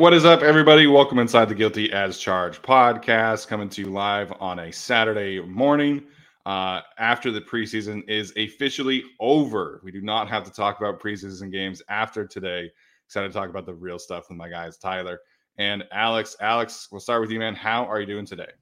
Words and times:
What 0.00 0.14
is 0.14 0.24
up, 0.24 0.40
everybody? 0.40 0.86
Welcome 0.86 1.18
inside 1.18 1.50
the 1.50 1.54
Guilty 1.54 1.92
as 1.92 2.16
Charged 2.16 2.62
podcast, 2.62 3.46
coming 3.46 3.68
to 3.68 3.82
you 3.82 3.88
live 3.88 4.32
on 4.40 4.60
a 4.60 4.72
Saturday 4.72 5.42
morning 5.42 6.02
uh, 6.46 6.80
after 6.96 7.30
the 7.30 7.42
preseason 7.42 8.08
is 8.08 8.32
officially 8.38 9.04
over. 9.20 9.78
We 9.84 9.92
do 9.92 10.00
not 10.00 10.26
have 10.30 10.42
to 10.44 10.50
talk 10.50 10.78
about 10.78 11.02
preseason 11.02 11.52
games 11.52 11.82
after 11.90 12.26
today. 12.26 12.70
Excited 13.04 13.28
to 13.28 13.34
talk 13.34 13.50
about 13.50 13.66
the 13.66 13.74
real 13.74 13.98
stuff 13.98 14.30
with 14.30 14.38
my 14.38 14.48
guys, 14.48 14.78
Tyler 14.78 15.20
and 15.58 15.84
Alex. 15.92 16.34
Alex, 16.40 16.88
we'll 16.90 17.02
start 17.02 17.20
with 17.20 17.30
you, 17.30 17.38
man. 17.38 17.54
How 17.54 17.84
are 17.84 18.00
you 18.00 18.06
doing 18.06 18.24
today? 18.24 18.52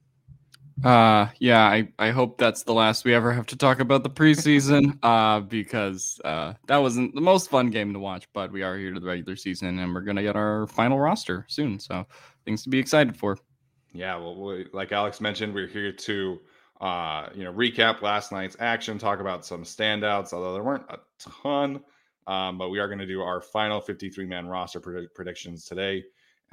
Uh 0.83 1.27
yeah, 1.39 1.63
I, 1.63 1.91
I 1.99 2.11
hope 2.11 2.37
that's 2.37 2.63
the 2.63 2.73
last 2.73 3.03
we 3.03 3.13
ever 3.13 3.33
have 3.33 3.45
to 3.47 3.57
talk 3.57 3.79
about 3.79 4.03
the 4.03 4.09
preseason. 4.09 4.97
uh 5.03 5.41
because 5.41 6.21
uh 6.23 6.53
that 6.67 6.77
wasn't 6.77 7.13
the 7.15 7.21
most 7.21 7.49
fun 7.49 7.69
game 7.69 7.91
to 7.93 7.99
watch, 7.99 8.27
but 8.33 8.51
we 8.51 8.63
are 8.63 8.77
here 8.77 8.93
to 8.93 8.99
the 8.99 9.07
regular 9.07 9.35
season 9.35 9.79
and 9.79 9.93
we're 9.93 10.01
gonna 10.01 10.21
get 10.21 10.35
our 10.35 10.67
final 10.67 10.99
roster 10.99 11.45
soon. 11.49 11.79
So 11.79 12.05
things 12.45 12.63
to 12.63 12.69
be 12.69 12.79
excited 12.79 13.17
for. 13.17 13.37
Yeah, 13.91 14.15
well, 14.17 14.39
we, 14.39 14.67
like 14.71 14.91
Alex 14.91 15.19
mentioned, 15.19 15.53
we're 15.53 15.67
here 15.67 15.91
to 15.91 16.39
uh 16.79 17.27
you 17.35 17.43
know 17.43 17.51
recap 17.51 18.01
last 18.01 18.31
night's 18.31 18.55
action, 18.59 18.97
talk 18.97 19.19
about 19.19 19.45
some 19.45 19.63
standouts, 19.63 20.31
although 20.31 20.53
there 20.53 20.63
weren't 20.63 20.89
a 20.89 20.99
ton. 21.43 21.81
Um, 22.27 22.59
but 22.59 22.69
we 22.69 22.77
are 22.77 22.87
going 22.87 22.99
to 22.99 23.07
do 23.07 23.21
our 23.21 23.41
final 23.41 23.81
53 23.81 24.23
man 24.27 24.47
roster 24.47 24.79
pred- 24.79 25.07
predictions 25.15 25.65
today 25.65 26.03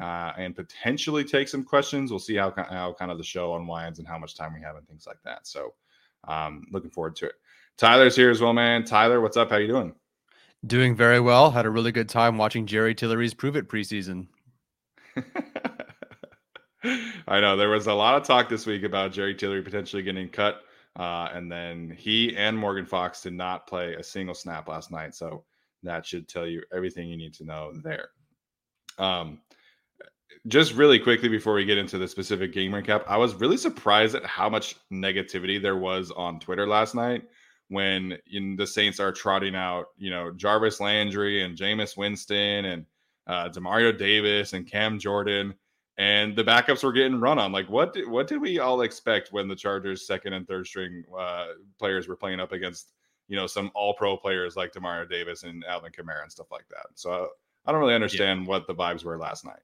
uh, 0.00 0.32
and 0.36 0.54
potentially 0.54 1.24
take 1.24 1.48
some 1.48 1.64
questions. 1.64 2.10
We'll 2.10 2.18
see 2.18 2.36
how 2.36 2.52
how 2.56 2.94
kind 2.98 3.10
of 3.10 3.18
the 3.18 3.24
show 3.24 3.56
unwinds 3.56 3.98
and 3.98 4.06
how 4.06 4.18
much 4.18 4.34
time 4.34 4.54
we 4.54 4.60
have 4.60 4.76
and 4.76 4.86
things 4.86 5.06
like 5.06 5.22
that. 5.24 5.46
So, 5.46 5.74
um, 6.28 6.66
looking 6.70 6.90
forward 6.90 7.16
to 7.16 7.26
it. 7.26 7.34
Tyler's 7.76 8.16
here 8.16 8.30
as 8.30 8.40
well, 8.40 8.52
man. 8.52 8.84
Tyler, 8.84 9.20
what's 9.20 9.36
up? 9.36 9.50
How 9.50 9.56
you 9.56 9.68
doing? 9.68 9.94
Doing 10.66 10.96
very 10.96 11.20
well. 11.20 11.50
Had 11.50 11.66
a 11.66 11.70
really 11.70 11.92
good 11.92 12.08
time 12.08 12.38
watching 12.38 12.66
Jerry 12.66 12.94
Tillery's 12.94 13.34
Prove 13.34 13.56
It 13.56 13.68
preseason. 13.68 14.28
I 17.28 17.40
know 17.40 17.56
there 17.56 17.68
was 17.68 17.86
a 17.86 17.94
lot 17.94 18.14
of 18.16 18.26
talk 18.26 18.48
this 18.48 18.66
week 18.66 18.82
about 18.82 19.12
Jerry 19.12 19.34
Tillery 19.34 19.62
potentially 19.62 20.02
getting 20.02 20.28
cut, 20.28 20.62
uh, 20.96 21.28
and 21.32 21.50
then 21.50 21.94
he 21.96 22.36
and 22.36 22.56
Morgan 22.56 22.86
Fox 22.86 23.22
did 23.22 23.32
not 23.34 23.66
play 23.66 23.94
a 23.94 24.02
single 24.02 24.34
snap 24.34 24.68
last 24.68 24.90
night. 24.90 25.14
So 25.14 25.44
that 25.82 26.06
should 26.06 26.28
tell 26.28 26.46
you 26.46 26.62
everything 26.74 27.08
you 27.08 27.16
need 27.16 27.34
to 27.34 27.44
know 27.44 27.72
there. 27.82 28.08
Um, 28.98 29.40
just 30.48 30.74
really 30.74 30.98
quickly 30.98 31.28
before 31.28 31.54
we 31.54 31.64
get 31.64 31.78
into 31.78 31.98
the 31.98 32.08
specific 32.08 32.52
game 32.52 32.72
recap, 32.72 33.04
I 33.08 33.16
was 33.16 33.34
really 33.34 33.56
surprised 33.56 34.14
at 34.14 34.24
how 34.24 34.48
much 34.48 34.76
negativity 34.92 35.60
there 35.60 35.76
was 35.76 36.10
on 36.10 36.38
Twitter 36.40 36.66
last 36.66 36.94
night 36.94 37.24
when 37.68 38.16
in 38.30 38.54
the 38.56 38.66
Saints 38.66 39.00
are 39.00 39.12
trotting 39.12 39.56
out, 39.56 39.86
you 39.96 40.10
know, 40.10 40.30
Jarvis 40.30 40.80
Landry 40.80 41.42
and 41.42 41.56
Jameis 41.56 41.96
Winston 41.96 42.64
and 42.66 42.86
uh, 43.26 43.48
Demario 43.48 43.96
Davis 43.96 44.52
and 44.52 44.70
Cam 44.70 45.00
Jordan, 45.00 45.52
and 45.98 46.36
the 46.36 46.44
backups 46.44 46.84
were 46.84 46.92
getting 46.92 47.18
run 47.18 47.40
on. 47.40 47.50
Like, 47.50 47.68
what 47.68 47.92
did, 47.92 48.08
what 48.08 48.28
did 48.28 48.40
we 48.40 48.60
all 48.60 48.82
expect 48.82 49.32
when 49.32 49.48
the 49.48 49.56
Chargers' 49.56 50.06
second 50.06 50.32
and 50.34 50.46
third 50.46 50.66
string 50.66 51.02
uh, 51.18 51.46
players 51.78 52.06
were 52.06 52.16
playing 52.16 52.38
up 52.38 52.52
against, 52.52 52.92
you 53.26 53.34
know, 53.34 53.48
some 53.48 53.72
All 53.74 53.94
Pro 53.94 54.16
players 54.16 54.54
like 54.54 54.72
Demario 54.72 55.08
Davis 55.10 55.42
and 55.42 55.64
Alvin 55.64 55.90
Kamara 55.90 56.22
and 56.22 56.30
stuff 56.30 56.52
like 56.52 56.68
that? 56.68 56.86
So 56.94 57.30
I 57.64 57.72
don't 57.72 57.80
really 57.80 57.94
understand 57.94 58.42
yeah. 58.42 58.48
what 58.48 58.68
the 58.68 58.74
vibes 58.74 59.04
were 59.04 59.18
last 59.18 59.44
night 59.44 59.58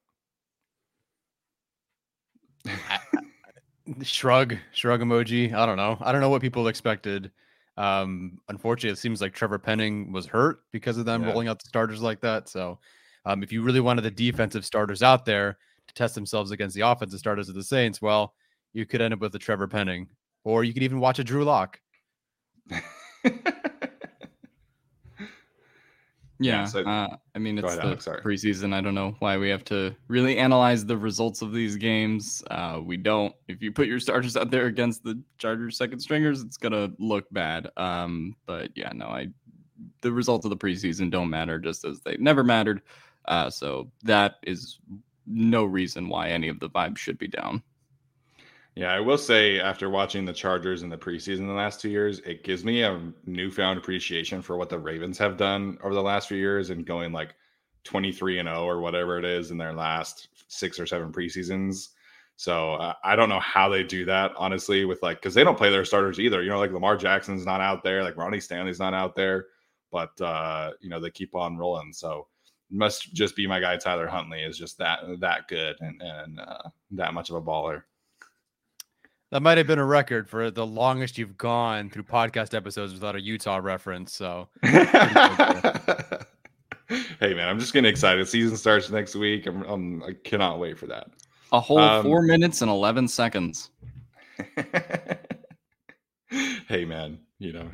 shrug, 4.03 4.57
shrug 4.73 5.01
emoji. 5.01 5.53
I 5.53 5.67
don't 5.67 5.77
know. 5.77 5.97
I 6.01 6.13
don't 6.13 6.21
know 6.21 6.31
what 6.31 6.43
people 6.43 6.69
expected. 6.69 7.31
Um, 7.77 8.39
unfortunately, 8.49 8.93
it 8.93 8.99
seems 8.99 9.21
like 9.21 9.33
Trevor 9.33 9.59
Penning 9.59 10.13
was 10.13 10.27
hurt 10.27 10.61
because 10.73 10.99
of 10.99 11.07
them 11.07 11.23
yeah. 11.23 11.29
rolling 11.31 11.49
out 11.49 11.63
the 11.63 11.69
starters 11.69 12.03
like 12.03 12.21
that. 12.21 12.49
So, 12.49 12.79
um, 13.25 13.43
if 13.43 13.53
you 13.53 13.63
really 13.63 13.81
wanted 13.81 14.03
the 14.03 14.11
defensive 14.11 14.65
starters 14.65 15.03
out 15.03 15.25
there 15.25 15.59
to 15.89 15.95
test 15.95 16.15
themselves 16.15 16.51
against 16.51 16.75
the 16.75 16.83
offensive 16.83 17.19
starters 17.19 17.49
of 17.49 17.55
the 17.55 17.63
Saints, 17.63 18.03
well, 18.03 18.35
you 18.73 18.87
could 18.87 19.01
end 19.01 19.15
up 19.15 19.21
with 19.21 19.35
a 19.35 19.39
Trevor 19.39 19.69
Penning, 19.69 20.09
or 20.45 20.65
you 20.65 20.75
could 20.75 20.83
even 20.83 21.01
watch 21.01 21.19
a 21.19 21.25
Drew 21.25 21.45
Lock. 21.45 21.81
Yeah, 26.45 26.65
so, 26.65 26.83
uh, 26.83 27.17
I 27.35 27.39
mean 27.39 27.59
it's 27.59 27.67
ahead, 27.67 27.79
the 27.79 27.87
Alex, 27.87 28.09
preseason. 28.25 28.73
I 28.73 28.81
don't 28.81 28.95
know 28.95 29.15
why 29.19 29.37
we 29.39 29.49
have 29.49 29.65
to 29.67 29.95
really 30.09 30.39
analyze 30.39 30.85
the 30.85 30.97
results 30.97 31.43
of 31.43 31.53
these 31.53 31.77
games. 31.77 32.43
Uh, 32.51 32.81
we 32.83 32.97
don't. 32.97 33.35
If 33.49 33.63
you 33.63 33.73
put 33.73 33.87
your 33.87 34.01
starters 34.01 34.37
out 34.37 34.51
there 34.51 34.67
against 34.67 35.05
the 35.05 35.21
Chargers 35.39 35.77
second 35.77 36.01
stringers, 36.01 36.43
it's 36.43 36.57
gonna 36.57 36.91
look 36.99 37.27
bad. 37.31 37.71
Um, 37.77 38.37
but 38.47 38.71
yeah, 38.75 38.93
no, 38.95 39.07
I 39.07 39.29
the 40.01 40.13
results 40.13 40.45
of 40.45 40.51
the 40.51 40.57
preseason 40.57 41.11
don't 41.11 41.31
matter, 41.31 41.59
just 41.59 41.85
as 41.85 42.01
they 42.01 42.17
never 42.19 42.45
mattered. 42.45 42.83
Uh, 43.27 43.51
so 43.51 43.91
that 44.03 44.37
is 44.43 44.79
no 45.27 45.65
reason 45.65 46.09
why 46.09 46.29
any 46.29 46.49
of 46.49 46.61
the 46.61 46.69
vibes 46.69 46.99
should 46.99 47.19
be 47.19 47.29
down. 47.29 47.63
Yeah, 48.75 48.93
I 48.93 49.01
will 49.01 49.19
say 49.19 49.61
after 49.61 49.91
watching 49.91 50.25
the 50.25 50.33
Chargers 50.33 50.83
in 50.83 50.89
the 50.89 50.97
preseason 50.97 51.47
the 51.47 51.53
last 51.53 51.81
two 51.81 51.91
years, 51.91 52.21
it 52.21 52.43
gives 52.43 52.65
me 52.65 52.83
a 52.83 53.13
newfound 53.27 53.79
appreciation 53.79 54.41
for 54.41 54.57
what 54.57 54.71
the 54.71 54.79
Ravens 54.79 55.19
have 55.19 55.37
done 55.37 55.77
over 55.85 55.93
the 55.95 56.03
last 56.03 56.27
few 56.29 56.39
years 56.39 56.71
and 56.71 56.87
going 56.87 57.13
like 57.13 57.35
23 57.85 58.39
and 58.39 58.49
0 58.49 58.65
or 58.65 58.81
whatever 58.81 59.19
it 59.19 59.27
is 59.27 59.51
in 59.51 59.59
their 59.59 59.75
last 59.75 60.29
six 60.49 60.81
or 60.81 60.87
seven 60.87 61.13
preseasons. 61.13 61.89
So 62.37 62.75
uh, 62.75 62.95
I 63.05 63.15
don't 63.15 63.29
know 63.29 63.41
how 63.41 63.69
they 63.69 63.83
do 63.83 64.07
that, 64.07 64.33
honestly, 64.39 64.87
with 64.87 65.03
like, 65.03 65.19
because 65.21 65.35
they 65.35 65.45
don't 65.45 65.59
play 65.59 65.71
their 65.71 65.85
starters 65.85 66.19
either. 66.19 66.43
You 66.43 66.49
know, 66.49 66.59
like 66.59 66.73
Lamar 66.73 66.97
Jackson's 66.97 67.45
not 67.45 67.61
out 67.61 67.83
there, 67.83 68.03
like 68.03 68.17
Ronnie 68.17 68.41
Stanley's 68.41 68.81
not 68.81 68.95
out 68.95 69.15
there, 69.15 69.47
but, 69.91 70.19
uh, 70.23 70.71
you 70.81 70.89
know, 70.89 70.99
they 70.99 71.11
keep 71.11 71.35
on 71.35 71.59
rolling. 71.59 71.93
So 71.93 72.27
must 72.71 73.13
just 73.13 73.37
be 73.37 73.47
my 73.47 73.61
guy, 73.61 73.77
Tyler 73.77 74.07
Huntley, 74.07 74.43
is 74.43 74.57
just 74.57 74.79
that, 74.79 75.01
that 75.21 75.47
good 75.47 75.77
and, 75.81 76.01
and 76.01 76.41
uh, 76.41 76.71
that 76.93 77.13
much 77.13 77.29
of 77.29 77.37
a 77.37 77.43
baller. 77.43 77.83
That 79.33 79.41
might 79.41 79.57
have 79.57 79.67
been 79.67 79.79
a 79.79 79.85
record 79.87 80.29
for 80.29 80.51
the 80.51 80.67
longest 80.67 81.17
you've 81.17 81.39
gone 81.39 81.89
through 81.89 82.03
podcast 82.03 82.53
episodes 82.53 82.93
without 82.93 83.17
a 83.17 83.21
Utah 83.21 83.61
reference. 83.63 84.13
So, 84.13 84.51
hey 84.63 84.75
man, 87.33 87.49
I'm 87.49 87.59
just 87.59 87.73
getting 87.73 87.89
excited. 87.89 88.29
Season 88.29 88.59
starts 88.59 88.91
next 88.91 89.15
week. 89.15 89.47
I'm, 89.47 89.63
I'm 89.63 90.03
I 90.03 90.13
cannot 90.23 90.59
wait 90.59 90.79
for 90.79 90.87
that. 90.89 91.07
A 91.51 91.61
whole 91.61 91.79
um, 91.79 92.05
four 92.05 92.21
minutes 92.21 92.61
and 92.61 92.71
eleven 92.71 93.09
seconds. 93.09 93.71
hey 96.69 96.85
man, 96.85 97.19
you 97.39 97.55
know, 97.55 97.71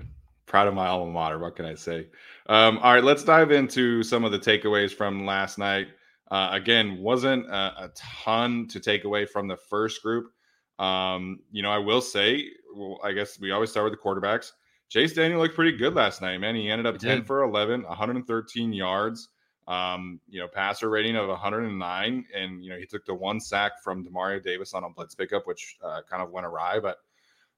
proud 0.46 0.68
of 0.68 0.74
my 0.74 0.86
alma 0.86 1.10
mater. 1.10 1.40
What 1.40 1.56
can 1.56 1.64
I 1.64 1.74
say? 1.74 2.06
Um, 2.46 2.78
all 2.78 2.94
right, 2.94 3.02
let's 3.02 3.24
dive 3.24 3.50
into 3.50 4.04
some 4.04 4.22
of 4.22 4.30
the 4.30 4.38
takeaways 4.38 4.94
from 4.94 5.26
last 5.26 5.58
night. 5.58 5.88
Uh, 6.30 6.50
again, 6.52 6.98
wasn't 6.98 7.46
a, 7.46 7.86
a 7.86 7.90
ton 7.96 8.68
to 8.68 8.78
take 8.78 9.02
away 9.02 9.26
from 9.26 9.48
the 9.48 9.56
first 9.56 10.04
group. 10.04 10.30
Um, 10.78 11.40
you 11.50 11.62
know, 11.62 11.70
I 11.70 11.78
will 11.78 12.00
say, 12.00 12.50
well, 12.74 12.98
I 13.02 13.12
guess 13.12 13.38
we 13.40 13.50
always 13.50 13.70
start 13.70 13.90
with 13.90 13.98
the 13.98 14.02
quarterbacks. 14.02 14.52
Chase 14.88 15.12
Daniel 15.12 15.40
looked 15.40 15.54
pretty 15.54 15.76
good 15.76 15.94
last 15.94 16.22
night, 16.22 16.38
man. 16.38 16.54
He 16.54 16.70
ended 16.70 16.86
up 16.86 16.94
he 16.94 17.06
10 17.06 17.18
did. 17.18 17.26
for 17.26 17.42
11, 17.42 17.82
113 17.82 18.72
yards, 18.72 19.28
um, 19.66 20.18
you 20.28 20.40
know, 20.40 20.48
passer 20.48 20.88
rating 20.88 21.16
of 21.16 21.28
109. 21.28 22.24
And, 22.34 22.64
you 22.64 22.70
know, 22.70 22.78
he 22.78 22.86
took 22.86 23.04
the 23.04 23.14
one 23.14 23.38
sack 23.38 23.82
from 23.82 24.04
Demario 24.04 24.42
Davis 24.42 24.72
on 24.72 24.84
a 24.84 24.90
blitz 24.90 25.14
pickup, 25.14 25.46
which 25.46 25.76
uh, 25.84 26.00
kind 26.08 26.22
of 26.22 26.30
went 26.30 26.46
awry. 26.46 26.80
But, 26.80 26.98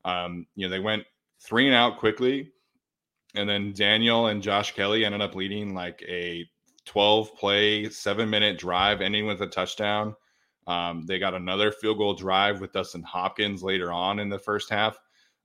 um, 0.05 0.47
you 0.57 0.67
know, 0.67 0.71
they 0.71 0.81
went 0.81 1.05
three 1.39 1.67
and 1.67 1.75
out 1.75 1.99
quickly. 1.99 2.51
And 3.37 3.49
then 3.49 3.73
Daniel 3.73 4.27
and 4.27 4.43
Josh 4.43 4.75
Kelly 4.75 5.05
ended 5.05 5.21
up 5.21 5.37
leading 5.37 5.73
like 5.73 6.03
a 6.09 6.45
12 6.87 7.37
play, 7.37 7.89
seven 7.91 8.29
minute 8.29 8.59
drive, 8.59 9.01
ending 9.01 9.27
with 9.27 9.41
a 9.43 9.47
touchdown. 9.47 10.17
Um, 10.71 11.05
they 11.05 11.19
got 11.19 11.35
another 11.35 11.73
field 11.73 11.99
goal 11.99 12.15
drive 12.15 12.61
with 12.61 12.73
Dustin 12.73 13.03
Hopkins 13.03 13.61
later 13.61 13.91
on 13.91 14.21
in 14.21 14.29
the 14.29 14.39
first 14.39 14.71
half. 14.71 14.97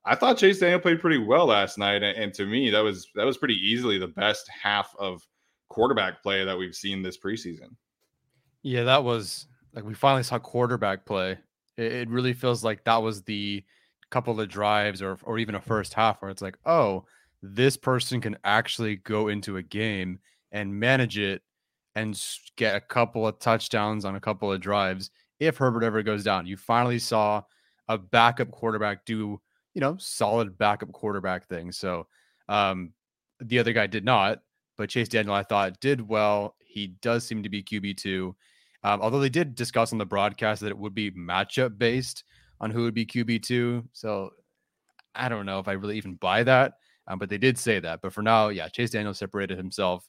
I 0.06 0.14
thought 0.14 0.38
Chase 0.38 0.60
Daniel 0.60 0.80
played 0.80 1.02
pretty 1.02 1.18
well 1.18 1.48
last 1.48 1.80
night, 1.80 2.04
and 2.04 2.32
to 2.36 2.46
me, 2.46 2.70
that 2.70 2.82
was 2.82 3.08
that 3.16 3.26
was 3.26 3.38
pretty 3.38 3.56
easily 3.56 3.98
the 3.98 4.08
best 4.08 4.48
half 4.50 4.94
of 5.00 5.26
quarterback 5.68 6.22
play 6.22 6.46
that 6.46 6.56
we've 6.56 6.76
seen 6.76 7.02
this 7.02 7.18
preseason. 7.18 7.70
Yeah, 8.62 8.84
that 8.84 9.04
was 9.04 9.48
like 9.74 9.84
we 9.84 9.96
finally 9.96 10.22
saw 10.22 10.38
quarterback 10.38 11.08
play. 11.08 11.40
It, 11.76 11.92
it 11.92 12.10
really 12.10 12.34
feels 12.34 12.64
like 12.64 12.84
that 12.84 13.02
was 13.02 13.24
the 13.24 13.64
couple 14.12 14.40
of 14.40 14.48
drives 14.48 15.02
or 15.02 15.18
or 15.24 15.40
even 15.40 15.56
a 15.56 15.60
first 15.60 15.96
half 15.96 16.22
where 16.22 16.30
it's 16.30 16.44
like, 16.44 16.60
oh, 16.68 17.06
this 17.42 17.78
person 17.78 18.22
can 18.22 18.38
actually 18.44 18.98
go 18.98 19.30
into 19.30 19.58
a 19.58 19.64
game 19.64 20.20
and 20.52 20.80
manage 20.80 21.18
it 21.18 21.42
and 21.96 22.22
get 22.58 22.76
a 22.76 22.82
couple 22.82 23.26
of 23.28 23.40
touchdowns 23.40 24.06
on 24.06 24.16
a 24.16 24.20
couple 24.20 24.52
of 24.52 24.60
drives 24.60 25.12
if 25.40 25.58
Herbert 25.58 25.84
ever 25.84 26.04
goes 26.04 26.24
down. 26.24 26.46
You 26.46 26.58
finally 26.58 27.00
saw 27.00 27.42
a 27.88 27.98
backup 27.98 28.52
quarterback 28.52 29.06
do, 29.06 29.40
you 29.74 29.82
know, 29.82 29.96
solid 29.98 30.58
backup 30.58 30.92
quarterback 30.92 31.48
thing. 31.48 31.72
So 31.72 32.08
um, 32.50 32.94
the 33.40 33.60
other 33.60 33.74
guy 33.74 33.88
did 33.88 34.04
not, 34.04 34.40
but 34.78 34.90
Chase 34.90 35.10
Daniel, 35.10 35.34
I 35.34 35.44
thought, 35.44 35.80
did 35.80 36.02
well. 36.02 36.56
He 36.60 36.88
does 37.02 37.26
seem 37.26 37.44
to 37.44 37.50
be 37.50 37.64
QB2. 37.64 38.34
Um, 38.84 39.02
although 39.02 39.20
they 39.20 39.30
did 39.30 39.56
discuss 39.56 39.92
on 39.92 39.98
the 39.98 40.06
broadcast 40.06 40.62
that 40.62 40.70
it 40.70 40.78
would 40.78 40.94
be 40.94 41.12
matchup 41.12 41.78
based 41.78 42.24
on 42.60 42.72
who 42.72 42.84
would 42.84 42.94
be 42.94 43.06
QB2. 43.06 43.88
So 43.94 44.32
I 45.16 45.30
don't 45.30 45.46
know 45.46 45.60
if 45.60 45.68
I 45.68 45.74
really 45.74 45.98
even 45.98 46.16
buy 46.16 46.44
that, 46.44 46.74
um, 47.08 47.18
but 47.18 47.30
they 47.30 47.38
did 47.38 47.58
say 47.58 47.80
that. 47.80 48.02
But 48.02 48.14
for 48.14 48.22
now, 48.22 48.50
yeah, 48.50 48.68
Chase 48.68 48.92
Daniel 48.92 49.14
separated 49.14 49.58
himself 49.58 50.08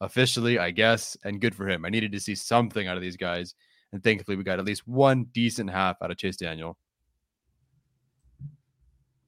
officially, 0.00 0.58
I 0.58 0.70
guess, 0.70 1.16
and 1.24 1.40
good 1.40 1.54
for 1.54 1.68
him. 1.68 1.84
I 1.84 1.90
needed 1.90 2.12
to 2.12 2.20
see 2.20 2.34
something 2.34 2.86
out 2.86 2.96
of 2.96 3.02
these 3.02 3.16
guys, 3.16 3.54
and 3.92 4.02
thankfully, 4.02 4.36
we 4.36 4.44
got 4.44 4.58
at 4.58 4.64
least 4.64 4.86
one 4.86 5.24
decent 5.32 5.70
half 5.70 6.00
out 6.02 6.10
of 6.10 6.16
Chase 6.16 6.36
Daniel. 6.36 6.76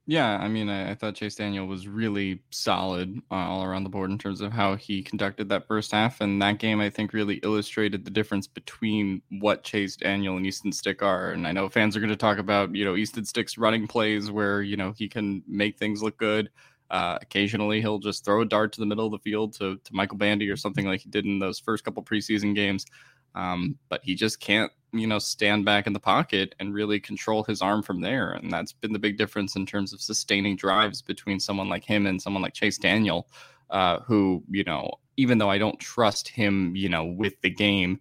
Yeah, 0.05 0.35
I 0.37 0.49
mean, 0.49 0.67
I, 0.67 0.91
I 0.91 0.95
thought 0.95 1.15
Chase 1.15 1.35
Daniel 1.35 1.65
was 1.65 1.87
really 1.87 2.41
solid 2.49 3.21
uh, 3.31 3.35
all 3.35 3.63
around 3.63 3.85
the 3.85 3.89
board 3.89 4.11
in 4.11 4.17
terms 4.17 4.41
of 4.41 4.51
how 4.51 4.75
he 4.75 5.01
conducted 5.01 5.47
that 5.47 5.65
first 5.65 5.93
half, 5.93 6.19
and 6.19 6.41
that 6.41 6.59
game 6.59 6.81
I 6.81 6.89
think 6.89 7.13
really 7.13 7.35
illustrated 7.35 8.03
the 8.03 8.11
difference 8.11 8.45
between 8.45 9.21
what 9.29 9.63
Chase 9.63 9.95
Daniel 9.95 10.35
and 10.35 10.45
Easton 10.45 10.73
Stick 10.73 11.01
are. 11.01 11.31
And 11.31 11.47
I 11.47 11.53
know 11.53 11.69
fans 11.69 11.95
are 11.95 12.01
going 12.01 12.09
to 12.09 12.17
talk 12.17 12.37
about 12.37 12.75
you 12.75 12.83
know 12.83 12.97
Easton 12.97 13.23
Stick's 13.23 13.57
running 13.57 13.87
plays 13.87 14.29
where 14.29 14.61
you 14.61 14.75
know 14.75 14.91
he 14.91 15.07
can 15.07 15.41
make 15.47 15.77
things 15.77 16.03
look 16.03 16.17
good. 16.17 16.49
Uh, 16.93 17.17
occasionally, 17.23 17.81
he'll 17.81 17.97
just 17.97 18.23
throw 18.23 18.41
a 18.41 18.45
dart 18.45 18.71
to 18.71 18.79
the 18.79 18.85
middle 18.85 19.07
of 19.07 19.11
the 19.11 19.17
field 19.17 19.51
to, 19.51 19.77
to 19.83 19.95
Michael 19.95 20.15
Bandy 20.15 20.47
or 20.47 20.55
something 20.55 20.85
like 20.85 21.01
he 21.01 21.09
did 21.09 21.25
in 21.25 21.39
those 21.39 21.57
first 21.57 21.83
couple 21.83 22.03
preseason 22.03 22.53
games. 22.53 22.85
Um, 23.33 23.79
but 23.89 24.01
he 24.03 24.13
just 24.13 24.39
can't, 24.39 24.71
you 24.91 25.07
know, 25.07 25.17
stand 25.17 25.65
back 25.65 25.87
in 25.87 25.93
the 25.93 25.99
pocket 25.99 26.53
and 26.59 26.71
really 26.71 26.99
control 26.99 27.43
his 27.43 27.63
arm 27.63 27.81
from 27.81 27.99
there. 27.99 28.33
And 28.33 28.51
that's 28.51 28.73
been 28.73 28.93
the 28.93 28.99
big 28.99 29.17
difference 29.17 29.55
in 29.55 29.65
terms 29.65 29.91
of 29.91 30.01
sustaining 30.01 30.55
drives 30.55 31.01
between 31.01 31.39
someone 31.39 31.67
like 31.67 31.83
him 31.83 32.05
and 32.05 32.21
someone 32.21 32.43
like 32.43 32.53
Chase 32.53 32.77
Daniel, 32.77 33.27
uh, 33.71 34.01
who, 34.01 34.43
you 34.47 34.63
know, 34.63 34.91
even 35.17 35.39
though 35.39 35.49
I 35.49 35.57
don't 35.57 35.79
trust 35.79 36.27
him, 36.27 36.75
you 36.75 36.89
know, 36.89 37.05
with 37.05 37.41
the 37.41 37.49
game, 37.49 37.99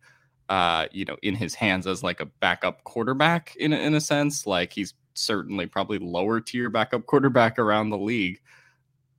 uh, 0.50 0.86
you 0.92 1.06
know, 1.06 1.16
in 1.22 1.34
his 1.34 1.54
hands 1.54 1.86
as 1.86 2.02
like 2.02 2.20
a 2.20 2.26
backup 2.26 2.84
quarterback 2.84 3.56
in 3.56 3.72
in 3.72 3.94
a 3.94 4.02
sense, 4.02 4.46
like 4.46 4.70
he's 4.70 4.92
certainly 5.14 5.64
probably 5.64 5.98
lower 5.98 6.42
tier 6.42 6.68
backup 6.68 7.06
quarterback 7.06 7.58
around 7.58 7.88
the 7.88 7.96
league. 7.96 8.38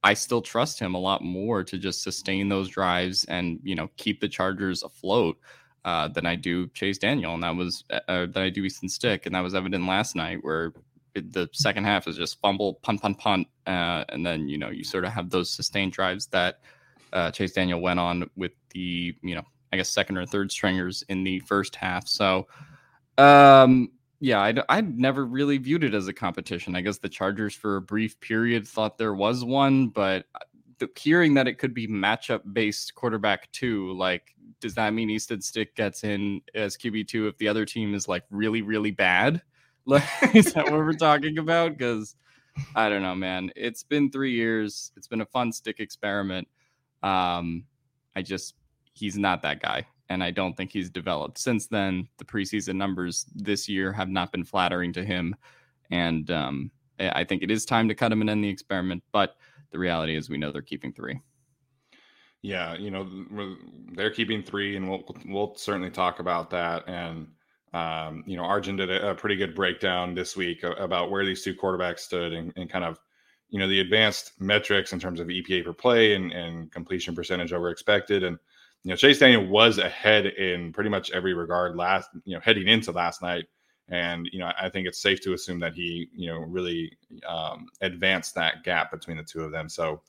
I 0.04 0.14
still 0.14 0.42
trust 0.42 0.80
him 0.80 0.96
a 0.96 1.00
lot 1.00 1.24
more 1.24 1.64
to 1.64 1.78
just 1.78 2.04
sustain 2.04 2.50
those 2.50 2.70
drives 2.70 3.24
and 3.26 3.60
you 3.64 3.76
know 3.76 3.90
keep 3.98 4.20
the 4.20 4.28
Chargers 4.28 4.84
afloat 4.84 5.38
uh, 5.86 6.08
than 6.10 6.26
I 6.26 6.36
do 6.36 6.68
Chase 6.70 6.98
Daniel, 6.98 7.34
and 7.34 7.44
that 7.44 7.56
was 7.56 7.84
uh, 7.90 8.00
uh 8.08 8.26
that 8.28 8.44
I 8.44 8.50
do 8.50 8.64
Easton 8.64 8.90
Stick, 8.90 9.26
and 9.26 9.36
that 9.36 9.42
was 9.42 9.56
evident 9.56 9.88
last 9.88 10.16
night 10.16 10.40
where 10.42 10.74
it, 11.16 11.32
the 11.32 11.50
second 11.54 11.86
half 11.86 12.08
is 12.08 12.18
just 12.18 12.40
fumble, 12.42 12.76
punt, 12.76 13.02
punt, 13.02 13.18
punt, 13.18 13.48
uh, 13.68 14.04
and 14.10 14.26
then 14.26 14.48
you 14.48 14.58
know 14.58 14.70
you 14.70 14.84
sort 14.84 15.06
of 15.06 15.12
have 15.12 15.30
those 15.30 15.50
sustained 15.50 15.94
drives 15.94 16.28
that 16.28 16.60
uh, 17.14 17.32
Chase 17.32 17.54
Daniel 17.54 17.82
went 17.82 18.00
on 18.00 18.30
with 18.36 18.52
the 18.72 19.16
you 19.22 19.36
know 19.36 19.44
I 19.72 19.78
guess 19.78 19.90
second 19.90 20.18
or 20.18 20.26
third 20.26 20.52
stringers 20.52 21.04
in 21.10 21.24
the 21.24 21.40
first 21.40 21.76
half. 21.76 22.08
So 22.08 22.48
um 23.18 23.92
yeah, 24.24 24.40
I'd, 24.40 24.62
I'd 24.70 24.98
never 24.98 25.26
really 25.26 25.58
viewed 25.58 25.84
it 25.84 25.94
as 25.94 26.08
a 26.08 26.14
competition. 26.14 26.78
I 26.78 26.82
guess 26.82 26.98
the 26.98 27.10
Chargers, 27.10 27.54
for 27.54 27.76
a 27.76 27.82
brief 27.82 28.18
period, 28.22 28.66
thought 28.66 28.98
there 28.98 29.14
was 29.14 29.44
one, 29.44 29.90
but 29.90 30.28
uh, 30.34 30.88
hearing 30.96 31.34
that 31.34 31.46
it 31.46 31.56
could 31.56 31.74
be 31.74 31.90
matchup 31.90 32.42
based 32.54 32.96
quarterback 32.96 33.52
two, 33.52 33.92
like, 33.92 34.34
does 34.62 34.76
that 34.76 34.94
mean 34.94 35.10
Easton 35.10 35.42
Stick 35.42 35.76
gets 35.76 36.06
in 36.06 36.40
as 36.56 36.78
QB 36.78 37.10
two 37.10 37.28
if 37.28 37.38
the 37.38 37.50
other 37.50 37.66
team 37.66 37.94
is 37.94 38.08
like 38.08 38.24
really, 38.32 38.62
really 38.62 38.92
bad? 38.92 39.42
Like, 39.86 40.06
is 40.34 40.54
that 40.54 40.64
what 40.72 40.76
we're 40.76 40.94
talking 40.94 41.40
about? 41.40 41.78
Because 41.78 42.16
I 42.74 42.88
don't 42.88 43.02
know, 43.02 43.16
man. 43.16 43.52
It's 43.54 43.84
been 43.84 44.10
three 44.10 44.32
years. 44.32 44.94
It's 44.96 45.08
been 45.08 45.20
a 45.20 45.26
fun 45.26 45.52
stick 45.52 45.82
experiment. 45.82 46.48
Um, 47.04 47.66
I 48.16 48.22
just 48.22 48.56
he's 48.94 49.18
not 49.18 49.42
that 49.42 49.62
guy 49.62 49.86
and 50.10 50.24
I 50.24 50.32
don't 50.32 50.56
think 50.56 50.72
he's 50.72 50.90
developed 50.90 51.38
since 51.38 51.68
then. 51.68 52.08
The 52.18 52.26
preseason 52.26 52.76
numbers 52.76 53.26
this 53.34 53.68
year 53.70 53.92
have 53.92 54.10
not 54.10 54.32
been 54.32 54.44
flattering 54.44 54.94
to 54.94 55.04
him, 55.04 55.36
and 55.92 56.30
um, 56.32 56.72
I 57.00 57.24
think 57.24 57.44
it 57.44 57.52
is 57.52 57.66
time 57.66 57.88
to 57.88 57.96
cut 57.96 58.12
him 58.12 58.22
and 58.22 58.30
end 58.30 58.44
the 58.44 58.50
experiment. 58.50 59.04
But 59.12 59.36
the 59.72 59.80
reality 59.80 60.16
is, 60.16 60.30
we 60.30 60.38
know 60.38 60.52
they're 60.52 60.62
keeping 60.62 60.94
three. 60.94 61.20
Yeah, 62.42 62.76
you 62.76 62.92
know 62.92 63.08
they're 63.94 64.12
keeping 64.12 64.44
three, 64.44 64.76
and 64.76 64.90
we'll 64.90 65.04
we'll 65.26 65.56
certainly 65.56 65.90
talk 65.90 66.20
about 66.20 66.50
that. 66.52 66.88
And 66.88 67.28
um, 67.74 68.24
you 68.28 68.38
know, 68.38 68.44
Arjun 68.44 68.76
did 68.76 68.92
a, 68.92 69.12
a, 69.12 69.16
pretty 69.16 69.36
good 69.36 69.56
breakdown 69.56 70.14
this 70.14 70.38
week 70.38 70.64
about 70.64 71.10
where 71.10 71.26
these 71.26 71.44
two 71.44 71.56
quarterbacks 71.56 72.00
stood 72.00 72.32
and, 72.32 72.54
and, 72.56 72.70
kind 72.70 72.86
of 72.86 73.00
you 73.50 73.58
know 73.58 73.68
the 73.68 73.80
advanced 73.80 74.34
metrics 74.40 74.94
in 74.94 75.00
terms 75.00 75.20
of 75.20 75.28
EPA 75.28 75.66
per 75.66 75.74
play 75.74 76.14
and, 76.14 76.32
and 76.32 76.72
completion 76.72 77.16
percentage 77.16 77.52
over 77.52 77.70
expected. 77.70 78.24
And 78.24 78.38
you 78.84 78.90
know, 78.90 78.96
Chase 78.96 79.20
Daniel 79.20 79.48
was 79.48 79.78
ahead 79.78 80.26
in 80.26 80.74
pretty 80.74 80.90
much 80.90 81.12
every 81.12 81.34
regard 81.34 81.76
last, 81.76 82.10
you 82.26 82.36
know, 82.36 82.42
heading 82.42 82.68
into 82.68 82.92
last 82.92 83.22
night. 83.22 83.46
And, 83.90 84.30
you 84.32 84.40
know, 84.40 84.52
I 84.60 84.70
think 84.70 84.88
it's 84.88 85.02
safe 85.02 85.22
to 85.22 85.34
assume 85.34 85.60
that 85.60 85.74
he, 85.74 86.10
you 86.14 86.30
know, 86.30 86.40
really 86.40 86.98
um, 87.28 87.68
advanced 87.82 88.36
that 88.36 88.64
gap 88.64 88.92
between 88.92 89.18
the 89.18 89.24
two 89.24 89.42
of 89.42 89.52
them. 89.52 89.70
So, 89.70 90.02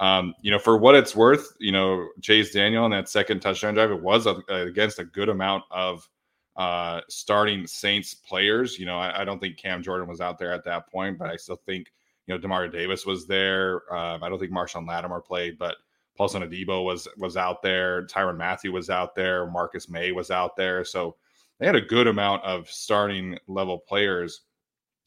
um, 0.00 0.34
you 0.42 0.50
know, 0.50 0.58
for 0.58 0.76
what 0.78 0.94
it's 0.94 1.16
worth, 1.16 1.54
you 1.58 1.72
know, 1.72 2.06
Chase 2.22 2.52
Daniel 2.52 2.84
on 2.84 2.90
that 2.92 3.08
second 3.08 3.40
touchdown 3.40 3.74
drive, 3.74 3.90
it 3.90 4.02
was 4.02 4.26
a, 4.26 4.36
against 4.48 4.98
a 4.98 5.04
good 5.04 5.28
amount 5.28 5.64
of 5.70 6.08
uh, 6.56 7.00
starting 7.08 7.66
Saints 7.66 8.14
players. 8.14 8.78
You 8.78 8.86
know, 8.86 8.98
I, 8.98 9.22
I, 9.22 9.24
don't 9.24 9.38
think 9.38 9.56
Cam 9.56 9.82
Jordan 9.82 10.08
was 10.08 10.20
out 10.20 10.38
there 10.38 10.52
at 10.52 10.64
that 10.64 10.90
point, 10.90 11.16
but 11.16 11.28
I 11.28 11.36
still 11.36 11.60
think, 11.64 11.86
you 12.26 12.34
know, 12.34 12.40
Demario 12.40 12.70
Davis 12.70 13.06
was 13.06 13.26
there. 13.26 13.92
Um, 13.94 14.24
I 14.24 14.28
don't 14.28 14.38
think 14.40 14.52
Marshon 14.52 14.86
Lattimore 14.86 15.22
played, 15.22 15.56
but 15.56 15.76
Paulson 16.18 16.42
Adebo 16.42 16.84
was 16.84 17.06
was 17.16 17.36
out 17.36 17.62
there, 17.62 18.04
Tyrann 18.06 18.36
Mathieu 18.36 18.72
was 18.72 18.90
out 18.90 19.14
there, 19.14 19.46
Marcus 19.46 19.88
Maye 19.88 20.10
was 20.10 20.32
out 20.32 20.56
there. 20.56 20.84
So 20.84 21.14
they 21.58 21.66
had 21.66 21.76
a 21.76 21.80
good 21.80 22.08
amount 22.08 22.42
of 22.42 22.68
starting 22.68 23.38
level 23.46 23.78
players 23.78 24.42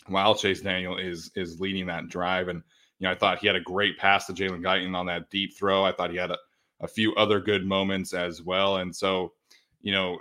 while 0.08 0.34
Chase 0.34 0.62
Daniel 0.62 0.98
is 0.98 1.30
is 1.36 1.60
leading 1.60 1.86
that 1.88 2.08
drive. 2.08 2.48
And 2.48 2.64
you 3.00 3.08
know, 3.08 3.12
I 3.12 3.16
thought 3.16 3.40
he 3.40 3.48
had 3.48 3.58
a 3.58 3.62
great 3.62 3.98
pass 3.98 4.26
to 4.28 4.34
Jalen 4.34 4.62
Guyton 4.62 4.96
on 4.96 5.06
that 5.08 5.30
deep 5.30 5.58
throw. 5.58 5.84
I 5.84 5.92
thought 5.92 6.12
he 6.12 6.18
had 6.18 6.32
a, 6.32 6.38
a 6.80 6.88
few 6.88 7.14
other 7.16 7.42
good 7.42 7.66
moments 7.66 8.14
as 8.14 8.42
well. 8.42 8.78
And 8.78 8.96
so, 8.96 9.34
you 9.82 9.92
know, 9.92 10.18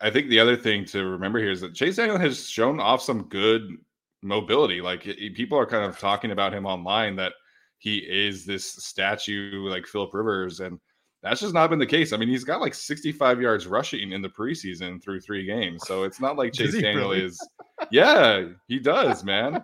I 0.00 0.08
think 0.08 0.28
the 0.28 0.40
other 0.40 0.56
thing 0.56 0.86
to 0.86 1.04
remember 1.04 1.38
here 1.38 1.50
is 1.50 1.60
that 1.60 1.74
Chase 1.74 1.96
Daniel 1.96 2.18
has 2.18 2.48
shown 2.48 2.80
off 2.80 3.02
some 3.02 3.24
good 3.24 3.76
mobility. 4.22 4.80
Like 4.80 5.02
people 5.34 5.58
are 5.58 5.66
kind 5.66 5.84
of 5.84 5.98
talking 5.98 6.30
about 6.30 6.54
him 6.54 6.64
online 6.64 7.16
that 7.16 7.34
he 7.82 7.98
is 7.98 8.46
this 8.46 8.64
statue 8.64 9.68
like 9.68 9.88
Philip 9.88 10.14
Rivers, 10.14 10.60
and 10.60 10.78
that's 11.20 11.40
just 11.40 11.52
not 11.52 11.68
been 11.68 11.80
the 11.80 11.86
case. 11.86 12.12
I 12.12 12.16
mean, 12.16 12.28
he's 12.28 12.44
got 12.44 12.60
like 12.60 12.74
65 12.74 13.40
yards 13.42 13.66
rushing 13.66 14.12
in 14.12 14.22
the 14.22 14.28
preseason 14.28 15.02
through 15.02 15.20
three 15.20 15.44
games, 15.44 15.82
so 15.84 16.04
it's 16.04 16.20
not 16.20 16.36
like 16.36 16.52
Chase 16.54 16.80
Daniel 16.80 17.10
really? 17.10 17.24
is. 17.24 17.48
Yeah, 17.90 18.44
he 18.68 18.78
does, 18.78 19.24
man. 19.24 19.60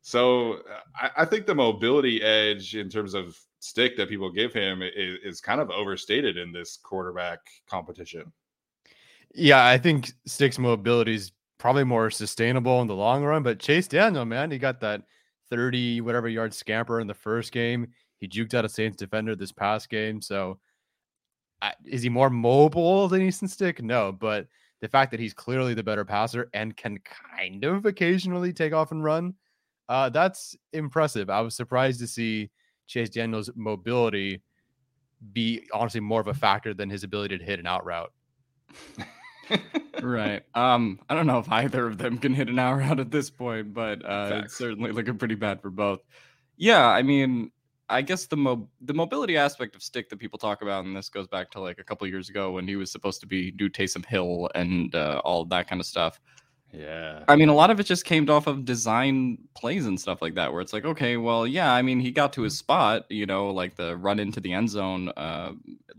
So 0.00 0.60
I, 0.98 1.10
I, 1.18 1.24
think 1.26 1.44
the 1.44 1.54
mobility 1.54 2.22
edge 2.22 2.74
in 2.74 2.88
terms 2.88 3.12
of 3.12 3.38
stick 3.58 3.98
that 3.98 4.08
people 4.08 4.32
give 4.32 4.54
him 4.54 4.80
is, 4.80 5.18
is 5.22 5.40
kind 5.42 5.60
of 5.60 5.70
overstated 5.70 6.38
in 6.38 6.52
this 6.52 6.78
quarterback 6.82 7.40
competition. 7.68 8.32
Yeah, 9.34 9.66
I 9.66 9.76
think 9.76 10.12
Stick's 10.24 10.58
mobility 10.58 11.16
is 11.16 11.32
probably 11.58 11.84
more 11.84 12.10
sustainable 12.10 12.80
in 12.80 12.86
the 12.86 12.96
long 12.96 13.22
run. 13.22 13.42
But 13.42 13.58
Chase 13.58 13.86
Daniel, 13.86 14.24
man, 14.24 14.50
he 14.50 14.56
got 14.56 14.80
that 14.80 15.02
30 15.50 16.00
whatever 16.00 16.28
yard 16.28 16.54
scamper 16.54 17.00
in 17.00 17.06
the 17.06 17.14
first 17.14 17.52
game. 17.52 17.88
He 18.18 18.28
juked 18.28 18.54
out 18.54 18.64
a 18.64 18.68
Saints 18.68 18.96
defender 18.96 19.34
this 19.34 19.52
past 19.52 19.88
game. 19.88 20.20
So 20.20 20.58
I, 21.62 21.74
is 21.84 22.02
he 22.02 22.08
more 22.08 22.30
mobile 22.30 23.08
than 23.08 23.22
Easton 23.22 23.48
Stick? 23.48 23.82
No, 23.82 24.12
but 24.12 24.46
the 24.80 24.88
fact 24.88 25.10
that 25.10 25.20
he's 25.20 25.34
clearly 25.34 25.74
the 25.74 25.82
better 25.82 26.04
passer 26.04 26.48
and 26.54 26.76
can 26.76 26.98
kind 27.34 27.64
of 27.64 27.84
occasionally 27.84 28.52
take 28.52 28.72
off 28.72 28.92
and 28.92 29.04
run, 29.04 29.34
uh, 29.88 30.08
that's 30.08 30.56
impressive. 30.72 31.28
I 31.28 31.40
was 31.40 31.54
surprised 31.54 32.00
to 32.00 32.06
see 32.06 32.50
Chase 32.86 33.10
Daniel's 33.10 33.50
mobility 33.54 34.42
be 35.32 35.68
honestly 35.72 36.00
more 36.00 36.20
of 36.20 36.28
a 36.28 36.34
factor 36.34 36.72
than 36.72 36.88
his 36.88 37.04
ability 37.04 37.38
to 37.38 37.44
hit 37.44 37.60
an 37.60 37.66
out 37.66 37.84
route. 37.84 38.12
right. 40.02 40.42
Um, 40.54 41.00
I 41.08 41.14
don't 41.14 41.26
know 41.26 41.38
if 41.38 41.50
either 41.50 41.86
of 41.86 41.98
them 41.98 42.18
can 42.18 42.34
hit 42.34 42.48
an 42.48 42.58
hour 42.58 42.80
out 42.82 43.00
at 43.00 43.10
this 43.10 43.30
point, 43.30 43.74
but 43.74 44.04
uh, 44.04 44.42
it's 44.44 44.56
certainly 44.56 44.92
looking 44.92 45.18
pretty 45.18 45.34
bad 45.34 45.60
for 45.60 45.70
both. 45.70 46.00
Yeah, 46.56 46.86
I 46.86 47.02
mean, 47.02 47.50
I 47.88 48.02
guess 48.02 48.26
the 48.26 48.36
mo- 48.36 48.68
the 48.82 48.94
mobility 48.94 49.36
aspect 49.36 49.74
of 49.74 49.82
stick 49.82 50.08
that 50.10 50.18
people 50.18 50.38
talk 50.38 50.62
about, 50.62 50.84
and 50.84 50.96
this 50.96 51.08
goes 51.08 51.26
back 51.26 51.50
to 51.52 51.60
like 51.60 51.78
a 51.78 51.84
couple 51.84 52.06
years 52.06 52.28
ago 52.28 52.52
when 52.52 52.68
he 52.68 52.76
was 52.76 52.90
supposed 52.90 53.20
to 53.20 53.26
be 53.26 53.50
do 53.50 53.68
Taysom 53.68 54.04
Hill 54.06 54.48
and 54.54 54.94
uh, 54.94 55.20
all 55.24 55.44
that 55.46 55.68
kind 55.68 55.80
of 55.80 55.86
stuff. 55.86 56.20
Yeah. 56.72 57.24
I 57.26 57.34
mean, 57.34 57.48
a 57.48 57.54
lot 57.54 57.70
of 57.70 57.80
it 57.80 57.84
just 57.84 58.04
came 58.04 58.30
off 58.30 58.46
of 58.46 58.64
design 58.64 59.38
plays 59.56 59.86
and 59.86 60.00
stuff 60.00 60.22
like 60.22 60.34
that, 60.36 60.52
where 60.52 60.60
it's 60.60 60.72
like, 60.72 60.84
okay, 60.84 61.16
well, 61.16 61.46
yeah, 61.46 61.72
I 61.72 61.82
mean, 61.82 61.98
he 61.98 62.12
got 62.12 62.32
to 62.34 62.42
his 62.42 62.56
spot, 62.56 63.06
you 63.10 63.26
know, 63.26 63.50
like 63.50 63.74
the 63.74 63.96
run 63.96 64.20
into 64.20 64.38
the 64.40 64.52
end 64.52 64.70
zone 64.70 65.08
uh, 65.16 65.52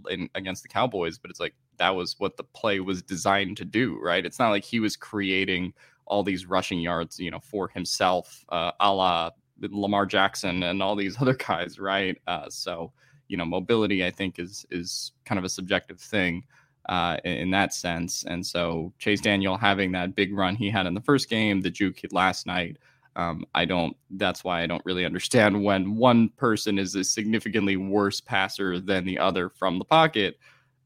in, 0.09 0.29
against 0.35 0.63
the 0.63 0.69
Cowboys, 0.69 1.17
but 1.17 1.29
it's 1.29 1.41
like 1.41 1.53
that 1.81 1.95
was 1.95 2.15
what 2.19 2.37
the 2.37 2.43
play 2.43 2.79
was 2.79 3.01
designed 3.01 3.57
to 3.57 3.65
do, 3.65 3.99
right? 3.99 4.23
It's 4.23 4.37
not 4.37 4.51
like 4.51 4.63
he 4.63 4.79
was 4.79 4.95
creating 4.95 5.73
all 6.05 6.21
these 6.21 6.45
rushing 6.45 6.79
yards, 6.79 7.19
you 7.19 7.31
know, 7.31 7.39
for 7.39 7.69
himself, 7.69 8.45
uh, 8.49 8.71
a 8.79 8.93
la 8.93 9.31
Lamar 9.59 10.05
Jackson 10.05 10.61
and 10.61 10.83
all 10.83 10.95
these 10.95 11.17
other 11.21 11.33
guys, 11.33 11.79
right? 11.79 12.15
Uh, 12.27 12.47
so, 12.49 12.93
you 13.29 13.35
know, 13.35 13.45
mobility, 13.45 14.05
I 14.05 14.11
think, 14.11 14.37
is 14.37 14.63
is 14.69 15.11
kind 15.25 15.39
of 15.39 15.43
a 15.43 15.49
subjective 15.49 15.99
thing 15.99 16.43
uh, 16.87 17.17
in, 17.25 17.49
that 17.49 17.73
sense. 17.73 18.25
And 18.27 18.45
so 18.45 18.93
Chase 18.99 19.21
Daniel 19.21 19.57
having 19.57 19.91
that 19.93 20.13
big 20.13 20.35
run 20.35 20.55
he 20.55 20.69
had 20.69 20.85
in 20.85 20.93
the 20.93 21.01
first 21.01 21.29
game, 21.31 21.61
the 21.61 21.71
juke 21.71 22.01
last 22.11 22.45
night. 22.45 22.77
Um, 23.15 23.43
I 23.55 23.65
don't. 23.65 23.97
That's 24.11 24.43
why 24.43 24.61
I 24.61 24.67
don't 24.67 24.85
really 24.85 25.03
understand 25.03 25.63
when 25.63 25.95
one 25.95 26.29
person 26.29 26.77
is 26.77 26.93
a 26.93 27.03
significantly 27.03 27.75
worse 27.75 28.21
passer 28.21 28.79
than 28.79 29.03
the 29.03 29.17
other 29.17 29.49
from 29.49 29.79
the 29.79 29.85
pocket. 29.85 30.37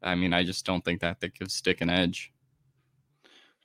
I 0.05 0.15
mean, 0.15 0.33
I 0.33 0.43
just 0.43 0.65
don't 0.65 0.83
think 0.85 1.01
that 1.01 1.19
that 1.19 1.33
gives 1.33 1.53
Stick 1.53 1.81
an 1.81 1.89
edge. 1.89 2.31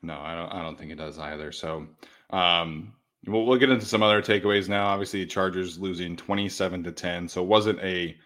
No, 0.03 0.15
I 0.15 0.35
don't. 0.35 0.53
I 0.53 0.63
don't 0.63 0.79
think 0.79 0.91
it 0.91 0.97
does 0.97 1.19
either. 1.19 1.53
So, 1.53 1.87
um, 2.31 2.95
we'll, 3.27 3.45
we'll 3.45 3.59
get 3.59 3.71
into 3.71 3.85
some 3.85 4.03
other 4.03 4.23
takeaways 4.23 4.69
now. 4.69 4.87
Obviously, 4.87 5.27
Chargers 5.27 5.79
losing 5.79 6.17
twenty-seven 6.17 6.83
to 6.85 6.93
ten, 6.93 7.29
so 7.29 7.43
it 7.43 7.49
wasn't 7.49 7.79
a 7.81 8.17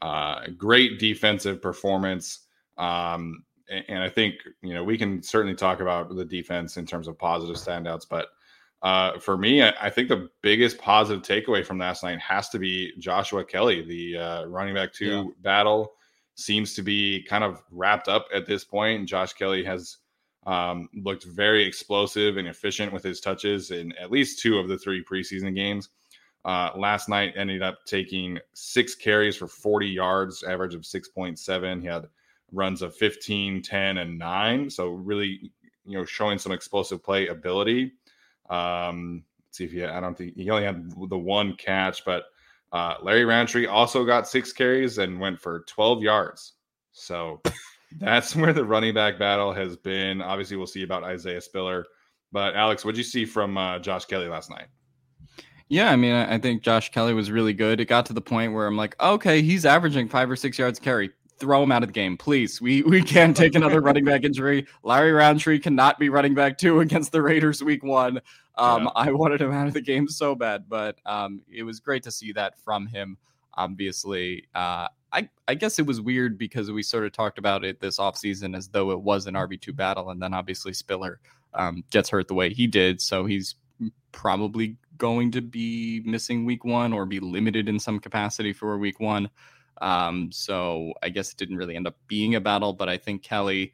uh, 0.00 0.46
great 0.56 0.98
defensive 0.98 1.60
performance. 1.60 2.46
Um, 2.78 3.44
and 3.68 4.02
I 4.02 4.08
think 4.08 4.36
you 4.62 4.74
know 4.74 4.84
we 4.84 4.96
can 4.96 5.22
certainly 5.22 5.56
talk 5.56 5.80
about 5.80 6.14
the 6.14 6.24
defense 6.24 6.76
in 6.76 6.86
terms 6.86 7.08
of 7.08 7.18
positive 7.18 7.56
standouts, 7.56 8.06
but 8.08 8.28
uh, 8.82 9.18
for 9.18 9.38
me, 9.38 9.62
I, 9.62 9.72
I, 9.80 9.90
think 9.90 10.10
the 10.10 10.28
biggest 10.42 10.76
positive 10.76 11.22
takeaway 11.22 11.64
from 11.64 11.78
last 11.78 12.02
night 12.02 12.20
has 12.20 12.50
to 12.50 12.58
be 12.58 12.92
Joshua 12.98 13.42
Kelly, 13.42 13.80
The 13.80 14.18
uh, 14.18 14.44
running 14.44 14.74
back 14.74 14.92
two 14.92 15.06
yeah. 15.06 15.24
battle 15.40 15.94
seems 16.34 16.74
to 16.74 16.82
be 16.82 17.24
kind 17.28 17.44
of 17.44 17.62
wrapped 17.70 18.08
up 18.08 18.26
at 18.34 18.46
this 18.46 18.64
point. 18.64 19.08
Josh 19.08 19.32
Kelly 19.32 19.64
has 19.64 19.98
um, 20.46 20.88
looked 20.94 21.24
very 21.24 21.64
explosive 21.64 22.36
and 22.36 22.48
efficient 22.48 22.92
with 22.92 23.02
his 23.02 23.20
touches 23.20 23.70
in 23.70 23.92
at 23.92 24.10
least 24.10 24.40
two 24.40 24.58
of 24.58 24.68
the 24.68 24.78
three 24.78 25.02
preseason 25.04 25.54
games. 25.54 25.90
Uh, 26.44 26.70
last 26.76 27.08
night 27.08 27.32
ended 27.36 27.62
up 27.62 27.78
taking 27.86 28.38
six 28.52 28.94
carries 28.94 29.36
for 29.36 29.46
40 29.46 29.86
yards, 29.86 30.42
average 30.42 30.74
of 30.74 30.82
6.7. 30.82 31.80
He 31.80 31.86
had 31.86 32.06
runs 32.52 32.82
of 32.82 32.94
15, 32.96 33.62
10, 33.62 33.98
and 33.98 34.18
9. 34.18 34.68
So 34.70 34.90
really, 34.90 35.50
you 35.86 35.98
know, 35.98 36.04
showing 36.04 36.38
some 36.38 36.52
explosive 36.52 37.02
play 37.02 37.28
ability. 37.28 37.92
Um, 38.50 39.24
let's 39.46 39.58
see 39.58 39.64
if 39.64 39.72
he 39.72 39.84
I 39.84 40.00
don't 40.00 40.16
think 40.16 40.36
he 40.36 40.50
only 40.50 40.64
had 40.64 40.90
the 41.08 41.18
one 41.18 41.56
catch, 41.56 42.04
but 42.04 42.24
uh, 42.74 42.96
Larry 43.00 43.24
Rountree 43.24 43.66
also 43.66 44.04
got 44.04 44.28
six 44.28 44.52
carries 44.52 44.98
and 44.98 45.20
went 45.20 45.40
for 45.40 45.60
12 45.68 46.02
yards. 46.02 46.54
So 46.90 47.40
that's 48.00 48.34
where 48.34 48.52
the 48.52 48.64
running 48.64 48.92
back 48.92 49.16
battle 49.16 49.52
has 49.52 49.76
been. 49.76 50.20
Obviously, 50.20 50.56
we'll 50.56 50.66
see 50.66 50.82
about 50.82 51.04
Isaiah 51.04 51.40
Spiller. 51.40 51.86
But 52.32 52.56
Alex, 52.56 52.84
what 52.84 52.96
did 52.96 52.98
you 52.98 53.04
see 53.04 53.24
from 53.26 53.56
uh, 53.56 53.78
Josh 53.78 54.06
Kelly 54.06 54.26
last 54.26 54.50
night? 54.50 54.66
Yeah, 55.68 55.90
I 55.90 55.96
mean, 55.96 56.14
I 56.14 56.36
think 56.38 56.62
Josh 56.62 56.90
Kelly 56.90 57.14
was 57.14 57.30
really 57.30 57.52
good. 57.52 57.78
It 57.78 57.86
got 57.86 58.06
to 58.06 58.12
the 58.12 58.20
point 58.20 58.52
where 58.52 58.66
I'm 58.66 58.76
like, 58.76 59.00
okay, 59.00 59.40
he's 59.40 59.64
averaging 59.64 60.08
five 60.08 60.28
or 60.28 60.36
six 60.36 60.58
yards 60.58 60.80
carry 60.80 61.10
throw 61.38 61.62
him 61.62 61.72
out 61.72 61.82
of 61.82 61.88
the 61.88 61.92
game, 61.92 62.16
please. 62.16 62.60
We 62.60 62.82
we 62.82 63.02
can't 63.02 63.36
take 63.36 63.54
another 63.54 63.80
running 63.82 64.04
back 64.04 64.24
injury. 64.24 64.66
Larry 64.82 65.12
Rountree 65.12 65.58
cannot 65.58 65.98
be 65.98 66.08
running 66.08 66.34
back 66.34 66.58
two 66.58 66.80
against 66.80 67.12
the 67.12 67.22
Raiders 67.22 67.62
week 67.62 67.82
one. 67.82 68.20
Um, 68.56 68.84
yeah. 68.84 68.90
I 68.94 69.12
wanted 69.12 69.40
him 69.40 69.52
out 69.52 69.66
of 69.66 69.74
the 69.74 69.80
game 69.80 70.08
so 70.08 70.34
bad, 70.34 70.68
but 70.68 70.98
um, 71.06 71.42
it 71.50 71.64
was 71.64 71.80
great 71.80 72.02
to 72.04 72.10
see 72.10 72.32
that 72.32 72.58
from 72.58 72.86
him. 72.86 73.18
Obviously, 73.54 74.46
uh, 74.54 74.88
I 75.12 75.28
I 75.48 75.54
guess 75.54 75.78
it 75.78 75.86
was 75.86 76.00
weird 76.00 76.38
because 76.38 76.70
we 76.70 76.82
sort 76.82 77.04
of 77.04 77.12
talked 77.12 77.38
about 77.38 77.64
it 77.64 77.80
this 77.80 77.98
offseason 77.98 78.56
as 78.56 78.68
though 78.68 78.90
it 78.90 79.00
was 79.00 79.26
an 79.26 79.34
RB 79.34 79.60
two 79.60 79.72
battle, 79.72 80.10
and 80.10 80.20
then 80.20 80.34
obviously 80.34 80.72
Spiller 80.72 81.20
um, 81.54 81.84
gets 81.90 82.08
hurt 82.08 82.28
the 82.28 82.34
way 82.34 82.52
he 82.52 82.66
did, 82.66 83.00
so 83.00 83.24
he's 83.24 83.56
probably 84.12 84.76
going 84.96 85.30
to 85.32 85.40
be 85.40 86.02
missing 86.04 86.44
week 86.44 86.64
one 86.64 86.92
or 86.92 87.04
be 87.04 87.20
limited 87.20 87.68
in 87.68 87.78
some 87.78 87.98
capacity 87.98 88.52
for 88.52 88.78
week 88.78 89.00
one. 89.00 89.28
Um, 89.80 90.30
so 90.32 90.92
I 91.02 91.08
guess 91.08 91.32
it 91.32 91.36
didn't 91.36 91.56
really 91.56 91.76
end 91.76 91.86
up 91.86 91.96
being 92.06 92.34
a 92.34 92.40
battle, 92.40 92.72
but 92.72 92.88
I 92.88 92.96
think 92.96 93.22
Kelly 93.22 93.72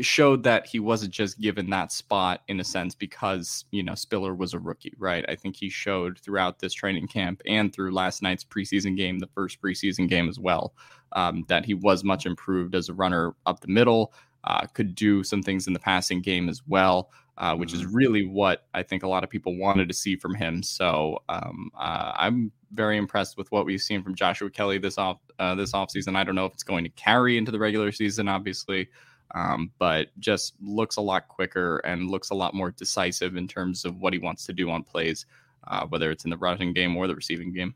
showed 0.00 0.44
that 0.44 0.66
he 0.66 0.78
wasn't 0.78 1.12
just 1.12 1.40
given 1.40 1.68
that 1.70 1.90
spot 1.90 2.42
in 2.48 2.60
a 2.60 2.64
sense 2.64 2.94
because 2.94 3.64
you 3.72 3.82
know 3.82 3.94
Spiller 3.94 4.34
was 4.34 4.54
a 4.54 4.58
rookie, 4.58 4.94
right? 4.98 5.24
I 5.28 5.34
think 5.34 5.56
he 5.56 5.68
showed 5.68 6.18
throughout 6.18 6.60
this 6.60 6.72
training 6.72 7.08
camp 7.08 7.42
and 7.46 7.72
through 7.72 7.92
last 7.92 8.22
night's 8.22 8.44
preseason 8.44 8.96
game, 8.96 9.18
the 9.18 9.26
first 9.28 9.60
preseason 9.60 10.08
game 10.08 10.28
as 10.28 10.38
well, 10.38 10.74
um, 11.12 11.44
that 11.48 11.64
he 11.64 11.74
was 11.74 12.04
much 12.04 12.24
improved 12.26 12.74
as 12.74 12.88
a 12.88 12.94
runner 12.94 13.34
up 13.46 13.60
the 13.60 13.68
middle. 13.68 14.12
Uh, 14.44 14.66
could 14.72 14.94
do 14.94 15.22
some 15.22 15.42
things 15.42 15.66
in 15.66 15.74
the 15.74 15.78
passing 15.78 16.22
game 16.22 16.48
as 16.48 16.62
well, 16.66 17.10
uh, 17.36 17.54
which 17.54 17.74
is 17.74 17.82
mm-hmm. 17.82 17.94
really 17.96 18.26
what 18.26 18.66
I 18.72 18.82
think 18.82 19.02
a 19.02 19.08
lot 19.08 19.24
of 19.24 19.28
people 19.28 19.56
wanted 19.56 19.88
to 19.88 19.94
see 19.94 20.16
from 20.16 20.34
him. 20.34 20.62
So 20.62 21.22
um, 21.28 21.70
uh, 21.76 22.12
I'm 22.16 22.52
very 22.72 22.96
impressed 22.96 23.36
with 23.36 23.50
what 23.50 23.66
we've 23.66 23.80
seen 23.80 24.02
from 24.02 24.14
Joshua 24.14 24.50
Kelly 24.50 24.78
this 24.78 24.98
off 24.98 25.18
uh, 25.38 25.54
this 25.54 25.72
offseason. 25.72 26.16
I 26.16 26.24
don't 26.24 26.34
know 26.34 26.46
if 26.46 26.52
it's 26.52 26.62
going 26.62 26.84
to 26.84 26.90
carry 26.90 27.36
into 27.36 27.50
the 27.50 27.58
regular 27.58 27.92
season, 27.92 28.28
obviously, 28.28 28.88
um, 29.34 29.70
but 29.78 30.08
just 30.18 30.54
looks 30.60 30.96
a 30.96 31.00
lot 31.00 31.28
quicker 31.28 31.78
and 31.78 32.10
looks 32.10 32.30
a 32.30 32.34
lot 32.34 32.54
more 32.54 32.70
decisive 32.70 33.36
in 33.36 33.48
terms 33.48 33.84
of 33.84 33.96
what 33.96 34.12
he 34.12 34.18
wants 34.18 34.46
to 34.46 34.52
do 34.52 34.70
on 34.70 34.82
plays, 34.82 35.26
uh, 35.68 35.86
whether 35.86 36.10
it's 36.10 36.24
in 36.24 36.30
the 36.30 36.36
rushing 36.36 36.72
game 36.72 36.96
or 36.96 37.06
the 37.06 37.14
receiving 37.14 37.52
game. 37.52 37.74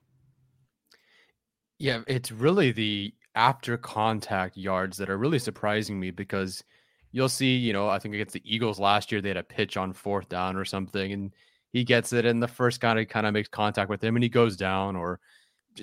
Yeah, 1.79 2.03
it's 2.07 2.31
really 2.31 2.73
the 2.73 3.15
after 3.35 3.77
contact 3.77 4.57
yards 4.57 4.97
that 4.99 5.11
are 5.11 5.19
really 5.19 5.41
surprising 5.41 5.99
me 5.99 6.11
because 6.13 6.63
you'll 7.11 7.29
see, 7.29 7.57
you 7.57 7.73
know, 7.73 7.89
I 7.89 7.99
think 7.99 8.15
against 8.15 8.35
the 8.35 8.43
Eagles 8.45 8.79
last 8.79 9.11
year, 9.11 9.21
they 9.21 9.29
had 9.29 9.37
a 9.37 9.43
pitch 9.43 9.77
on 9.77 9.93
fourth 9.93 10.29
down 10.29 10.57
or 10.57 10.65
something, 10.65 11.13
and 11.13 11.33
he 11.75 11.83
gets 11.83 12.13
it, 12.13 12.25
and 12.25 12.41
the 12.41 12.49
first 12.49 12.81
guy 12.81 13.05
kind 13.05 13.27
of 13.27 13.35
makes 13.35 13.49
contact 13.49 13.91
with 13.91 14.03
him, 14.03 14.15
and 14.15 14.23
he 14.23 14.29
goes 14.29 14.57
down. 14.57 14.95
Or 14.95 15.19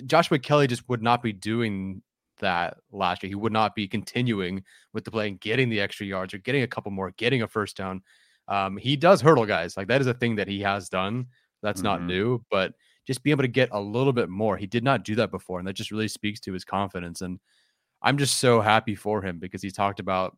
Joshua 0.05 0.39
Kelly 0.39 0.65
just 0.65 0.87
would 0.87 1.03
not 1.03 1.21
be 1.21 1.33
doing 1.33 2.01
that 2.39 2.77
last 2.93 3.21
year. 3.21 3.27
He 3.27 3.35
would 3.35 3.51
not 3.51 3.75
be 3.75 3.89
continuing 3.89 4.63
with 4.93 5.03
the 5.03 5.11
play 5.11 5.27
and 5.27 5.37
getting 5.37 5.67
the 5.69 5.81
extra 5.81 6.05
yards 6.05 6.33
or 6.33 6.37
getting 6.37 6.63
a 6.63 6.67
couple 6.67 6.93
more, 6.93 7.11
getting 7.17 7.41
a 7.41 7.47
first 7.47 7.75
down. 7.75 8.01
Um, 8.47 8.77
he 8.77 8.95
does 8.95 9.19
hurdle 9.19 9.45
guys. 9.45 9.75
Like 9.75 9.89
that 9.89 9.99
is 9.99 10.07
a 10.07 10.13
thing 10.13 10.37
that 10.37 10.47
he 10.47 10.61
has 10.61 10.87
done. 10.87 11.27
That's 11.61 11.79
mm-hmm. 11.81 11.87
not 11.87 12.03
new, 12.03 12.41
but 12.49 12.73
just 13.05 13.21
being 13.21 13.33
able 13.33 13.43
to 13.43 13.49
get 13.49 13.67
a 13.73 13.81
little 13.81 14.13
bit 14.13 14.29
more. 14.29 14.55
He 14.55 14.67
did 14.67 14.85
not 14.85 15.03
do 15.03 15.15
that 15.15 15.29
before, 15.29 15.59
and 15.59 15.67
that 15.67 15.73
just 15.73 15.91
really 15.91 16.07
speaks 16.07 16.39
to 16.39 16.53
his 16.53 16.63
confidence. 16.63 17.19
And 17.19 17.37
I'm 18.01 18.17
just 18.17 18.39
so 18.39 18.61
happy 18.61 18.95
for 18.95 19.21
him 19.21 19.39
because 19.39 19.61
he 19.61 19.71
talked 19.71 19.99
about, 19.99 20.37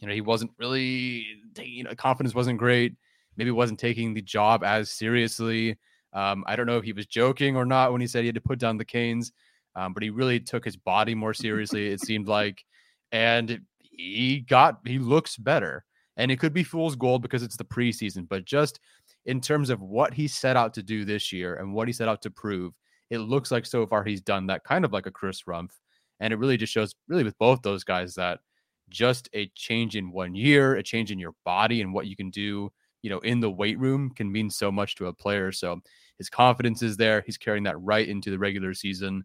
you 0.00 0.08
know, 0.08 0.12
he 0.12 0.22
wasn't 0.22 0.50
really, 0.58 1.24
you 1.62 1.84
know, 1.84 1.94
confidence 1.94 2.34
wasn't 2.34 2.58
great. 2.58 2.96
Maybe 3.38 3.50
wasn't 3.50 3.80
taking 3.80 4.12
the 4.12 4.20
job 4.20 4.62
as 4.64 4.90
seriously. 4.90 5.78
Um, 6.12 6.44
I 6.46 6.56
don't 6.56 6.66
know 6.66 6.76
if 6.76 6.84
he 6.84 6.92
was 6.92 7.06
joking 7.06 7.56
or 7.56 7.64
not 7.64 7.92
when 7.92 8.00
he 8.00 8.06
said 8.06 8.20
he 8.20 8.26
had 8.26 8.34
to 8.34 8.40
put 8.40 8.58
down 8.58 8.76
the 8.76 8.84
canes, 8.84 9.32
um, 9.76 9.94
but 9.94 10.02
he 10.02 10.10
really 10.10 10.40
took 10.40 10.64
his 10.64 10.76
body 10.76 11.14
more 11.14 11.32
seriously. 11.32 11.88
It 11.88 12.00
seemed 12.00 12.28
like, 12.28 12.64
and 13.12 13.60
he 13.80 14.40
got 14.40 14.80
he 14.84 14.98
looks 14.98 15.36
better. 15.36 15.84
And 16.16 16.32
it 16.32 16.40
could 16.40 16.52
be 16.52 16.64
fool's 16.64 16.96
gold 16.96 17.22
because 17.22 17.44
it's 17.44 17.56
the 17.56 17.64
preseason, 17.64 18.28
but 18.28 18.44
just 18.44 18.80
in 19.26 19.40
terms 19.40 19.70
of 19.70 19.80
what 19.80 20.12
he 20.12 20.26
set 20.26 20.56
out 20.56 20.74
to 20.74 20.82
do 20.82 21.04
this 21.04 21.32
year 21.32 21.54
and 21.54 21.72
what 21.72 21.86
he 21.86 21.92
set 21.92 22.08
out 22.08 22.22
to 22.22 22.30
prove, 22.30 22.74
it 23.10 23.18
looks 23.18 23.52
like 23.52 23.64
so 23.64 23.86
far 23.86 24.02
he's 24.02 24.20
done 24.20 24.46
that 24.48 24.64
kind 24.64 24.84
of 24.84 24.92
like 24.92 25.06
a 25.06 25.12
Chris 25.12 25.42
Rumph. 25.42 25.70
And 26.18 26.32
it 26.32 26.38
really 26.38 26.56
just 26.56 26.72
shows, 26.72 26.94
really, 27.06 27.22
with 27.22 27.38
both 27.38 27.62
those 27.62 27.84
guys, 27.84 28.14
that 28.16 28.40
just 28.88 29.28
a 29.34 29.48
change 29.54 29.94
in 29.94 30.10
one 30.10 30.34
year, 30.34 30.74
a 30.74 30.82
change 30.82 31.12
in 31.12 31.18
your 31.18 31.34
body 31.44 31.82
and 31.82 31.92
what 31.92 32.06
you 32.08 32.16
can 32.16 32.30
do, 32.30 32.72
you 33.02 33.10
know, 33.10 33.18
in 33.20 33.40
the 33.40 33.50
weight 33.50 33.78
room 33.78 34.10
can 34.10 34.30
mean 34.30 34.50
so 34.50 34.70
much 34.72 34.94
to 34.96 35.06
a 35.06 35.12
player. 35.12 35.52
So 35.52 35.80
his 36.18 36.28
confidence 36.28 36.82
is 36.82 36.96
there. 36.96 37.22
He's 37.24 37.38
carrying 37.38 37.64
that 37.64 37.80
right 37.80 38.08
into 38.08 38.30
the 38.30 38.38
regular 38.38 38.74
season. 38.74 39.24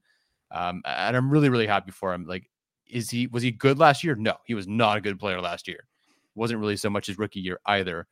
Um, 0.51 0.81
and 0.85 1.17
I'm 1.17 1.29
really, 1.29 1.49
really 1.49 1.67
happy 1.67 1.91
for 1.91 2.13
him. 2.13 2.25
Like, 2.27 2.49
is 2.87 3.09
he, 3.09 3.27
was 3.27 3.43
he 3.43 3.51
good 3.51 3.79
last 3.79 4.03
year? 4.03 4.15
No, 4.15 4.35
he 4.45 4.53
was 4.53 4.67
not 4.67 4.97
a 4.97 5.01
good 5.01 5.19
player 5.19 5.41
last 5.41 5.67
year. 5.67 5.87
Wasn't 6.35 6.59
really 6.59 6.77
so 6.77 6.89
much 6.89 7.07
his 7.07 7.17
rookie 7.17 7.39
year 7.39 7.59
either 7.65 8.07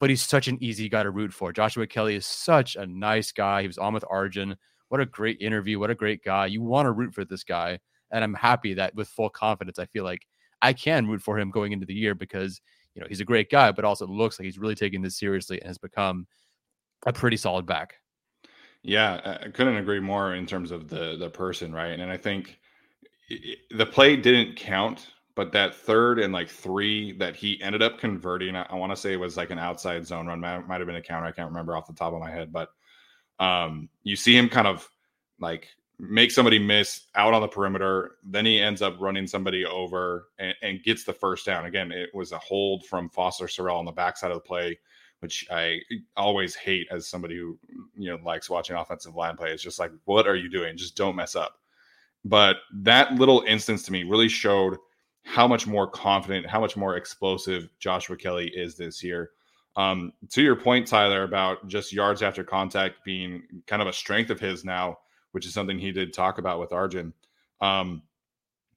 but 0.00 0.10
he's 0.10 0.22
such 0.22 0.48
an 0.48 0.58
easy 0.62 0.88
guy 0.88 1.02
to 1.02 1.10
root 1.10 1.32
for. 1.32 1.52
Joshua 1.52 1.86
Kelly 1.86 2.14
is 2.14 2.26
such 2.26 2.76
a 2.76 2.86
nice 2.86 3.32
guy. 3.32 3.62
He 3.62 3.66
was 3.66 3.78
on 3.78 3.94
with 3.94 4.04
Arjun. 4.08 4.56
What 4.88 5.00
a 5.00 5.06
great 5.06 5.40
interview. 5.40 5.78
What 5.78 5.90
a 5.90 5.94
great 5.94 6.22
guy. 6.22 6.46
You 6.46 6.62
want 6.62 6.86
to 6.86 6.92
root 6.92 7.14
for 7.14 7.24
this 7.24 7.44
guy. 7.44 7.78
And 8.10 8.24
I'm 8.24 8.34
happy 8.34 8.74
that 8.74 8.94
with 8.94 9.08
full 9.08 9.28
confidence, 9.28 9.78
I 9.78 9.86
feel 9.86 10.04
like 10.04 10.26
I 10.62 10.72
can 10.72 11.06
root 11.06 11.22
for 11.22 11.38
him 11.38 11.50
going 11.50 11.72
into 11.72 11.86
the 11.86 11.94
year 11.94 12.14
because, 12.14 12.60
you 12.94 13.00
know, 13.00 13.06
he's 13.08 13.20
a 13.20 13.24
great 13.24 13.50
guy, 13.50 13.72
but 13.72 13.84
also 13.84 14.06
looks 14.06 14.38
like 14.38 14.44
he's 14.44 14.58
really 14.58 14.74
taking 14.74 15.02
this 15.02 15.18
seriously 15.18 15.60
and 15.60 15.68
has 15.68 15.78
become 15.78 16.26
a 17.06 17.12
pretty 17.12 17.36
solid 17.36 17.66
back. 17.66 17.94
Yeah, 18.82 19.38
I 19.42 19.48
couldn't 19.48 19.76
agree 19.76 20.00
more 20.00 20.34
in 20.34 20.46
terms 20.46 20.70
of 20.70 20.88
the 20.88 21.16
the 21.16 21.30
person, 21.30 21.72
right? 21.72 21.98
And 21.98 22.10
I 22.10 22.16
think 22.16 22.58
the 23.70 23.86
play 23.86 24.16
didn't 24.16 24.56
count 24.56 25.08
but 25.38 25.52
that 25.52 25.72
third 25.72 26.18
and 26.18 26.32
like 26.32 26.48
three 26.48 27.12
that 27.12 27.36
he 27.36 27.62
ended 27.62 27.80
up 27.80 27.96
converting, 27.96 28.56
I, 28.56 28.66
I 28.70 28.74
want 28.74 28.90
to 28.90 28.96
say 28.96 29.12
it 29.12 29.20
was 29.20 29.36
like 29.36 29.50
an 29.50 29.58
outside 29.60 30.04
zone 30.04 30.26
run, 30.26 30.40
might, 30.40 30.66
might 30.66 30.80
have 30.80 30.88
been 30.88 30.96
a 30.96 31.00
counter. 31.00 31.28
I 31.28 31.30
can't 31.30 31.50
remember 31.50 31.76
off 31.76 31.86
the 31.86 31.92
top 31.92 32.12
of 32.12 32.18
my 32.18 32.28
head, 32.28 32.52
but 32.52 32.70
um, 33.38 33.88
you 34.02 34.16
see 34.16 34.36
him 34.36 34.48
kind 34.48 34.66
of 34.66 34.90
like 35.38 35.68
make 35.98 36.30
somebody 36.30 36.58
miss 36.58 37.06
out 37.14 37.34
on 37.34 37.42
the 37.42 37.48
perimeter. 37.48 38.12
Then 38.22 38.46
he 38.46 38.60
ends 38.60 38.82
up 38.82 38.96
running 39.00 39.26
somebody 39.26 39.64
over 39.64 40.28
and, 40.38 40.54
and, 40.62 40.82
gets 40.82 41.04
the 41.04 41.12
first 41.12 41.44
down. 41.44 41.66
Again, 41.66 41.90
it 41.90 42.10
was 42.14 42.32
a 42.32 42.38
hold 42.38 42.84
from 42.86 43.10
Foster 43.10 43.46
Sarell 43.46 43.78
on 43.78 43.84
the 43.84 43.92
backside 43.92 44.30
of 44.30 44.36
the 44.36 44.42
play, 44.42 44.78
which 45.20 45.46
I 45.50 45.80
always 46.16 46.54
hate 46.54 46.86
as 46.92 47.08
somebody 47.08 47.36
who 47.36 47.58
you 47.96 48.10
know 48.10 48.18
likes 48.24 48.48
watching 48.48 48.76
offensive 48.76 49.16
line 49.16 49.36
play. 49.36 49.50
It's 49.50 49.62
just 49.62 49.80
like, 49.80 49.90
what 50.04 50.28
are 50.28 50.36
you 50.36 50.48
doing? 50.48 50.76
Just 50.76 50.96
don't 50.96 51.16
mess 51.16 51.34
up. 51.34 51.56
But 52.24 52.56
that 52.72 53.14
little 53.14 53.44
instance 53.46 53.82
to 53.84 53.92
me 53.92 54.04
really 54.04 54.28
showed 54.28 54.76
how 55.24 55.46
much 55.46 55.66
more 55.66 55.88
confident, 55.88 56.46
how 56.46 56.60
much 56.60 56.76
more 56.76 56.96
explosive 56.96 57.68
Joshua 57.80 58.16
Kelly 58.16 58.50
is 58.54 58.76
this 58.76 59.02
year. 59.02 59.30
Um, 59.76 60.12
to 60.30 60.42
your 60.42 60.56
point, 60.56 60.86
Tyler, 60.86 61.22
about 61.22 61.68
just 61.68 61.92
yards 61.92 62.22
after 62.22 62.42
contact 62.42 63.04
being 63.04 63.42
kind 63.66 63.82
of 63.82 63.88
a 63.88 63.92
strength 63.92 64.30
of 64.30 64.40
his 64.40 64.64
now, 64.64 64.98
which 65.32 65.46
is 65.46 65.54
something 65.54 65.78
he 65.78 65.92
did 65.92 66.12
talk 66.12 66.38
about 66.38 66.60
with 66.60 66.72
Arjun. 66.72 67.12
Um, 67.60 68.02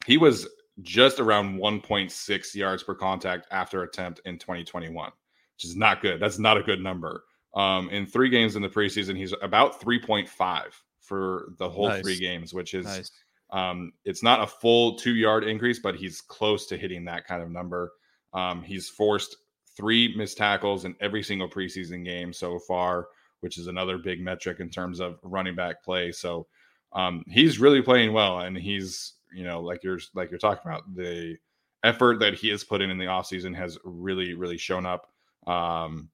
he 0.05 0.17
was 0.17 0.47
just 0.81 1.19
around 1.19 1.59
1.6 1.59 2.55
yards 2.55 2.83
per 2.83 2.95
contact 2.95 3.47
after 3.51 3.83
attempt 3.83 4.21
in 4.25 4.37
2021, 4.37 5.11
which 5.55 5.65
is 5.65 5.75
not 5.75 6.01
good. 6.01 6.19
That's 6.19 6.39
not 6.39 6.57
a 6.57 6.63
good 6.63 6.81
number. 6.81 7.25
Um, 7.53 7.89
in 7.89 8.05
three 8.05 8.29
games 8.29 8.55
in 8.55 8.61
the 8.61 8.69
preseason, 8.69 9.17
he's 9.17 9.33
about 9.41 9.81
3.5 9.81 10.63
for 11.01 11.53
the 11.57 11.69
whole 11.69 11.89
nice. 11.89 12.01
three 12.01 12.17
games, 12.17 12.53
which 12.53 12.73
is 12.73 12.85
nice. 12.85 13.11
Um, 13.51 13.91
it's 14.05 14.23
not 14.23 14.41
a 14.41 14.47
full 14.47 14.95
two 14.95 15.15
yard 15.15 15.43
increase, 15.43 15.79
but 15.79 15.95
he's 15.95 16.21
close 16.21 16.65
to 16.67 16.77
hitting 16.77 17.03
that 17.05 17.27
kind 17.27 17.43
of 17.43 17.51
number. 17.51 17.91
Um, 18.33 18.63
he's 18.63 18.87
forced 18.87 19.35
three 19.75 20.15
missed 20.15 20.37
tackles 20.37 20.85
in 20.85 20.95
every 21.01 21.23
single 21.23 21.49
preseason 21.49 22.05
game 22.05 22.31
so 22.31 22.59
far, 22.59 23.09
which 23.41 23.57
is 23.57 23.67
another 23.67 23.97
big 23.97 24.21
metric 24.21 24.59
in 24.59 24.69
terms 24.69 24.99
of 24.99 25.19
running 25.23 25.55
back 25.55 25.83
play. 25.83 26.11
So 26.11 26.47
um, 26.93 27.23
he's 27.27 27.59
really 27.59 27.81
playing 27.81 28.13
well, 28.13 28.39
and 28.39 28.57
he's 28.57 29.13
you 29.33 29.43
know 29.43 29.61
like 29.61 29.83
you're 29.83 29.99
like 30.15 30.31
you're 30.31 30.39
talking 30.39 30.69
about 30.69 30.83
the 30.95 31.37
effort 31.83 32.19
that 32.19 32.35
he 32.35 32.49
has 32.49 32.63
put 32.63 32.81
in 32.81 32.89
in 32.89 32.97
the 32.97 33.05
offseason 33.05 33.55
has 33.55 33.77
really 33.83 34.33
really 34.33 34.57
shown 34.57 34.85
up. 34.85 35.11
Um, 35.47 36.09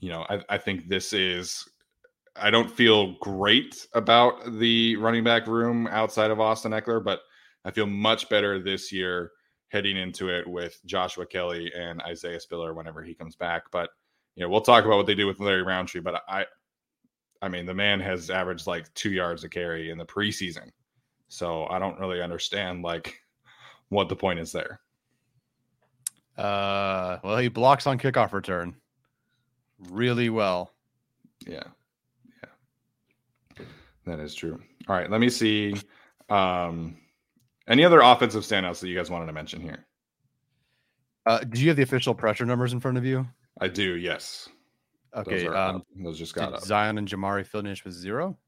you 0.00 0.08
know, 0.08 0.24
I, 0.28 0.42
I 0.48 0.58
think 0.58 0.88
this 0.88 1.12
is 1.12 1.64
I 2.36 2.50
don't 2.50 2.70
feel 2.70 3.12
great 3.20 3.86
about 3.92 4.58
the 4.58 4.96
running 4.96 5.24
back 5.24 5.46
room 5.46 5.86
outside 5.88 6.30
of 6.30 6.40
Austin 6.40 6.72
Ekeler, 6.72 7.04
but 7.04 7.20
I 7.64 7.70
feel 7.70 7.86
much 7.86 8.28
better 8.28 8.58
this 8.58 8.90
year 8.90 9.30
heading 9.68 9.96
into 9.96 10.28
it 10.28 10.46
with 10.46 10.80
Joshua 10.84 11.26
Kelly 11.26 11.70
and 11.76 12.00
Isaiah 12.02 12.40
Spiller 12.40 12.74
whenever 12.74 13.02
he 13.02 13.14
comes 13.14 13.36
back. 13.36 13.64
But 13.70 13.90
you 14.34 14.42
know, 14.42 14.48
we'll 14.48 14.60
talk 14.60 14.84
about 14.84 14.96
what 14.96 15.06
they 15.06 15.14
do 15.14 15.26
with 15.26 15.40
Larry 15.40 15.62
Rountree, 15.62 16.00
But 16.00 16.22
I, 16.28 16.46
I 17.40 17.48
mean, 17.48 17.66
the 17.66 17.74
man 17.74 18.00
has 18.00 18.30
averaged 18.30 18.66
like 18.66 18.92
two 18.94 19.10
yards 19.10 19.44
a 19.44 19.48
carry 19.48 19.90
in 19.90 19.98
the 19.98 20.06
preseason, 20.06 20.70
so 21.28 21.66
I 21.66 21.78
don't 21.78 21.98
really 21.98 22.22
understand 22.22 22.82
like 22.82 23.20
what 23.88 24.08
the 24.08 24.16
point 24.16 24.38
is 24.38 24.52
there. 24.52 24.80
Uh, 26.38 27.18
well, 27.22 27.36
he 27.38 27.48
blocks 27.48 27.86
on 27.86 27.98
kickoff 27.98 28.32
return 28.32 28.74
really 29.90 30.30
well. 30.30 30.72
Yeah, 31.46 31.64
yeah. 33.58 33.64
That 34.06 34.20
is 34.20 34.34
true. 34.34 34.60
All 34.88 34.96
right, 34.96 35.10
let 35.10 35.20
me 35.20 35.28
see. 35.28 35.74
Um, 36.30 36.96
any 37.68 37.84
other 37.84 38.00
offensive 38.00 38.44
standouts 38.44 38.80
that 38.80 38.88
you 38.88 38.96
guys 38.96 39.10
wanted 39.10 39.26
to 39.26 39.32
mention 39.32 39.60
here? 39.60 39.86
Uh, 41.26 41.40
do 41.40 41.60
you 41.60 41.68
have 41.68 41.76
the 41.76 41.82
official 41.82 42.14
pressure 42.14 42.46
numbers 42.46 42.72
in 42.72 42.80
front 42.80 42.98
of 42.98 43.04
you? 43.04 43.26
I 43.60 43.68
do. 43.68 43.96
Yes. 43.96 44.48
Okay. 45.14 45.44
Those, 45.46 45.54
um, 45.54 45.82
those 45.96 46.18
just 46.18 46.34
got 46.34 46.54
up. 46.54 46.62
Zion 46.62 46.98
and 46.98 47.06
Jamari 47.06 47.46
finish 47.46 47.84
with 47.84 47.94
zero. 47.94 48.38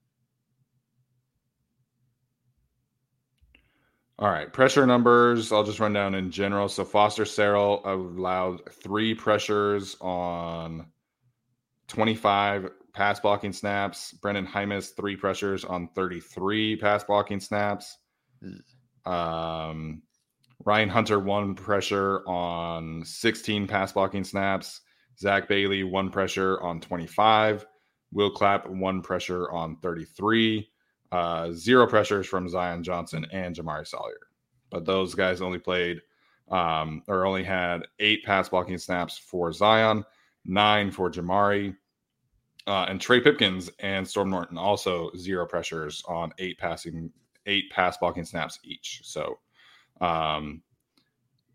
All 4.19 4.31
right, 4.31 4.53
pressure 4.53 4.87
numbers. 4.87 5.51
I'll 5.51 5.64
just 5.64 5.81
run 5.81 5.93
down 5.93 6.14
in 6.14 6.31
general. 6.31 6.69
So 6.69 6.85
Foster 6.85 7.25
Sarell 7.25 7.85
allowed 7.85 8.73
three 8.73 9.12
pressures 9.12 9.97
on 10.01 10.87
25 11.88 12.71
pass 12.93 13.19
blocking 13.19 13.53
snaps. 13.53 14.14
Brenden 14.23 14.47
Jaimes, 14.47 14.90
three 14.90 15.17
pressures 15.17 15.64
on 15.64 15.88
33 15.88 16.77
pass 16.77 17.03
blocking 17.03 17.40
snaps. 17.40 17.99
Um, 19.05 20.03
Ryan 20.64 20.88
Hunter, 20.88 21.19
one 21.19 21.57
pressure 21.57 22.27
on 22.29 23.05
16 23.05 23.67
pass 23.67 23.93
blocking 23.93 24.25
snaps. 24.25 24.81
Zach 25.18 25.48
Bailey, 25.48 25.85
one 25.85 26.11
pressure 26.11 26.61
on 26.62 26.81
25. 26.81 27.66
Will 28.12 28.31
Clapp, 28.31 28.68
one 28.68 29.03
pressure 29.03 29.50
on 29.50 29.77
33. 29.79 30.70
Uh, 31.12 31.53
zero 31.53 31.87
pressures 31.87 32.27
from 32.27 32.48
Zion 32.48 32.83
Johnson 32.83 33.27
and 33.33 33.55
Jamari 33.55 33.87
Salyer. 33.87 34.29
But 34.70 34.85
those 34.85 35.14
guys 35.14 35.40
only 35.42 35.59
played 35.61 36.00
um, 36.50 37.03
or 37.09 37.24
only 37.27 37.44
had 37.44 37.83
eight 38.00 38.24
pass 38.24 38.48
blocking 38.48 38.79
snaps 38.79 39.18
for 39.18 39.53
Zion, 39.53 40.05
nine 40.44 40.90
for 40.90 41.11
Jamari. 41.11 41.77
uh, 42.66 42.87
and 42.88 43.00
Trey 43.00 43.20
Pipkins 43.20 43.70
and 43.81 44.09
Storm 44.09 44.31
Norton 44.31 44.59
also 44.59 45.11
zero 45.16 45.46
pressures 45.46 46.03
on 46.09 46.33
eight 46.38 46.59
passing, 46.59 47.12
eight 47.46 47.70
pass 47.70 47.96
blocking 47.98 48.24
snaps 48.24 48.59
each. 48.64 49.03
So 49.05 49.38
um, 50.00 50.62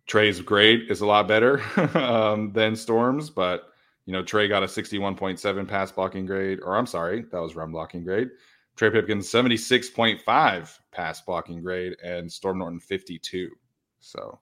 Trey's 0.10 0.42
grade 0.42 0.90
is 0.90 1.02
a 1.02 1.06
lot 1.06 1.28
better 1.28 1.62
um, 1.96 2.52
than 2.52 2.76
Storm's, 2.76 3.30
but 3.30 3.70
you 4.06 4.12
know 4.12 4.24
Trey 4.24 4.48
got 4.48 4.64
a 4.64 4.66
61.7 4.66 5.68
pass 5.68 5.92
blocking 5.92 6.26
grade, 6.26 6.60
or 6.64 6.76
I'm 6.76 6.88
sorry, 6.88 7.26
that 7.32 7.40
was 7.40 7.56
run 7.56 7.72
blocking 7.72 8.04
grade. 8.04 8.30
Trey 8.76 8.90
Pipkins 8.90 9.30
76.5 9.30 10.80
pass 10.92 11.22
blocking 11.22 11.62
grade, 11.62 11.96
and 12.04 12.32
Storm 12.32 12.58
Norton 12.58 12.80
52. 12.80 13.50
So. 14.00 14.40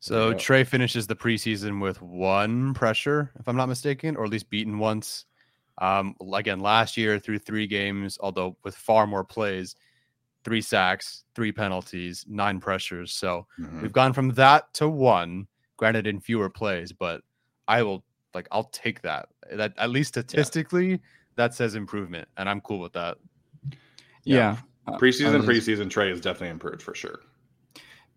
So 0.00 0.34
Trey 0.34 0.64
finishes 0.64 1.06
the 1.06 1.14
preseason 1.14 1.80
with 1.80 2.02
one 2.02 2.74
pressure, 2.74 3.30
if 3.38 3.48
I'm 3.48 3.54
not 3.54 3.68
mistaken, 3.68 4.16
or 4.16 4.24
at 4.24 4.30
least 4.30 4.50
beaten 4.50 4.80
once 4.80 5.26
um, 5.78 6.16
again, 6.34 6.60
last 6.60 6.96
year 6.96 7.18
through 7.18 7.38
three 7.38 7.66
games, 7.66 8.18
although 8.20 8.56
with 8.64 8.74
far 8.74 9.06
more 9.06 9.24
plays, 9.24 9.76
three 10.44 10.60
sacks, 10.60 11.24
three 11.34 11.52
penalties, 11.52 12.24
nine 12.28 12.60
pressures. 12.60 13.12
So 13.12 13.46
mm-hmm. 13.58 13.82
we've 13.82 13.92
gone 13.92 14.12
from 14.12 14.30
that 14.30 14.72
to 14.74 14.88
one, 14.88 15.46
granted 15.76 16.06
in 16.06 16.20
fewer 16.20 16.50
plays, 16.50 16.92
but 16.92 17.22
I 17.68 17.82
will 17.82 18.04
like 18.34 18.48
I'll 18.50 18.64
take 18.64 19.02
that. 19.02 19.28
That 19.52 19.74
at 19.76 19.90
least 19.90 20.08
statistically, 20.08 20.90
yeah. 20.90 20.96
that 21.36 21.54
says 21.54 21.74
improvement, 21.74 22.28
and 22.36 22.48
I'm 22.48 22.60
cool 22.60 22.80
with 22.80 22.92
that. 22.94 23.18
Yeah. 24.24 24.56
yeah. 24.88 24.96
Preseason, 24.98 25.40
uh, 25.40 25.44
preseason 25.44 25.90
Trey 25.90 26.10
is 26.10 26.20
definitely 26.20 26.48
improved 26.48 26.82
for 26.82 26.94
sure. 26.94 27.20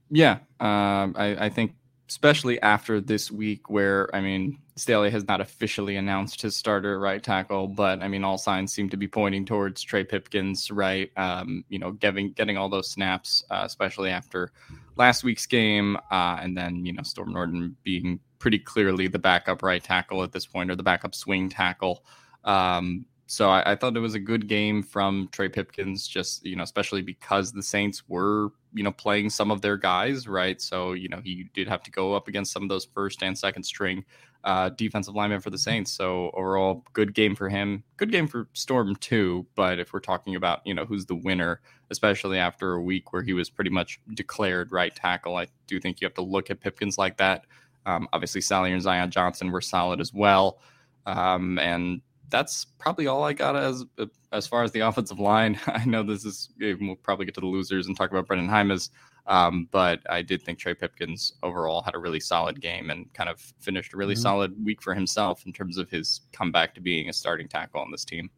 Yeah. 0.09 0.39
Um, 0.59 1.15
I, 1.17 1.45
I 1.45 1.49
think 1.49 1.73
especially 2.07 2.61
after 2.61 3.01
this 3.01 3.31
week 3.31 3.69
where 3.69 4.13
I 4.15 4.21
mean 4.21 4.59
Staley 4.75 5.09
has 5.09 5.27
not 5.27 5.41
officially 5.41 5.95
announced 5.95 6.41
his 6.41 6.55
starter 6.55 6.99
right 6.99 7.23
tackle, 7.23 7.67
but 7.67 8.01
I 8.01 8.07
mean 8.07 8.23
all 8.23 8.37
signs 8.37 8.73
seem 8.73 8.89
to 8.89 8.97
be 8.97 9.07
pointing 9.07 9.45
towards 9.45 9.81
Trey 9.81 10.03
Pipkins, 10.03 10.69
right? 10.69 11.11
Um, 11.17 11.63
you 11.69 11.79
know, 11.79 11.91
getting 11.91 12.33
getting 12.33 12.57
all 12.57 12.69
those 12.69 12.89
snaps, 12.89 13.43
uh, 13.49 13.63
especially 13.65 14.09
after 14.09 14.51
last 14.95 15.23
week's 15.23 15.45
game, 15.45 15.97
uh, 16.11 16.37
and 16.41 16.57
then 16.57 16.85
you 16.85 16.93
know 16.93 17.03
Storm 17.03 17.33
Norton 17.33 17.75
being 17.83 18.19
pretty 18.39 18.59
clearly 18.59 19.07
the 19.07 19.19
backup 19.19 19.63
right 19.63 19.83
tackle 19.83 20.23
at 20.23 20.31
this 20.31 20.45
point, 20.45 20.69
or 20.69 20.75
the 20.75 20.83
backup 20.83 21.15
swing 21.15 21.49
tackle. 21.49 22.03
Um, 22.43 23.05
so 23.27 23.49
I, 23.49 23.71
I, 23.71 23.75
thought 23.75 23.97
it 23.97 24.01
was 24.01 24.13
a 24.13 24.19
good 24.19 24.47
game 24.47 24.83
from 24.83 25.29
Trey 25.31 25.49
Pipkins, 25.49 26.07
just 26.07 26.45
you 26.45 26.55
know, 26.55 26.63
especially 26.63 27.01
because 27.01 27.51
the 27.51 27.63
Saints 27.63 28.07
were 28.07 28.49
you 28.75 28.83
know 28.83 28.91
playing 28.91 29.31
some 29.31 29.49
of 29.49 29.61
their 29.61 29.77
guys, 29.77 30.27
right? 30.27 30.61
So 30.61 30.93
you 30.93 31.09
know 31.09 31.21
he 31.23 31.49
did 31.53 31.67
have 31.67 31.81
to 31.83 31.91
go 31.91 32.13
up 32.13 32.27
against 32.27 32.51
some 32.51 32.63
of 32.63 32.69
those 32.69 32.85
first 32.85 33.23
and 33.23 33.37
second 33.37 33.63
string 33.63 34.05
uh, 34.45 34.69
defensive 34.69 35.15
linemen 35.15 35.41
for 35.41 35.49
the 35.49 35.57
Saints. 35.57 35.91
So 35.91 36.29
overall, 36.35 36.85
good 36.93 37.15
game 37.15 37.35
for 37.35 37.49
him. 37.49 37.83
Good 37.97 38.11
game 38.11 38.27
for 38.27 38.47
Storm 38.53 38.95
too. 38.97 39.45
But 39.55 39.79
if 39.79 39.91
we're 39.91 39.99
talking 39.99 40.35
about 40.35 40.61
you 40.65 40.73
know 40.75 40.85
who's 40.85 41.07
the 41.07 41.15
winner, 41.15 41.61
especially 41.89 42.37
after 42.37 42.73
a 42.73 42.81
week 42.81 43.11
where 43.11 43.23
he 43.23 43.33
was 43.33 43.49
pretty 43.49 43.71
much 43.71 43.99
declared 44.13 44.71
right 44.71 44.95
tackle, 44.95 45.35
I 45.35 45.47
do 45.65 45.79
think 45.79 45.99
you 45.99 46.05
have 46.05 46.13
to 46.13 46.21
look 46.21 46.51
at 46.51 46.61
Pipkins 46.61 46.97
like 46.97 47.17
that. 47.17 47.45
Um, 47.87 48.07
obviously, 48.13 48.41
Salyer 48.41 48.73
and 48.73 48.83
Zion 48.83 49.09
Johnson 49.09 49.51
were 49.51 49.61
solid 49.61 49.99
as 49.99 50.13
well. 50.13 50.59
Um, 51.07 51.57
and 51.57 52.01
that's 52.29 52.65
probably 52.65 53.07
all 53.07 53.23
I 53.23 53.33
got 53.33 53.55
as 53.55 53.85
as 54.31 54.47
far 54.47 54.63
as 54.63 54.71
the 54.71 54.81
offensive 54.81 55.19
line. 55.19 55.59
I 55.67 55.85
know 55.85 56.03
this 56.03 56.25
is 56.25 56.49
we'll 56.59 56.95
probably 56.95 57.25
get 57.25 57.35
to 57.35 57.41
the 57.41 57.47
losers 57.47 57.87
and 57.87 57.95
talk 57.95 58.11
about 58.11 58.27
Brenden 58.27 58.49
Jaimes, 58.49 58.89
um, 59.27 59.67
but 59.71 59.99
I 60.09 60.21
did 60.21 60.41
think 60.41 60.59
Trey 60.59 60.73
Pipkins 60.73 61.33
overall 61.43 61.81
had 61.81 61.95
a 61.95 61.99
really 61.99 62.19
solid 62.19 62.61
game 62.61 62.89
and 62.89 63.11
kind 63.13 63.29
of 63.29 63.39
finished 63.59 63.93
a 63.93 63.97
really 63.97 64.13
mm-hmm. 64.13 64.21
solid 64.21 64.65
week 64.65 64.81
for 64.81 64.93
himself 64.93 65.45
in 65.45 65.53
terms 65.53 65.77
of 65.77 65.89
his 65.89 66.21
comeback 66.31 66.75
to 66.75 66.81
being 66.81 67.09
a 67.09 67.13
starting 67.13 67.47
tackle 67.47 67.81
on 67.81 67.91
this 67.91 68.05
team. 68.05 68.29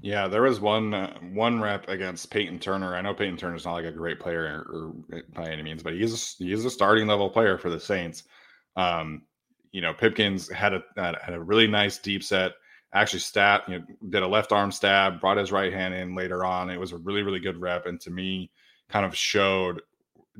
Yeah, 0.00 0.26
there 0.26 0.42
was 0.42 0.58
one 0.58 0.94
uh, 0.94 1.18
one 1.20 1.60
rep 1.60 1.88
against 1.88 2.30
Peyton 2.30 2.58
Turner. 2.58 2.96
I 2.96 3.02
know 3.02 3.14
Peyton 3.14 3.36
Turner's 3.36 3.64
not 3.64 3.74
like 3.74 3.84
a 3.84 3.92
great 3.92 4.20
player 4.20 4.64
or, 4.66 4.76
or 5.12 5.22
by 5.34 5.50
any 5.50 5.62
means, 5.62 5.82
but 5.82 5.92
he's 5.92 6.12
a, 6.40 6.44
he 6.44 6.52
is 6.52 6.64
a 6.64 6.70
starting 6.70 7.06
level 7.06 7.28
player 7.28 7.58
for 7.58 7.68
the 7.68 7.80
Saints. 7.80 8.24
Um, 8.76 9.22
you 9.70 9.80
know, 9.80 9.92
Pipkins 9.92 10.50
had 10.50 10.72
a 10.72 10.82
had 10.96 11.34
a 11.34 11.40
really 11.40 11.66
nice 11.66 11.98
deep 11.98 12.22
set 12.22 12.52
actually 12.94 13.20
stat, 13.20 13.62
you 13.68 13.78
know, 13.78 13.84
did 14.10 14.22
a 14.22 14.28
left 14.28 14.52
arm 14.52 14.70
stab, 14.70 15.20
brought 15.20 15.38
his 15.38 15.52
right 15.52 15.72
hand 15.72 15.94
in 15.94 16.14
later 16.14 16.44
on. 16.44 16.70
It 16.70 16.78
was 16.78 16.92
a 16.92 16.98
really, 16.98 17.22
really 17.22 17.40
good 17.40 17.60
rep. 17.60 17.86
And 17.86 18.00
to 18.02 18.10
me, 18.10 18.50
kind 18.88 19.06
of 19.06 19.16
showed 19.16 19.82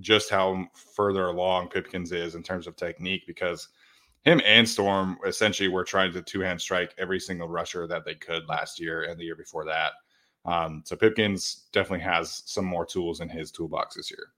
just 0.01 0.31
how 0.31 0.67
further 0.75 1.27
along 1.27 1.69
Pipkins 1.69 2.13
is 2.13 2.35
in 2.35 2.43
terms 2.43 2.67
of 2.67 2.77
technique 2.77 3.23
because 3.27 3.69
him 4.25 4.41
and 4.47 4.69
Storm 4.69 5.19
essentially 5.27 5.69
were 5.69 5.85
trying 5.85 6.13
to 6.13 6.23
two 6.23 6.41
hand 6.41 6.61
strike 6.61 6.95
every 6.99 7.19
single 7.19 7.49
rusher 7.49 7.87
that 7.87 8.05
they 8.05 8.15
could 8.15 8.49
last 8.49 8.79
year 8.79 9.03
and 9.03 9.19
the 9.19 9.25
year 9.25 9.37
before 9.37 9.65
that. 9.65 9.93
Um, 10.45 10.83
so 10.85 10.97
Pipkins 10.97 11.67
definitely 11.73 12.05
has 12.05 12.43
some 12.47 12.65
more 12.65 12.85
tools 12.85 13.21
in 13.21 13.29
his 13.29 13.51
toolbox 13.51 13.97
this 13.97 14.11
year. 14.11 14.29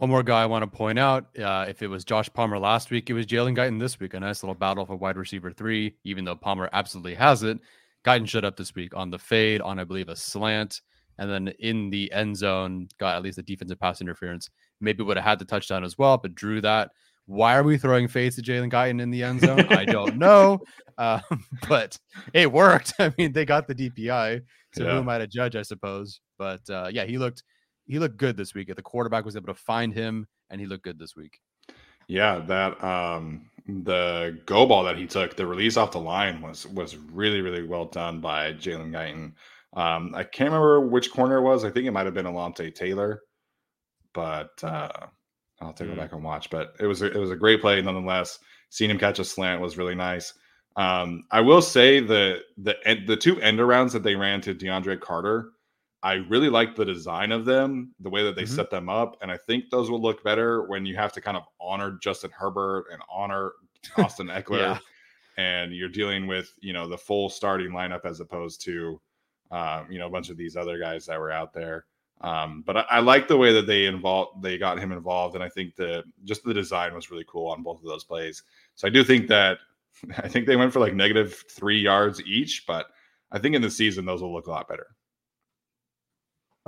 One 0.00 0.08
more 0.08 0.22
guy 0.22 0.42
I 0.42 0.46
want 0.46 0.62
to 0.62 0.66
point 0.66 0.98
out. 0.98 1.26
Uh, 1.38 1.66
if 1.68 1.82
it 1.82 1.86
was 1.86 2.06
Josh 2.06 2.32
Palmer 2.32 2.58
last 2.58 2.90
week, 2.90 3.10
it 3.10 3.12
was 3.12 3.26
Jalen 3.26 3.54
Guyton 3.54 3.78
this 3.78 4.00
week. 4.00 4.14
A 4.14 4.20
nice 4.20 4.42
little 4.42 4.54
battle 4.54 4.86
for 4.86 4.96
wide 4.96 5.18
receiver 5.18 5.52
three, 5.52 5.94
even 6.04 6.24
though 6.24 6.34
Palmer 6.34 6.70
absolutely 6.72 7.14
has 7.16 7.42
it. 7.42 7.58
Guyton 8.02 8.26
showed 8.26 8.46
up 8.46 8.56
this 8.56 8.74
week 8.74 8.96
on 8.96 9.10
the 9.10 9.18
fade, 9.18 9.60
on 9.60 9.78
I 9.78 9.84
believe 9.84 10.08
a 10.08 10.16
slant, 10.16 10.80
and 11.18 11.30
then 11.30 11.48
in 11.58 11.90
the 11.90 12.10
end 12.12 12.34
zone, 12.34 12.88
got 12.98 13.14
at 13.14 13.22
least 13.22 13.36
a 13.36 13.42
defensive 13.42 13.78
pass 13.78 14.00
interference. 14.00 14.48
Maybe 14.80 15.02
would 15.02 15.18
have 15.18 15.26
had 15.26 15.38
the 15.38 15.44
touchdown 15.44 15.84
as 15.84 15.98
well, 15.98 16.16
but 16.16 16.34
drew 16.34 16.62
that. 16.62 16.92
Why 17.26 17.54
are 17.54 17.62
we 17.62 17.76
throwing 17.76 18.08
fades 18.08 18.36
to 18.36 18.42
Jalen 18.42 18.72
Guyton 18.72 19.02
in 19.02 19.10
the 19.10 19.22
end 19.22 19.40
zone? 19.42 19.66
I 19.68 19.84
don't 19.84 20.16
know. 20.16 20.60
Um, 20.96 21.20
but 21.68 21.98
it 22.32 22.50
worked. 22.50 22.94
I 22.98 23.12
mean, 23.18 23.34
they 23.34 23.44
got 23.44 23.68
the 23.68 23.74
DPI. 23.74 24.40
So 24.72 24.82
yeah. 24.82 24.92
who 24.92 24.96
am 25.00 25.10
I 25.10 25.18
to 25.18 25.26
judge, 25.26 25.56
I 25.56 25.62
suppose? 25.62 26.22
But 26.38 26.62
uh, 26.70 26.88
yeah, 26.90 27.04
he 27.04 27.18
looked 27.18 27.42
he 27.90 27.98
looked 27.98 28.16
good 28.16 28.36
this 28.36 28.54
week. 28.54 28.72
The 28.74 28.82
quarterback 28.82 29.24
was 29.24 29.36
able 29.36 29.48
to 29.48 29.54
find 29.54 29.92
him, 29.92 30.26
and 30.48 30.60
he 30.60 30.66
looked 30.66 30.84
good 30.84 30.98
this 30.98 31.16
week. 31.16 31.40
Yeah, 32.06 32.38
that 32.46 32.82
um 32.82 33.50
the 33.66 34.38
go 34.46 34.66
ball 34.66 34.84
that 34.84 34.96
he 34.96 35.06
took, 35.06 35.36
the 35.36 35.46
release 35.46 35.76
off 35.76 35.92
the 35.92 36.00
line 36.00 36.40
was 36.40 36.66
was 36.68 36.96
really 36.96 37.40
really 37.40 37.66
well 37.66 37.86
done 37.86 38.20
by 38.20 38.52
Jalen 38.52 38.90
Guyton. 38.90 39.32
Um, 39.72 40.14
I 40.14 40.24
can't 40.24 40.50
remember 40.50 40.80
which 40.80 41.12
corner 41.12 41.38
it 41.38 41.42
was. 41.42 41.64
I 41.64 41.70
think 41.70 41.86
it 41.86 41.92
might 41.92 42.06
have 42.06 42.14
been 42.14 42.26
Alontae 42.26 42.74
Taylor, 42.74 43.22
but 44.14 44.50
uh, 44.64 44.88
I'll 45.60 45.68
have 45.68 45.76
to 45.76 45.84
go 45.84 45.92
mm. 45.92 45.96
back 45.96 46.12
and 46.12 46.24
watch. 46.24 46.50
But 46.50 46.74
it 46.80 46.86
was 46.86 47.02
a, 47.02 47.10
it 47.10 47.18
was 47.18 47.30
a 47.30 47.36
great 47.36 47.60
play 47.60 47.80
nonetheless. 47.80 48.38
Seeing 48.70 48.90
him 48.90 48.98
catch 48.98 49.18
a 49.18 49.24
slant 49.24 49.60
was 49.60 49.78
really 49.78 49.94
nice. 49.96 50.32
Um, 50.76 51.24
I 51.30 51.40
will 51.40 51.62
say 51.62 52.00
the 52.00 52.40
the 52.56 52.76
the 53.06 53.16
two 53.16 53.40
end 53.40 53.58
arounds 53.58 53.92
that 53.92 54.02
they 54.04 54.14
ran 54.14 54.40
to 54.42 54.54
DeAndre 54.54 55.00
Carter 55.00 55.50
I 56.02 56.14
really 56.14 56.48
like 56.48 56.76
the 56.76 56.84
design 56.84 57.30
of 57.30 57.44
them, 57.44 57.94
the 58.00 58.08
way 58.08 58.22
that 58.22 58.34
they 58.34 58.44
mm-hmm. 58.44 58.54
set 58.54 58.70
them 58.70 58.88
up, 58.88 59.18
and 59.20 59.30
I 59.30 59.36
think 59.36 59.68
those 59.68 59.90
will 59.90 60.00
look 60.00 60.24
better 60.24 60.62
when 60.62 60.86
you 60.86 60.96
have 60.96 61.12
to 61.12 61.20
kind 61.20 61.36
of 61.36 61.44
honor 61.60 61.98
Justin 62.00 62.30
Herbert 62.30 62.86
and 62.92 63.02
honor 63.10 63.52
Austin 63.98 64.28
Ekeler, 64.28 64.58
yeah. 64.58 64.78
and 65.36 65.74
you're 65.74 65.88
dealing 65.88 66.26
with 66.26 66.52
you 66.60 66.72
know 66.72 66.88
the 66.88 66.96
full 66.96 67.28
starting 67.28 67.70
lineup 67.70 68.04
as 68.04 68.20
opposed 68.20 68.62
to 68.62 69.00
um, 69.50 69.86
you 69.90 69.98
know 69.98 70.06
a 70.06 70.10
bunch 70.10 70.30
of 70.30 70.36
these 70.36 70.56
other 70.56 70.78
guys 70.78 71.06
that 71.06 71.18
were 71.18 71.30
out 71.30 71.52
there. 71.52 71.84
Um, 72.22 72.62
but 72.66 72.76
I, 72.76 72.80
I, 72.90 73.00
like 73.00 73.28
the 73.28 73.36
way 73.36 73.52
that 73.54 73.66
they 73.66 73.86
involved, 73.86 74.42
they 74.42 74.58
got 74.58 74.78
him 74.78 74.92
involved, 74.92 75.34
and 75.34 75.44
I 75.44 75.48
think 75.48 75.74
the 75.74 76.04
just 76.24 76.44
the 76.44 76.52
design 76.52 76.94
was 76.94 77.10
really 77.10 77.24
cool 77.26 77.48
on 77.48 77.62
both 77.62 77.78
of 77.78 77.88
those 77.88 78.04
plays. 78.04 78.42
So 78.74 78.86
I 78.86 78.90
do 78.90 79.04
think 79.04 79.28
that 79.28 79.58
I 80.18 80.28
think 80.28 80.46
they 80.46 80.56
went 80.56 80.72
for 80.72 80.80
like 80.80 80.94
negative 80.94 81.44
three 81.50 81.80
yards 81.80 82.22
each, 82.22 82.64
but 82.66 82.86
I 83.32 83.38
think 83.38 83.54
in 83.54 83.62
the 83.62 83.70
season 83.70 84.04
those 84.06 84.22
will 84.22 84.32
look 84.32 84.46
a 84.46 84.50
lot 84.50 84.68
better. 84.68 84.88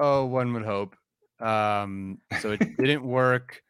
Oh, 0.05 0.25
one 0.25 0.53
would 0.53 0.65
hope. 0.65 0.97
Um, 1.39 2.19
so 2.41 2.51
it 2.51 2.59
didn't 2.77 3.05
work 3.05 3.63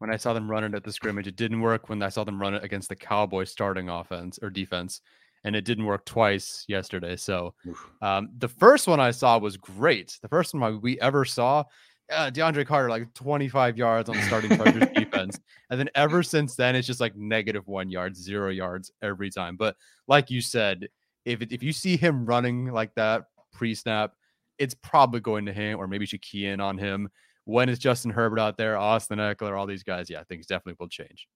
when 0.00 0.10
I 0.10 0.16
saw 0.16 0.34
them 0.34 0.50
run 0.50 0.62
it 0.62 0.74
at 0.74 0.84
the 0.84 0.92
scrimmage. 0.92 1.26
It 1.26 1.36
didn't 1.36 1.62
work 1.62 1.88
when 1.88 2.02
I 2.02 2.10
saw 2.10 2.24
them 2.24 2.38
run 2.38 2.52
it 2.52 2.62
against 2.62 2.90
the 2.90 2.94
Cowboys 2.94 3.50
starting 3.50 3.88
offense 3.88 4.38
or 4.42 4.50
defense, 4.50 5.00
and 5.44 5.56
it 5.56 5.64
didn't 5.64 5.86
work 5.86 6.04
twice 6.04 6.66
yesterday. 6.68 7.16
So 7.16 7.54
um, 8.02 8.28
the 8.36 8.48
first 8.48 8.86
one 8.86 9.00
I 9.00 9.12
saw 9.12 9.38
was 9.38 9.56
great. 9.56 10.18
The 10.20 10.28
first 10.28 10.52
one 10.52 10.82
we 10.82 11.00
ever 11.00 11.24
saw, 11.24 11.64
uh, 12.12 12.30
DeAndre 12.30 12.66
Carter 12.66 12.90
like 12.90 13.14
25 13.14 13.78
yards 13.78 14.10
on 14.10 14.16
the 14.16 14.22
starting 14.24 14.58
Chargers 14.58 14.90
defense, 14.94 15.40
and 15.70 15.80
then 15.80 15.88
ever 15.94 16.22
since 16.22 16.54
then 16.54 16.76
it's 16.76 16.86
just 16.86 17.00
like 17.00 17.16
negative 17.16 17.66
one 17.66 17.88
yards, 17.88 18.22
zero 18.22 18.50
yards 18.50 18.92
every 19.00 19.30
time. 19.30 19.56
But 19.56 19.74
like 20.06 20.30
you 20.30 20.42
said, 20.42 20.88
if 21.24 21.40
if 21.40 21.62
you 21.62 21.72
see 21.72 21.96
him 21.96 22.26
running 22.26 22.66
like 22.66 22.94
that 22.96 23.24
pre-snap 23.54 24.12
it's 24.58 24.74
probably 24.74 25.20
going 25.20 25.46
to 25.46 25.52
him, 25.52 25.78
or 25.78 25.86
maybe 25.86 26.06
should 26.06 26.22
key 26.22 26.46
in 26.46 26.60
on 26.60 26.78
him. 26.78 27.08
When 27.44 27.68
is 27.68 27.78
Justin 27.78 28.10
Herbert 28.10 28.38
out 28.38 28.56
there? 28.56 28.76
Austin 28.76 29.18
Ekeler, 29.18 29.58
all 29.58 29.66
these 29.66 29.82
guys. 29.82 30.10
Yeah, 30.10 30.22
things 30.24 30.46
definitely 30.46 30.76
will 30.78 30.88
change. 30.88 31.28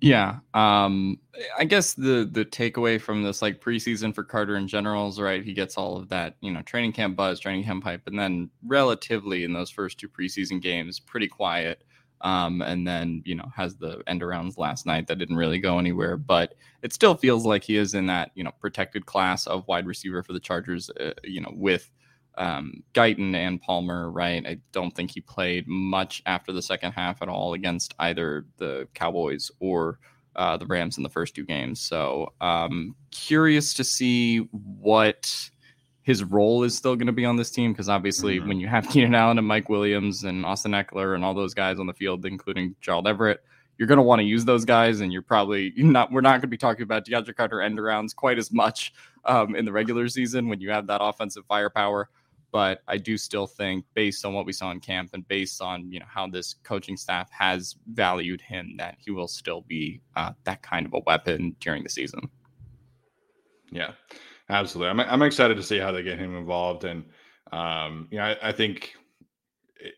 yeah. 0.00 0.40
Um, 0.52 1.18
I 1.58 1.64
guess 1.64 1.94
the 1.94 2.28
the 2.30 2.44
takeaway 2.44 3.00
from 3.00 3.22
this 3.22 3.40
like 3.40 3.60
preseason 3.60 4.14
for 4.14 4.24
Carter 4.24 4.56
in 4.56 4.68
general 4.68 5.08
is 5.08 5.20
right. 5.20 5.42
He 5.42 5.54
gets 5.54 5.78
all 5.78 5.96
of 5.96 6.08
that, 6.10 6.36
you 6.40 6.52
know, 6.52 6.62
training 6.62 6.92
camp 6.92 7.16
buzz, 7.16 7.40
training 7.40 7.64
camp 7.64 7.84
hype, 7.84 8.06
and 8.06 8.18
then 8.18 8.50
relatively 8.66 9.44
in 9.44 9.52
those 9.52 9.70
first 9.70 9.98
two 9.98 10.08
preseason 10.08 10.60
games, 10.60 11.00
pretty 11.00 11.28
quiet. 11.28 11.84
Um, 12.20 12.62
and 12.62 12.86
then 12.86 13.22
you 13.24 13.34
know 13.34 13.50
has 13.54 13.76
the 13.76 14.02
end 14.06 14.22
arounds 14.22 14.58
last 14.58 14.86
night 14.86 15.06
that 15.06 15.18
didn't 15.18 15.36
really 15.36 15.58
go 15.58 15.78
anywhere, 15.78 16.16
but 16.16 16.54
it 16.82 16.92
still 16.92 17.14
feels 17.14 17.46
like 17.46 17.62
he 17.62 17.76
is 17.76 17.94
in 17.94 18.06
that 18.06 18.32
you 18.34 18.44
know 18.44 18.52
protected 18.60 19.06
class 19.06 19.46
of 19.46 19.66
wide 19.68 19.86
receiver 19.86 20.22
for 20.22 20.32
the 20.32 20.40
Chargers. 20.40 20.90
Uh, 20.90 21.12
you 21.22 21.40
know 21.40 21.52
with 21.54 21.90
um, 22.38 22.84
Guyton 22.94 23.34
and 23.34 23.60
Palmer, 23.60 24.10
right? 24.10 24.46
I 24.46 24.58
don't 24.72 24.94
think 24.94 25.10
he 25.10 25.20
played 25.20 25.66
much 25.66 26.22
after 26.24 26.52
the 26.52 26.62
second 26.62 26.92
half 26.92 27.20
at 27.20 27.28
all 27.28 27.54
against 27.54 27.94
either 27.98 28.46
the 28.56 28.88
Cowboys 28.94 29.50
or 29.58 29.98
uh, 30.36 30.56
the 30.56 30.66
Rams 30.66 30.96
in 30.96 31.02
the 31.02 31.08
first 31.08 31.34
two 31.34 31.44
games. 31.44 31.80
So 31.80 32.32
um, 32.40 32.94
curious 33.10 33.74
to 33.74 33.84
see 33.84 34.38
what 34.38 35.50
his 36.08 36.24
role 36.24 36.62
is 36.62 36.74
still 36.74 36.96
going 36.96 37.06
to 37.06 37.12
be 37.12 37.26
on 37.26 37.36
this 37.36 37.50
team 37.50 37.70
because 37.70 37.90
obviously 37.90 38.38
mm-hmm. 38.38 38.48
when 38.48 38.58
you 38.58 38.66
have 38.66 38.88
Keenan 38.90 39.14
Allen 39.14 39.36
and 39.36 39.46
Mike 39.46 39.68
Williams 39.68 40.24
and 40.24 40.46
Austin 40.46 40.72
Ekeler 40.72 41.14
and 41.14 41.22
all 41.22 41.34
those 41.34 41.52
guys 41.52 41.78
on 41.78 41.86
the 41.86 41.92
field, 41.92 42.24
including 42.24 42.74
Gerald 42.80 43.06
Everett, 43.06 43.44
you're 43.76 43.86
going 43.86 43.98
to 43.98 44.02
want 44.02 44.18
to 44.20 44.24
use 44.24 44.46
those 44.46 44.64
guys, 44.64 45.02
and 45.02 45.12
you're 45.12 45.20
probably 45.20 45.74
not. 45.76 46.10
We're 46.10 46.22
not 46.22 46.30
going 46.30 46.40
to 46.40 46.46
be 46.46 46.56
talking 46.56 46.82
about 46.82 47.04
DeAndre 47.04 47.36
Carter 47.36 47.60
end 47.60 47.78
arounds 47.78 48.16
quite 48.16 48.38
as 48.38 48.50
much 48.50 48.94
um, 49.26 49.54
in 49.54 49.66
the 49.66 49.70
regular 49.70 50.08
season 50.08 50.48
when 50.48 50.62
you 50.62 50.70
have 50.70 50.86
that 50.86 51.02
offensive 51.02 51.44
firepower. 51.46 52.08
but 52.52 52.80
I 52.88 52.96
do 52.96 53.18
still 53.18 53.46
think, 53.46 53.84
based 53.92 54.24
on 54.24 54.32
what 54.32 54.46
we 54.46 54.52
saw 54.54 54.70
in 54.70 54.80
camp 54.80 55.10
and 55.12 55.28
based 55.28 55.60
on 55.60 55.92
you 55.92 56.00
know 56.00 56.06
how 56.08 56.26
this 56.26 56.54
coaching 56.64 56.96
staff 56.96 57.30
has 57.32 57.76
valued 57.92 58.40
him, 58.40 58.76
that 58.78 58.96
he 58.98 59.10
will 59.10 59.28
still 59.28 59.60
be 59.60 60.00
uh, 60.16 60.32
that 60.44 60.62
kind 60.62 60.86
of 60.86 60.94
a 60.94 61.00
weapon 61.06 61.54
during 61.60 61.82
the 61.82 61.90
season. 61.90 62.30
Yeah, 63.70 63.90
absolutely. 64.48 64.90
I'm 64.90 65.00
I'm 65.00 65.22
excited 65.22 65.56
to 65.56 65.62
see 65.62 65.78
how 65.78 65.92
they 65.92 66.02
get 66.02 66.18
him 66.18 66.36
involved, 66.36 66.84
and 66.84 67.04
um, 67.52 68.08
you 68.10 68.18
know, 68.18 68.24
I, 68.24 68.48
I 68.48 68.52
think 68.52 68.94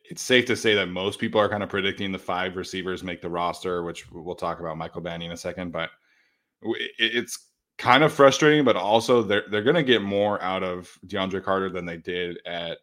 it's 0.09 0.23
safe 0.23 0.47
to 0.47 0.57
say 0.57 0.75
that 0.75 0.87
most 0.87 1.19
people 1.19 1.41
are 1.41 1.49
kind 1.49 1.63
of 1.63 1.69
predicting 1.69 2.13
the 2.13 2.19
five 2.19 2.57
receivers 2.57 3.03
make 3.03 3.23
the 3.23 3.31
roster, 3.31 3.83
which 3.83 4.11
we'll 4.11 4.35
talk 4.35 4.61
about 4.61 4.77
Michael 4.77 5.01
Bandy 5.01 5.27
in 5.27 5.33
a 5.33 5.37
second. 5.37 5.73
But 5.73 5.91
it's 6.99 7.39
kind 7.79 8.05
of 8.05 8.13
frustrating, 8.13 8.65
but 8.65 8.77
also 8.77 9.23
they're 9.23 9.45
they're 9.51 9.63
going 9.63 9.77
to 9.77 9.83
get 9.83 10.03
more 10.03 10.41
out 10.43 10.63
of 10.63 10.91
DeAndre 11.07 11.43
Carter 11.43 11.71
than 11.71 11.87
they 11.87 11.97
did 11.97 12.39
at 12.47 12.79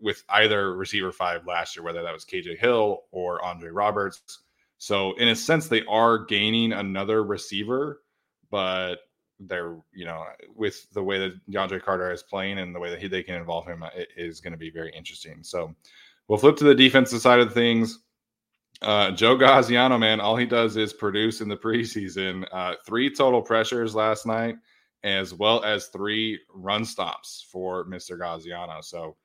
with 0.00 0.22
either 0.28 0.76
receiver 0.76 1.10
five 1.10 1.46
last 1.46 1.74
year, 1.74 1.84
whether 1.84 2.02
that 2.02 2.12
was 2.12 2.24
KJ 2.24 2.58
Hill 2.58 3.02
or 3.10 3.44
Andre 3.44 3.70
Roberts. 3.70 4.22
So 4.78 5.14
in 5.16 5.28
a 5.28 5.36
sense, 5.36 5.68
they 5.68 5.84
are 5.86 6.24
gaining 6.24 6.72
another 6.72 7.24
receiver, 7.24 8.02
but 8.50 8.96
they're 9.40 9.76
you 9.92 10.04
know 10.04 10.24
with 10.54 10.86
the 10.92 11.02
way 11.02 11.18
that 11.18 11.32
DeAndre 11.50 11.82
Carter 11.82 12.12
is 12.12 12.22
playing 12.22 12.58
and 12.58 12.74
the 12.74 12.80
way 12.80 12.90
that 12.90 13.00
he, 13.00 13.08
they 13.08 13.22
can 13.22 13.36
involve 13.36 13.66
him, 13.66 13.84
it 13.94 14.08
is 14.16 14.40
going 14.40 14.52
to 14.52 14.58
be 14.58 14.70
very 14.70 14.92
interesting. 14.94 15.42
So 15.42 15.74
we'll 16.28 16.38
flip 16.38 16.56
to 16.56 16.64
the 16.64 16.74
defensive 16.74 17.20
side 17.20 17.40
of 17.40 17.52
things. 17.52 18.00
Uh, 18.82 19.10
Joe 19.10 19.36
Gaziano, 19.36 19.98
man, 19.98 20.20
all 20.20 20.36
he 20.36 20.46
does 20.46 20.76
is 20.76 20.92
produce 20.92 21.40
in 21.40 21.48
the 21.48 21.56
preseason. 21.56 22.46
Uh, 22.50 22.74
three 22.86 23.14
total 23.14 23.42
pressures 23.42 23.94
last 23.94 24.26
night, 24.26 24.56
as 25.04 25.34
well 25.34 25.62
as 25.64 25.88
three 25.88 26.38
run 26.54 26.84
stops 26.84 27.46
for 27.50 27.84
Mr. 27.86 28.18
Gaziano. 28.18 28.82
So, 28.82 29.16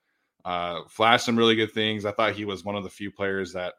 uh, 0.44 0.82
flashed 0.90 1.26
some 1.26 1.38
really 1.38 1.56
good 1.56 1.72
things. 1.72 2.06
I 2.06 2.12
thought 2.12 2.34
he 2.34 2.46
was 2.46 2.66
one 2.66 2.76
of 2.76 2.84
the 2.84 2.90
few 2.90 3.12
players 3.12 3.54
that 3.54 3.74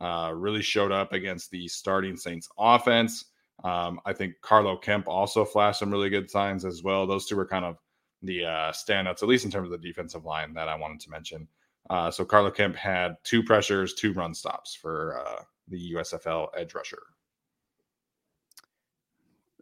uh, 0.00 0.32
really 0.34 0.62
showed 0.62 0.92
up 0.92 1.12
against 1.12 1.50
the 1.50 1.68
starting 1.68 2.16
Saints 2.16 2.48
offense. 2.58 3.26
Um, 3.64 4.00
I 4.06 4.12
think 4.12 4.34
Carlo 4.40 4.76
Kemp 4.76 5.06
also 5.08 5.44
flashed 5.44 5.80
some 5.80 5.90
really 5.90 6.10
good 6.10 6.30
signs 6.30 6.64
as 6.64 6.82
well. 6.82 7.06
Those 7.06 7.26
two 7.26 7.36
were 7.36 7.46
kind 7.46 7.64
of 7.64 7.76
the 8.22 8.44
uh, 8.44 8.72
standouts, 8.72 9.22
at 9.22 9.28
least 9.28 9.44
in 9.44 9.50
terms 9.50 9.70
of 9.70 9.80
the 9.80 9.86
defensive 9.86 10.24
line 10.24 10.54
that 10.54 10.68
I 10.68 10.74
wanted 10.76 11.00
to 11.00 11.10
mention. 11.10 11.48
Uh, 11.88 12.10
so 12.10 12.24
Carlo 12.24 12.50
Kemp 12.50 12.76
had 12.76 13.16
two 13.24 13.42
pressures, 13.42 13.94
two 13.94 14.12
run 14.12 14.34
stops 14.34 14.74
for 14.74 15.18
uh, 15.18 15.42
the 15.68 15.92
USFL 15.94 16.48
edge 16.56 16.74
rusher. 16.74 17.02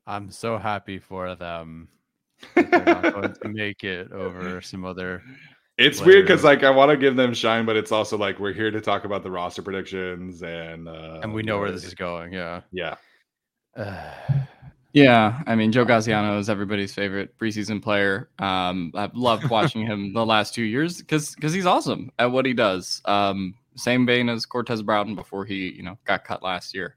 I'm 0.07 0.31
so 0.31 0.59
happy 0.59 0.99
for 0.99 1.35
them. 1.35 1.89
They're 2.55 2.85
not 2.85 3.03
going 3.03 3.35
to 3.35 3.49
make 3.49 3.85
it 3.85 4.13
over 4.13 4.61
some 4.61 4.85
other. 4.85 5.23
It's 5.77 6.01
weird 6.01 6.27
because 6.27 6.43
like 6.43 6.65
I 6.65 6.71
want 6.71 6.91
to 6.91 6.97
give 6.97 7.15
them 7.15 7.33
shine, 7.35 7.65
but 7.65 7.77
it's 7.77 7.93
also 7.93 8.19
like 8.19 8.41
we're 8.41 8.53
here 8.53 8.71
to 8.71 8.81
talk 8.81 9.05
about 9.05 9.23
the 9.23 9.31
roster 9.31 9.63
predictions 9.63 10.43
and 10.43 10.89
uh, 10.89 11.21
and 11.23 11.33
we 11.33 11.43
know 11.43 11.59
where 11.59 11.71
this 11.71 11.85
is 11.85 11.95
going. 11.95 12.33
Yeah, 12.33 12.63
yeah. 12.73 12.97
Yeah, 14.95 15.43
I 15.47 15.55
mean 15.55 15.71
Joe 15.71 15.85
Gaziano 15.85 16.39
is 16.39 16.49
everybody's 16.49 16.95
favorite 16.95 17.39
preseason 17.39 17.83
player. 17.83 18.31
Um, 18.39 18.91
I've 18.95 19.15
loved 19.15 19.49
watching 19.51 19.87
him 19.87 20.15
the 20.15 20.25
last 20.25 20.55
two 20.55 20.63
years 20.63 20.99
because 20.99 21.35
because 21.35 21.53
he's 21.53 21.67
awesome 21.67 22.11
at 22.19 22.33
what 22.33 22.47
he 22.47 22.55
does. 22.55 23.03
Um, 23.05 23.55
same 23.77 24.07
vein 24.07 24.29
as 24.29 24.47
Cortez 24.47 24.83
Broughton 24.83 25.15
before 25.15 25.45
he 25.45 25.71
you 25.71 25.83
know 25.83 25.99
got 26.05 26.25
cut 26.25 26.43
last 26.43 26.75
year. 26.75 26.97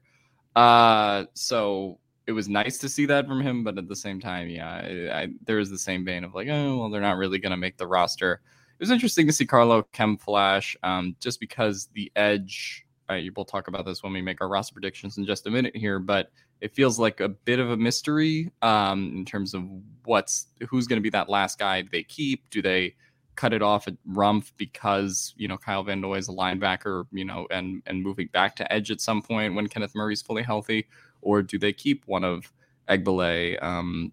Uh, 0.56 1.26
so 1.34 1.98
it 2.26 2.32
was 2.32 2.48
nice 2.48 2.78
to 2.78 2.88
see 2.88 3.06
that 3.06 3.26
from 3.26 3.40
him, 3.40 3.62
but 3.62 3.78
at 3.78 3.88
the 3.88 3.96
same 3.96 4.20
time, 4.20 4.48
yeah, 4.48 4.68
I, 4.68 5.22
I, 5.22 5.28
there 5.44 5.58
is 5.58 5.70
the 5.70 5.78
same 5.78 6.04
vein 6.04 6.24
of 6.24 6.34
like, 6.34 6.48
oh 6.48 6.78
well, 6.78 6.90
they're 6.90 7.00
not 7.00 7.18
really 7.18 7.38
going 7.38 7.50
to 7.50 7.56
make 7.56 7.76
the 7.76 7.86
roster. 7.86 8.40
It 8.78 8.82
was 8.82 8.90
interesting 8.90 9.26
to 9.26 9.32
see 9.32 9.46
Carlo 9.46 9.82
Kemp 9.92 10.20
flash, 10.20 10.76
um, 10.82 11.14
just 11.20 11.40
because 11.40 11.88
the 11.94 12.10
edge. 12.16 12.86
Uh, 13.08 13.18
we'll 13.36 13.44
talk 13.44 13.68
about 13.68 13.84
this 13.84 14.02
when 14.02 14.12
we 14.12 14.22
make 14.22 14.40
our 14.40 14.48
roster 14.48 14.72
predictions 14.72 15.18
in 15.18 15.26
just 15.26 15.46
a 15.46 15.50
minute 15.50 15.76
here, 15.76 15.98
but 15.98 16.30
it 16.62 16.72
feels 16.72 16.96
like 16.96 17.18
a 17.20 17.28
bit 17.28 17.58
of 17.58 17.70
a 17.70 17.76
mystery 17.76 18.50
um, 18.62 19.12
in 19.16 19.24
terms 19.24 19.52
of 19.52 19.64
what's 20.04 20.46
who's 20.68 20.86
going 20.86 20.96
to 20.96 21.02
be 21.02 21.10
that 21.10 21.28
last 21.28 21.58
guy 21.58 21.82
they 21.90 22.04
keep. 22.04 22.48
Do 22.50 22.62
they 22.62 22.94
cut 23.34 23.52
it 23.52 23.62
off 23.62 23.88
at 23.88 23.94
Rumph 24.08 24.52
because 24.56 25.34
you 25.36 25.48
know 25.48 25.58
Kyle 25.58 25.82
Van 25.82 26.00
Noy 26.00 26.18
is 26.18 26.28
a 26.28 26.32
linebacker, 26.32 27.04
you 27.10 27.24
know, 27.24 27.48
and 27.50 27.82
and 27.86 28.00
moving 28.00 28.28
back 28.32 28.54
to 28.56 28.72
edge 28.72 28.92
at 28.92 29.00
some 29.00 29.20
point 29.20 29.54
when 29.54 29.66
Kenneth 29.66 29.94
Murray's 29.96 30.22
fully 30.22 30.44
healthy, 30.44 30.86
or 31.20 31.42
do 31.42 31.58
they 31.58 31.72
keep 31.72 32.04
one 32.06 32.22
of 32.22 32.52
Egbule, 32.88 33.60
um, 33.60 34.12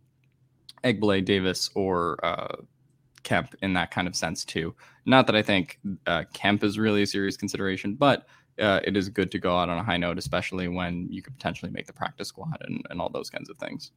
Egbule 0.83 1.23
Davis, 1.23 1.69
or 1.75 2.17
uh, 2.25 2.55
Kemp 3.21 3.53
in 3.61 3.73
that 3.73 3.91
kind 3.91 4.07
of 4.07 4.15
sense 4.15 4.43
too? 4.43 4.73
Not 5.05 5.27
that 5.27 5.35
I 5.35 5.43
think 5.43 5.79
uh, 6.07 6.23
Kemp 6.33 6.63
is 6.63 6.79
really 6.79 7.03
a 7.03 7.07
serious 7.07 7.37
consideration, 7.37 7.93
but 7.93 8.25
uh, 8.59 8.81
it 8.83 8.95
is 8.97 9.09
good 9.09 9.31
to 9.31 9.39
go 9.39 9.57
out 9.57 9.69
on 9.69 9.77
a 9.77 9.83
high 9.83 9.97
note, 9.97 10.17
especially 10.17 10.67
when 10.67 11.07
you 11.09 11.21
could 11.21 11.35
potentially 11.35 11.71
make 11.71 11.87
the 11.87 11.93
practice 11.93 12.27
squad 12.27 12.57
and, 12.61 12.83
and 12.89 13.01
all 13.01 13.09
those 13.09 13.29
kinds 13.29 13.49
of 13.49 13.57
things. 13.57 13.91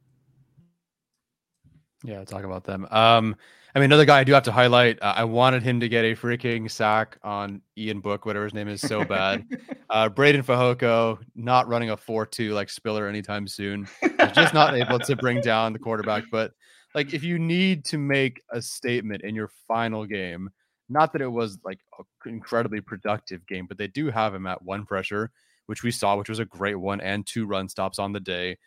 Yeah, 2.03 2.23
talk 2.25 2.43
about 2.43 2.65
them. 2.65 2.85
Um, 2.91 3.35
I 3.75 3.79
mean, 3.79 3.85
another 3.85 4.05
guy 4.05 4.19
I 4.19 4.23
do 4.23 4.33
have 4.33 4.43
to 4.43 4.51
highlight. 4.51 5.01
Uh, 5.01 5.13
I 5.15 5.23
wanted 5.23 5.63
him 5.63 5.79
to 5.79 5.89
get 5.89 6.05
a 6.05 6.15
freaking 6.15 6.69
sack 6.69 7.17
on 7.23 7.61
Ian 7.77 8.01
Book, 8.01 8.25
whatever 8.25 8.43
his 8.43 8.53
name 8.53 8.67
is, 8.67 8.81
so 8.81 9.03
bad. 9.03 9.45
uh, 9.89 10.09
Breiden 10.09 10.43
Fehoko 10.43 11.17
not 11.35 11.67
running 11.67 11.89
a 11.89 11.97
four-two 11.97 12.53
like 12.53 12.69
Spiller 12.69 13.07
anytime 13.07 13.47
soon. 13.47 13.87
just 14.35 14.53
not 14.53 14.75
able 14.75 14.99
to 14.99 15.15
bring 15.15 15.41
down 15.41 15.73
the 15.73 15.79
quarterback. 15.79 16.25
But 16.31 16.51
like, 16.93 17.13
if 17.13 17.23
you 17.23 17.39
need 17.39 17.85
to 17.85 17.97
make 17.97 18.41
a 18.51 18.61
statement 18.61 19.23
in 19.23 19.33
your 19.33 19.49
final 19.67 20.05
game, 20.05 20.49
not 20.93 21.11
that 21.13 21.21
it 21.21 21.31
was 21.31 21.57
like 21.65 21.79
an 21.99 22.05
incredibly 22.31 22.79
productive 22.79 23.45
game, 23.47 23.65
but 23.67 23.77
they 23.77 23.87
do 23.87 24.09
have 24.09 24.33
him 24.33 24.47
at 24.47 24.63
one 24.63 24.85
pressure, 24.85 25.31
which 25.65 25.83
we 25.83 25.91
saw, 25.91 26.15
which 26.15 26.29
was 26.29 26.39
a 26.39 26.45
great 26.45 26.75
one, 26.75 27.01
and 27.01 27.25
two 27.25 27.45
run 27.45 27.67
stops 27.67 27.99
on 27.99 28.13
the 28.13 28.19
day. 28.19 28.57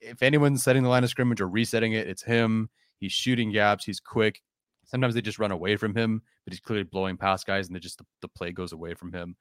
If 0.00 0.22
anyone's 0.22 0.62
setting 0.62 0.82
the 0.82 0.88
line 0.88 1.04
of 1.04 1.10
scrimmage 1.10 1.40
or 1.40 1.48
resetting 1.48 1.92
it, 1.92 2.08
it's 2.08 2.22
him. 2.22 2.70
He's 2.98 3.12
shooting 3.12 3.52
gaps. 3.52 3.84
He's 3.84 4.00
quick. 4.00 4.42
Sometimes 4.86 5.14
they 5.14 5.20
just 5.20 5.38
run 5.38 5.52
away 5.52 5.76
from 5.76 5.94
him, 5.94 6.22
but 6.44 6.52
he's 6.52 6.60
clearly 6.60 6.84
blowing 6.84 7.16
past 7.16 7.46
guys, 7.46 7.66
and 7.66 7.76
they 7.76 7.80
just 7.80 7.98
the, 7.98 8.06
the 8.22 8.28
play 8.28 8.50
goes 8.50 8.72
away 8.72 8.94
from 8.94 9.12
him. 9.12 9.36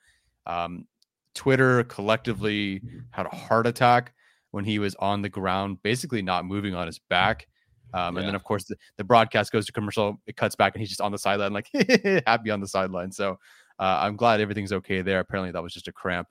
Um, 0.46 0.86
Twitter 1.34 1.84
collectively 1.86 2.82
had 3.12 3.26
a 3.26 3.36
heart 3.36 3.66
attack 3.66 4.14
when 4.52 4.66
he 4.66 4.80
was 4.80 4.96
on 4.96 5.22
the 5.22 5.30
ground, 5.30 5.82
basically 5.84 6.22
not 6.22 6.46
moving 6.46 6.76
on 6.76 6.88
his 6.88 7.00
back. 7.10 7.48
Um, 7.94 8.16
yeah. 8.16 8.20
And 8.20 8.28
then, 8.30 8.36
of 8.36 8.44
course, 8.44 8.66
the, 8.66 8.76
the, 8.98 9.04
broadcast 9.04 9.52
goes 9.52 9.66
to 9.66 9.72
commercial. 9.72 10.22
It 10.28 10.36
cuts 10.36 10.56
back, 10.56 10.76
and 10.76 10.82
he's 10.82 10.90
just 10.90 11.02
on 11.02 11.12
the 11.12 11.18
sideline, 11.18 11.54
like 11.54 11.70
happy 12.28 12.52
on 12.52 12.60
the 12.60 12.68
sideline. 12.68 13.12
So 13.12 13.40
uh, 13.80 14.00
I'm 14.02 14.16
glad 14.16 14.42
everything's 14.42 14.74
okay 14.74 15.02
there. 15.02 15.20
Apparently, 15.20 15.52
that 15.52 15.64
was 15.64 15.74
just 15.74 15.88
a 15.88 15.92
cramp. 15.92 16.28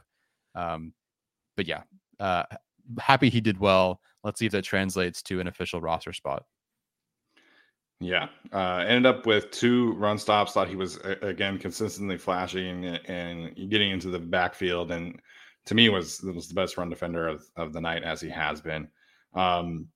Um, 0.54 0.92
but 1.56 1.66
yeah, 1.66 1.82
uh, 2.20 2.44
happy 2.98 3.28
he 3.28 3.40
did 3.40 3.58
well. 3.58 4.00
Let's 4.24 4.38
see 4.38 4.46
if 4.46 4.52
that 4.52 4.62
translates 4.62 5.22
to 5.22 5.40
an 5.40 5.48
official 5.48 5.80
roster 5.80 6.12
spot. 6.12 6.44
Yeah, 8.00 8.28
uh, 8.52 8.84
ended 8.86 9.06
up 9.06 9.26
with 9.26 9.50
two 9.50 9.94
run 9.94 10.18
stops. 10.18 10.52
Thought 10.52 10.68
he 10.68 10.76
was 10.76 10.98
again 11.22 11.58
consistently 11.58 12.16
flashing 12.16 12.84
and 12.86 13.56
getting 13.70 13.90
into 13.90 14.08
the 14.08 14.20
backfield, 14.20 14.92
and 14.92 15.20
to 15.66 15.74
me 15.74 15.88
was 15.88 16.22
was 16.22 16.48
the 16.48 16.54
best 16.54 16.76
run 16.76 16.88
defender 16.88 17.26
of, 17.26 17.44
of 17.56 17.72
the 17.72 17.80
night 17.80 18.04
as 18.04 18.20
he 18.20 18.28
has 18.28 18.60
been. 18.60 18.88
Um, 19.34 19.88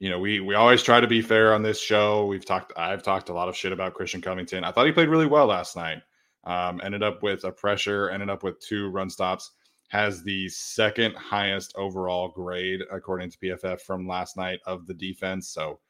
you 0.00 0.08
know, 0.08 0.18
we 0.18 0.40
we 0.40 0.54
always 0.54 0.82
try 0.82 0.98
to 0.98 1.06
be 1.06 1.20
fair 1.20 1.54
on 1.54 1.62
this 1.62 1.78
show. 1.78 2.24
We've 2.24 2.44
talked, 2.44 2.72
I've 2.76 3.02
talked 3.02 3.28
a 3.28 3.34
lot 3.34 3.50
of 3.50 3.56
shit 3.56 3.70
about 3.70 3.92
Christian 3.94 4.22
Covington. 4.22 4.64
I 4.64 4.72
thought 4.72 4.86
he 4.86 4.92
played 4.92 5.10
really 5.10 5.26
well 5.26 5.46
last 5.46 5.76
night. 5.76 5.98
Um, 6.44 6.80
ended 6.82 7.02
up 7.02 7.22
with 7.22 7.44
a 7.44 7.52
pressure, 7.52 8.08
ended 8.08 8.30
up 8.30 8.42
with 8.42 8.58
two 8.60 8.88
run 8.88 9.10
stops. 9.10 9.52
Has 9.88 10.22
the 10.22 10.48
second 10.48 11.16
highest 11.16 11.74
overall 11.76 12.28
grade 12.28 12.80
according 12.90 13.30
to 13.30 13.38
PFF 13.38 13.82
from 13.82 14.08
last 14.08 14.38
night 14.38 14.60
of 14.64 14.86
the 14.86 14.94
defense. 14.94 15.48
So 15.48 15.80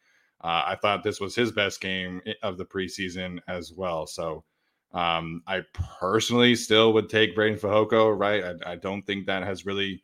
uh, 0.43 0.63
I 0.67 0.77
thought 0.83 1.05
this 1.05 1.21
was 1.21 1.37
his 1.37 1.53
best 1.53 1.81
game 1.81 2.21
of 2.43 2.59
the 2.59 2.65
preseason 2.65 3.39
as 3.47 3.73
well. 3.73 4.07
So 4.09 4.43
um, 4.93 5.43
I 5.47 5.61
personally 6.01 6.57
still 6.57 6.93
would 6.95 7.09
take 7.09 7.37
Breiden 7.37 7.61
Fehoko. 7.61 8.19
Right, 8.19 8.43
I, 8.43 8.73
I 8.73 8.77
don't 8.77 9.03
think 9.03 9.27
that 9.27 9.45
has 9.45 9.67
really 9.67 10.03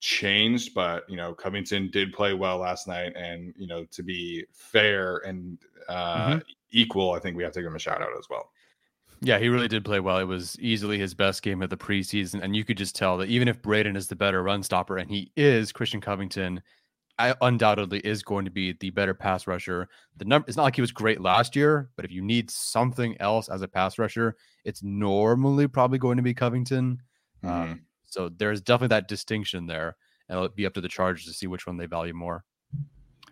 changed, 0.00 0.74
but 0.74 1.08
you 1.08 1.16
know, 1.16 1.34
Covington 1.34 1.90
did 1.90 2.12
play 2.12 2.34
well 2.34 2.58
last 2.58 2.88
night, 2.88 3.14
and 3.16 3.54
you 3.56 3.66
know, 3.66 3.84
to 3.92 4.02
be 4.02 4.44
fair 4.52 5.18
and 5.18 5.58
uh, 5.88 6.28
mm-hmm. 6.28 6.38
equal, 6.72 7.12
I 7.12 7.20
think 7.20 7.36
we 7.36 7.42
have 7.42 7.52
to 7.52 7.60
give 7.60 7.68
him 7.68 7.76
a 7.76 7.80
shout 7.80 8.02
out 8.02 8.16
as 8.18 8.26
well. 8.28 8.50
Yeah, 9.22 9.38
he 9.38 9.48
really 9.48 9.68
did 9.68 9.84
play 9.84 10.00
well. 10.00 10.18
It 10.18 10.24
was 10.24 10.58
easily 10.60 10.98
his 10.98 11.12
best 11.12 11.42
game 11.42 11.62
of 11.62 11.70
the 11.70 11.76
preseason, 11.76 12.42
and 12.42 12.56
you 12.56 12.64
could 12.64 12.78
just 12.78 12.96
tell 12.96 13.18
that 13.18 13.28
even 13.28 13.48
if 13.48 13.60
Breiden 13.60 13.96
is 13.96 14.08
the 14.08 14.16
better 14.16 14.42
run 14.42 14.62
stopper, 14.62 14.96
and 14.96 15.10
he 15.10 15.30
is, 15.36 15.72
Christian 15.72 16.00
Covington 16.00 16.62
I 17.20 17.34
undoubtedly 17.42 18.00
is 18.00 18.22
going 18.22 18.46
to 18.46 18.50
be 18.50 18.72
the 18.72 18.88
better 18.88 19.12
pass 19.12 19.46
rusher. 19.46 19.88
The 20.16 20.24
number 20.24 20.48
it's 20.48 20.56
not 20.56 20.62
like 20.62 20.76
he 20.76 20.80
was 20.80 20.90
great 20.90 21.20
last 21.20 21.54
year, 21.54 21.90
but 21.94 22.06
if 22.06 22.10
you 22.10 22.22
need 22.22 22.50
something 22.50 23.14
else 23.20 23.50
as 23.50 23.60
a 23.60 23.68
pass 23.68 23.98
rusher, 23.98 24.36
it's 24.64 24.82
normally 24.82 25.68
probably 25.68 25.98
going 25.98 26.16
to 26.16 26.22
be 26.22 26.32
Covington. 26.32 27.02
Mm-hmm. 27.44 27.72
Um, 27.72 27.82
so 28.10 28.28
there's 28.28 28.60
definitely 28.60 28.94
that 28.94 29.08
distinction 29.08 29.66
there. 29.66 29.96
And 30.28 30.36
it'll 30.36 30.48
be 30.50 30.66
up 30.66 30.74
to 30.74 30.80
the 30.80 30.88
Chargers 30.88 31.24
to 31.24 31.32
see 31.32 31.46
which 31.46 31.66
one 31.66 31.76
they 31.76 31.86
value 31.86 32.14
more. 32.14 32.44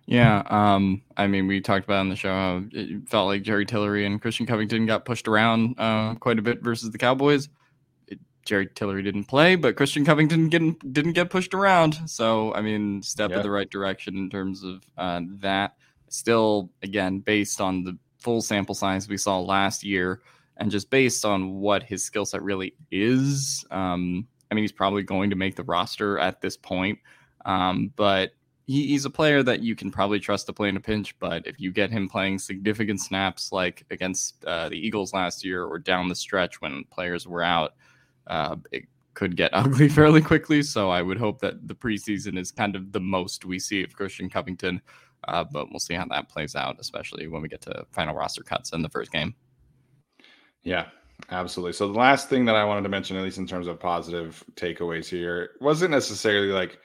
Yeah, 0.06 0.42
um, 0.46 1.02
I 1.18 1.26
mean, 1.26 1.46
we 1.46 1.60
talked 1.60 1.84
about 1.84 2.00
on 2.00 2.08
the 2.08 2.16
show 2.16 2.32
how 2.32 2.64
it 2.72 3.06
felt 3.10 3.26
like 3.26 3.42
Jerry 3.42 3.66
Tillery 3.66 4.06
and 4.06 4.20
Christian 4.22 4.46
Covington 4.46 4.86
got 4.86 5.04
pushed 5.04 5.28
around 5.28 5.74
uh, 5.78 6.14
quite 6.14 6.38
a 6.38 6.42
bit 6.42 6.62
versus 6.62 6.90
the 6.90 6.96
Cowboys. 6.96 7.50
It, 8.06 8.18
Jerry 8.46 8.68
Tillery 8.74 9.02
didn't 9.02 9.24
play, 9.24 9.54
but 9.54 9.76
Christian 9.76 10.06
Covington 10.06 10.48
didn't 10.48 10.94
didn't 10.94 11.12
get 11.12 11.28
pushed 11.28 11.52
around. 11.52 12.08
So, 12.08 12.54
I 12.54 12.62
mean, 12.62 13.02
step 13.02 13.30
yeah. 13.30 13.36
in 13.36 13.42
the 13.42 13.50
right 13.50 13.68
direction 13.68 14.16
in 14.16 14.30
terms 14.30 14.64
of 14.64 14.82
uh, 14.96 15.20
that. 15.40 15.74
Still, 16.08 16.70
again, 16.82 17.18
based 17.18 17.60
on 17.60 17.84
the 17.84 17.98
full 18.18 18.40
sample 18.40 18.74
size 18.74 19.10
we 19.10 19.18
saw 19.18 19.38
last 19.38 19.84
year, 19.84 20.22
and 20.56 20.70
just 20.70 20.88
based 20.88 21.26
on 21.26 21.60
what 21.60 21.82
his 21.82 22.02
skill 22.02 22.24
set 22.24 22.42
really 22.42 22.74
is, 22.90 23.62
um, 23.70 24.26
I 24.50 24.54
mean, 24.54 24.62
he's 24.62 24.72
probably 24.72 25.02
going 25.02 25.30
to 25.30 25.36
make 25.36 25.56
the 25.56 25.64
roster 25.64 26.18
at 26.18 26.40
this 26.40 26.56
point. 26.56 26.98
Um, 27.44 27.92
but 27.96 28.32
he, 28.66 28.86
he's 28.88 29.04
a 29.04 29.10
player 29.10 29.42
that 29.42 29.60
you 29.60 29.74
can 29.74 29.90
probably 29.90 30.20
trust 30.20 30.46
to 30.46 30.52
play 30.52 30.68
in 30.68 30.76
a 30.76 30.80
pinch. 30.80 31.18
But 31.18 31.46
if 31.46 31.58
you 31.58 31.72
get 31.72 31.90
him 31.90 32.08
playing 32.08 32.38
significant 32.38 33.00
snaps 33.00 33.52
like 33.52 33.84
against 33.90 34.44
uh, 34.44 34.68
the 34.68 34.76
Eagles 34.76 35.12
last 35.12 35.44
year 35.44 35.64
or 35.64 35.78
down 35.78 36.08
the 36.08 36.14
stretch 36.14 36.60
when 36.60 36.84
players 36.90 37.26
were 37.26 37.42
out, 37.42 37.74
uh, 38.26 38.56
it 38.72 38.84
could 39.14 39.36
get 39.36 39.50
ugly 39.54 39.88
fairly 39.88 40.22
quickly. 40.22 40.62
So 40.62 40.90
I 40.90 41.02
would 41.02 41.18
hope 41.18 41.40
that 41.40 41.66
the 41.66 41.74
preseason 41.74 42.38
is 42.38 42.52
kind 42.52 42.76
of 42.76 42.92
the 42.92 43.00
most 43.00 43.44
we 43.44 43.58
see 43.58 43.82
of 43.82 43.94
Christian 43.94 44.28
Covington. 44.28 44.80
Uh, 45.26 45.44
but 45.44 45.68
we'll 45.70 45.80
see 45.80 45.94
how 45.94 46.06
that 46.06 46.28
plays 46.28 46.54
out, 46.54 46.76
especially 46.78 47.26
when 47.26 47.42
we 47.42 47.48
get 47.48 47.60
to 47.60 47.84
final 47.90 48.14
roster 48.14 48.42
cuts 48.42 48.72
in 48.72 48.82
the 48.82 48.88
first 48.88 49.10
game. 49.10 49.34
Yeah, 50.62 50.86
absolutely. 51.30 51.72
So 51.72 51.88
the 51.88 51.98
last 51.98 52.28
thing 52.28 52.44
that 52.46 52.56
I 52.56 52.64
wanted 52.64 52.82
to 52.82 52.88
mention, 52.88 53.16
at 53.16 53.22
least 53.22 53.38
in 53.38 53.46
terms 53.46 53.66
of 53.66 53.80
positive 53.80 54.42
takeaways 54.54 55.08
here, 55.08 55.50
wasn't 55.60 55.90
necessarily 55.90 56.48
like 56.48 56.78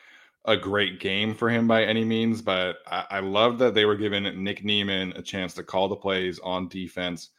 a 0.45 0.57
great 0.57 0.99
game 0.99 1.33
for 1.33 1.49
him 1.49 1.67
by 1.67 1.83
any 1.83 2.03
means, 2.03 2.41
but 2.41 2.77
I, 2.87 3.05
I 3.11 3.19
love 3.19 3.57
that 3.59 3.73
they 3.73 3.85
were 3.85 3.95
giving 3.95 4.23
Nick 4.43 4.63
Niemann 4.63 5.13
a 5.13 5.21
chance 5.21 5.53
to 5.53 5.63
call 5.63 5.87
the 5.87 5.95
plays 5.95 6.39
on 6.39 6.67
defense 6.67 7.29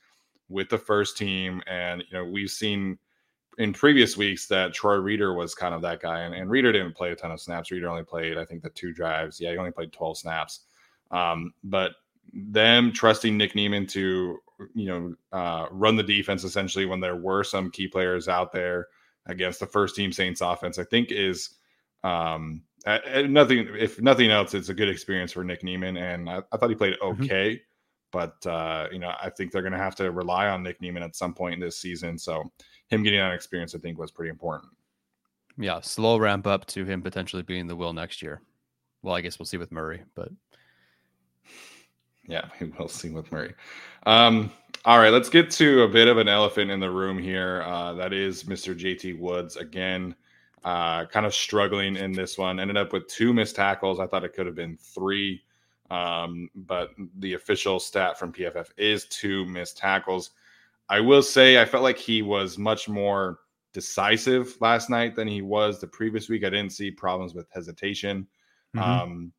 with 0.48 0.68
the 0.68 0.78
first 0.78 1.18
team. 1.18 1.62
And, 1.66 2.02
you 2.10 2.18
know, 2.18 2.24
we've 2.24 2.50
seen 2.50 2.98
in 3.58 3.72
previous 3.72 4.16
weeks 4.16 4.46
that 4.48 4.72
Troy 4.72 4.96
Reeder 4.96 5.34
was 5.34 5.54
kind 5.54 5.74
of 5.74 5.82
that 5.82 6.00
guy. 6.00 6.20
And, 6.20 6.34
and 6.34 6.50
Reeder 6.50 6.72
didn't 6.72 6.96
play 6.96 7.12
a 7.12 7.16
ton 7.16 7.30
of 7.30 7.40
snaps. 7.40 7.70
Reeder 7.70 7.88
only 7.88 8.04
played, 8.04 8.38
I 8.38 8.44
think, 8.44 8.62
the 8.62 8.70
two 8.70 8.92
drives. 8.92 9.40
Yeah, 9.40 9.52
he 9.52 9.58
only 9.58 9.70
played 9.70 9.92
12 9.92 10.18
snaps. 10.18 10.60
Um, 11.10 11.52
but 11.62 11.92
them 12.32 12.90
trusting 12.90 13.36
Nick 13.36 13.54
Niemann 13.54 13.86
to, 13.88 14.38
you 14.74 14.86
know, 14.86 15.14
uh, 15.32 15.66
run 15.70 15.96
the 15.96 16.02
defense 16.02 16.44
essentially 16.44 16.86
when 16.86 17.00
there 17.00 17.16
were 17.16 17.44
some 17.44 17.70
key 17.70 17.88
players 17.88 18.28
out 18.28 18.52
there 18.52 18.88
against 19.26 19.60
the 19.60 19.66
first 19.66 19.96
team 19.96 20.12
Saints 20.12 20.40
offense, 20.40 20.78
I 20.78 20.84
think 20.84 21.10
is 21.10 21.50
um, 22.02 22.62
uh, 22.86 22.98
nothing. 23.26 23.68
If 23.78 24.00
nothing 24.00 24.30
else, 24.30 24.54
it's 24.54 24.68
a 24.68 24.74
good 24.74 24.88
experience 24.88 25.32
for 25.32 25.42
Nick 25.42 25.64
Niemann, 25.64 25.96
and 25.96 26.28
I, 26.28 26.42
I 26.52 26.56
thought 26.56 26.68
he 26.68 26.76
played 26.76 26.96
mm-hmm. 27.00 27.22
okay. 27.22 27.54
Mm-hmm. 27.54 27.62
But 28.12 28.46
uh, 28.46 28.88
you 28.92 28.98
know, 28.98 29.12
I 29.20 29.30
think 29.30 29.50
they're 29.50 29.62
going 29.62 29.72
to 29.72 29.78
have 29.78 29.96
to 29.96 30.10
rely 30.10 30.48
on 30.48 30.62
Nick 30.62 30.80
Niemann 30.80 31.02
at 31.02 31.16
some 31.16 31.34
point 31.34 31.54
in 31.54 31.60
this 31.60 31.78
season. 31.78 32.16
So 32.18 32.44
him 32.88 33.02
getting 33.02 33.18
that 33.18 33.32
experience, 33.32 33.74
I 33.74 33.78
think, 33.78 33.98
was 33.98 34.12
pretty 34.12 34.30
important. 34.30 34.70
Yeah, 35.56 35.80
slow 35.80 36.18
ramp 36.18 36.46
up 36.46 36.66
to 36.66 36.84
him 36.84 37.02
potentially 37.02 37.42
being 37.42 37.66
the 37.66 37.76
will 37.76 37.92
next 37.92 38.22
year. 38.22 38.40
Well, 39.02 39.14
I 39.14 39.20
guess 39.20 39.38
we'll 39.38 39.46
see 39.46 39.56
with 39.56 39.72
Murray, 39.72 40.02
but 40.14 40.28
yeah, 42.26 42.48
we 42.60 42.68
will 42.78 42.88
see 42.88 43.10
with 43.10 43.30
Murray. 43.30 43.54
Um, 44.06 44.50
all 44.84 44.98
right, 44.98 45.12
let's 45.12 45.30
get 45.30 45.50
to 45.52 45.82
a 45.82 45.88
bit 45.88 46.08
of 46.08 46.18
an 46.18 46.28
elephant 46.28 46.70
in 46.70 46.80
the 46.80 46.90
room 46.90 47.18
here. 47.18 47.62
Uh, 47.62 47.94
that 47.94 48.12
is 48.12 48.44
Mr. 48.44 48.78
JT 48.78 49.18
Woods 49.18 49.56
again 49.56 50.14
uh, 50.64 51.04
kind 51.06 51.26
of 51.26 51.34
struggling 51.34 51.96
in 51.96 52.12
this 52.12 52.38
one. 52.38 52.58
Ended 52.58 52.76
up 52.76 52.92
with 52.92 53.06
two 53.06 53.32
missed 53.32 53.56
tackles. 53.56 54.00
I 54.00 54.06
thought 54.06 54.24
it 54.24 54.32
could 54.32 54.46
have 54.46 54.54
been 54.54 54.78
three, 54.78 55.42
um, 55.90 56.48
but 56.54 56.90
the 57.18 57.34
official 57.34 57.78
stat 57.78 58.18
from 58.18 58.32
PFF 58.32 58.68
is 58.76 59.04
two 59.06 59.44
missed 59.46 59.76
tackles. 59.76 60.30
I 60.88 61.00
will 61.00 61.22
say 61.22 61.60
I 61.60 61.64
felt 61.64 61.82
like 61.82 61.98
he 61.98 62.22
was 62.22 62.58
much 62.58 62.88
more 62.88 63.40
decisive 63.72 64.56
last 64.60 64.88
night 64.88 65.16
than 65.16 65.28
he 65.28 65.42
was 65.42 65.80
the 65.80 65.86
previous 65.86 66.28
week. 66.28 66.44
I 66.44 66.50
didn't 66.50 66.72
see 66.72 66.90
problems 66.90 67.34
with 67.34 67.50
hesitation. 67.52 68.26
Mm-hmm. 68.74 68.90
Um, 68.90 69.32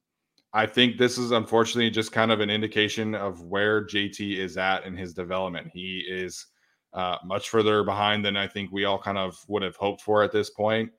I 0.55 0.65
think 0.65 0.97
this 0.97 1.17
is 1.17 1.31
unfortunately 1.31 1.89
just 1.89 2.13
kind 2.13 2.31
of 2.31 2.39
an 2.39 2.49
indication 2.49 3.13
of 3.13 3.43
where 3.43 3.83
JT 3.83 4.37
is 4.37 4.57
at 4.57 4.85
in 4.85 4.95
his 4.95 5.13
development. 5.13 5.67
He 5.73 6.05
is 6.09 6.45
uh, 6.93 7.17
much 7.25 7.49
further 7.49 7.83
behind 7.83 8.23
than 8.23 8.37
I 8.37 8.47
think 8.47 8.71
we 8.71 8.85
all 8.85 8.97
kind 8.97 9.17
of 9.17 9.37
would 9.49 9.63
have 9.63 9.75
hoped 9.75 10.01
for 10.01 10.23
at 10.23 10.31
this 10.31 10.49
point. 10.49 10.89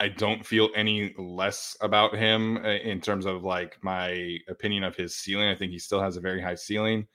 I 0.00 0.08
don't 0.08 0.44
feel 0.44 0.68
any 0.74 1.14
less 1.16 1.76
about 1.80 2.16
him 2.16 2.56
uh, 2.56 2.70
in 2.70 3.00
terms 3.00 3.24
of 3.24 3.44
like 3.44 3.78
my 3.82 4.38
opinion 4.48 4.82
of 4.82 4.96
his 4.96 5.14
ceiling. 5.14 5.48
I 5.48 5.54
think 5.54 5.70
he 5.70 5.78
still 5.78 6.02
has 6.02 6.16
a 6.16 6.20
very 6.20 6.42
high 6.42 6.56
ceiling. 6.56 7.06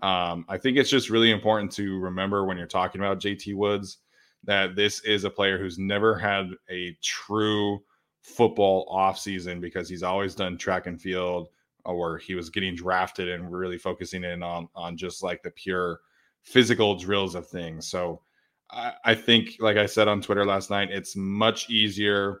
Um, 0.00 0.44
I 0.48 0.58
think 0.58 0.76
it's 0.76 0.90
just 0.90 1.10
really 1.10 1.32
important 1.32 1.72
to 1.72 1.98
remember 1.98 2.44
when 2.44 2.56
you're 2.56 2.68
talking 2.68 3.00
about 3.00 3.18
JT 3.18 3.56
Woods 3.56 3.98
that 4.44 4.76
this 4.76 5.00
is 5.04 5.24
a 5.24 5.30
player 5.30 5.58
who's 5.58 5.76
never 5.76 6.16
had 6.16 6.50
a 6.70 6.96
true 7.02 7.80
football 8.24 8.88
offseason 8.90 9.60
because 9.60 9.88
he's 9.88 10.02
always 10.02 10.34
done 10.34 10.56
track 10.56 10.86
and 10.86 11.00
field 11.00 11.48
uh, 11.86 11.92
or 11.92 12.16
he 12.16 12.34
was 12.34 12.50
getting 12.50 12.74
drafted 12.74 13.28
and 13.28 13.52
really 13.52 13.78
focusing 13.78 14.24
in 14.24 14.42
on 14.42 14.66
on 14.74 14.96
just 14.96 15.22
like 15.22 15.42
the 15.42 15.50
pure 15.50 16.00
physical 16.42 16.96
drills 16.96 17.34
of 17.34 17.46
things. 17.46 17.86
So 17.86 18.22
I, 18.70 18.92
I 19.04 19.14
think, 19.14 19.56
like 19.60 19.76
I 19.76 19.86
said 19.86 20.08
on 20.08 20.22
Twitter 20.22 20.44
last 20.44 20.70
night, 20.70 20.90
it's 20.90 21.14
much 21.14 21.68
easier 21.68 22.40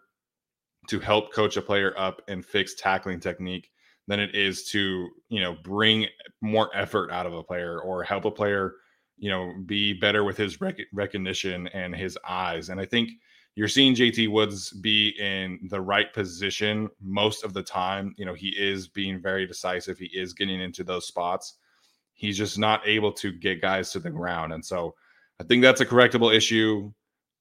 to 0.88 0.98
help 1.00 1.32
coach 1.32 1.56
a 1.56 1.62
player 1.62 1.94
up 1.98 2.22
and 2.28 2.44
fix 2.44 2.74
tackling 2.74 3.20
technique 3.20 3.70
than 4.06 4.20
it 4.20 4.34
is 4.34 4.68
to 4.70 5.08
you 5.28 5.40
know 5.40 5.56
bring 5.62 6.06
more 6.40 6.70
effort 6.74 7.10
out 7.10 7.26
of 7.26 7.34
a 7.34 7.42
player 7.42 7.80
or 7.80 8.02
help 8.02 8.24
a 8.24 8.30
player 8.30 8.74
you 9.16 9.30
know 9.30 9.54
be 9.66 9.92
better 9.94 10.24
with 10.24 10.36
his 10.36 10.60
rec- 10.60 10.86
recognition 10.92 11.68
and 11.68 11.94
his 11.94 12.18
eyes 12.28 12.68
and 12.68 12.78
i 12.78 12.84
think 12.84 13.08
you're 13.56 13.68
seeing 13.68 13.94
jt 13.94 14.28
woods 14.28 14.70
be 14.70 15.14
in 15.20 15.58
the 15.70 15.80
right 15.80 16.12
position 16.12 16.88
most 17.00 17.44
of 17.44 17.52
the 17.52 17.62
time 17.62 18.14
you 18.16 18.24
know 18.24 18.34
he 18.34 18.48
is 18.48 18.88
being 18.88 19.20
very 19.20 19.46
decisive 19.46 19.98
he 19.98 20.06
is 20.06 20.32
getting 20.32 20.60
into 20.60 20.84
those 20.84 21.06
spots 21.06 21.58
he's 22.12 22.38
just 22.38 22.58
not 22.58 22.86
able 22.86 23.12
to 23.12 23.32
get 23.32 23.60
guys 23.60 23.90
to 23.90 23.98
the 23.98 24.10
ground 24.10 24.52
and 24.52 24.64
so 24.64 24.94
I 25.40 25.44
think 25.44 25.62
that's 25.62 25.80
a 25.80 25.86
correctable 25.86 26.34
issue. 26.34 26.92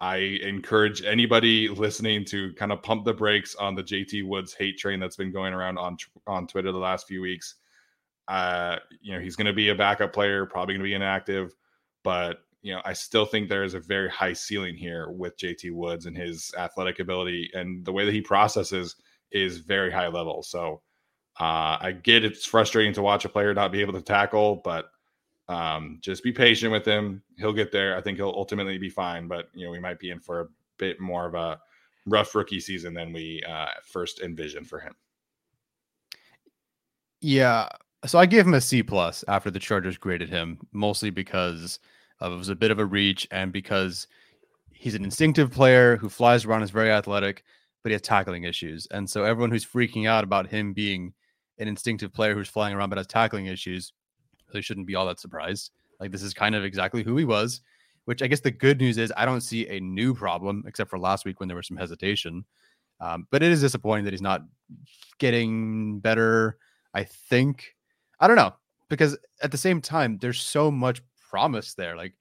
I 0.01 0.17
encourage 0.17 1.03
anybody 1.03 1.69
listening 1.69 2.25
to 2.25 2.53
kind 2.53 2.71
of 2.71 2.81
pump 2.81 3.05
the 3.05 3.13
brakes 3.13 3.55
on 3.55 3.75
the 3.75 3.83
JT 3.83 4.27
Woods 4.27 4.53
hate 4.53 4.77
train 4.77 4.99
that's 4.99 5.15
been 5.15 5.31
going 5.31 5.53
around 5.53 5.77
on 5.77 5.97
on 6.27 6.47
Twitter 6.47 6.71
the 6.71 6.77
last 6.77 7.07
few 7.07 7.21
weeks. 7.21 7.55
Uh, 8.27 8.77
you 9.01 9.13
know, 9.13 9.19
he's 9.19 9.35
going 9.35 9.47
to 9.47 9.53
be 9.53 9.69
a 9.69 9.75
backup 9.75 10.11
player, 10.11 10.45
probably 10.45 10.73
going 10.73 10.81
to 10.81 10.89
be 10.89 10.93
inactive, 10.93 11.53
but 12.03 12.39
you 12.63 12.73
know, 12.73 12.81
I 12.85 12.93
still 12.93 13.25
think 13.25 13.49
there 13.49 13.65
is 13.65 13.73
a 13.73 13.79
very 13.79 14.09
high 14.09 14.33
ceiling 14.33 14.75
here 14.75 15.09
with 15.11 15.37
JT 15.37 15.71
Woods 15.73 16.05
and 16.05 16.17
his 16.17 16.51
athletic 16.57 16.99
ability 16.99 17.51
and 17.53 17.85
the 17.85 17.91
way 17.91 18.05
that 18.05 18.13
he 18.13 18.21
processes 18.21 18.95
is 19.31 19.57
very 19.57 19.91
high 19.91 20.07
level. 20.07 20.41
So 20.41 20.81
uh, 21.39 21.77
I 21.81 21.91
get 21.91 22.23
it's 22.23 22.45
frustrating 22.45 22.93
to 22.93 23.01
watch 23.01 23.25
a 23.25 23.29
player 23.29 23.53
not 23.53 23.73
be 23.73 23.81
able 23.81 23.93
to 23.93 24.01
tackle, 24.01 24.61
but 24.63 24.91
um, 25.49 25.97
just 25.99 26.23
be 26.23 26.31
patient 26.31 26.71
with 26.71 26.85
him. 26.85 27.21
He'll 27.37 27.51
get 27.51 27.73
there. 27.73 27.97
I 27.97 28.01
think 28.01 28.17
he'll 28.17 28.29
ultimately 28.29 28.77
be 28.77 28.89
fine, 28.89 29.27
but 29.27 29.49
you 29.53 29.65
know, 29.65 29.71
we 29.71 29.79
might 29.79 29.99
be 29.99 30.11
in 30.11 30.19
for 30.19 30.39
a 30.39 30.47
bit 30.77 31.01
more 31.01 31.25
of 31.25 31.35
a 31.35 31.59
rough 32.05 32.33
rookie 32.33 32.61
season 32.61 32.93
than 32.93 33.11
we 33.11 33.43
uh, 33.47 33.67
first 33.83 34.21
envisioned 34.21 34.69
for 34.69 34.79
him. 34.79 34.93
Yeah. 37.19 37.67
So 38.05 38.19
I 38.19 38.25
gave 38.25 38.47
him 38.47 38.53
a 38.53 38.61
C 38.61 38.83
plus 38.83 39.25
after 39.27 39.51
the 39.51 39.59
Chargers 39.59 39.97
graded 39.97 40.29
him, 40.29 40.59
mostly 40.71 41.09
because 41.09 41.79
of, 42.23 42.33
it 42.33 42.37
was 42.37 42.49
a 42.49 42.55
bit 42.55 42.71
of 42.71 42.79
a 42.79 42.85
reach 42.85 43.27
and 43.31 43.51
because 43.51 44.07
he's 44.71 44.95
an 44.95 45.03
instinctive 45.03 45.51
player 45.51 45.97
who 45.97 46.09
flies 46.09 46.45
around, 46.45 46.63
is 46.63 46.71
very 46.71 46.91
athletic, 46.91 47.43
but 47.83 47.89
he 47.89 47.93
has 47.93 48.01
tackling 48.01 48.43
issues. 48.43 48.87
And 48.91 49.09
so 49.09 49.23
everyone 49.23 49.51
who's 49.51 49.65
freaking 49.65 50.07
out 50.07 50.23
about 50.23 50.47
him 50.47 50.73
being 50.73 51.13
an 51.59 51.67
instinctive 51.67 52.13
player 52.13 52.33
who's 52.33 52.49
flying 52.49 52.73
around 52.73 52.89
but 52.89 52.97
has 52.97 53.07
tackling 53.07 53.45
issues 53.45 53.93
they 54.53 54.61
shouldn't 54.61 54.87
be 54.87 54.95
all 54.95 55.05
that 55.07 55.19
surprised. 55.19 55.71
Like 55.99 56.11
this 56.11 56.23
is 56.23 56.33
kind 56.33 56.55
of 56.55 56.63
exactly 56.63 57.03
who 57.03 57.17
he 57.17 57.25
was, 57.25 57.61
which 58.05 58.21
I 58.21 58.27
guess 58.27 58.39
the 58.39 58.51
good 58.51 58.79
news 58.79 58.97
is 58.97 59.11
I 59.17 59.25
don't 59.25 59.41
see 59.41 59.67
a 59.67 59.79
new 59.79 60.13
problem 60.13 60.63
except 60.67 60.89
for 60.89 60.99
last 60.99 61.25
week 61.25 61.39
when 61.39 61.49
there 61.49 61.57
was 61.57 61.67
some 61.67 61.77
hesitation. 61.77 62.45
Um, 63.01 63.27
but 63.31 63.43
it 63.43 63.51
is 63.51 63.61
disappointing 63.61 64.05
that 64.05 64.13
he's 64.13 64.21
not 64.21 64.43
getting 65.17 65.99
better. 65.99 66.57
I 66.93 67.03
think 67.03 67.75
I 68.19 68.27
don't 68.27 68.37
know 68.37 68.53
because 68.89 69.17
at 69.41 69.51
the 69.51 69.57
same 69.57 69.81
time 69.81 70.19
there's 70.19 70.39
so 70.39 70.69
much 70.69 71.01
promise 71.29 71.73
there. 71.73 71.97
Like, 71.97 72.13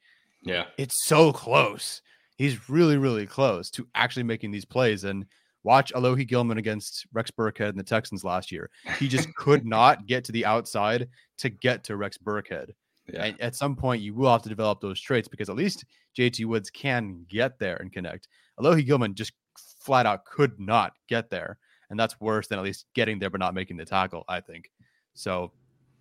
yeah, 0.43 0.65
it's 0.79 1.05
so 1.07 1.33
close. 1.33 2.03
He's 2.37 2.69
really, 2.69 2.97
really 2.97 3.27
close 3.27 3.71
to 3.73 3.87
actually 3.95 4.25
making 4.25 4.51
these 4.51 4.65
plays. 4.65 5.05
And 5.05 5.27
Watch 5.65 5.93
Alohi 5.95 6.27
Gilman 6.27 6.59
against 6.59 7.07
Rex 7.13 7.31
Burkhead 7.31 7.69
and 7.69 7.79
the 7.79 7.85
Texans 7.85 8.25
last 8.25 8.51
year. 8.51 8.69
He 8.99 9.07
just 9.07 9.33
could 9.35 9.65
not 9.67 10.07
get 10.07 10.25
to 10.25 10.33
the 10.33 10.45
outside 10.45 11.09
to 11.39 11.51
get 11.51 11.85
to 11.85 11.97
Rex 11.97 12.19
Burkhead. 12.19 12.71
Yeah. 13.13 13.25
And 13.25 13.41
at 13.41 13.55
some 13.55 13.77
point, 13.77 14.03
you 14.03 14.15
will 14.15 14.33
have 14.33 14.43
to 14.43 14.49
develop 14.49 14.81
those 14.81 15.01
traits 15.01 15.29
because 15.29 15.49
at 15.49 15.57
least 15.57 15.85
JT 16.19 16.47
Woods 16.47 16.71
can 16.71 17.25
get 17.29 17.59
there 17.59 17.77
and 17.77 17.93
connect. 17.93 18.29
Alohi 18.61 18.85
Gilman 18.85 19.15
just 19.15 19.33
flat 19.81 20.07
out 20.07 20.25
could 20.25 20.59
not 20.59 20.93
get 21.09 21.31
there. 21.31 21.59
and 21.91 22.01
that's 22.01 22.19
worse 22.21 22.49
than 22.49 22.59
at 22.59 22.65
least 22.65 22.87
getting 22.95 23.19
there 23.19 23.29
but 23.29 23.39
not 23.39 23.55
making 23.55 23.77
the 23.77 23.85
tackle. 23.85 24.25
I 24.29 24.41
think 24.41 24.71
so. 25.15 25.53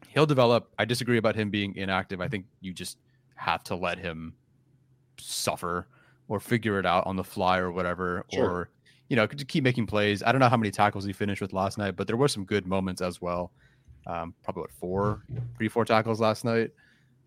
He'll 0.08 0.26
develop. 0.26 0.72
I 0.80 0.86
disagree 0.86 1.18
about 1.18 1.36
him 1.36 1.50
being 1.50 1.76
inactive. 1.76 2.22
I 2.22 2.28
think 2.28 2.46
you 2.62 2.74
just 2.74 2.98
have 3.42 3.64
to 3.64 3.76
let 3.76 3.98
him 3.98 4.34
suffer 5.20 5.88
or 6.28 6.40
figure 6.40 6.80
it 6.80 6.86
out 6.86 7.06
on 7.08 7.16
the 7.16 7.24
fly 7.24 7.58
or 7.58 7.72
whatever, 7.72 8.24
sure. 8.32 8.50
or 8.50 8.70
you 9.10 9.16
know, 9.16 9.26
to 9.28 9.44
keep 9.44 9.64
making 9.64 9.88
plays. 9.88 10.24
I 10.24 10.32
don't 10.32 10.40
know 10.40 10.48
how 10.48 10.58
many 10.58 10.72
tackles 10.72 11.04
he 11.04 11.12
finished 11.12 11.42
with 11.42 11.52
last 11.52 11.78
night, 11.78 11.96
but 11.96 12.08
there 12.08 12.16
were 12.16 12.28
some 12.28 12.46
good 12.46 12.66
moments 12.66 13.02
as 13.02 13.22
well. 13.22 13.52
Um, 14.08 14.34
probably 14.44 14.62
what 14.62 14.72
four, 14.72 15.24
three, 15.58 15.68
four 15.68 15.86
tackles 15.86 16.22
last 16.22 16.46
night. 16.46 16.72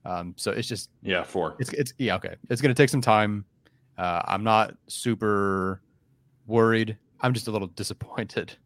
Um, 0.04 0.34
so 0.36 0.52
it's 0.52 0.68
just 0.68 0.90
yeah, 1.02 1.24
four. 1.24 1.56
It's 1.58 1.72
it's 1.72 1.92
yeah, 1.98 2.14
okay. 2.16 2.36
It's 2.48 2.62
gonna 2.62 2.74
take 2.74 2.88
some 2.88 3.00
time. 3.00 3.44
Uh, 3.98 4.22
I'm 4.24 4.44
not 4.44 4.74
super 4.86 5.82
worried. 6.46 6.96
I'm 7.20 7.34
just 7.34 7.48
a 7.48 7.50
little 7.50 7.68
disappointed. 7.76 8.56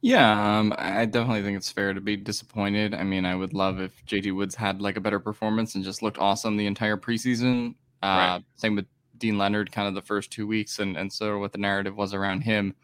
Yeah, 0.00 0.58
um, 0.58 0.72
I 0.78 1.06
definitely 1.06 1.42
think 1.42 1.56
it's 1.56 1.72
fair 1.72 1.92
to 1.92 2.00
be 2.00 2.16
disappointed. 2.16 2.94
I 2.94 3.02
mean, 3.02 3.24
I 3.24 3.34
would 3.34 3.52
love 3.52 3.80
if 3.80 4.04
JT 4.06 4.34
Woods 4.34 4.54
had 4.54 4.80
like 4.80 4.96
a 4.96 5.00
better 5.00 5.18
performance 5.18 5.74
and 5.74 5.82
just 5.82 6.02
looked 6.02 6.18
awesome 6.18 6.56
the 6.56 6.66
entire 6.66 6.96
preseason. 6.96 7.74
Uh, 8.02 8.06
right. 8.06 8.44
Same 8.56 8.76
with 8.76 8.86
Deane 9.16 9.38
Leonard, 9.38 9.72
kind 9.72 9.88
of 9.88 9.94
the 9.94 10.02
first 10.02 10.30
two 10.30 10.46
weeks, 10.46 10.78
and 10.78 10.96
and 10.96 11.12
so 11.12 11.38
what 11.38 11.52
the 11.52 11.58
narrative 11.58 11.96
was 11.96 12.14
around 12.14 12.42
him. 12.42 12.74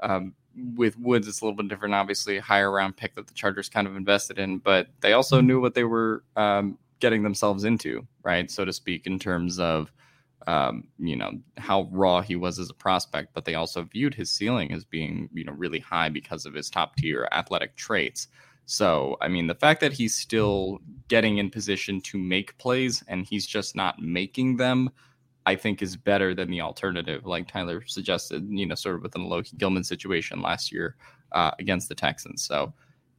Um, 0.00 0.34
with 0.76 0.98
Woods, 0.98 1.28
it's 1.28 1.40
a 1.40 1.44
little 1.44 1.56
bit 1.56 1.68
different. 1.68 1.94
Obviously, 1.94 2.38
higher 2.38 2.70
round 2.70 2.96
pick 2.96 3.14
that 3.14 3.28
the 3.28 3.34
Chargers 3.34 3.68
kind 3.68 3.86
of 3.86 3.94
invested 3.94 4.38
in, 4.38 4.58
but 4.58 4.88
they 5.00 5.12
also 5.12 5.40
knew 5.40 5.60
what 5.60 5.74
they 5.74 5.84
were 5.84 6.24
um, 6.36 6.76
getting 6.98 7.22
themselves 7.22 7.64
into, 7.64 8.06
right, 8.24 8.50
so 8.50 8.64
to 8.64 8.72
speak, 8.72 9.06
in 9.06 9.18
terms 9.18 9.60
of 9.60 9.92
um, 10.46 10.88
you 10.98 11.16
know 11.16 11.32
how 11.58 11.88
raw 11.90 12.20
he 12.20 12.36
was 12.36 12.58
as 12.58 12.70
a 12.70 12.74
prospect, 12.74 13.32
but 13.34 13.44
they 13.44 13.54
also 13.54 13.82
viewed 13.82 14.14
his 14.14 14.30
ceiling 14.30 14.72
as 14.72 14.84
being 14.84 15.28
you 15.32 15.44
know 15.44 15.52
really 15.52 15.78
high 15.78 16.08
because 16.08 16.46
of 16.46 16.54
his 16.54 16.70
top 16.70 16.96
tier 16.96 17.28
athletic 17.32 17.76
traits. 17.76 18.28
So 18.66 19.16
I 19.20 19.28
mean, 19.28 19.46
the 19.46 19.54
fact 19.54 19.80
that 19.80 19.92
he's 19.92 20.14
still 20.14 20.80
getting 21.08 21.38
in 21.38 21.50
position 21.50 22.00
to 22.02 22.18
make 22.18 22.56
plays 22.58 23.02
and 23.08 23.26
he's 23.26 23.46
just 23.46 23.76
not 23.76 24.00
making 24.00 24.56
them, 24.56 24.90
I 25.46 25.56
think 25.56 25.82
is 25.82 25.96
better 25.96 26.34
than 26.34 26.50
the 26.50 26.60
alternative, 26.60 27.26
like 27.26 27.48
Tyler 27.48 27.84
suggested. 27.86 28.46
You 28.48 28.66
know, 28.66 28.74
sort 28.74 28.96
of 28.96 29.02
within 29.02 29.22
the 29.22 29.28
Alohi 29.28 29.56
Gilman 29.58 29.84
situation 29.84 30.42
last 30.42 30.72
year 30.72 30.96
uh, 31.32 31.50
against 31.58 31.88
the 31.88 31.94
Texans. 31.94 32.42
So 32.42 32.72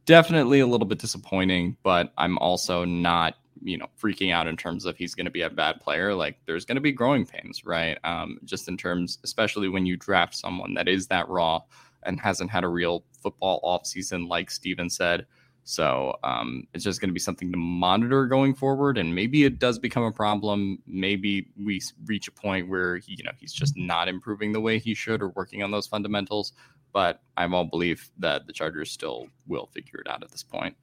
definitely 0.06 0.60
a 0.60 0.66
little 0.66 0.86
bit 0.86 0.98
disappointing, 0.98 1.76
but 1.82 2.12
I'm 2.16 2.38
also 2.38 2.84
not 2.84 3.36
you 3.62 3.78
know 3.78 3.86
freaking 4.00 4.32
out 4.32 4.46
in 4.46 4.56
terms 4.56 4.84
of 4.84 4.96
he's 4.96 5.14
going 5.14 5.24
to 5.24 5.30
be 5.30 5.42
a 5.42 5.50
bad 5.50 5.80
player 5.80 6.14
like 6.14 6.38
there's 6.46 6.64
going 6.64 6.76
to 6.76 6.80
be 6.80 6.92
growing 6.92 7.26
pains 7.26 7.64
right? 7.64 7.98
Um, 8.04 8.38
just 8.44 8.68
in 8.68 8.76
terms 8.76 9.18
especially 9.24 9.68
when 9.68 9.86
you 9.86 9.96
draft 9.96 10.34
someone 10.34 10.74
that 10.74 10.88
is 10.88 11.06
that 11.08 11.28
raw 11.28 11.60
and 12.04 12.20
hasn't 12.20 12.50
had 12.50 12.64
a 12.64 12.68
real 12.68 13.04
football 13.22 13.60
offseason 13.62 14.28
like 14.28 14.50
steven 14.50 14.90
said. 14.90 15.26
So 15.68 16.16
um, 16.22 16.68
it's 16.74 16.84
just 16.84 17.00
going 17.00 17.08
to 17.08 17.14
be 17.14 17.18
something 17.18 17.50
to 17.50 17.58
monitor 17.58 18.26
going 18.26 18.54
forward 18.54 18.98
and 18.98 19.12
maybe 19.12 19.44
it 19.44 19.58
does 19.58 19.80
become 19.80 20.04
a 20.04 20.12
problem. 20.12 20.80
Maybe 20.86 21.48
we 21.58 21.80
reach 22.04 22.28
a 22.28 22.32
point 22.32 22.68
where 22.68 22.98
he, 22.98 23.16
you 23.18 23.24
know 23.24 23.32
he's 23.36 23.52
just 23.52 23.76
not 23.76 24.08
improving 24.08 24.52
the 24.52 24.60
way 24.60 24.78
he 24.78 24.94
should 24.94 25.22
or 25.22 25.30
working 25.30 25.62
on 25.62 25.70
those 25.72 25.86
fundamentals 25.86 26.52
but 26.92 27.20
i'm 27.36 27.52
all 27.52 27.64
belief 27.64 28.10
that 28.16 28.46
the 28.46 28.52
chargers 28.54 28.90
still 28.90 29.28
will 29.46 29.66
figure 29.66 30.00
it 30.00 30.08
out 30.08 30.22
at 30.22 30.30
this 30.30 30.42
point. 30.42 30.74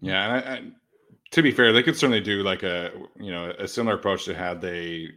Yeah, 0.00 0.42
I, 0.46 0.62
to 1.32 1.42
be 1.42 1.50
fair, 1.50 1.72
they 1.72 1.82
could 1.82 1.96
certainly 1.96 2.20
do 2.20 2.42
like 2.42 2.62
a 2.62 2.90
you 3.18 3.30
know 3.30 3.52
a 3.58 3.66
similar 3.66 3.96
approach 3.96 4.24
to 4.24 4.34
had 4.34 4.60
they 4.60 5.08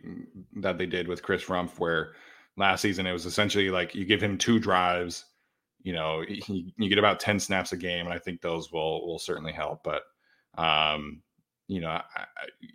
that 0.58 0.78
they 0.78 0.86
did 0.86 1.08
with 1.08 1.24
Chris 1.24 1.46
Rumph, 1.46 1.80
where 1.80 2.14
last 2.58 2.82
season 2.82 3.06
it 3.06 3.14
was 3.14 3.26
essentially 3.26 3.70
like 3.70 3.96
you 3.96 4.06
give 4.06 4.22
him 4.22 4.38
two 4.38 4.60
drives, 4.60 5.26
you 5.82 5.94
know, 5.94 6.24
he, 6.28 6.74
you 6.78 6.90
get 6.90 6.98
about 7.00 7.20
ten 7.20 7.40
snaps 7.40 7.72
a 7.72 7.78
game, 7.78 8.06
and 8.06 8.14
I 8.14 8.20
think 8.20 8.42
those 8.42 8.72
will 8.72 9.08
will 9.08 9.20
certainly 9.20 9.54
help. 9.54 9.84
But 9.84 10.04
um, 10.58 11.22
you 11.68 11.82
know, 11.82 11.90
I, 11.90 12.02
I, 12.16 12.26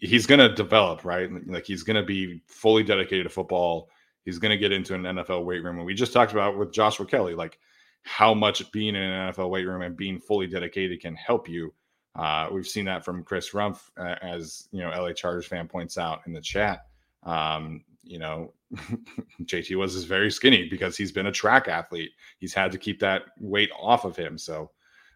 he's 0.00 0.26
going 0.26 0.40
to 0.40 0.54
develop, 0.54 1.04
right? 1.04 1.28
Like 1.46 1.66
he's 1.66 1.82
going 1.82 1.96
to 1.96 2.06
be 2.06 2.42
fully 2.46 2.84
dedicated 2.84 3.24
to 3.24 3.30
football. 3.30 3.88
He's 4.24 4.38
going 4.38 4.52
to 4.52 4.58
get 4.58 4.72
into 4.72 4.94
an 4.94 5.02
NFL 5.02 5.44
weight 5.44 5.62
room, 5.62 5.78
and 5.78 5.86
we 5.86 5.94
just 5.94 6.12
talked 6.12 6.32
about 6.32 6.56
with 6.56 6.72
Joshua 6.72 7.04
Kelley, 7.04 7.34
like 7.34 7.58
how 8.04 8.32
much 8.32 8.70
being 8.70 8.94
in 8.94 9.02
an 9.02 9.32
NFL 9.32 9.50
weight 9.50 9.66
room 9.66 9.82
and 9.82 9.96
being 9.96 10.20
fully 10.20 10.46
dedicated 10.46 11.00
can 11.00 11.16
help 11.16 11.48
you 11.48 11.72
uh, 12.16 12.48
we've 12.52 12.66
seen 12.66 12.84
that 12.84 13.04
from 13.04 13.24
Chris 13.24 13.50
Rumph, 13.50 13.90
uh, 13.98 14.16
as 14.22 14.68
you 14.70 14.80
know, 14.80 14.90
LA 14.90 15.12
Chargers 15.12 15.46
fan 15.46 15.66
points 15.66 15.98
out 15.98 16.20
in 16.26 16.32
the 16.32 16.40
chat. 16.40 16.86
Um, 17.24 17.84
you 18.02 18.18
know, 18.18 18.52
JT 19.42 19.76
was 19.76 19.94
is 19.94 20.04
very 20.04 20.30
skinny 20.30 20.68
because 20.68 20.96
he's 20.96 21.12
been 21.12 21.26
a 21.26 21.32
track 21.32 21.68
athlete. 21.68 22.12
He's 22.38 22.54
had 22.54 22.70
to 22.72 22.78
keep 22.78 23.00
that 23.00 23.22
weight 23.40 23.70
off 23.78 24.04
of 24.04 24.16
him. 24.16 24.38
So 24.38 24.70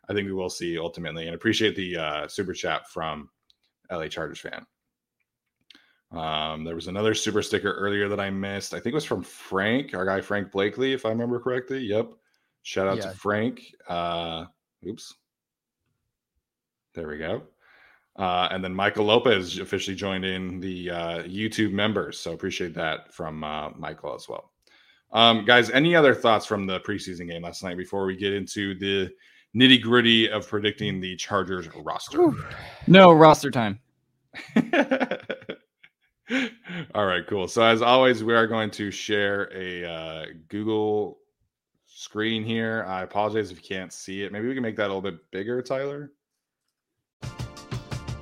I 0.09 0.15
think 0.15 0.27
we 0.27 0.33
will 0.33 0.51
see 0.51 0.79
ultimately, 0.79 1.27
and 1.27 1.35
appreciate 1.35 1.77
the 1.77 1.97
uh, 1.97 2.29
super 2.29 2.53
chat 2.53 2.89
from 2.89 3.29
LA 3.91 4.09
Chargers 4.09 4.41
fan. 4.41 4.67
Um, 6.11 6.65
there 6.65 6.75
was 6.75 6.89
another 6.89 7.15
super 7.15 7.43
sticker 7.43 7.75
earlier 7.75 8.09
that 8.09 8.19
I 8.19 8.31
missed. 8.31 8.73
I 8.73 8.81
think 8.81 8.93
it 8.93 8.95
was 8.95 9.05
from 9.05 9.23
Frank, 9.23 9.95
our 9.95 10.07
guy 10.07 10.21
Frank 10.23 10.51
Blakely, 10.51 10.95
if 10.95 11.05
I 11.05 11.11
remember 11.11 11.39
correctly. 11.39 11.81
Yep. 11.81 12.13
Shout 12.63 12.89
out 12.89 12.97
yeah. 12.97 13.05
to 13.05 13.11
Frank. 13.11 13.63
Uh, 13.87 14.47
oops. 14.87 15.15
There 16.99 17.07
we 17.07 17.17
go. 17.17 17.43
Uh, 18.17 18.49
and 18.51 18.65
then 18.65 18.75
Michael 18.75 19.05
Lopez 19.05 19.61
officially 19.61 19.95
joined 19.95 20.25
in 20.25 20.59
the 20.59 20.91
uh, 20.91 21.23
YouTube 21.23 21.71
members. 21.71 22.19
So 22.19 22.33
appreciate 22.33 22.75
that 22.75 23.15
from 23.15 23.45
uh, 23.45 23.71
Michael 23.71 24.17
as 24.17 24.29
well. 24.29 24.51
Um, 25.13 25.45
guys, 25.45 25.71
any 25.71 25.95
other 25.95 26.13
thoughts 26.13 26.45
from 26.45 26.67
the 26.67 26.81
preseason 26.81 27.29
game 27.31 27.43
last 27.43 27.63
night 27.63 27.77
before 27.77 28.05
we 28.05 28.17
get 28.17 28.33
into 28.33 28.77
the 28.81 29.11
nitty 29.55 29.81
gritty 29.81 30.29
of 30.29 30.49
predicting 30.49 30.99
the 30.99 31.15
Chargers 31.15 31.69
roster? 31.77 32.21
Ooh. 32.21 32.45
No 32.89 33.13
roster 33.13 33.53
time. 33.53 33.79
All 36.97 37.07
right, 37.07 37.25
cool. 37.29 37.47
So 37.47 37.63
as 37.63 37.81
always, 37.81 38.25
we 38.25 38.35
are 38.35 38.49
going 38.49 38.73
to 38.73 38.91
share 38.91 39.53
a 39.55 39.85
uh, 39.89 40.25
Google 40.49 41.21
screen 41.87 42.43
here. 42.43 42.85
I 42.89 43.03
apologize 43.03 43.53
if 43.53 43.59
you 43.59 43.77
can't 43.77 43.93
see 43.93 44.25
it. 44.25 44.33
Maybe 44.33 44.49
we 44.49 44.55
can 44.55 44.65
make 44.65 44.75
that 44.77 44.87
a 44.87 44.93
little 44.93 45.01
bit 45.01 45.31
bigger, 45.31 45.63
Tyler. 45.63 46.11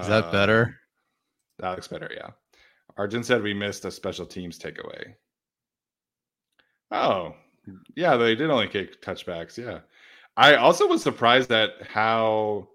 Is 0.00 0.08
that 0.08 0.32
better? 0.32 0.78
Uh, 1.58 1.62
that 1.62 1.70
looks 1.70 1.88
better, 1.88 2.10
yeah. 2.14 2.30
Arjun 2.96 3.22
said 3.22 3.42
we 3.42 3.54
missed 3.54 3.84
a 3.84 3.90
special 3.90 4.26
teams 4.26 4.58
takeaway. 4.58 5.14
Oh, 6.90 7.34
yeah, 7.96 8.16
they 8.16 8.34
did 8.34 8.50
only 8.50 8.68
kick 8.68 9.02
touchbacks. 9.02 9.56
Yeah. 9.56 9.80
I 10.36 10.54
also 10.54 10.86
was 10.86 11.02
surprised 11.02 11.52
at 11.52 11.70
how 11.88 12.68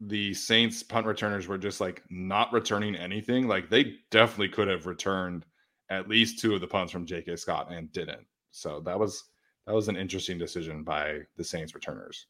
the 0.00 0.34
Saints 0.34 0.82
punt 0.82 1.06
returners 1.06 1.46
were 1.46 1.58
just 1.58 1.80
like 1.80 2.02
not 2.10 2.52
returning 2.52 2.94
anything, 2.94 3.48
like 3.48 3.68
they 3.68 3.96
definitely 4.10 4.48
could 4.48 4.68
have 4.68 4.86
returned 4.86 5.44
at 5.90 6.08
least 6.08 6.38
two 6.38 6.54
of 6.54 6.60
the 6.60 6.66
punts 6.66 6.92
from 6.92 7.06
J.K. 7.06 7.36
Scott 7.36 7.72
and 7.72 7.92
didn't. 7.92 8.26
So 8.50 8.80
that 8.84 8.98
was 8.98 9.24
that 9.66 9.74
was 9.74 9.88
an 9.88 9.96
interesting 9.96 10.38
decision 10.38 10.84
by 10.84 11.20
the 11.36 11.44
Saints 11.44 11.74
returners. 11.74 12.26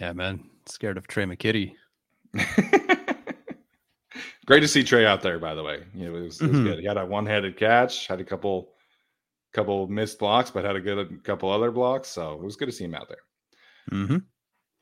Yeah, 0.00 0.12
man, 0.12 0.48
scared 0.66 0.96
of 0.96 1.06
Tre' 1.06 1.24
McKitty. 1.24 1.74
Great 4.46 4.60
to 4.60 4.68
see 4.68 4.82
Tre' 4.82 5.06
out 5.06 5.22
there, 5.22 5.38
by 5.38 5.54
the 5.54 5.62
way. 5.62 5.84
You 5.94 6.10
know, 6.10 6.16
it 6.16 6.22
was, 6.22 6.40
it 6.40 6.48
was 6.48 6.56
mm-hmm. 6.56 6.64
good. 6.64 6.78
He 6.80 6.86
had 6.86 6.96
a 6.96 7.06
one-handed 7.06 7.56
catch, 7.56 8.06
had 8.06 8.20
a 8.20 8.24
couple 8.24 8.72
couple 9.52 9.86
missed 9.86 10.18
blocks, 10.18 10.50
but 10.50 10.64
had 10.64 10.76
a 10.76 10.80
good 10.80 11.22
couple 11.24 11.50
other 11.50 11.70
blocks. 11.70 12.08
So 12.08 12.32
it 12.32 12.42
was 12.42 12.56
good 12.56 12.66
to 12.66 12.72
see 12.72 12.84
him 12.84 12.94
out 12.94 13.08
there. 13.08 13.18
Mm-hmm. 13.90 14.16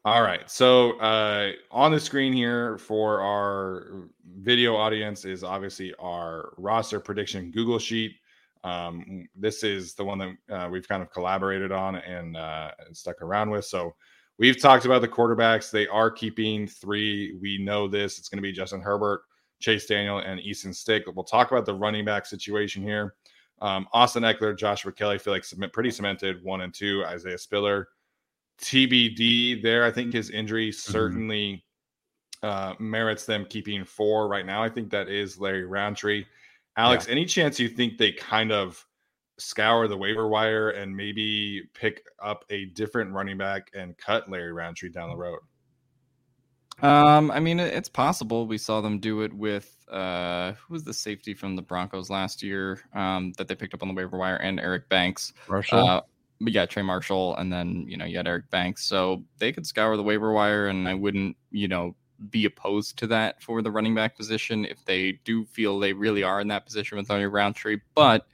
All 0.05 0.23
right. 0.23 0.49
So 0.51 0.99
uh, 0.99 1.53
on 1.71 1.93
the 1.93 2.01
screen 2.01 2.33
here 2.33 2.79
for 2.79 3.21
our 3.21 4.09
video 4.39 4.75
audience 4.75 5.25
is 5.25 5.45
obviously 5.45 5.93
our 5.99 6.53
roster 6.57 7.01
prediction 7.01 7.51
Google 7.51 7.79
sheet. 7.79 8.13
Um, 8.65 9.29
this 9.35 9.63
is 9.63 9.95
the 9.95 10.05
one 10.05 10.19
that 10.19 10.37
uh, 10.51 10.69
we've 10.71 10.89
kind 10.89 11.03
of 11.03 11.11
collaborated 11.11 11.73
on 11.73 11.97
and 11.97 12.37
uh, 12.37 12.71
stuck 12.93 13.21
around 13.21 13.51
with. 13.51 13.65
So 13.65 13.95
we've 14.41 14.61
talked 14.61 14.87
about 14.87 15.03
the 15.03 15.09
quarterbacks. 15.09 15.71
They 15.71 15.87
are 15.87 16.11
keeping 16.11 16.67
three. 16.67 17.39
We 17.41 17.59
know 17.59 17.87
this. 17.87 18.19
It's 18.19 18.29
going 18.29 18.39
to 18.39 18.43
be 18.43 18.51
Justin 18.51 18.81
Herbert, 18.81 19.21
Chase 19.61 19.87
Daniel, 19.87 20.19
and 20.19 20.41
Easton 20.41 20.73
Stick. 20.73 21.05
We'll 21.15 21.25
talk 21.25 21.53
about 21.53 21.67
the 21.67 21.75
running 21.75 22.05
back 22.05 22.27
situation 22.27 22.83
here. 22.83 23.15
Um, 23.61 23.87
Austin 23.93 24.23
Ekeler, 24.23 24.57
Joshua 24.59 24.91
Kelley 24.91 25.19
feel 25.19 25.35
like 25.35 25.45
submit, 25.45 25.73
pretty 25.73 25.91
cemented 25.91 26.43
one 26.43 26.63
and 26.63 26.75
two. 26.75 27.05
Isaiah 27.05 27.39
Spiller, 27.39 27.89
TBD 28.61 29.63
there. 29.63 29.85
I 29.85 29.91
think 29.91 30.15
his 30.15 30.31
injury 30.31 30.71
mm-hmm. 30.71 30.93
certainly 30.93 31.65
uh, 32.43 32.75
merits 32.79 33.27
them 33.27 33.45
keeping 33.45 33.85
four 33.85 34.29
right 34.29 34.47
now. 34.47 34.63
I 34.63 34.71
think 34.71 34.91
that 34.91 35.11
is 35.11 35.39
Larry 35.39 35.67
Rountree. 35.67 36.25
Alex, 36.79 37.07
yeah. 37.07 37.13
any 37.13 37.27
chance 37.27 37.61
you 37.61 37.69
think 37.69 37.99
they 37.99 38.13
kind 38.13 38.51
of 38.51 38.83
scour 39.41 39.89
the 39.89 39.97
waiver 39.97 40.29
wire 40.29 40.71
and 40.71 40.95
maybe 40.95 41.63
pick 41.75 42.05
up 42.23 42.45
a 42.51 42.67
different 42.67 43.13
running 43.13 43.39
back 43.39 43.71
and 43.75 43.97
cut 43.99 44.31
Larry 44.31 44.53
Rountree 44.53 44.91
down 44.91 45.11
the 45.11 45.17
road? 45.17 45.41
Um, 46.83 47.31
I 47.31 47.41
mean, 47.41 47.61
it's 47.61 47.89
possible. 47.89 48.47
We 48.47 48.57
saw 48.57 48.81
them 48.81 49.01
do 49.01 49.23
it 49.23 49.33
with 49.33 49.77
uh, 49.91 50.53
who 50.53 50.75
was 50.75 50.85
the 50.85 50.95
safety 50.95 51.35
from 51.35 51.55
the 51.55 51.63
Broncos 51.63 52.09
last 52.09 52.43
year 52.43 52.81
um, 52.95 53.33
that 53.37 53.49
they 53.49 53.55
picked 53.55 53.75
up 53.75 53.83
on 53.83 53.89
the 53.89 53.95
waiver 53.95 54.17
wire, 54.17 54.37
and 54.37 54.59
Eric 54.59 54.89
Banks. 54.89 55.33
Marshall. 55.49 55.79
Uh, 55.79 56.01
but 56.41 56.55
yeah, 56.55 56.65
Trey 56.65 56.83
Marshall, 56.83 57.37
and 57.37 57.53
then 57.53 57.85
you 57.87 57.99
know 57.99 58.07
you 58.07 58.17
had 58.17 58.27
Eric 58.27 58.49
Banks, 58.51 58.85
so 58.85 59.23
they 59.39 59.53
could 59.53 59.67
scour 59.67 59.97
the 59.97 60.03
waiver 60.03 60.33
wire, 60.33 60.69
and 60.69 60.89
I 60.89 60.95
wouldn't 60.95 61.37
you 61.51 61.69
know 61.69 61.95
be 62.29 62.45
opposed 62.45 62.99
to 62.99 63.07
that 63.07 63.43
for 63.43 63.63
the 63.63 63.71
running 63.71 63.95
back 63.95 64.17
position 64.17 64.65
if 64.67 64.85
they 64.85 65.13
do 65.25 65.45
feel 65.45 65.79
they 65.79 65.93
really 65.93 66.23
are 66.23 66.41
in 66.41 66.49
that 66.49 66.67
position 66.67 66.99
with 66.99 67.09
Larry 67.09 67.29
Rountree, 67.29 67.79
But 67.95 68.27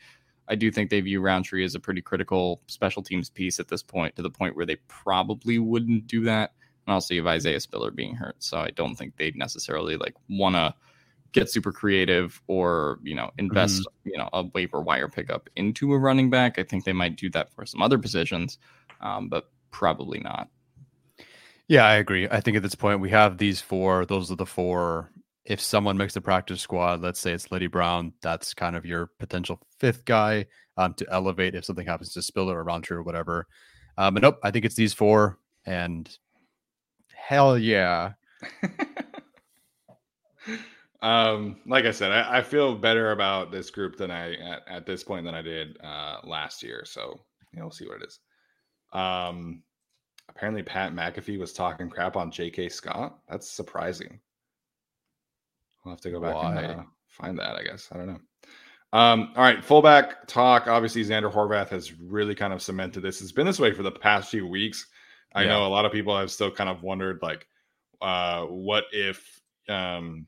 I 0.48 0.54
do 0.54 0.70
think 0.70 0.90
they 0.90 1.00
view 1.00 1.20
Rountree 1.20 1.64
as 1.64 1.74
a 1.74 1.80
pretty 1.80 2.02
critical 2.02 2.60
special 2.66 3.02
teams 3.02 3.30
piece 3.30 3.58
at 3.58 3.68
this 3.68 3.82
point, 3.82 4.16
to 4.16 4.22
the 4.22 4.30
point 4.30 4.56
where 4.56 4.66
they 4.66 4.76
probably 4.88 5.58
wouldn't 5.58 6.06
do 6.06 6.24
that 6.24 6.52
and 6.86 6.94
also 6.94 7.14
you 7.14 7.20
have 7.20 7.26
Isaiah 7.26 7.60
Spiller 7.60 7.90
being 7.90 8.14
hurt. 8.14 8.36
So 8.38 8.58
I 8.58 8.70
don't 8.70 8.94
think 8.94 9.16
they'd 9.16 9.36
necessarily 9.36 9.96
like 9.96 10.14
want 10.28 10.54
to 10.54 10.74
get 11.32 11.50
super 11.50 11.72
creative 11.72 12.40
or 12.46 12.98
you 13.02 13.14
know 13.14 13.30
invest 13.36 13.80
mm-hmm. 13.80 14.10
you 14.10 14.18
know 14.18 14.28
a 14.32 14.44
waiver 14.54 14.80
wire 14.80 15.08
pickup 15.08 15.50
into 15.56 15.92
a 15.92 15.98
running 15.98 16.30
back. 16.30 16.58
I 16.58 16.62
think 16.62 16.84
they 16.84 16.92
might 16.92 17.16
do 17.16 17.28
that 17.30 17.52
for 17.52 17.66
some 17.66 17.82
other 17.82 17.98
positions, 17.98 18.58
um, 19.00 19.28
but 19.28 19.50
probably 19.70 20.20
not. 20.20 20.48
Yeah, 21.68 21.84
I 21.84 21.96
agree. 21.96 22.28
I 22.28 22.40
think 22.40 22.56
at 22.56 22.62
this 22.62 22.76
point 22.76 23.00
we 23.00 23.10
have 23.10 23.38
these 23.38 23.60
four. 23.60 24.06
Those 24.06 24.30
are 24.30 24.36
the 24.36 24.46
four. 24.46 25.10
If 25.46 25.60
someone 25.60 25.96
makes 25.96 26.14
the 26.14 26.20
practice 26.20 26.60
squad, 26.60 27.02
let's 27.02 27.20
say 27.20 27.32
it's 27.32 27.50
Leddie 27.52 27.68
Brown, 27.68 28.12
that's 28.20 28.52
kind 28.52 28.76
of 28.76 28.84
your 28.84 29.10
potential 29.18 29.60
fifth 29.78 30.04
guy 30.04 30.46
um, 30.76 30.94
to 30.94 31.06
elevate 31.10 31.54
if 31.54 31.64
something 31.64 31.86
happens 31.86 32.12
to 32.14 32.22
Spiller 32.22 32.58
or 32.58 32.64
Rountree 32.64 32.96
or 32.96 33.02
whatever. 33.02 33.46
Um, 33.96 34.14
but 34.14 34.22
nope, 34.22 34.38
I 34.42 34.50
think 34.50 34.64
it's 34.64 34.74
these 34.74 34.92
four, 34.92 35.38
and 35.64 36.10
Hell 37.26 37.58
yeah. 37.58 38.12
um, 41.02 41.56
like 41.66 41.84
I 41.84 41.90
said, 41.90 42.12
I, 42.12 42.38
I, 42.38 42.42
feel 42.42 42.76
better 42.76 43.10
about 43.10 43.50
this 43.50 43.68
group 43.68 43.96
than 43.96 44.12
I 44.12 44.34
at, 44.34 44.62
at 44.68 44.86
this 44.86 45.02
point 45.02 45.24
than 45.24 45.34
I 45.34 45.42
did 45.42 45.76
uh, 45.82 46.18
last 46.22 46.62
year. 46.62 46.84
So 46.84 47.18
you 47.52 47.58
know, 47.58 47.64
we'll 47.64 47.72
see 47.72 47.88
what 47.88 48.00
it 48.00 48.06
is. 48.06 48.20
Um, 48.92 49.64
apparently 50.28 50.62
Pat 50.62 50.94
McAfee 50.94 51.36
was 51.36 51.52
talking 51.52 51.90
crap 51.90 52.16
on 52.16 52.30
J.K. 52.30 52.68
Scott. 52.68 53.18
That's 53.28 53.50
surprising. 53.50 54.20
We'll 55.86 55.94
have 55.94 56.00
to 56.00 56.10
go 56.10 56.20
back 56.20 56.34
Why? 56.34 56.56
and 56.56 56.80
uh, 56.80 56.84
find 57.06 57.38
that. 57.38 57.54
I 57.54 57.62
guess 57.62 57.88
I 57.92 57.96
don't 57.96 58.08
know. 58.08 58.18
Um, 58.92 59.32
all 59.36 59.44
right, 59.44 59.64
fullback 59.64 60.26
talk. 60.26 60.66
Obviously, 60.66 61.04
Zander 61.04 61.32
Horvath 61.32 61.68
has 61.68 61.92
really 62.00 62.34
kind 62.34 62.52
of 62.52 62.60
cemented 62.60 63.02
this. 63.02 63.22
It's 63.22 63.30
been 63.30 63.46
this 63.46 63.60
way 63.60 63.72
for 63.72 63.84
the 63.84 63.92
past 63.92 64.28
few 64.28 64.48
weeks. 64.48 64.86
I 65.32 65.42
yeah. 65.42 65.50
know 65.50 65.66
a 65.66 65.68
lot 65.68 65.84
of 65.84 65.92
people 65.92 66.18
have 66.18 66.32
still 66.32 66.50
kind 66.50 66.68
of 66.68 66.82
wondered, 66.82 67.20
like, 67.22 67.46
uh, 68.02 68.46
what 68.46 68.86
if, 68.90 69.40
um, 69.68 70.26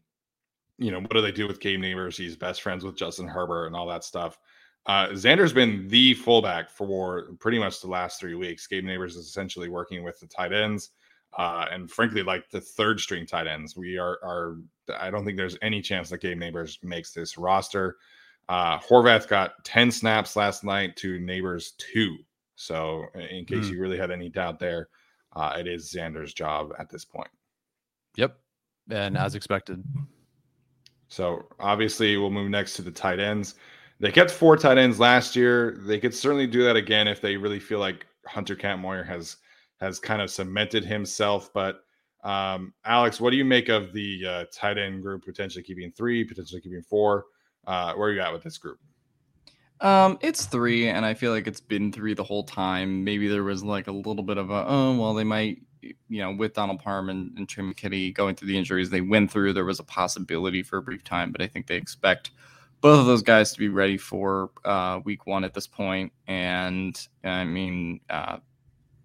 you 0.78 0.92
know, 0.92 1.00
what 1.00 1.10
do 1.10 1.22
they 1.22 1.32
do 1.32 1.48
with 1.48 1.58
Gabe 1.58 1.80
Nabers? 1.80 2.16
He's 2.16 2.36
best 2.36 2.62
friends 2.62 2.84
with 2.84 2.96
Justin 2.96 3.26
Herbert 3.26 3.66
and 3.66 3.74
all 3.74 3.88
that 3.88 4.04
stuff. 4.04 4.38
Uh, 4.86 5.08
Zander's 5.08 5.52
been 5.52 5.88
the 5.88 6.14
fullback 6.14 6.70
for 6.70 7.32
pretty 7.40 7.58
much 7.58 7.80
the 7.80 7.88
last 7.88 8.20
three 8.20 8.36
weeks. 8.36 8.68
Gabe 8.68 8.84
Nabers 8.84 9.08
is 9.08 9.26
essentially 9.26 9.68
working 9.68 10.04
with 10.04 10.20
the 10.20 10.28
tight 10.28 10.52
ends, 10.52 10.90
uh, 11.36 11.66
and 11.72 11.90
frankly, 11.90 12.22
like 12.22 12.48
the 12.50 12.60
third 12.60 13.00
string 13.00 13.26
tight 13.26 13.48
ends. 13.48 13.76
We 13.76 13.98
are 13.98 14.18
are. 14.22 14.58
I 14.98 15.10
don't 15.10 15.24
think 15.24 15.36
there's 15.36 15.58
any 15.62 15.80
chance 15.80 16.10
that 16.10 16.20
Gabe 16.20 16.38
Nabers 16.38 16.82
makes 16.82 17.12
this 17.12 17.38
roster. 17.38 17.96
Uh, 18.48 18.78
Horvath 18.78 19.28
got 19.28 19.62
10 19.64 19.90
snaps 19.90 20.36
last 20.36 20.64
night 20.64 20.96
to 20.96 21.18
Nabers 21.18 21.76
two. 21.76 22.16
So, 22.56 23.04
in 23.14 23.44
case 23.44 23.66
mm. 23.66 23.72
you 23.72 23.80
really 23.80 23.98
had 23.98 24.10
any 24.10 24.28
doubt 24.28 24.58
there, 24.58 24.88
uh, 25.36 25.54
it 25.58 25.68
is 25.68 25.92
Zander's 25.92 26.34
job 26.34 26.72
at 26.78 26.88
this 26.90 27.04
point. 27.04 27.30
Yep. 28.16 28.36
And 28.90 29.16
as 29.16 29.34
expected. 29.34 29.84
So, 31.08 31.46
obviously, 31.60 32.16
we'll 32.16 32.30
move 32.30 32.50
next 32.50 32.74
to 32.74 32.82
the 32.82 32.90
tight 32.90 33.20
ends. 33.20 33.54
They 34.00 34.10
kept 34.10 34.30
four 34.30 34.56
tight 34.56 34.78
ends 34.78 34.98
last 34.98 35.36
year. 35.36 35.78
They 35.80 35.98
could 35.98 36.14
certainly 36.14 36.46
do 36.46 36.64
that 36.64 36.76
again 36.76 37.06
if 37.06 37.20
they 37.20 37.36
really 37.36 37.60
feel 37.60 37.80
like 37.80 38.06
Hunter 38.26 38.56
Kampmoyer 38.56 39.06
has 39.06 39.36
has 39.80 40.00
kind 40.00 40.20
of 40.20 40.30
cemented 40.30 40.84
himself. 40.84 41.52
But 41.52 41.84
um, 42.24 42.74
Alex, 42.84 43.20
what 43.20 43.30
do 43.30 43.36
you 43.36 43.44
make 43.44 43.68
of 43.68 43.92
the 43.92 44.26
uh, 44.26 44.44
tight 44.52 44.78
end 44.78 45.02
group 45.02 45.24
potentially 45.24 45.62
keeping 45.62 45.90
three, 45.92 46.24
potentially 46.24 46.60
keeping 46.60 46.82
four? 46.82 47.26
Uh, 47.66 47.94
where 47.94 48.08
are 48.08 48.12
you 48.12 48.20
at 48.20 48.32
with 48.32 48.42
this 48.42 48.58
group? 48.58 48.78
Um, 49.80 50.18
it's 50.22 50.46
three, 50.46 50.88
and 50.88 51.06
I 51.06 51.14
feel 51.14 51.30
like 51.30 51.46
it's 51.46 51.60
been 51.60 51.92
three 51.92 52.14
the 52.14 52.24
whole 52.24 52.42
time. 52.42 53.04
Maybe 53.04 53.28
there 53.28 53.44
was 53.44 53.62
like 53.62 53.86
a 53.86 53.92
little 53.92 54.24
bit 54.24 54.38
of 54.38 54.50
a 54.50 54.64
oh 54.66 54.96
well, 54.98 55.14
they 55.14 55.24
might 55.24 55.62
you 55.82 56.20
know 56.20 56.32
with 56.32 56.54
Donald 56.54 56.80
Parham 56.80 57.08
and, 57.08 57.36
and 57.38 57.48
Tre' 57.48 57.62
McKitty 57.62 58.12
going 58.12 58.34
through 58.34 58.48
the 58.48 58.58
injuries 58.58 58.90
they 58.90 59.00
went 59.00 59.30
through, 59.30 59.52
there 59.52 59.64
was 59.64 59.78
a 59.78 59.84
possibility 59.84 60.62
for 60.62 60.78
a 60.78 60.82
brief 60.82 61.04
time, 61.04 61.30
but 61.30 61.40
I 61.40 61.46
think 61.46 61.68
they 61.68 61.76
expect 61.76 62.32
both 62.80 63.00
of 63.00 63.06
those 63.06 63.22
guys 63.22 63.52
to 63.52 63.58
be 63.58 63.68
ready 63.68 63.96
for 63.96 64.50
uh, 64.64 65.00
week 65.04 65.26
one 65.26 65.44
at 65.44 65.54
this 65.54 65.66
point. 65.66 66.12
And 66.26 67.00
I 67.24 67.44
mean, 67.44 68.00
uh, 68.10 68.38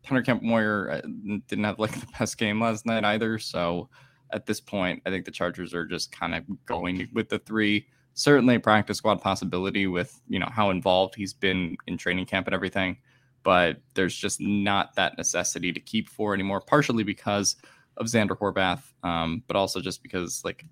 Hunter 0.05 0.33
Kampmoyer 0.33 0.97
uh, 0.97 1.39
didn't 1.47 1.63
have 1.63 1.79
like 1.79 1.91
the 1.99 2.07
best 2.19 2.37
game 2.37 2.61
last 2.61 2.85
night 2.85 3.03
either, 3.03 3.39
so 3.39 3.89
at 4.31 4.45
this 4.45 4.59
point, 4.59 5.01
I 5.05 5.09
think 5.09 5.25
the 5.25 5.31
Chargers 5.31 5.73
are 5.73 5.85
just 5.85 6.11
kind 6.11 6.33
of 6.33 6.43
going 6.65 7.07
with 7.13 7.29
the 7.29 7.39
three. 7.39 7.87
Certainly 8.15 8.55
a 8.55 8.59
practice 8.59 8.97
squad 8.97 9.21
possibility 9.21 9.87
with 9.87 10.21
you 10.27 10.39
know 10.39 10.49
how 10.51 10.69
involved 10.69 11.15
he's 11.15 11.33
been 11.33 11.77
in 11.87 11.97
training 11.97 12.25
camp 12.25 12.47
and 12.47 12.53
everything 12.53 12.97
but 13.43 13.81
there's 13.93 14.15
just 14.15 14.39
not 14.41 14.95
that 14.95 15.17
necessity 15.17 15.71
to 15.71 15.79
keep 15.79 16.09
four 16.09 16.33
anymore 16.33 16.61
partially 16.61 17.03
because 17.03 17.55
of 17.97 18.07
Zander 18.07 18.37
Horvath 18.37 18.81
um, 19.03 19.43
but 19.47 19.55
also 19.55 19.79
just 19.79 20.01
because 20.01 20.43
like 20.43 20.65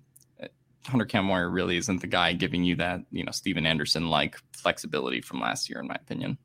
Hunter 0.86 1.06
Kampmoyer 1.06 1.52
really 1.52 1.76
isn't 1.76 2.00
the 2.00 2.08
guy 2.08 2.32
giving 2.32 2.64
you 2.64 2.74
that 2.76 3.00
you 3.10 3.24
know 3.24 3.30
Stephen 3.32 3.66
Anderson 3.66 4.08
like 4.08 4.36
flexibility 4.52 5.20
from 5.20 5.40
last 5.40 5.70
year 5.70 5.78
in 5.78 5.86
my 5.86 5.94
opinion 5.94 6.38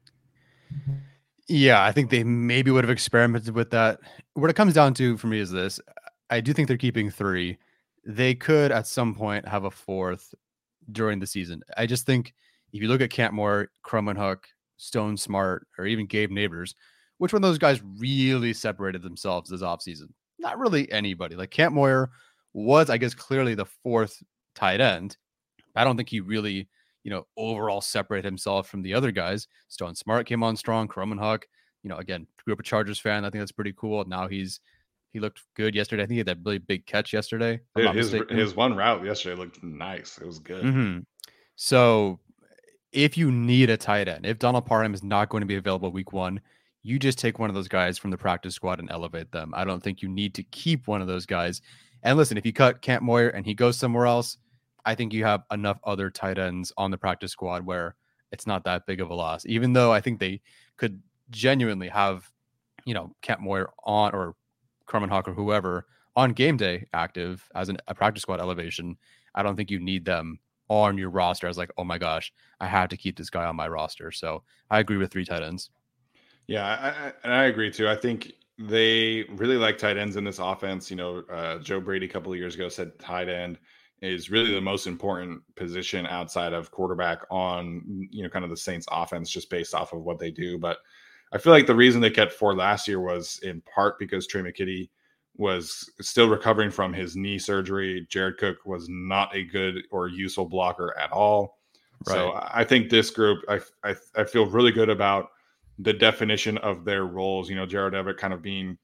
yeah 1.48 1.84
I 1.84 1.92
think 1.92 2.10
they 2.10 2.24
maybe 2.24 2.72
would 2.72 2.84
have 2.84 2.92
experimented 2.92 3.56
with 3.56 3.72
that 3.72 4.00
what 4.34 4.50
it 4.50 4.56
comes 4.56 4.74
down 4.74 4.94
to 4.96 5.18
for 5.18 5.28
me 5.28 5.40
is 5.40 5.52
this 5.52 5.80
I 6.30 6.42
do 6.42 6.54
think 6.54 6.68
they're 6.68 6.78
keeping 6.78 7.10
three 7.10 7.58
they 8.08 8.34
could 8.34 8.72
at 8.72 8.88
some 8.88 9.14
point 9.14 9.48
have 9.48 9.66
a 9.66 9.72
fourth 9.72 10.34
during 10.92 11.20
the 11.20 11.28
season. 11.28 11.62
I 11.76 11.86
just 11.86 12.06
think 12.06 12.34
if 12.72 12.82
you 12.82 12.88
look 12.88 13.02
at 13.02 13.10
Kampmoyer, 13.10 13.68
Krommenhoek, 13.86 14.40
Stone 14.78 15.18
Smartt, 15.18 15.64
or 15.78 15.86
even 15.86 16.06
Gabe 16.06 16.32
Nabers, 16.32 16.74
which 17.18 17.34
one 17.34 17.44
of 17.44 17.50
those 17.50 17.58
guys 17.58 17.82
really 18.00 18.54
separated 18.54 19.02
themselves 19.02 19.50
this 19.50 19.62
offseason? 19.62 20.10
Not 20.40 20.58
really 20.58 20.90
anybody. 20.92 21.36
Like 21.36 21.52
Kampmoyer 21.52 22.08
was, 22.54 22.90
I 22.90 22.98
guess, 22.98 23.14
clearly 23.14 23.56
the 23.56 23.66
fourth 23.66 24.22
tight 24.56 24.80
end. 24.80 25.18
I 25.76 25.84
don't 25.84 25.98
think 25.98 26.10
he 26.10 26.22
really, 26.22 26.70
you 27.08 27.14
know, 27.14 27.26
overall 27.38 27.80
separate 27.80 28.26
himself 28.26 28.68
from 28.68 28.82
the 28.82 28.94
other 28.94 29.12
guys. 29.12 29.48
Stone 29.70 29.96
Smartt 29.96 30.26
came 30.26 30.44
on 30.44 30.58
strong. 30.58 30.90
Krommenhoek, 30.90 31.44
you 31.82 31.90
know, 31.90 31.96
again, 31.96 32.28
grew 32.44 32.54
up 32.54 32.60
a 32.60 32.64
Chargers 32.64 33.00
fan. 33.00 33.24
I 33.24 33.30
think 33.30 33.42
that's 33.42 33.54
pretty 33.54 33.74
cool. 33.78 34.04
Now 34.04 34.28
he's 34.28 34.60
He 35.14 35.20
looked 35.22 35.42
good 35.56 35.74
yesterday. 35.74 36.04
I 36.04 36.06
think 36.06 36.16
he 36.16 36.18
had 36.18 36.28
that 36.28 36.40
really 36.44 36.58
big 36.58 36.86
catch 36.86 37.14
yesterday. 37.14 37.62
Yeah, 37.78 37.94
his 37.94 38.14
his 38.30 38.56
one 38.56 38.76
route 38.76 39.06
yesterday 39.06 39.36
looked 39.36 39.64
nice. 39.64 40.18
It 40.18 40.28
was 40.28 40.40
good. 40.40 40.66
Mm-hmm. 40.66 41.00
So 41.56 42.20
if 42.92 43.18
you 43.18 43.32
need 43.32 43.70
a 43.70 43.78
tight 43.78 44.08
end, 44.08 44.26
if 44.26 44.38
Donald 44.38 44.66
Parham 44.66 44.94
is 44.94 45.04
not 45.04 45.30
going 45.30 45.42
to 45.42 45.48
be 45.48 45.56
available 45.56 45.92
week 45.92 46.12
one, 46.12 46.42
you 46.84 47.00
just 47.00 47.20
take 47.20 47.40
one 47.40 47.50
of 47.50 47.56
those 47.56 47.68
guys 47.68 47.98
from 47.98 48.12
the 48.12 48.18
practice 48.18 48.54
squad 48.56 48.80
and 48.80 48.92
elevate 48.92 49.32
them. 49.32 49.54
I 49.56 49.66
don't 49.66 49.82
think 49.82 50.02
you 50.02 50.10
need 50.10 50.36
to 50.36 50.44
keep 50.44 50.88
one 50.88 51.02
of 51.02 51.08
those 51.08 51.26
guys. 51.26 51.62
And 52.04 52.18
listen, 52.18 52.38
if 52.38 52.46
you 52.46 52.54
cut 52.54 52.82
Kampmoyer 52.82 53.34
and 53.34 53.46
he 53.46 53.54
goes 53.54 53.78
somewhere 53.78 54.06
else, 54.06 54.38
I 54.88 54.96
think 54.96 55.12
you 55.12 55.26
have 55.26 55.44
enough 55.52 55.80
other 55.84 56.10
tight 56.10 56.40
ends 56.40 56.72
on 56.78 56.92
the 56.92 56.98
practice 56.98 57.34
squad 57.34 57.66
where 57.66 57.96
it's 58.32 58.48
not 58.48 58.64
that 58.64 58.86
big 58.86 59.02
of 59.02 59.10
a 59.10 59.14
loss. 59.14 59.46
Even 59.46 59.74
though 59.74 59.92
I 59.92 60.00
think 60.00 60.20
they 60.20 60.40
could 60.78 61.02
genuinely 61.30 61.90
have, 61.90 62.32
you 62.86 62.94
know, 62.94 63.14
Kampmoyer 63.22 63.68
on 63.84 64.16
or 64.16 64.36
Krommenhoek 64.88 65.28
or 65.28 65.34
whoever 65.34 65.88
on 66.16 66.32
game 66.32 66.56
day 66.56 66.88
active 66.94 67.50
as 67.54 67.68
an, 67.68 67.78
a 67.90 67.94
practice 67.94 68.22
squad 68.22 68.40
elevation. 68.40 68.96
I 69.36 69.44
don't 69.44 69.58
think 69.58 69.70
you 69.70 69.80
need 69.80 70.06
them 70.06 70.40
on 70.70 70.98
your 70.98 71.10
roster 71.10 71.48
I 71.48 71.50
was 71.50 71.58
like, 71.58 71.72
oh 71.78 71.84
my 71.84 71.98
gosh, 71.98 72.32
I 72.62 72.68
have 72.68 72.90
to 72.90 72.98
keep 72.98 73.18
this 73.18 73.30
guy 73.30 73.46
on 73.46 73.58
my 73.58 73.68
roster. 73.68 74.12
So 74.12 74.44
I 74.72 74.80
agree 74.80 74.98
with 74.98 75.12
three 75.12 75.26
tight 75.26 75.44
ends. 75.44 75.70
Yeah, 76.48 76.66
I, 76.66 76.88
I, 76.88 77.14
and 77.26 77.34
I 77.34 77.44
agree 77.46 77.72
too. 77.72 77.90
I 77.90 77.96
think 77.96 78.32
they 78.58 79.26
really 79.36 79.58
like 79.58 79.78
tight 79.78 79.98
ends 79.98 80.16
in 80.16 80.24
this 80.24 80.40
offense. 80.40 80.90
You 80.90 80.96
know, 80.96 81.24
uh, 81.30 81.60
Joe 81.60 81.82
Brady 81.82 82.06
a 82.06 82.10
couple 82.10 82.32
of 82.32 82.40
years 82.40 82.56
ago 82.56 82.70
said 82.70 82.98
tight 83.00 83.28
end 83.28 83.60
is 84.02 84.30
really 84.30 84.54
the 84.54 84.62
most 84.62 84.86
important 84.86 85.42
position 85.56 86.06
outside 86.06 86.54
of 86.54 86.72
quarterback 86.72 87.22
on 87.32 88.08
you 88.12 88.24
know 88.24 88.30
kind 88.30 88.46
of 88.46 88.52
the 88.52 88.58
Saints 88.58 88.88
offense 88.92 89.30
just 89.30 89.50
based 89.50 89.74
off 89.74 89.94
of 89.94 90.04
what 90.04 90.20
they 90.20 90.32
do. 90.32 90.58
But 90.58 90.78
I 91.34 91.38
feel 91.38 91.52
like 91.52 91.68
the 91.68 91.76
reason 91.76 92.00
they 92.00 92.10
kept 92.10 92.34
Ford 92.34 92.58
last 92.58 92.88
year 92.88 93.02
was 93.02 93.40
in 93.44 93.62
part 93.62 94.00
because 94.00 94.28
Tre' 94.28 94.42
McKitty 94.42 94.90
was 95.36 95.92
still 96.02 96.30
recovering 96.30 96.72
from 96.72 96.94
his 96.94 97.16
knee 97.16 97.38
surgery. 97.38 98.06
Jared 98.10 98.38
Cook 98.38 98.58
was 98.66 98.88
not 98.90 99.36
a 99.36 99.44
good 99.44 99.84
or 99.92 100.08
useful 100.08 100.46
blocker 100.46 100.98
at 100.98 101.12
all. 101.12 101.60
Right. 102.08 102.14
So 102.14 102.40
I 102.52 102.64
think 102.64 102.90
this 102.90 103.10
group, 103.10 103.44
I, 103.48 103.60
I, 103.84 103.96
I 104.16 104.24
feel 104.24 104.46
really 104.46 104.72
good 104.72 104.90
about 104.90 105.30
the 105.80 105.94
definition 105.94 106.58
of 106.60 106.86
their 106.86 107.06
roles. 107.06 107.50
You 107.50 107.56
know, 107.56 107.66
Jared 107.66 107.94
Everett 107.94 108.18
kind 108.18 108.34
of 108.34 108.42
being 108.42 108.78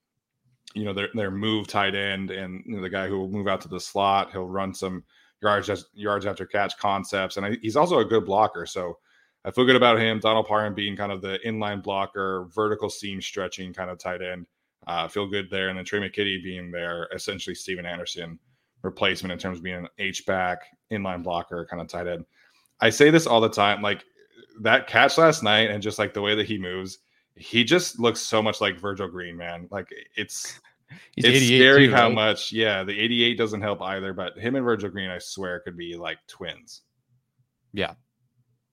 you 0.73 0.85
know, 0.85 0.93
their 0.93 1.09
their 1.13 1.31
move 1.31 1.67
tight 1.67 1.95
end 1.95 2.31
and 2.31 2.63
you 2.65 2.75
know, 2.75 2.81
the 2.81 2.89
guy 2.89 3.07
who 3.07 3.19
will 3.19 3.29
move 3.29 3.47
out 3.47 3.61
to 3.61 3.67
the 3.67 3.79
slot. 3.79 4.31
He'll 4.31 4.47
run 4.47 4.73
some 4.73 5.03
yards 5.41 5.85
yards 5.93 6.25
after 6.25 6.45
catch 6.45 6.77
concepts, 6.77 7.37
and 7.37 7.45
I, 7.45 7.57
he's 7.61 7.75
also 7.75 7.99
a 7.99 8.05
good 8.05 8.25
blocker. 8.25 8.65
So 8.65 8.97
I 9.45 9.51
feel 9.51 9.65
good 9.65 9.75
about 9.75 9.99
him. 9.99 10.19
Donald 10.19 10.47
Parham 10.47 10.73
being 10.73 10.95
kind 10.95 11.11
of 11.11 11.21
the 11.21 11.39
inline 11.45 11.83
blocker, 11.83 12.47
vertical 12.53 12.89
seam 12.89 13.21
stretching 13.21 13.73
kind 13.73 13.89
of 13.89 13.99
tight 13.99 14.21
end. 14.21 14.47
Uh, 14.87 15.07
feel 15.07 15.27
good 15.27 15.49
there, 15.49 15.69
and 15.69 15.77
then 15.77 15.85
Tre' 15.85 15.99
McKitty 15.99 16.43
being 16.43 16.71
there, 16.71 17.07
essentially 17.13 17.55
Stephen 17.55 17.85
Anderson 17.85 18.39
replacement 18.81 19.31
in 19.31 19.39
terms 19.39 19.57
of 19.57 19.63
being 19.63 19.77
an 19.77 19.87
H 19.97 20.25
back 20.25 20.63
inline 20.91 21.23
blocker 21.23 21.65
kind 21.69 21.81
of 21.81 21.87
tight 21.87 22.07
end. 22.07 22.25
I 22.81 22.89
say 22.89 23.09
this 23.09 23.25
all 23.25 23.39
the 23.39 23.49
time, 23.49 23.81
like 23.81 24.03
that 24.61 24.87
catch 24.87 25.17
last 25.17 25.41
night, 25.41 25.69
and 25.69 25.81
just 25.81 25.99
like 25.99 26.13
the 26.13 26.21
way 26.21 26.35
that 26.35 26.45
he 26.45 26.57
moves 26.57 26.99
he 27.35 27.63
just 27.63 27.99
looks 27.99 28.21
so 28.21 28.41
much 28.41 28.61
like 28.61 28.79
Virgil 28.79 29.07
Green, 29.07 29.37
man. 29.37 29.67
Like 29.71 29.87
it's 30.15 30.59
He's 31.15 31.25
it's 31.25 31.45
scary 31.45 31.87
too, 31.87 31.93
how 31.93 32.07
right? 32.07 32.15
much. 32.15 32.51
Yeah, 32.51 32.83
the 32.83 32.99
88 32.99 33.37
doesn't 33.37 33.61
help 33.61 33.81
either, 33.81 34.13
but 34.13 34.37
him 34.37 34.55
and 34.55 34.65
Virgil 34.65 34.89
Green, 34.89 35.09
I 35.09 35.17
swear, 35.17 35.59
could 35.59 35.77
be 35.77 35.95
like 35.95 36.19
twins. 36.27 36.81
Yeah, 37.73 37.93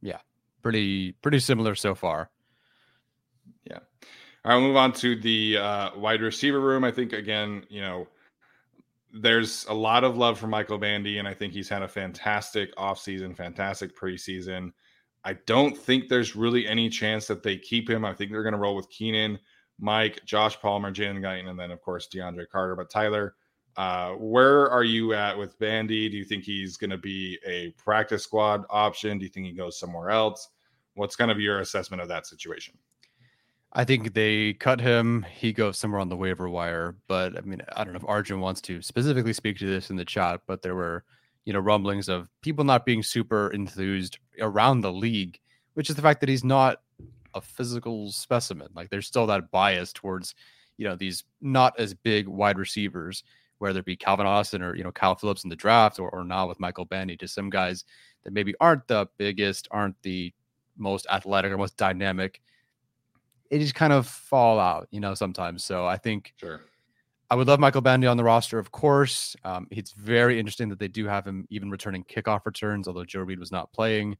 yeah, 0.03 0.19
pretty 0.63 1.13
pretty 1.13 1.39
similar 1.39 1.75
so 1.75 1.95
far. 1.95 2.31
Yeah. 3.65 3.79
All 4.45 4.53
right, 4.53 4.57
we'll 4.57 4.69
move 4.69 4.77
on 4.77 4.93
to 4.95 5.17
the 5.17 5.59
uh, 5.59 5.91
wide 5.97 6.23
receiver 6.23 6.61
room. 6.61 6.85
I 6.85 6.91
think 6.91 7.13
again, 7.13 7.65
you 7.69 7.81
know, 7.81 8.09
there's 9.13 9.67
a 9.69 9.75
lot 9.75 10.05
of 10.05 10.17
love 10.17 10.39
for 10.39 10.47
Michael 10.47 10.79
Bandy, 10.79 11.19
and 11.19 11.29
I 11.29 11.35
think 11.35 11.53
he's 11.53 11.69
had 11.69 11.83
a 11.83 11.89
fantastic 11.89 12.75
offseason, 12.77 13.37
fantastic 13.37 13.97
preseason. 13.97 14.73
I 15.25 15.35
don't 15.47 15.77
think 15.77 16.09
there's 16.09 16.35
really 16.35 16.67
any 16.67 16.89
chance 16.89 17.27
that 17.27 17.43
they 17.43 17.57
keep 17.59 17.89
him. 17.89 18.05
I 18.05 18.15
think 18.15 18.31
they're 18.31 18.43
going 18.43 18.55
to 18.55 18.59
roll 18.59 18.77
with 18.77 18.89
Keenan, 18.91 19.39
Mike, 19.79 20.25
Josh 20.25 20.59
Palmer, 20.61 20.93
Jalen 20.93 21.21
Guyton, 21.21 21.49
and 21.49 21.59
then 21.59 21.71
of 21.71 21.81
course 21.83 22.09
DeAndre 22.13 22.49
Carter. 22.49 22.75
But 22.75 22.91
Tyler, 22.91 23.35
uh, 23.77 24.13
where 24.13 24.71
are 24.71 24.85
you 24.85 25.15
at 25.15 25.37
with 25.37 25.59
Bandy? 25.59 26.09
Do 26.09 26.17
you 26.17 26.25
think 26.25 26.45
he's 26.45 26.77
going 26.77 26.91
to 26.91 26.99
be 26.99 27.39
a 27.47 27.71
practice 27.73 28.25
squad 28.25 28.65
option? 28.71 29.19
Do 29.19 29.25
you 29.25 29.31
think 29.31 29.47
he 29.47 29.53
goes 29.53 29.79
somewhere 29.79 30.11
else? 30.11 30.49
What's 30.95 31.17
kind 31.17 31.31
of 31.31 31.39
your 31.39 31.61
assessment 31.61 32.03
of 32.03 32.09
that 32.09 32.27
situation? 32.27 32.75
I 33.73 33.85
think 33.85 34.15
they 34.15 34.55
cut 34.55 34.81
him. 34.81 35.25
He 35.33 35.53
goes 35.53 35.79
somewhere 35.79 36.01
on 36.01 36.09
the 36.09 36.17
waiver 36.17 36.49
wire. 36.49 36.97
But 37.07 37.39
I 37.39 37.43
mean, 37.43 37.63
I 37.77 37.85
don't 37.85 37.93
know 37.93 37.99
if 37.99 38.09
Arjun 38.09 38.41
wants 38.41 38.61
to 38.63 38.83
specifically 38.83 39.33
speak 39.33 39.59
to 39.59 39.67
this 39.67 39.91
in 39.91 39.97
the 39.97 40.05
chat, 40.05 40.41
but 40.47 40.63
there 40.63 40.75
were 40.75 41.05
you 41.51 41.55
know, 41.55 41.59
rumblings 41.59 42.09
of 42.09 42.29
people 42.43 42.63
not 42.63 42.87
being 42.87 43.03
super 43.03 43.51
enthused 43.51 44.19
around 44.41 44.83
the 44.83 44.93
league, 44.93 45.41
which 45.75 45.91
is 45.91 45.97
the 45.97 46.03
fact 46.03 46.21
that 46.21 46.29
he's 46.29 46.45
not 46.45 46.81
a 47.35 47.41
physical 47.41 48.13
specimen. 48.13 48.69
Like 48.73 48.89
there's 48.89 49.09
still 49.09 49.27
that 49.27 49.51
bias 49.51 49.93
towards, 49.93 50.37
you 50.77 50.87
know, 50.87 50.95
these 50.95 51.25
not 51.41 51.77
as 51.77 51.93
big 51.93 52.29
wide 52.29 52.57
receivers, 52.57 53.25
whether 53.59 53.81
it 53.81 53.85
be 53.85 53.97
Calvin 53.97 54.29
Austin 54.29 54.63
or, 54.63 54.77
you 54.77 54.85
know, 54.85 54.93
Kyle 54.93 55.17
Philips 55.17 55.43
in 55.43 55.51
the 55.51 55.57
draft 55.57 55.99
or, 55.99 56.09
or 56.11 56.23
now 56.23 56.47
with 56.47 56.61
Michael 56.61 56.85
Bandy, 56.85 57.17
to 57.17 57.27
some 57.27 57.51
guys 57.51 57.85
that 58.23 58.33
maybe 58.33 58.55
aren't 58.61 58.87
the 58.87 59.09
biggest, 59.19 59.67
aren't 59.73 60.01
the 60.03 60.33
most 60.79 61.05
athletic 61.11 61.51
or 61.51 61.59
most 61.59 61.77
dynamic. 61.77 62.41
It 63.51 63.59
just 63.59 63.75
kind 63.75 63.93
of 63.93 64.07
fall 64.07 64.61
out, 64.61 64.87
you 64.93 65.01
know, 65.01 65.15
sometimes. 65.15 65.65
So 65.65 65.85
I 65.85 65.97
think 65.97 66.33
sure 66.37 66.61
I 67.31 67.37
would 67.37 67.47
love 67.47 67.61
Michael 67.61 67.81
Bandy 67.81 68.09
on 68.09 68.17
the 68.17 68.25
roster, 68.25 68.59
of 68.59 68.73
course. 68.73 69.37
Um, 69.45 69.69
it's 69.71 69.93
very 69.93 70.41
interesting 70.41 70.69
that 70.71 70.81
they 70.81 70.89
do 70.89 71.07
have 71.07 71.25
him 71.25 71.47
even 71.49 71.71
returning 71.71 72.03
kickoff 72.05 72.45
returns, 72.45 72.89
although 72.89 73.05
Joe 73.05 73.21
Reed 73.21 73.39
was 73.39 73.53
not 73.53 73.73
playing. 73.73 74.17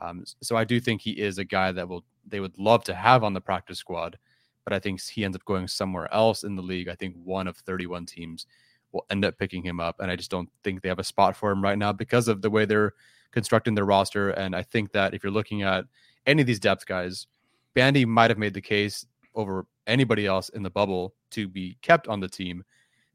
Um, 0.00 0.24
so 0.42 0.56
I 0.56 0.64
do 0.64 0.80
think 0.80 1.00
he 1.00 1.12
is 1.12 1.38
a 1.38 1.44
guy 1.44 1.70
that 1.70 1.88
will 1.88 2.04
they 2.26 2.40
would 2.40 2.58
love 2.58 2.82
to 2.84 2.94
have 2.94 3.22
on 3.22 3.32
the 3.32 3.40
practice 3.40 3.78
squad, 3.78 4.18
but 4.64 4.72
I 4.72 4.80
think 4.80 5.00
he 5.00 5.24
ends 5.24 5.36
up 5.36 5.44
going 5.44 5.68
somewhere 5.68 6.12
else 6.12 6.42
in 6.42 6.56
the 6.56 6.62
league. 6.62 6.88
I 6.88 6.96
think 6.96 7.14
one 7.22 7.46
of 7.46 7.56
31 7.58 8.06
teams 8.06 8.46
will 8.92 9.06
end 9.08 9.24
up 9.24 9.38
picking 9.38 9.62
him 9.62 9.78
up, 9.78 10.00
and 10.00 10.10
I 10.10 10.16
just 10.16 10.30
don't 10.30 10.50
think 10.64 10.82
they 10.82 10.88
have 10.88 10.98
a 10.98 11.04
spot 11.04 11.36
for 11.36 11.52
him 11.52 11.62
right 11.62 11.78
now 11.78 11.92
because 11.92 12.26
of 12.26 12.42
the 12.42 12.50
way 12.50 12.64
they're 12.64 12.94
constructing 13.30 13.74
their 13.74 13.84
roster. 13.84 14.30
And 14.30 14.56
I 14.56 14.62
think 14.62 14.92
that 14.92 15.14
if 15.14 15.22
you're 15.22 15.32
looking 15.32 15.62
at 15.62 15.84
any 16.26 16.42
of 16.42 16.46
these 16.46 16.60
depth 16.60 16.86
guys, 16.86 17.28
Bandy 17.74 18.04
might 18.04 18.30
have 18.30 18.38
made 18.38 18.54
the 18.54 18.60
case 18.60 19.06
over 19.34 19.64
anybody 19.88 20.26
else 20.26 20.48
in 20.50 20.62
the 20.62 20.70
bubble 20.70 21.14
to 21.32 21.48
be 21.48 21.76
kept 21.82 22.06
on 22.06 22.20
the 22.20 22.28
team, 22.28 22.62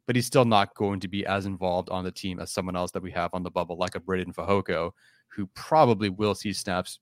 but 0.05 0.15
he's 0.15 0.25
still 0.25 0.45
not 0.45 0.75
going 0.75 0.99
to 0.99 1.07
be 1.07 1.25
as 1.25 1.45
involved 1.45 1.89
on 1.89 2.03
the 2.03 2.11
team 2.11 2.39
as 2.39 2.51
someone 2.51 2.75
else 2.75 2.91
that 2.91 3.03
we 3.03 3.11
have 3.11 3.33
on 3.33 3.43
the 3.43 3.51
bubble, 3.51 3.77
like 3.77 3.95
a 3.95 3.99
Breiden 3.99 4.35
Fehoko, 4.35 4.91
who 5.27 5.47
probably 5.55 6.09
will 6.09 6.35
see 6.35 6.51
snaps, 6.51 6.99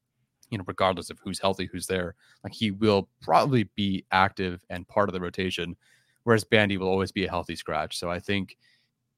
you 0.50 0.58
know, 0.58 0.64
regardless 0.68 1.10
of 1.10 1.18
who's 1.24 1.40
healthy, 1.40 1.68
who's 1.72 1.88
there. 1.88 2.16
Like 2.44 2.54
he 2.54 2.72
will 2.72 3.10
probably 3.22 3.64
be 3.76 4.06
active 4.12 4.64
and 4.70 4.88
part 4.88 5.10
of 5.10 5.14
the 5.14 5.22
rotation, 5.22 5.76
whereas 6.24 6.44
Bandy 6.44 6.78
will 6.78 6.90
always 6.90 7.12
be 7.12 7.26
a 7.26 7.30
healthy 7.30 7.56
scratch. 7.56 7.98
So 7.98 8.12
I 8.12 8.20
think, 8.20 8.58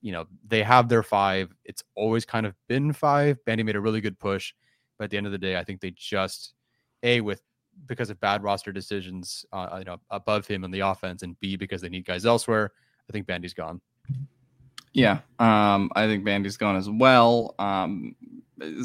you 0.01 0.11
know, 0.11 0.25
they 0.47 0.63
have 0.63 0.87
their 0.87 1.03
five. 1.03 1.53
It's 1.65 1.83
always 1.95 2.25
kind 2.25 2.45
of 2.45 2.55
been 2.67 2.93
five. 2.93 3.43
Bandy 3.45 3.63
made 3.63 3.75
a 3.75 3.81
really 3.81 4.01
good 4.01 4.19
push, 4.19 4.53
but 4.97 5.05
at 5.05 5.09
the 5.09 5.17
end 5.17 5.25
of 5.25 5.31
the 5.31 5.37
day, 5.37 5.57
I 5.57 5.63
think 5.63 5.81
they 5.81 5.91
just 5.91 6.53
a 7.03 7.19
with 7.19 7.41
because 7.85 8.09
of 8.09 8.19
bad 8.19 8.43
roster 8.43 8.71
decisions, 8.71 9.45
uh, 9.51 9.77
you 9.79 9.85
know, 9.85 9.97
above 10.09 10.47
him 10.47 10.63
in 10.63 10.71
the 10.71 10.81
offense, 10.81 11.23
and 11.23 11.39
B 11.39 11.55
because 11.55 11.81
they 11.81 11.89
need 11.89 12.05
guys 12.05 12.25
elsewhere. 12.25 12.71
I 13.09 13.13
think 13.13 13.27
Bandy's 13.27 13.53
gone. 13.53 13.81
Yeah, 14.93 15.19
um, 15.39 15.91
I 15.95 16.05
think 16.05 16.23
Bandy's 16.23 16.57
gone 16.57 16.75
as 16.75 16.89
well. 16.89 17.55
Um, 17.59 18.15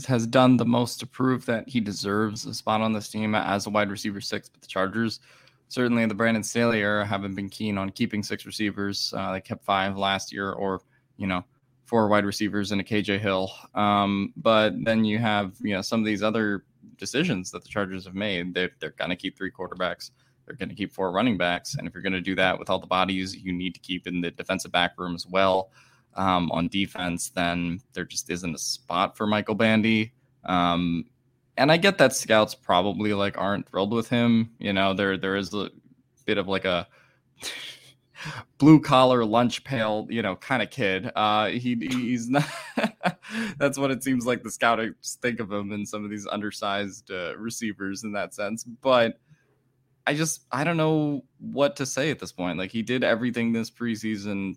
has 0.07 0.27
done 0.27 0.57
the 0.57 0.65
most 0.65 0.99
to 1.01 1.07
prove 1.07 1.45
that 1.47 1.69
he 1.69 1.81
deserves 1.81 2.47
a 2.47 2.55
spot 2.55 2.81
on 2.81 2.93
this 2.93 3.09
team 3.09 3.35
as 3.35 3.67
a 3.67 3.71
wide 3.71 3.91
receiver 3.91 4.21
six. 4.21 4.49
But 4.49 4.63
the 4.63 4.67
Chargers, 4.67 5.21
certainly 5.69 6.03
in 6.03 6.09
the 6.09 6.15
Brandon 6.15 6.43
Staley 6.43 6.81
era, 6.81 7.05
haven't 7.05 7.35
been 7.35 7.49
keen 7.49 7.79
on 7.79 7.91
keeping 7.91 8.23
six 8.23 8.47
receivers. 8.47 9.13
Uh, 9.17 9.33
they 9.33 9.41
kept 9.41 9.65
five 9.65 9.97
last 9.97 10.33
year, 10.33 10.53
or 10.53 10.81
you 11.17 11.27
know, 11.27 11.45
four 11.85 12.09
wide 12.09 12.25
receivers 12.25 12.73
and 12.73 12.81
a 12.81 12.85
KJ 12.85 13.19
Hill. 13.21 13.53
Um, 13.75 14.33
but 14.37 14.73
then 14.85 15.05
you 15.05 15.19
have 15.19 15.55
you 15.61 15.75
know 15.75 15.83
some 15.83 16.01
of 16.01 16.07
these 16.07 16.23
other 16.23 16.65
decisions 16.99 17.51
that 17.53 17.63
the 17.63 17.69
Chargers 17.69 18.05
have 18.05 18.15
made. 18.15 18.55
They're, 18.55 18.71
they're 18.81 18.91
going 18.91 19.11
to 19.11 19.17
keep 19.17 19.37
three 19.37 19.51
quarterbacks. 19.51 20.11
They're 20.47 20.57
going 20.57 20.69
to 20.69 20.75
keep 20.75 20.93
four 20.93 21.13
running 21.13 21.37
backs. 21.37 21.75
And 21.75 21.87
if 21.87 21.95
you're 21.95 22.03
going 22.03 22.13
to 22.13 22.21
do 22.21 22.35
that 22.37 22.59
with 22.59 22.71
all 22.71 22.79
the 22.79 22.87
bodies 22.87 23.37
you 23.37 23.53
need 23.53 23.75
to 23.75 23.81
keep 23.81 24.07
in 24.07 24.21
the 24.21 24.31
defensive 24.31 24.73
back 24.73 24.99
room 24.99 25.15
as 25.15 25.27
well 25.27 25.71
um, 26.15 26.51
on 26.53 26.69
defense, 26.69 27.29
then 27.29 27.81
there 27.93 28.05
just 28.05 28.31
isn't 28.31 28.55
a 28.55 28.59
spot 28.59 29.17
for 29.17 29.27
Michael 29.27 29.55
Bandy. 29.55 30.13
Um, 30.45 31.05
and 31.57 31.71
I 31.73 31.77
get 31.77 31.99
that 31.99 32.15
scouts 32.15 32.55
probably 32.55 33.13
like 33.13 33.37
aren't 33.37 33.69
thrilled 33.69 33.93
with 33.93 34.09
him. 34.09 34.51
You 34.59 34.73
know, 34.73 34.95
there 34.95 35.19
there 35.19 35.37
is 35.37 35.53
a 35.53 35.71
bit 36.25 36.39
of 36.39 36.47
like 36.49 36.65
a 36.65 36.87
blue 38.59 38.81
collar 38.81 39.25
lunch 39.25 39.65
pail, 39.65 40.07
you 40.11 40.23
know, 40.23 40.37
kind 40.37 40.63
of 40.63 40.71
kid. 40.71 41.11
Uh, 41.15 41.49
he 41.49 41.75
he's 41.75 42.29
not. 42.29 42.49
that's 43.59 43.79
what 43.79 43.91
it 43.91 44.03
seems 44.03 44.27
like 44.27 44.43
the 44.43 44.51
scouts 44.51 45.19
think 45.21 45.41
of 45.41 45.53
him 45.53 45.73
and 45.73 45.89
some 45.89 46.05
of 46.05 46.11
these 46.11 46.27
undersized 46.27 47.11
uh, 47.11 47.37
receivers 47.37 48.05
in 48.05 48.13
that 48.13 48.35
sense. 48.35 48.65
But 48.65 49.19
I 50.07 50.15
just 50.15 50.47
I 50.51 50.65
don't 50.65 50.77
know 50.77 51.25
what 51.39 51.77
to 51.77 51.87
say 51.87 52.11
at 52.11 52.19
this 52.19 52.33
point. 52.33 52.59
Like 52.59 52.71
he 52.71 52.83
did 52.83 53.05
everything 53.05 53.53
this 53.53 53.71
preseason 53.71 54.57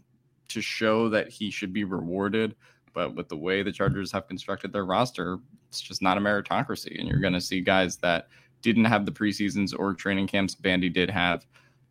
to 0.50 0.62
show 0.62 1.10
that 1.10 1.30
he 1.30 1.50
should 1.50 1.74
be 1.74 1.84
rewarded, 1.84 2.56
but 2.94 3.16
with 3.16 3.30
the 3.30 3.38
way 3.38 3.64
the 3.64 3.72
Chargers 3.72 4.12
have 4.12 4.28
constructed 4.28 4.74
their 4.74 4.86
roster, 4.86 5.40
it's 5.70 5.82
just 5.82 6.02
not 6.02 6.18
a 6.18 6.22
meritocracy, 6.22 7.00
and 7.00 7.08
you're 7.08 7.20
going 7.20 7.34
to 7.34 7.42
see 7.42 7.62
guys 7.62 7.98
that 7.98 8.28
didn't 8.62 8.86
have 8.86 9.06
the 9.06 9.12
preseasons 9.12 9.74
or 9.78 9.94
training 9.94 10.28
camps 10.28 10.56
Bandy 10.56 10.90
did 10.90 11.10
have 11.10 11.46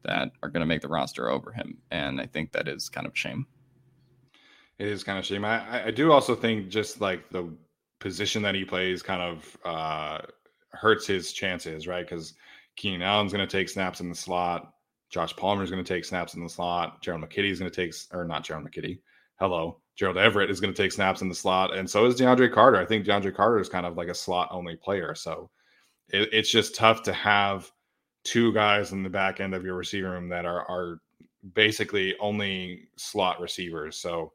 that 0.04 0.32
are 0.42 0.48
going 0.48 0.60
to 0.60 0.66
make 0.66 0.82
the 0.82 0.88
roster 0.88 1.30
over 1.30 1.52
him, 1.52 1.78
and 1.90 2.20
I 2.20 2.26
think 2.26 2.52
that 2.52 2.68
is 2.68 2.88
kind 2.88 3.06
of 3.06 3.16
shame. 3.16 3.46
It 4.78 4.88
is 4.88 5.04
kind 5.04 5.18
of 5.18 5.26
shame. 5.26 5.44
I, 5.44 5.86
I 5.86 5.90
do 5.90 6.10
also 6.10 6.34
think 6.34 6.68
just 6.68 7.00
like 7.00 7.28
the 7.30 7.52
position 7.98 8.42
that 8.42 8.54
he 8.54 8.64
plays 8.64 9.02
kind 9.02 9.20
of 9.20 9.56
uh, 9.64 10.18
hurts 10.72 11.06
his 11.06 11.32
chances, 11.32 11.86
right? 11.86 12.08
Because 12.08 12.34
Keenan 12.76 13.02
Allen's 13.02 13.32
going 13.32 13.46
to 13.46 13.56
take 13.56 13.68
snaps 13.68 14.00
in 14.00 14.08
the 14.08 14.14
slot. 14.14 14.72
Josh 15.10 15.34
Palmer 15.36 15.62
is 15.62 15.70
going 15.70 15.84
to 15.84 15.94
take 15.94 16.04
snaps 16.04 16.34
in 16.34 16.42
the 16.42 16.48
slot. 16.48 17.02
Gerald 17.02 17.22
McKitty 17.22 17.50
is 17.50 17.58
going 17.58 17.70
to 17.70 17.76
take, 17.76 17.94
or 18.12 18.24
not 18.24 18.44
Gerald 18.44 18.66
McKitty. 18.66 19.00
Hello. 19.38 19.80
Gerald 19.96 20.16
Everett 20.16 20.50
is 20.50 20.60
going 20.60 20.72
to 20.72 20.82
take 20.82 20.92
snaps 20.92 21.20
in 21.20 21.28
the 21.28 21.34
slot. 21.34 21.76
And 21.76 21.88
so 21.88 22.06
is 22.06 22.14
DeAndre 22.14 22.50
Carter. 22.52 22.78
I 22.78 22.86
think 22.86 23.04
DeAndre 23.04 23.34
Carter 23.34 23.58
is 23.58 23.68
kind 23.68 23.84
of 23.84 23.96
like 23.96 24.08
a 24.08 24.14
slot 24.14 24.48
only 24.50 24.76
player. 24.76 25.14
So 25.14 25.50
it, 26.08 26.30
it's 26.32 26.50
just 26.50 26.74
tough 26.74 27.02
to 27.02 27.12
have 27.12 27.70
two 28.24 28.52
guys 28.52 28.92
in 28.92 29.02
the 29.02 29.10
back 29.10 29.40
end 29.40 29.54
of 29.54 29.64
your 29.64 29.74
receiver 29.74 30.10
room 30.10 30.28
that 30.28 30.44
are, 30.44 30.68
are 30.70 31.00
basically 31.54 32.16
only 32.18 32.88
slot 32.96 33.40
receivers. 33.40 33.96
So, 33.96 34.32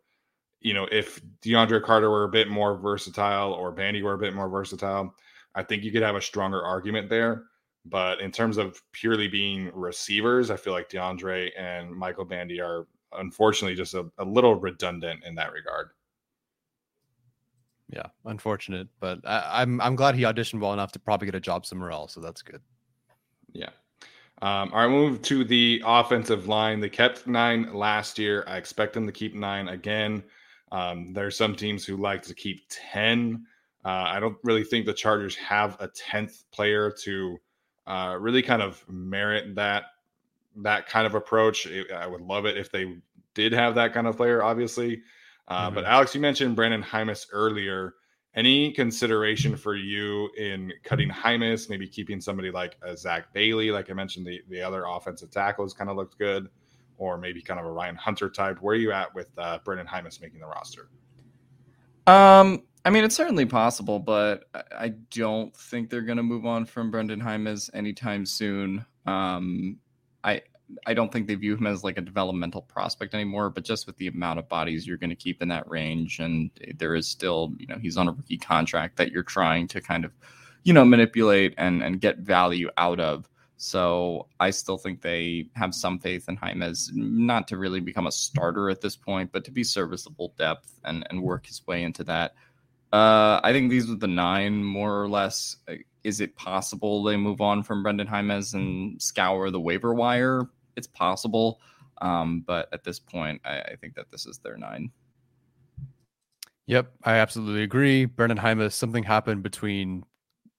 you 0.62 0.74
know, 0.74 0.88
if 0.92 1.22
DeAndre 1.44 1.84
Carter 1.84 2.10
were 2.10 2.24
a 2.24 2.30
bit 2.30 2.50
more 2.50 2.78
versatile 2.78 3.54
or 3.54 3.72
Bandy 3.72 4.02
were 4.02 4.14
a 4.14 4.18
bit 4.18 4.34
more 4.34 4.50
versatile, 4.50 5.14
I 5.54 5.64
think 5.64 5.84
you 5.84 5.92
could 5.92 6.02
have 6.02 6.16
a 6.16 6.22
stronger 6.22 6.64
argument 6.64 7.10
there. 7.10 7.44
But 7.86 8.20
in 8.20 8.32
terms 8.32 8.58
of 8.58 8.82
purely 8.92 9.28
being 9.28 9.72
receivers, 9.74 10.50
I 10.50 10.58
feel 10.58 10.74
like 10.74 10.90
DeAndre 10.90 11.52
and 11.58 11.92
Michael 11.92 12.26
Bandy 12.26 12.60
are 12.60 12.88
unfortunately 13.14 13.76
just 13.76 13.94
a, 13.94 14.08
a 14.18 14.26
little 14.26 14.56
redundant 14.56 15.24
in 15.24 15.36
that 15.36 15.52
regard. 15.52 15.90
Yeah, 17.88 18.08
unfortunate, 18.26 18.88
but 19.00 19.20
I, 19.24 19.62
I'm, 19.62 19.80
I'm 19.80 19.96
glad 19.96 20.16
he 20.16 20.24
auditioned 20.24 20.60
well 20.60 20.74
enough 20.74 20.92
to 20.94 21.00
probably 21.00 21.28
get 21.28 21.36
a 21.36 21.40
job 21.40 21.68
somewhere 21.68 21.92
else, 21.92 22.16
so 22.16 22.22
that's 22.22 22.42
good. 22.42 22.62
Yeah. 23.56 23.70
Um, 24.42 24.72
all 24.74 24.82
right, 24.82 24.90
move 24.90 25.22
to 25.24 25.46
the 25.46 25.82
offensive 25.86 26.48
line. 26.48 26.82
They 26.82 26.90
kept 26.90 27.26
nine 27.26 27.74
last 27.74 28.20
year. 28.20 28.44
I 28.48 28.58
expect 28.58 28.94
them 28.94 29.06
to 29.08 29.14
keep 29.14 29.34
nine 29.34 29.70
again. 29.70 30.24
Um, 30.72 31.14
there 31.14 31.26
are 31.26 31.32
some 31.32 31.56
teams 31.56 31.86
who 31.86 31.96
like 31.96 32.22
to 32.24 32.36
keep 32.36 32.64
ten. 32.70 33.46
Uh, 33.86 34.06
I 34.08 34.20
don't 34.20 34.38
really 34.44 34.64
think 34.64 34.86
the 34.86 34.94
Chargers 34.94 35.36
have 35.36 35.78
a 35.80 35.88
tenth 35.88 36.44
player 36.52 36.92
to 37.04 37.38
uh, 37.88 38.18
really 38.20 38.42
kind 38.42 38.62
of 38.62 38.84
merit 38.90 39.56
that 39.56 39.86
that 40.58 40.88
kind 40.88 41.08
of 41.08 41.16
approach. 41.16 41.68
I 41.94 42.06
would 42.06 42.22
love 42.22 42.46
it 42.46 42.58
if 42.58 42.72
they 42.72 42.98
did 43.34 43.54
have 43.54 43.76
that 43.76 43.94
kind 43.94 44.08
of 44.08 44.18
player, 44.18 44.44
obviously. 44.44 45.02
Uh, 45.48 45.68
mm-hmm. 45.68 45.76
But 45.76 45.86
Alex, 45.86 46.14
you 46.14 46.22
mentioned 46.22 46.58
Brenden 46.58 46.84
Jaimes 46.84 47.28
earlier. 47.32 47.94
Any 48.36 48.72
consideration 48.74 49.56
for 49.56 49.76
you 49.76 50.30
in 50.38 50.74
cutting 50.84 51.10
Jaimes, 51.10 51.70
maybe 51.70 51.88
keeping 51.88 52.20
somebody 52.20 52.52
like 52.52 52.78
a 52.82 52.96
Zach 52.98 53.32
Bailey? 53.34 53.72
Like 53.72 53.90
I 53.90 53.94
mentioned, 53.94 54.28
the, 54.28 54.42
the 54.50 54.62
other 54.62 54.84
offensive 54.86 55.32
tackles 55.32 55.74
kind 55.74 55.90
of 55.90 55.96
looked 55.96 56.18
good, 56.18 56.50
or 56.98 57.18
maybe 57.18 57.42
kind 57.42 57.60
of 57.60 57.66
a 57.66 57.72
Ryan 57.72 57.96
Hunter 57.96 58.30
type. 58.30 58.62
Where 58.62 58.74
are 58.74 58.78
you 58.78 58.92
at 58.92 59.14
with 59.16 59.30
uh, 59.38 59.60
Brenden 59.60 59.88
Jaimes 59.88 60.22
making 60.22 60.40
the 60.42 60.48
roster? 60.48 60.90
Um, 62.08 62.64
I 62.84 62.90
mean, 62.90 63.04
it's 63.04 63.16
certainly 63.16 63.46
possible, 63.46 64.00
but 64.00 64.44
I 64.78 64.90
don't 65.12 65.56
think 65.56 65.90
they're 65.90 66.02
going 66.02 66.18
to 66.18 66.24
move 66.24 66.46
on 66.46 66.66
from 66.66 66.92
Brenden 66.92 67.22
Jaimes 67.22 67.70
anytime 67.74 68.26
soon. 68.26 68.86
Um, 69.06 69.78
I 70.24 70.42
I 70.86 70.94
don't 70.94 71.12
think 71.12 71.28
they 71.28 71.36
view 71.36 71.56
him 71.56 71.68
as 71.68 71.84
like 71.84 71.98
a 71.98 72.02
developmental 72.02 72.62
prospect 72.62 73.14
anymore, 73.14 73.50
but 73.50 73.64
just 73.64 73.88
with 73.88 73.98
the 73.98 74.08
amount 74.08 74.40
of 74.40 74.50
bodies 74.50 74.88
you're 74.88 74.98
going 74.98 75.10
to 75.12 75.16
keep 75.16 75.42
in 75.42 75.50
that 75.50 75.70
range, 75.70 76.20
and 76.20 76.50
there 76.78 76.96
is 76.96 77.08
still, 77.08 77.54
you 77.58 77.68
know, 77.68 77.78
he's 77.78 77.98
on 77.98 78.08
a 78.08 78.12
rookie 78.12 78.38
contract 78.38 78.98
that 78.98 79.12
you're 79.12 79.24
trying 79.24 79.68
to 79.70 79.82
kind 79.82 80.06
of, 80.06 80.12
you 80.64 80.74
know, 80.74 80.86
manipulate 80.86 81.54
and 81.58 81.84
and 81.84 82.02
get 82.02 82.20
value 82.20 82.70
out 82.78 83.00
of. 83.00 83.30
So 83.58 84.28
I 84.40 84.50
still 84.50 84.78
think 84.78 85.02
they 85.02 85.48
have 85.56 85.74
some 85.74 86.00
faith 86.00 86.28
in 86.28 86.38
Jaimes, 86.38 86.92
not 86.94 87.48
to 87.50 87.58
really 87.58 87.80
become 87.80 88.08
a 88.08 88.12
starter 88.12 88.70
at 88.70 88.82
this 88.82 88.96
point, 88.96 89.32
but 89.32 89.46
to 89.46 89.52
be 89.52 89.64
serviceable 89.64 90.34
depth 90.38 90.80
and 90.84 91.06
and 91.10 91.22
work 91.22 91.46
his 91.46 91.66
way 91.68 91.84
into 91.84 92.04
that. 92.06 92.34
Uh, 92.92 93.40
I 93.44 93.52
think 93.52 93.70
these 93.70 93.90
are 93.90 93.96
the 93.96 94.08
nine, 94.08 94.64
more 94.64 95.02
or 95.02 95.10
less. 95.10 95.58
Is 96.06 96.22
it 96.22 96.36
possible 96.36 97.02
they 97.04 97.18
move 97.18 97.42
on 97.42 97.64
from 97.64 97.84
Brenden 97.84 98.08
Jaimes 98.08 98.54
and 98.54 99.02
scour 99.02 99.50
the 99.50 99.60
waiver 99.60 99.96
wire? 99.96 100.44
It's 100.76 100.86
possible. 100.86 101.60
Um, 102.02 102.42
but 102.46 102.70
at 102.72 102.84
this 102.84 103.00
point, 103.00 103.42
I, 103.44 103.60
I, 103.60 103.76
think 103.76 103.96
that 103.96 104.12
this 104.12 104.28
is 104.28 104.38
their 104.38 104.56
nine. 104.56 104.92
Yep, 106.68 106.92
I 107.04 107.16
absolutely 107.16 107.64
agree. 107.64 108.06
Brenden 108.06 108.38
Jaimes, 108.38 108.74
something 108.74 109.04
happened 109.04 109.42
between 109.42 110.04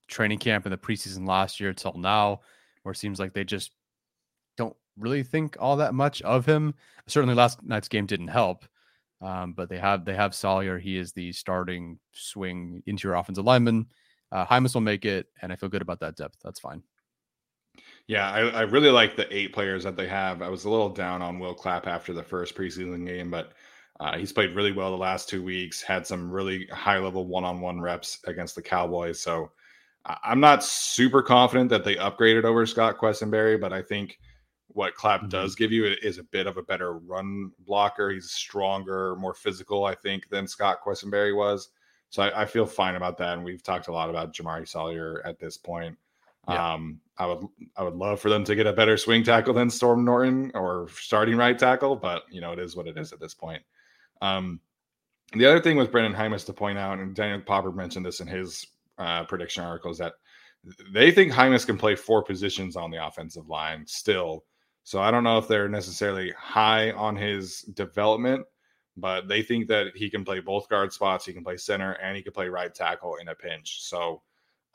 training 0.08 0.38
camp 0.38 0.66
and 0.66 0.72
the 0.72 0.78
preseason 0.78 1.28
last 1.28 1.60
year 1.60 1.72
till 1.72 1.92
now, 1.92 2.40
where 2.82 2.92
it 2.92 2.96
seems 2.96 3.20
like 3.20 3.32
they 3.32 3.44
just 3.44 3.70
don't 4.56 4.76
really 4.98 5.22
think 5.22 5.56
all 5.60 5.76
that 5.76 5.94
much 5.94 6.22
of 6.22 6.44
him. 6.44 6.74
Certainly, 7.06 7.36
last 7.36 7.62
night's 7.62 7.88
game 7.88 8.06
didn't 8.06 8.28
help. 8.28 8.64
Um, 9.20 9.52
but 9.52 9.68
they 9.68 9.78
have 9.78 10.04
they 10.04 10.14
have 10.14 10.34
Salyer. 10.34 10.78
He 10.78 10.98
is 10.98 11.12
the 11.12 11.32
starting 11.32 11.98
swing 12.12 12.82
interior 12.86 13.16
offensive 13.16 13.44
lineman. 13.44 13.86
Uh, 14.32 14.44
Jaimes 14.46 14.74
will 14.74 14.80
make 14.80 15.04
it, 15.04 15.26
and 15.42 15.52
I 15.52 15.56
feel 15.56 15.68
good 15.68 15.82
about 15.82 16.00
that 16.00 16.16
depth. 16.16 16.36
That's 16.42 16.60
fine. 16.60 16.82
Yeah, 18.06 18.30
I, 18.30 18.40
I 18.48 18.60
really 18.62 18.90
like 18.90 19.16
the 19.16 19.34
eight 19.34 19.52
players 19.52 19.84
that 19.84 19.96
they 19.96 20.06
have. 20.08 20.42
I 20.42 20.48
was 20.48 20.64
a 20.64 20.70
little 20.70 20.88
down 20.88 21.22
on 21.22 21.38
Will 21.38 21.54
Clapp 21.54 21.86
after 21.86 22.12
the 22.12 22.22
first 22.22 22.54
preseason 22.54 23.06
game, 23.06 23.30
but 23.30 23.52
uh, 23.98 24.16
he's 24.16 24.32
played 24.32 24.54
really 24.54 24.72
well 24.72 24.90
the 24.90 24.96
last 24.96 25.28
two 25.28 25.42
weeks. 25.42 25.82
Had 25.82 26.06
some 26.06 26.30
really 26.30 26.66
high 26.66 26.98
level 26.98 27.26
one 27.26 27.44
on 27.44 27.60
one 27.60 27.80
reps 27.80 28.20
against 28.26 28.54
the 28.54 28.62
Cowboys. 28.62 29.20
So 29.20 29.50
I'm 30.22 30.40
not 30.40 30.62
super 30.62 31.22
confident 31.22 31.70
that 31.70 31.84
they 31.84 31.96
upgraded 31.96 32.44
over 32.44 32.64
Scott 32.66 32.98
Quessenberry, 32.98 33.60
but 33.60 33.72
I 33.72 33.82
think 33.82 34.18
what 34.68 34.94
Clapp 34.94 35.20
mm-hmm. 35.20 35.30
does 35.30 35.54
give 35.56 35.72
you 35.72 35.86
is 36.02 36.18
a 36.18 36.24
bit 36.24 36.46
of 36.46 36.58
a 36.58 36.62
better 36.62 36.98
run 36.98 37.50
blocker. 37.60 38.10
He's 38.10 38.30
stronger, 38.30 39.16
more 39.16 39.34
physical, 39.34 39.84
I 39.84 39.94
think, 39.94 40.28
than 40.28 40.46
Scott 40.46 40.78
Quessenberry 40.86 41.34
was. 41.34 41.70
So 42.10 42.22
I, 42.22 42.42
I 42.42 42.44
feel 42.46 42.66
fine 42.66 42.94
about 42.94 43.18
that. 43.18 43.34
And 43.34 43.44
we've 43.44 43.62
talked 43.62 43.88
a 43.88 43.92
lot 43.92 44.10
about 44.10 44.32
Jamari 44.32 44.68
Salyer 44.68 45.22
at 45.24 45.38
this 45.38 45.56
point. 45.56 45.96
Yeah. 46.48 46.74
Um, 46.74 47.00
I 47.18 47.26
would 47.26 47.46
I 47.76 47.82
would 47.82 47.96
love 47.96 48.20
for 48.20 48.28
them 48.28 48.44
to 48.44 48.54
get 48.54 48.66
a 48.66 48.72
better 48.72 48.96
swing 48.96 49.24
tackle 49.24 49.54
than 49.54 49.68
Storm 49.68 50.04
Norton 50.04 50.52
or 50.54 50.88
starting 50.90 51.36
right 51.36 51.58
tackle, 51.58 51.96
but 51.96 52.22
you 52.30 52.40
know 52.40 52.52
it 52.52 52.60
is 52.60 52.76
what 52.76 52.86
it 52.86 52.96
is 52.96 53.12
at 53.12 53.18
this 53.18 53.34
point. 53.34 53.62
Um, 54.22 54.60
the 55.32 55.46
other 55.46 55.60
thing 55.60 55.76
with 55.76 55.90
Brenden 55.90 56.14
Jaimes 56.14 56.44
to 56.46 56.52
point 56.52 56.78
out, 56.78 57.00
and 57.00 57.16
Daniel 57.16 57.40
Popper 57.40 57.72
mentioned 57.72 58.06
this 58.06 58.20
in 58.20 58.28
his 58.28 58.64
uh, 58.96 59.24
prediction 59.24 59.64
article, 59.64 59.90
is 59.90 59.98
that 59.98 60.12
they 60.92 61.10
think 61.10 61.32
Jaimes 61.32 61.66
can 61.66 61.76
play 61.76 61.96
four 61.96 62.22
positions 62.22 62.76
on 62.76 62.92
the 62.92 63.04
offensive 63.04 63.48
line 63.48 63.84
still 63.86 64.44
so 64.86 65.00
I 65.00 65.10
don't 65.10 65.24
know 65.24 65.36
if 65.36 65.48
they're 65.48 65.68
necessarily 65.68 66.32
high 66.38 66.92
on 66.92 67.16
his 67.16 67.62
development, 67.62 68.46
but 68.96 69.28
they 69.28 69.42
think 69.42 69.68
that 69.68 69.88
he 69.94 70.08
can 70.08 70.24
play 70.24 70.40
both 70.40 70.68
guard 70.68 70.92
spots. 70.92 71.26
He 71.26 71.32
can 71.32 71.44
play 71.44 71.56
center 71.56 71.92
and 71.92 72.16
he 72.16 72.22
can 72.22 72.32
play 72.32 72.48
right 72.48 72.74
tackle 72.74 73.16
in 73.16 73.28
a 73.28 73.34
pinch. 73.34 73.82
So 73.82 74.22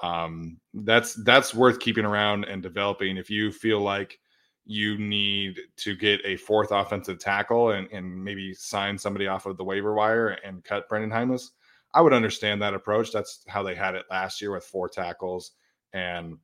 um, 0.01 0.59
that's 0.74 1.15
that's 1.24 1.53
worth 1.53 1.80
keeping 1.80 2.05
around 2.05 2.45
and 2.45 2.61
developing. 2.61 3.17
If 3.17 3.30
you 3.30 3.51
feel 3.51 3.80
like 3.80 4.19
you 4.65 4.97
need 4.97 5.59
to 5.78 5.95
get 5.95 6.22
a 6.24 6.38
fourth 6.38 6.72
offensive 6.72 7.19
tackle 7.19 7.72
and, 7.72 7.88
and 7.91 8.24
maybe 8.24 8.53
sign 8.53 8.97
somebody 8.97 9.28
off 9.28 9.45
of 9.45 9.57
the 9.57 9.63
waiver 9.63 9.93
wire 9.93 10.38
and 10.45 10.63
cut 10.63 10.88
Brenden 10.88 11.11
Jaimes, 11.11 11.51
I 11.93 12.01
would 12.01 12.13
understand 12.13 12.61
that 12.61 12.74
approach. 12.74 13.11
That's 13.11 13.43
how 13.47 13.63
they 13.63 13.76
had 13.76 13.95
it 13.95 14.05
last 14.09 14.39
year 14.41 14.51
with 14.51 14.63
four 14.63 14.88
tackles 14.88 15.51
and 15.93 16.38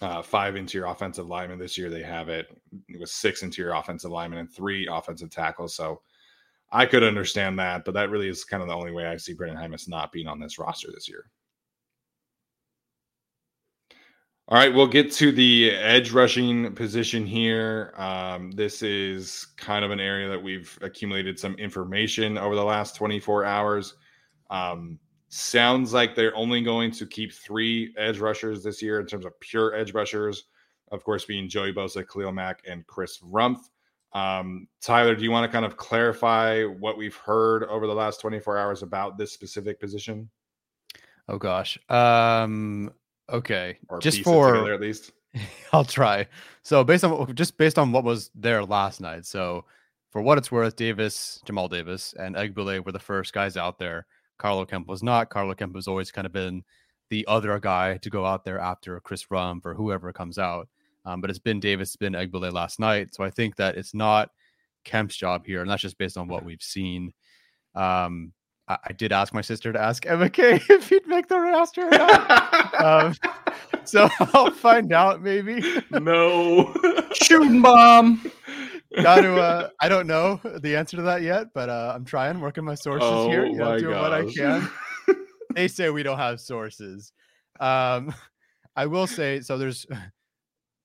uh, 0.00 0.22
five 0.22 0.56
interior 0.56 0.86
offensive 0.86 1.26
linemen. 1.26 1.58
This 1.58 1.76
year 1.76 1.90
they 1.90 2.02
have 2.02 2.28
it 2.28 2.48
with 2.98 3.10
six 3.10 3.42
interior 3.42 3.74
offensive 3.74 4.10
linemen 4.10 4.38
and 4.38 4.50
three 4.50 4.88
offensive 4.90 5.30
tackles. 5.30 5.74
So 5.74 6.00
I 6.72 6.86
could 6.86 7.02
understand 7.02 7.58
that, 7.58 7.84
but 7.84 7.94
that 7.94 8.10
really 8.10 8.28
is 8.28 8.44
kind 8.44 8.62
of 8.62 8.68
the 8.68 8.74
only 8.74 8.92
way 8.92 9.06
I 9.06 9.16
see 9.16 9.34
Brenden 9.34 9.56
Jaimes 9.56 9.88
not 9.88 10.12
being 10.12 10.28
on 10.28 10.38
this 10.38 10.58
roster 10.58 10.88
this 10.92 11.08
year. 11.08 11.30
All 14.48 14.58
right, 14.58 14.74
we'll 14.74 14.88
get 14.88 15.12
to 15.12 15.30
the 15.30 15.70
edge 15.70 16.10
rushing 16.10 16.74
position 16.74 17.24
here. 17.24 17.94
Um, 17.96 18.50
this 18.50 18.82
is 18.82 19.46
kind 19.56 19.84
of 19.84 19.92
an 19.92 20.00
area 20.00 20.28
that 20.28 20.42
we've 20.42 20.76
accumulated 20.82 21.38
some 21.38 21.54
information 21.54 22.36
over 22.36 22.56
the 22.56 22.64
last 22.64 22.96
24 22.96 23.44
hours. 23.44 23.94
Um, 24.50 24.98
Sounds 25.32 25.92
like 25.92 26.16
they're 26.16 26.34
only 26.34 26.60
going 26.60 26.90
to 26.90 27.06
keep 27.06 27.32
three 27.32 27.94
edge 27.96 28.18
rushers 28.18 28.64
this 28.64 28.82
year 28.82 28.98
in 28.98 29.06
terms 29.06 29.24
of 29.24 29.38
pure 29.38 29.76
edge 29.76 29.94
rushers, 29.94 30.46
of 30.90 31.04
course, 31.04 31.24
being 31.24 31.48
Joey 31.48 31.72
Bosa, 31.72 32.04
Khalil 32.04 32.32
Mack, 32.32 32.62
and 32.66 32.84
Chris 32.88 33.20
Rumph. 33.20 33.60
Um, 34.12 34.66
Tyler, 34.80 35.14
do 35.14 35.22
you 35.22 35.30
want 35.30 35.50
to 35.50 35.52
kind 35.52 35.64
of 35.64 35.76
clarify 35.76 36.64
what 36.64 36.98
we've 36.98 37.16
heard 37.16 37.64
over 37.64 37.86
the 37.86 37.94
last 37.94 38.20
24 38.20 38.58
hours 38.58 38.82
about 38.82 39.16
this 39.16 39.32
specific 39.32 39.80
position? 39.80 40.28
Oh 41.28 41.38
gosh. 41.38 41.78
Um, 41.88 42.92
okay. 43.30 43.78
Or 43.88 44.00
just 44.00 44.22
for 44.22 44.72
at 44.72 44.80
least. 44.80 45.12
I'll 45.72 45.84
try. 45.84 46.26
So 46.64 46.82
based 46.82 47.04
on 47.04 47.34
just 47.36 47.56
based 47.56 47.78
on 47.78 47.92
what 47.92 48.02
was 48.02 48.30
there 48.34 48.64
last 48.64 49.00
night. 49.00 49.26
So 49.26 49.64
for 50.10 50.20
what 50.22 50.38
it's 50.38 50.50
worth, 50.50 50.74
Davis, 50.74 51.40
Jamal 51.44 51.68
Davis, 51.68 52.14
and 52.18 52.34
Egbule 52.34 52.84
were 52.84 52.92
the 52.92 52.98
first 52.98 53.32
guys 53.32 53.56
out 53.56 53.78
there. 53.78 54.06
Carlo 54.38 54.64
Kemp 54.64 54.88
was 54.88 55.02
not. 55.02 55.30
Carlo 55.30 55.54
Kemp 55.54 55.76
has 55.76 55.86
always 55.86 56.10
kind 56.10 56.26
of 56.26 56.32
been 56.32 56.64
the 57.10 57.24
other 57.28 57.58
guy 57.60 57.96
to 57.98 58.10
go 58.10 58.24
out 58.24 58.44
there 58.44 58.58
after 58.58 58.98
Chris 59.00 59.26
Rumph 59.26 59.64
or 59.64 59.74
whoever 59.74 60.12
comes 60.12 60.38
out. 60.38 60.68
Um, 61.04 61.20
but 61.20 61.30
it's 61.30 61.38
been 61.38 61.60
Davis, 61.60 61.90
it's 61.90 61.96
been 61.96 62.12
Egbule 62.12 62.52
last 62.52 62.78
night. 62.78 63.14
So 63.14 63.24
I 63.24 63.30
think 63.30 63.56
that 63.56 63.76
it's 63.76 63.94
not 63.94 64.30
Kemp's 64.84 65.16
job 65.16 65.46
here, 65.46 65.60
and 65.60 65.70
that's 65.70 65.82
just 65.82 65.98
based 65.98 66.16
on 66.16 66.28
what 66.28 66.44
we've 66.44 66.62
seen. 66.62 67.12
Um, 67.74 68.32
I, 68.68 68.78
I 68.88 68.92
did 68.92 69.12
ask 69.12 69.34
my 69.34 69.40
sister 69.40 69.72
to 69.72 69.80
ask 69.80 70.06
Emma 70.06 70.30
K 70.30 70.60
if 70.68 70.88
he'd 70.88 71.06
make 71.06 71.28
the 71.28 71.38
roster 71.38 71.86
or 71.86 71.90
not. 71.90 72.80
um, 72.82 73.14
so 73.84 74.08
I'll 74.34 74.50
find 74.50 74.92
out 74.92 75.22
maybe. 75.22 75.62
No. 75.90 76.74
Shooting 77.14 77.62
bomb. 77.62 78.30
Got 78.94 79.20
to. 79.22 79.36
Uh, 79.36 79.68
I 79.80 79.88
don't 79.88 80.06
know 80.06 80.40
the 80.60 80.76
answer 80.76 80.96
to 80.96 81.02
that 81.04 81.22
yet, 81.22 81.48
but 81.54 81.68
uh, 81.68 81.92
I'm 81.94 82.04
trying, 82.04 82.40
working 82.40 82.64
my 82.64 82.74
sources 82.74 83.08
oh, 83.08 83.28
here, 83.28 83.46
you 83.46 83.56
know, 83.56 83.78
doing 83.78 83.94
gosh. 83.94 84.02
what 84.02 84.12
I 84.12 84.24
can. 84.24 84.70
they 85.54 85.68
say 85.68 85.90
we 85.90 86.02
don't 86.02 86.18
have 86.18 86.40
sources. 86.40 87.12
Um, 87.60 88.12
I 88.74 88.86
will 88.86 89.06
say 89.06 89.40
so. 89.40 89.58
There's 89.58 89.86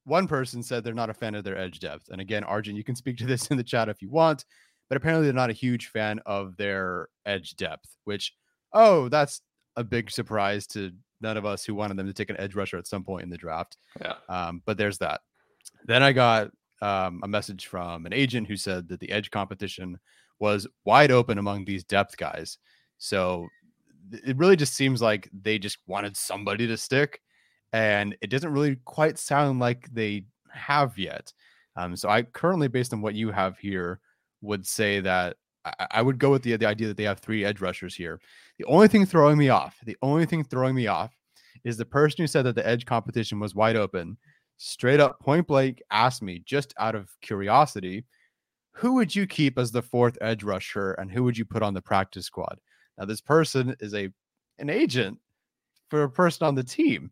one 0.05 0.27
person 0.27 0.63
said 0.63 0.83
they're 0.83 0.93
not 0.93 1.09
a 1.09 1.13
fan 1.13 1.35
of 1.35 1.43
their 1.43 1.57
edge 1.57 1.79
depth, 1.79 2.09
and 2.09 2.21
again, 2.21 2.43
Arjun, 2.43 2.75
you 2.75 2.83
can 2.83 2.95
speak 2.95 3.17
to 3.17 3.25
this 3.25 3.47
in 3.51 3.57
the 3.57 3.63
chat 3.63 3.89
if 3.89 4.01
you 4.01 4.09
want, 4.09 4.45
but 4.89 4.97
apparently 4.97 5.25
they're 5.25 5.33
not 5.33 5.49
a 5.49 5.53
huge 5.53 5.87
fan 5.87 6.19
of 6.25 6.55
their 6.57 7.09
edge 7.25 7.55
depth. 7.55 7.97
Which, 8.05 8.33
oh, 8.73 9.09
that's 9.09 9.41
a 9.75 9.83
big 9.83 10.09
surprise 10.09 10.67
to 10.67 10.91
none 11.21 11.37
of 11.37 11.45
us 11.45 11.65
who 11.65 11.75
wanted 11.75 11.97
them 11.97 12.07
to 12.07 12.13
take 12.13 12.29
an 12.29 12.39
edge 12.39 12.55
rusher 12.55 12.77
at 12.77 12.87
some 12.87 13.03
point 13.03 13.23
in 13.23 13.29
the 13.29 13.37
draft. 13.37 13.77
Yeah. 13.99 14.15
Um, 14.29 14.61
but 14.65 14.77
there's 14.77 14.99
that. 14.99 15.21
Then 15.85 16.03
I 16.03 16.13
got 16.13 16.51
um, 16.81 17.21
a 17.23 17.27
message 17.27 17.67
from 17.67 18.05
an 18.05 18.13
agent 18.13 18.47
who 18.47 18.57
said 18.57 18.87
that 18.89 18.99
the 18.99 19.11
edge 19.11 19.31
competition 19.31 19.99
was 20.39 20.67
wide 20.83 21.11
open 21.11 21.37
among 21.37 21.65
these 21.65 21.83
depth 21.83 22.17
guys. 22.17 22.57
So 22.97 23.47
it 24.11 24.37
really 24.37 24.55
just 24.55 24.73
seems 24.73 25.01
like 25.01 25.29
they 25.33 25.57
just 25.57 25.77
wanted 25.87 26.15
somebody 26.15 26.67
to 26.67 26.77
stick, 26.77 27.21
and 27.75 28.15
it 28.21 28.29
doesn't 28.29 28.53
really 28.53 28.77
quite 28.85 29.19
sound 29.19 29.59
like 29.59 29.93
they 29.93 30.23
have 30.49 30.97
yet. 30.97 31.33
Um, 31.75 31.97
so 31.97 32.07
I 32.07 32.23
currently, 32.23 32.69
based 32.69 32.93
on 32.93 33.01
what 33.01 33.15
you 33.15 33.31
have 33.31 33.57
here, 33.57 33.99
would 34.41 34.65
say 34.65 35.01
that 35.01 35.35
I, 35.65 35.87
I 35.91 36.01
would 36.01 36.17
go 36.17 36.31
with 36.31 36.43
the 36.43 36.55
the 36.55 36.67
idea 36.67 36.87
that 36.87 36.95
they 36.95 37.03
have 37.03 37.19
three 37.19 37.43
edge 37.43 37.59
rushers 37.59 37.93
here. 37.93 38.21
The 38.57 38.65
only 38.65 38.87
thing 38.87 39.05
throwing 39.05 39.37
me 39.37 39.49
off, 39.49 39.75
the 39.85 39.97
only 40.01 40.25
thing 40.25 40.45
throwing 40.45 40.73
me 40.73 40.87
off, 40.87 41.11
is 41.65 41.75
the 41.75 41.83
person 41.83 42.23
who 42.23 42.27
said 42.27 42.45
that 42.45 42.55
the 42.55 42.65
edge 42.65 42.85
competition 42.85 43.41
was 43.41 43.53
wide 43.53 43.75
open 43.75 44.17
straight 44.57 45.01
up 45.01 45.19
point 45.19 45.45
blank 45.45 45.83
asked 45.91 46.21
me 46.21 46.41
just 46.45 46.73
out 46.79 46.95
of 46.95 47.09
curiosity, 47.19 48.05
who 48.71 48.93
would 48.93 49.13
you 49.13 49.27
keep 49.27 49.59
as 49.59 49.69
the 49.69 49.81
fourth 49.81 50.17
edge 50.21 50.43
rusher 50.43 50.93
and 50.93 51.11
who 51.11 51.25
would 51.25 51.37
you 51.37 51.43
put 51.43 51.61
on 51.61 51.73
the 51.73 51.81
practice 51.81 52.25
squad? 52.25 52.57
Now, 52.97 53.03
this 53.03 53.19
person 53.19 53.75
is 53.81 53.93
a 53.93 54.09
an 54.59 54.69
agent 54.69 55.19
for 55.89 56.03
a 56.03 56.09
person 56.09 56.47
on 56.47 56.55
the 56.55 56.63
team. 56.63 57.11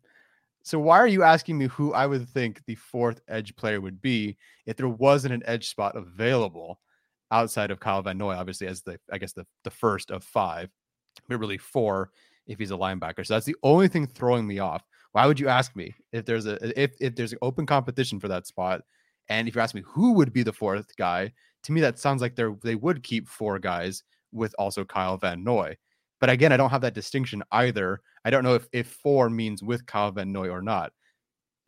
So 0.64 0.78
why 0.78 0.98
are 0.98 1.06
you 1.06 1.22
asking 1.22 1.58
me 1.58 1.66
who 1.66 1.92
I 1.92 2.06
would 2.06 2.26
think 2.26 2.62
the 2.64 2.74
fourth 2.74 3.20
edge 3.28 3.54
player 3.54 3.82
would 3.82 4.00
be 4.00 4.38
if 4.64 4.76
there 4.76 4.88
wasn't 4.88 5.34
an 5.34 5.42
edge 5.44 5.68
spot 5.68 5.94
available 5.94 6.80
outside 7.30 7.70
of 7.70 7.80
Kyle 7.80 8.00
Van 8.00 8.16
Noy, 8.16 8.34
obviously 8.34 8.66
as 8.66 8.80
the 8.80 8.98
I 9.12 9.18
guess 9.18 9.34
the 9.34 9.46
the 9.64 9.70
first 9.70 10.10
of 10.10 10.24
five, 10.24 10.70
but 11.28 11.38
really 11.38 11.58
four 11.58 12.10
if 12.46 12.58
he's 12.58 12.70
a 12.70 12.76
linebacker. 12.78 13.26
So 13.26 13.34
that's 13.34 13.44
the 13.44 13.56
only 13.62 13.88
thing 13.88 14.06
throwing 14.06 14.46
me 14.46 14.58
off. 14.58 14.82
Why 15.12 15.26
would 15.26 15.38
you 15.38 15.48
ask 15.48 15.76
me 15.76 15.94
if 16.12 16.24
there's 16.24 16.46
a 16.46 16.82
if 16.82 16.92
if 16.98 17.14
there's 17.14 17.32
an 17.32 17.38
open 17.42 17.66
competition 17.66 18.18
for 18.18 18.28
that 18.28 18.46
spot? 18.46 18.80
And 19.28 19.46
if 19.46 19.54
you 19.54 19.60
ask 19.60 19.74
me 19.74 19.82
who 19.84 20.12
would 20.14 20.32
be 20.32 20.42
the 20.42 20.52
fourth 20.52 20.96
guy, 20.96 21.32
to 21.64 21.72
me 21.72 21.82
that 21.82 21.98
sounds 21.98 22.22
like 22.22 22.36
they 22.36 22.46
they 22.62 22.74
would 22.74 23.02
keep 23.02 23.28
four 23.28 23.58
guys 23.58 24.02
with 24.32 24.54
also 24.58 24.82
Kyle 24.82 25.18
Van 25.18 25.44
Noy. 25.44 25.76
But 26.20 26.30
again, 26.30 26.52
I 26.52 26.56
don't 26.56 26.70
have 26.70 26.80
that 26.82 26.94
distinction 26.94 27.42
either. 27.52 28.00
I 28.24 28.30
don't 28.30 28.44
know 28.44 28.54
if 28.54 28.66
if 28.72 28.88
four 28.88 29.28
means 29.28 29.62
with 29.62 29.86
Kyle 29.86 30.10
Van 30.10 30.32
Noy 30.32 30.48
or 30.48 30.62
not. 30.62 30.92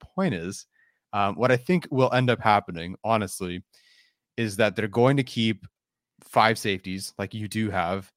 Point 0.01 0.35
is, 0.35 0.67
um, 1.13 1.35
what 1.37 1.51
I 1.51 1.57
think 1.57 1.87
will 1.91 2.13
end 2.13 2.31
up 2.31 2.41
happening, 2.41 2.97
honestly, 3.05 3.63
is 4.37 4.57
that 4.57 4.77
they're 4.77 4.89
going 4.89 5.17
to 5.17 5.23
keep 5.23 5.67
five 6.23 6.59
safeties 6.59 7.13
like 7.19 7.35
you 7.35 7.49
do 7.49 7.71
have, 7.71 8.11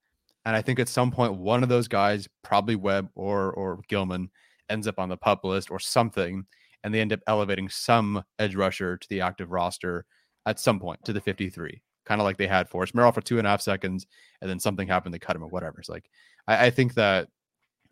and 0.46 0.56
I 0.56 0.62
think 0.62 0.80
at 0.80 0.90
some 0.90 1.12
point 1.12 1.36
one 1.36 1.64
of 1.64 1.70
those 1.70 1.88
guys, 1.88 2.28
probably 2.44 2.76
Webb 2.76 3.10
or 3.16 3.52
or 3.54 3.82
Gilman, 3.88 4.30
ends 4.70 4.88
up 4.88 5.00
on 5.00 5.10
the 5.10 5.18
pup 5.18 5.44
list 5.44 5.72
or 5.72 5.80
something, 5.80 6.46
and 6.84 6.94
they 6.94 7.02
end 7.02 7.14
up 7.14 7.22
elevating 7.28 7.70
some 7.70 8.24
edge 8.38 8.56
rusher 8.56 8.98
to 8.98 9.10
the 9.10 9.22
active 9.22 9.52
roster 9.52 10.06
at 10.46 10.60
some 10.60 10.80
point 10.80 11.04
to 11.06 11.14
the 11.14 11.22
53, 11.22 11.82
kind 12.10 12.20
of 12.20 12.26
like 12.26 12.38
they 12.38 12.48
had 12.48 12.68
Forrest 12.68 12.96
Merrill 12.96 13.12
for 13.12 13.22
two 13.22 13.38
and 13.38 13.46
a 13.46 13.50
half 13.52 13.62
seconds, 13.62 14.08
and 14.42 14.50
then 14.50 14.60
something 14.60 14.88
happened, 14.88 15.14
they 15.14 15.20
cut 15.20 15.36
him 15.36 15.44
or 15.44 15.48
whatever. 15.48 15.80
It's 15.80 15.90
like 15.90 16.10
I, 16.48 16.66
I 16.66 16.70
think 16.72 16.96
that 16.96 17.30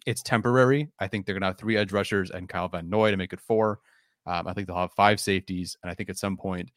it's 0.08 0.24
temporary. 0.24 0.90
I 1.00 1.08
think 1.08 1.26
they're 1.26 1.36
gonna 1.36 1.46
have 1.46 1.60
three 1.60 1.78
edge 1.78 1.94
rushers 1.94 2.32
and 2.32 2.50
Kyle 2.50 2.68
Van 2.68 2.90
Noy 2.90 3.12
to 3.12 3.18
make 3.18 3.32
it 3.32 3.40
four. 3.40 3.80
Um, 4.26 4.48
I 4.48 4.54
think 4.54 4.68
they'll 4.68 4.76
have 4.76 4.92
five 4.94 5.20
safeties, 5.20 5.78
and 5.84 5.92
I 5.92 5.94
think 5.94 6.10
at 6.10 6.18
some 6.18 6.36
point 6.36 6.72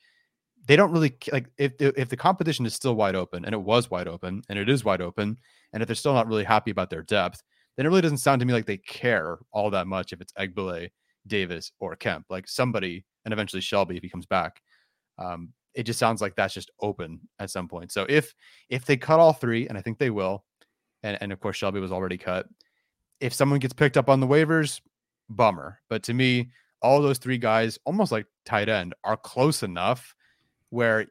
they 0.66 0.76
don't 0.76 0.92
really 0.92 1.16
like 1.32 1.46
if 1.56 1.72
if 1.80 2.10
the 2.10 2.16
competition 2.16 2.66
is 2.66 2.74
still 2.74 2.94
wide 2.94 3.16
open, 3.16 3.46
and 3.46 3.54
it 3.54 3.62
was 3.62 3.90
wide 3.90 4.06
open, 4.06 4.42
and 4.50 4.58
it 4.58 4.68
is 4.68 4.84
wide 4.84 5.00
open, 5.00 5.38
and 5.72 5.82
if 5.82 5.86
they're 5.86 5.96
still 5.96 6.12
not 6.12 6.28
really 6.28 6.44
happy 6.44 6.70
about 6.70 6.90
their 6.90 7.02
depth, 7.02 7.42
then 7.76 7.86
it 7.86 7.88
really 7.88 8.02
doesn't 8.02 8.18
sound 8.18 8.40
to 8.40 8.46
me 8.46 8.52
like 8.52 8.66
they 8.66 8.76
care 8.76 9.38
all 9.50 9.70
that 9.70 9.86
much 9.86 10.12
if 10.12 10.20
it's 10.20 10.34
Egbule, 10.34 10.90
Davis, 11.26 11.72
or 11.80 11.96
Kemp. 11.96 12.26
Like 12.28 12.46
somebody, 12.48 13.06
and 13.24 13.32
eventually 13.32 13.62
Shelby 13.62 13.96
if 13.96 14.02
he 14.02 14.10
comes 14.10 14.26
back. 14.26 14.60
Um, 15.18 15.54
it 15.74 15.84
just 15.84 15.98
sounds 15.98 16.20
like 16.20 16.34
that's 16.34 16.54
just 16.54 16.70
open 16.80 17.20
at 17.38 17.50
some 17.50 17.68
point. 17.68 17.92
So 17.92 18.06
if 18.08 18.34
if 18.68 18.84
they 18.84 18.96
cut 18.96 19.20
all 19.20 19.32
three, 19.32 19.68
and 19.68 19.78
I 19.78 19.82
think 19.82 19.98
they 19.98 20.10
will, 20.10 20.44
and, 21.02 21.18
and 21.20 21.32
of 21.32 21.40
course 21.40 21.56
Shelby 21.56 21.80
was 21.80 21.92
already 21.92 22.18
cut. 22.18 22.46
If 23.20 23.34
someone 23.34 23.58
gets 23.58 23.74
picked 23.74 23.96
up 23.96 24.08
on 24.08 24.20
the 24.20 24.26
waivers, 24.26 24.80
bummer. 25.30 25.80
But 25.88 26.02
to 26.04 26.14
me, 26.14 26.50
all 26.82 27.00
those 27.00 27.18
three 27.18 27.38
guys, 27.38 27.78
almost 27.84 28.12
like 28.12 28.26
tight 28.44 28.68
end, 28.68 28.94
are 29.04 29.16
close 29.16 29.62
enough 29.62 30.14
where 30.70 31.06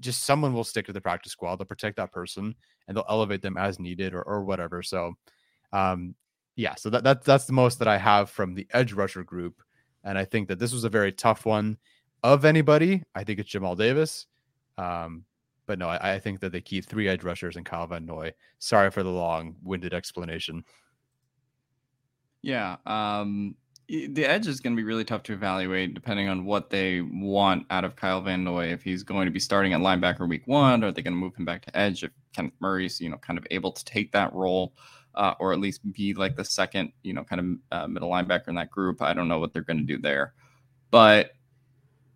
just 0.00 0.24
someone 0.24 0.54
will 0.54 0.64
stick 0.64 0.86
to 0.86 0.92
the 0.92 1.00
practice 1.00 1.32
squad. 1.32 1.56
They'll 1.56 1.66
protect 1.66 1.96
that 1.96 2.12
person 2.12 2.54
and 2.86 2.96
they'll 2.96 3.04
elevate 3.08 3.42
them 3.42 3.56
as 3.56 3.78
needed 3.78 4.14
or, 4.14 4.22
or 4.22 4.44
whatever. 4.44 4.82
So, 4.82 5.14
um, 5.72 6.14
yeah, 6.56 6.74
so 6.76 6.90
that, 6.90 7.04
that 7.04 7.24
that's 7.24 7.44
the 7.44 7.52
most 7.52 7.78
that 7.78 7.88
I 7.88 7.98
have 7.98 8.30
from 8.30 8.54
the 8.54 8.66
edge 8.72 8.92
rusher 8.92 9.22
group. 9.22 9.62
And 10.04 10.16
I 10.16 10.24
think 10.24 10.48
that 10.48 10.58
this 10.58 10.72
was 10.72 10.84
a 10.84 10.88
very 10.88 11.12
tough 11.12 11.44
one 11.44 11.76
of 12.22 12.44
anybody. 12.44 13.02
I 13.14 13.24
think 13.24 13.38
it's 13.38 13.50
Jamal 13.50 13.76
Davis. 13.76 14.26
Um, 14.76 15.24
but 15.66 15.78
no, 15.78 15.88
I, 15.88 16.14
I, 16.14 16.18
think 16.18 16.40
that 16.40 16.52
they 16.52 16.60
keep 16.60 16.86
three 16.86 17.08
edge 17.08 17.24
rushers 17.24 17.56
and 17.56 17.66
Kyle 17.66 17.86
Van 17.86 18.06
Noy. 18.06 18.32
Sorry 18.58 18.90
for 18.90 19.02
the 19.02 19.10
long 19.10 19.56
winded 19.62 19.92
explanation. 19.92 20.64
Yeah. 22.42 22.76
Um, 22.86 23.56
the 23.88 24.26
edge 24.26 24.46
is 24.46 24.60
going 24.60 24.76
to 24.76 24.80
be 24.80 24.84
really 24.84 25.04
tough 25.04 25.22
to 25.24 25.32
evaluate 25.32 25.94
depending 25.94 26.28
on 26.28 26.44
what 26.44 26.68
they 26.68 27.00
want 27.00 27.66
out 27.70 27.84
of 27.84 27.96
Kyle 27.96 28.20
Van 28.20 28.44
Noy. 28.44 28.66
If 28.66 28.82
he's 28.82 29.02
going 29.02 29.24
to 29.24 29.32
be 29.32 29.40
starting 29.40 29.72
at 29.72 29.80
linebacker 29.80 30.28
week 30.28 30.46
one, 30.46 30.84
are 30.84 30.92
they 30.92 31.02
going 31.02 31.14
to 31.14 31.18
move 31.20 31.34
him 31.34 31.46
back 31.46 31.64
to 31.66 31.76
edge? 31.76 32.04
If 32.04 32.10
Kenneth 32.34 32.52
Murray's, 32.60 33.00
you 33.00 33.08
know, 33.08 33.16
kind 33.16 33.38
of 33.38 33.46
able 33.50 33.72
to 33.72 33.84
take 33.84 34.12
that 34.12 34.32
role, 34.34 34.74
uh, 35.14 35.34
or 35.40 35.52
at 35.52 35.58
least 35.58 35.90
be 35.92 36.12
like 36.12 36.36
the 36.36 36.44
second, 36.44 36.92
you 37.02 37.14
know, 37.14 37.24
kind 37.24 37.40
of 37.72 37.78
uh, 37.78 37.86
middle 37.88 38.10
linebacker 38.10 38.48
in 38.48 38.54
that 38.56 38.70
group. 38.70 39.00
I 39.00 39.14
don't 39.14 39.28
know 39.28 39.38
what 39.38 39.54
they're 39.54 39.62
going 39.62 39.78
to 39.78 39.84
do 39.84 39.98
there, 39.98 40.34
but 40.90 41.32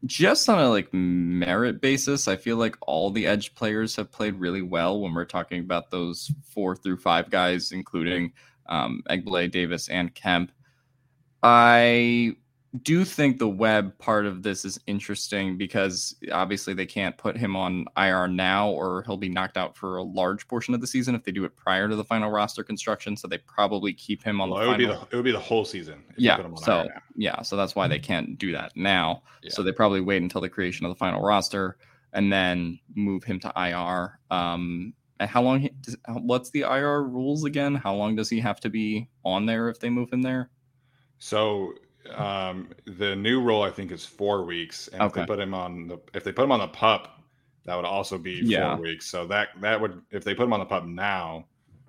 just 0.06 0.48
on 0.48 0.58
a 0.58 0.68
like 0.68 0.92
merit 0.92 1.80
basis, 1.80 2.26
I 2.28 2.36
feel 2.36 2.56
like 2.56 2.76
all 2.80 3.10
the 3.10 3.26
edge 3.26 3.54
players 3.54 3.94
have 3.96 4.10
played 4.10 4.34
really 4.34 4.62
well 4.62 5.00
when 5.00 5.14
we're 5.14 5.24
talking 5.24 5.60
about 5.60 5.90
those 5.90 6.30
four 6.44 6.74
through 6.74 6.96
five 6.96 7.30
guys, 7.30 7.72
including 7.72 8.32
um, 8.66 9.02
Egbule, 9.08 9.50
Davis, 9.50 9.88
and 9.88 10.14
Kemp. 10.14 10.52
I 11.42 12.36
do 12.80 13.04
think 13.04 13.38
the 13.38 13.48
Webb 13.48 13.98
part 13.98 14.24
of 14.24 14.42
this 14.42 14.64
is 14.64 14.80
interesting 14.86 15.58
because 15.58 16.16
obviously 16.32 16.72
they 16.72 16.86
can't 16.86 17.16
put 17.18 17.36
him 17.36 17.54
on 17.54 17.84
IR 17.98 18.28
now 18.28 18.70
or 18.70 19.02
he'll 19.02 19.18
be 19.18 19.28
knocked 19.28 19.58
out 19.58 19.76
for 19.76 19.98
a 19.98 20.02
large 20.02 20.48
portion 20.48 20.72
of 20.72 20.80
the 20.80 20.86
season 20.86 21.14
if 21.14 21.22
they 21.22 21.32
do 21.32 21.44
it 21.44 21.54
prior 21.54 21.86
to 21.86 21.96
the 21.96 22.04
final 22.04 22.30
roster 22.30 22.64
construction. 22.64 23.14
So 23.14 23.28
they 23.28 23.38
probably 23.38 23.92
keep 23.92 24.22
him 24.22 24.40
on 24.40 24.48
well, 24.48 24.60
the. 24.60 24.64
It 24.64 24.68
would 24.68 24.80
final. 24.80 24.94
be 24.94 25.00
the 25.00 25.06
it 25.10 25.16
would 25.16 25.24
be 25.24 25.32
the 25.32 25.38
whole 25.38 25.66
season. 25.66 26.02
Yeah. 26.16 26.42
So 26.56 26.88
yeah, 27.14 27.42
so 27.42 27.56
that's 27.56 27.74
why 27.74 27.88
they 27.88 27.98
can't 27.98 28.38
do 28.38 28.52
that 28.52 28.72
now. 28.74 29.22
Yeah. 29.42 29.50
So 29.50 29.62
they 29.62 29.72
probably 29.72 30.00
wait 30.00 30.22
until 30.22 30.40
the 30.40 30.48
creation 30.48 30.86
of 30.86 30.90
the 30.90 30.98
final 30.98 31.20
roster 31.20 31.76
and 32.14 32.32
then 32.32 32.78
move 32.94 33.22
him 33.22 33.38
to 33.40 33.52
IR. 33.54 34.18
Um, 34.34 34.94
and 35.20 35.28
how 35.28 35.42
long? 35.42 35.68
Does, 35.82 35.96
what's 36.08 36.48
the 36.50 36.60
IR 36.60 37.02
rules 37.02 37.44
again? 37.44 37.74
How 37.74 37.94
long 37.94 38.16
does 38.16 38.30
he 38.30 38.40
have 38.40 38.60
to 38.60 38.70
be 38.70 39.10
on 39.26 39.44
there 39.44 39.68
if 39.68 39.78
they 39.78 39.90
move 39.90 40.10
him 40.10 40.22
there? 40.22 40.48
So 41.18 41.74
um, 42.14 42.68
the 42.86 43.14
new 43.16 43.40
rule 43.40 43.62
I 43.62 43.70
think 43.70 43.92
is 43.92 44.04
four 44.04 44.44
weeks, 44.44 44.88
and 44.88 45.02
okay. 45.02 45.20
if 45.20 45.26
they 45.26 45.34
put 45.34 45.40
him 45.40 45.54
on 45.54 45.88
the 45.88 46.00
if 46.14 46.24
they 46.24 46.32
put 46.32 46.44
him 46.44 46.52
on 46.52 46.60
the 46.60 46.68
pup, 46.68 47.22
that 47.64 47.74
would 47.76 47.84
also 47.84 48.18
be 48.18 48.40
yeah. 48.44 48.74
four 48.74 48.82
weeks. 48.82 49.06
So 49.06 49.26
that 49.28 49.48
that 49.60 49.80
would 49.80 50.00
if 50.10 50.24
they 50.24 50.34
put 50.34 50.44
him 50.44 50.52
on 50.52 50.60
the 50.60 50.66
pup 50.66 50.84
now, 50.84 51.46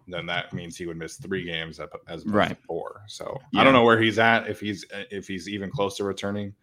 then 0.07 0.25
that 0.27 0.53
means 0.53 0.77
he 0.77 0.85
would 0.85 0.97
miss 0.97 1.17
three 1.17 1.43
games 1.43 1.79
as 2.07 2.25
right. 2.25 2.57
four. 2.67 3.03
So 3.07 3.39
yeah. 3.51 3.61
I 3.61 3.63
don't 3.63 3.73
know 3.73 3.83
where 3.83 3.99
he's 3.99 4.19
at 4.19 4.47
if 4.47 4.59
he's 4.59 4.85
if 4.91 5.27
he's 5.27 5.49
even 5.49 5.71
close 5.71 5.97
to 5.97 6.03
returning, 6.03 6.53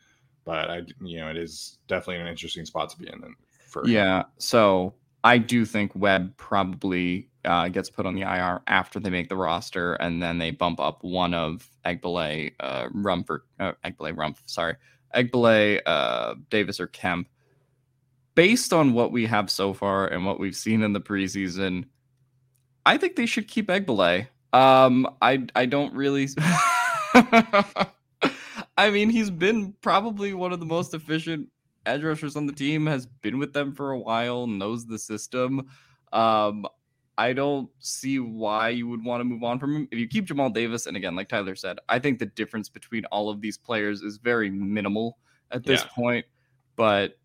but 0.44 0.70
I, 0.70 0.82
you 1.00 1.18
know, 1.18 1.28
it 1.28 1.36
is 1.36 1.78
definitely 1.88 2.22
an 2.22 2.26
interesting 2.26 2.64
spot 2.64 2.90
to 2.90 2.98
be 2.98 3.08
in. 3.08 3.34
For 3.66 3.86
yeah, 3.86 4.24
so 4.38 4.94
I 5.22 5.38
do 5.38 5.64
think 5.64 5.92
Webb 5.94 6.36
probably 6.36 7.28
uh, 7.44 7.68
gets 7.68 7.90
put 7.90 8.06
on 8.06 8.14
the 8.14 8.22
IR 8.22 8.62
after 8.66 9.00
they 9.00 9.10
make 9.10 9.28
the 9.28 9.36
roster, 9.36 9.94
and 9.94 10.22
then 10.22 10.38
they 10.38 10.50
bump 10.50 10.80
up 10.80 11.02
one 11.02 11.34
of 11.34 11.68
Egbule, 11.84 12.52
uh, 12.60 12.88
Rumford, 12.92 13.42
uh, 13.58 13.72
Egbule, 13.84 14.36
sorry, 14.46 14.76
Egbule, 15.14 15.80
uh, 15.86 16.34
Davis, 16.50 16.80
or 16.80 16.86
Kemp. 16.86 17.28
Based 18.34 18.72
on 18.72 18.94
what 18.94 19.12
we 19.12 19.26
have 19.26 19.50
so 19.50 19.74
far 19.74 20.06
and 20.06 20.24
what 20.24 20.40
we've 20.40 20.56
seen 20.56 20.82
in 20.82 20.92
the 20.92 21.00
preseason, 21.00 21.84
I 22.86 22.96
think 22.96 23.16
they 23.16 23.26
should 23.26 23.48
keep 23.48 23.68
Egbule. 23.68 24.28
Um, 24.52 25.06
I 25.20 25.46
I 25.54 25.66
don't 25.66 25.94
really. 25.94 26.28
I 28.78 28.90
mean, 28.90 29.10
he's 29.10 29.30
been 29.30 29.74
probably 29.82 30.32
one 30.32 30.52
of 30.52 30.60
the 30.60 30.66
most 30.66 30.94
efficient 30.94 31.48
edge 31.86 32.02
rushers 32.02 32.36
on 32.36 32.46
the 32.46 32.52
team. 32.52 32.86
Has 32.86 33.06
been 33.06 33.38
with 33.38 33.52
them 33.52 33.72
for 33.72 33.92
a 33.92 33.98
while, 33.98 34.46
knows 34.46 34.86
the 34.86 34.98
system. 34.98 35.68
Um, 36.12 36.66
I 37.18 37.34
don't 37.34 37.68
see 37.80 38.18
why 38.18 38.70
you 38.70 38.88
would 38.88 39.04
want 39.04 39.20
to 39.20 39.24
move 39.24 39.44
on 39.44 39.58
from 39.58 39.76
him. 39.76 39.88
If 39.90 39.98
you 39.98 40.08
keep 40.08 40.24
Jamal 40.24 40.48
Davis, 40.48 40.86
and 40.86 40.96
again, 40.96 41.14
like 41.14 41.28
Tyler 41.28 41.54
said, 41.54 41.78
I 41.88 41.98
think 41.98 42.18
the 42.18 42.26
difference 42.26 42.70
between 42.70 43.04
all 43.06 43.28
of 43.28 43.42
these 43.42 43.58
players 43.58 44.00
is 44.00 44.16
very 44.16 44.50
minimal 44.50 45.18
at 45.50 45.64
this 45.64 45.82
yeah. 45.82 45.90
point. 45.94 46.26
But 46.76 47.18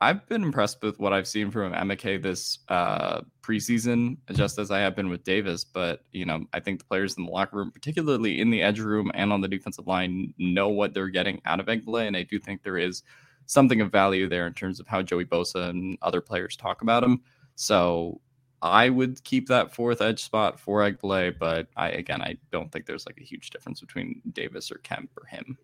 I've 0.00 0.26
been 0.28 0.42
impressed 0.42 0.82
with 0.82 0.98
what 0.98 1.12
I've 1.12 1.28
seen 1.28 1.50
from 1.50 1.72
Emeke 1.72 2.22
this 2.22 2.58
uh, 2.68 3.22
preseason, 3.40 4.18
just 4.32 4.58
as 4.58 4.70
I 4.70 4.80
have 4.80 4.96
been 4.96 5.08
with 5.08 5.22
Davis. 5.24 5.64
But 5.64 6.02
you 6.12 6.26
know, 6.26 6.44
I 6.52 6.60
think 6.60 6.80
the 6.80 6.84
players 6.84 7.16
in 7.16 7.24
the 7.24 7.30
locker 7.30 7.56
room, 7.56 7.70
particularly 7.70 8.40
in 8.40 8.50
the 8.50 8.62
edge 8.62 8.80
room 8.80 9.10
and 9.14 9.32
on 9.32 9.40
the 9.40 9.48
defensive 9.48 9.86
line, 9.86 10.34
know 10.38 10.68
what 10.68 10.92
they're 10.92 11.08
getting 11.08 11.40
out 11.46 11.60
of 11.60 11.66
Egbule, 11.66 12.06
and 12.06 12.16
I 12.16 12.24
do 12.24 12.38
think 12.38 12.62
there 12.62 12.78
is 12.78 13.04
something 13.46 13.80
of 13.80 13.90
value 13.90 14.28
there 14.28 14.46
in 14.46 14.54
terms 14.54 14.80
of 14.80 14.86
how 14.86 15.02
Joey 15.02 15.24
Bosa 15.24 15.70
and 15.70 15.96
other 16.02 16.20
players 16.20 16.56
talk 16.56 16.82
about 16.82 17.02
him. 17.02 17.22
So 17.54 18.20
I 18.62 18.88
would 18.88 19.22
keep 19.24 19.48
that 19.48 19.74
fourth 19.74 20.02
edge 20.02 20.22
spot 20.22 20.58
for 20.58 20.80
Egbule, 20.80 21.38
but 21.38 21.68
I 21.76 21.90
again 21.90 22.22
I 22.22 22.36
don't 22.50 22.70
think 22.70 22.86
there's 22.86 23.06
like 23.06 23.20
a 23.20 23.24
huge 23.24 23.50
difference 23.50 23.80
between 23.80 24.20
Davis 24.32 24.70
or 24.70 24.78
Kemp 24.78 25.10
or 25.16 25.26
him. 25.26 25.56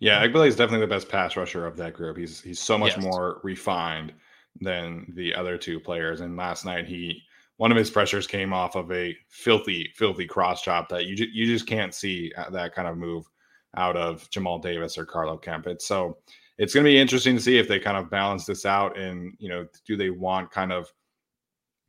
Yeah, 0.00 0.24
Egbule 0.26 0.46
is 0.46 0.56
definitely 0.56 0.86
the 0.86 0.94
best 0.94 1.08
pass 1.08 1.36
rusher 1.36 1.66
of 1.66 1.76
that 1.76 1.94
group. 1.94 2.16
He's 2.16 2.40
he's 2.40 2.60
so 2.60 2.76
much 2.76 2.96
yes. 2.96 3.02
more 3.02 3.40
refined 3.42 4.12
than 4.60 5.12
the 5.14 5.34
other 5.34 5.58
two 5.58 5.78
players. 5.78 6.20
And 6.20 6.36
last 6.36 6.64
night 6.64 6.86
he 6.86 7.22
one 7.58 7.70
of 7.70 7.78
his 7.78 7.90
pressures 7.90 8.26
came 8.26 8.52
off 8.52 8.74
of 8.74 8.92
a 8.92 9.16
filthy, 9.28 9.90
filthy 9.94 10.26
cross 10.26 10.62
chop 10.62 10.88
that 10.90 11.06
you 11.06 11.16
ju- 11.16 11.30
you 11.32 11.46
just 11.46 11.66
can't 11.66 11.94
see 11.94 12.32
uh, 12.36 12.50
that 12.50 12.74
kind 12.74 12.88
of 12.88 12.98
move 12.98 13.30
out 13.76 13.96
of 13.96 14.28
Jamal 14.30 14.58
Davis 14.58 14.98
or 14.98 15.06
Carlo 15.06 15.36
Kemp. 15.36 15.66
It's 15.66 15.86
so 15.86 16.18
it's 16.58 16.72
going 16.72 16.84
to 16.84 16.90
be 16.90 16.98
interesting 16.98 17.36
to 17.36 17.42
see 17.42 17.58
if 17.58 17.68
they 17.68 17.78
kind 17.78 17.96
of 17.96 18.10
balance 18.10 18.46
this 18.46 18.64
out 18.64 18.98
and 18.98 19.34
you 19.38 19.48
know 19.48 19.66
do 19.86 19.96
they 19.96 20.10
want 20.10 20.50
kind 20.50 20.72
of 20.72 20.92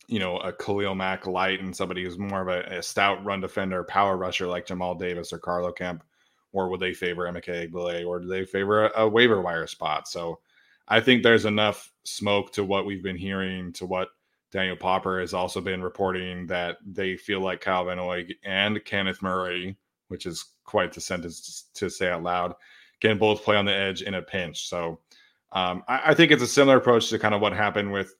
you 0.07 0.20
know 0.20 0.38
a 0.39 0.51
Khalil 0.53 0.95
Mack 0.95 1.28
light 1.28 1.61
and 1.61 1.76
somebody 1.76 2.03
who's 2.03 2.18
more 2.18 2.41
of 2.41 2.47
a, 2.47 2.78
a 2.78 2.84
stout 2.84 3.24
run 3.26 3.41
defender, 3.41 3.84
power 3.84 4.18
rusher 4.18 4.47
like 4.47 4.65
Jamal 4.65 4.95
Davis 4.95 5.34
or 5.34 5.39
Carlo 5.39 5.72
Kemp 5.72 6.03
or 6.53 6.70
would 6.70 6.80
they 6.80 6.93
favor 6.93 7.24
Emeke 7.24 7.70
Egbule, 7.70 8.07
or 8.07 8.20
do 8.20 8.28
they 8.28 8.45
favor 8.45 8.88
a, 8.88 9.01
a 9.01 9.07
waiver 9.07 9.41
wire 9.41 9.68
spot? 9.68 10.07
So 10.07 10.39
I 10.88 10.99
think 10.99 11.22
there's 11.22 11.45
enough 11.45 11.91
smoke 12.03 12.51
to 12.53 12.63
what 12.63 12.86
we've 12.86 13.03
been 13.03 13.18
hearing, 13.18 13.74
to 13.74 13.86
what 13.86 14.09
Daniel 14.51 14.78
Popper 14.78 15.20
has 15.20 15.34
also 15.34 15.59
been 15.59 15.84
reporting 15.84 16.47
that 16.47 16.78
they 16.86 17.18
feel 17.18 17.41
like 17.41 17.61
Kyle 17.61 17.86
Van 17.86 17.97
Noy 17.97 18.28
and 18.43 18.84
Kenneth 18.86 19.22
Murray, 19.22 19.78
which 20.07 20.26
is 20.26 20.45
quite 20.63 20.93
the 20.93 21.01
sentence 21.01 21.65
to 21.74 21.89
say 21.89 22.09
out 22.09 22.24
loud, 22.24 22.53
can 23.01 23.17
both 23.17 23.43
play 23.43 23.55
on 23.55 23.65
the 23.65 23.75
edge 23.75 24.01
in 24.01 24.15
a 24.15 24.21
pinch. 24.21 24.67
So 24.67 24.99
um, 25.51 25.83
I, 25.87 26.11
I, 26.11 26.13
think 26.13 26.31
it's 26.31 26.43
a 26.43 26.47
similar 26.47 26.77
approach 26.77 27.09
to 27.09 27.19
kind 27.19 27.33
of 27.33 27.41
what 27.41 27.53
happened 27.53 27.91
with 27.91 28.13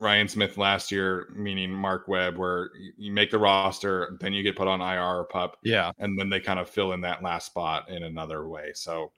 Ryan 0.00 0.28
Smith 0.28 0.58
last 0.58 0.90
year, 0.90 1.28
meaning 1.34 1.70
Mark 1.70 2.08
Webb, 2.08 2.36
where 2.36 2.70
you 2.96 3.12
make 3.12 3.30
the 3.30 3.38
roster, 3.38 4.16
then 4.20 4.32
you 4.32 4.42
get 4.42 4.56
put 4.56 4.68
on 4.68 4.80
IR 4.80 5.20
or 5.20 5.24
pup. 5.24 5.58
Yeah. 5.62 5.92
And 5.98 6.18
then 6.18 6.28
they 6.28 6.40
kind 6.40 6.58
of 6.58 6.68
fill 6.68 6.92
in 6.92 7.00
that 7.02 7.22
last 7.22 7.46
spot 7.46 7.88
in 7.88 8.02
another 8.02 8.48
way. 8.48 8.72
So 8.74 9.12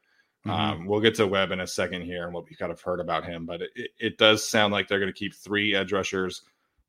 mm-hmm. 0.46 0.50
um, 0.50 0.86
we'll 0.86 1.00
get 1.00 1.14
to 1.16 1.26
Webb 1.26 1.52
in 1.52 1.60
a 1.60 1.66
second 1.66 2.02
here 2.02 2.24
and 2.24 2.34
what 2.34 2.44
we 2.48 2.54
kind 2.54 2.70
of 2.70 2.80
heard 2.80 3.00
about 3.00 3.24
him. 3.24 3.46
But 3.46 3.62
it, 3.62 3.90
it 3.98 4.18
does 4.18 4.46
sound 4.46 4.72
like 4.72 4.86
they're 4.86 5.00
going 5.00 5.12
to 5.12 5.18
keep 5.18 5.34
three 5.34 5.74
edge 5.74 5.92
rushers, 5.92 6.42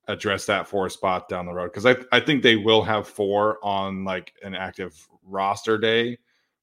address 0.07 0.45
that 0.45 0.67
four 0.67 0.89
spot 0.89 1.29
down 1.29 1.45
the 1.45 1.53
road. 1.53 1.71
Because 1.71 1.85
I, 1.85 1.95
I 2.11 2.19
think 2.19 2.43
they 2.43 2.57
will 2.57 2.83
have 2.83 3.07
four 3.07 3.57
on 3.63 4.03
like 4.03 4.33
an 4.43 4.53
active 4.53 5.07
roster 5.23 5.77
day, 5.77 6.17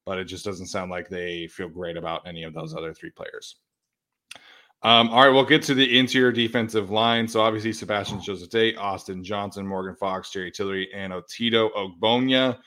but 0.05 0.17
it 0.17 0.25
just 0.25 0.45
doesn't 0.45 0.67
sound 0.67 0.91
like 0.91 1.09
they 1.09 1.47
feel 1.47 1.69
great 1.69 1.97
about 1.97 2.27
any 2.27 2.43
of 2.43 2.53
those 2.53 2.75
other 2.75 2.93
three 2.93 3.09
players. 3.09 3.57
Um, 4.83 5.09
all 5.09 5.23
right, 5.23 5.33
we'll 5.33 5.45
get 5.45 5.63
to 5.63 5.73
the 5.73 5.97
interior 5.97 6.31
defensive 6.31 6.91
line. 6.91 7.27
So 7.27 7.41
obviously 7.41 7.73
Sebastian 7.73 8.21
Joseph 8.21 8.77
Austin 8.77 9.23
Johnson, 9.23 9.65
Morgan 9.65 9.95
Fox, 9.95 10.29
Jerry 10.29 10.51
Tillery, 10.51 10.93
and 10.93 11.11
Otito 11.11 11.71
Ogbonnia. 11.73 12.59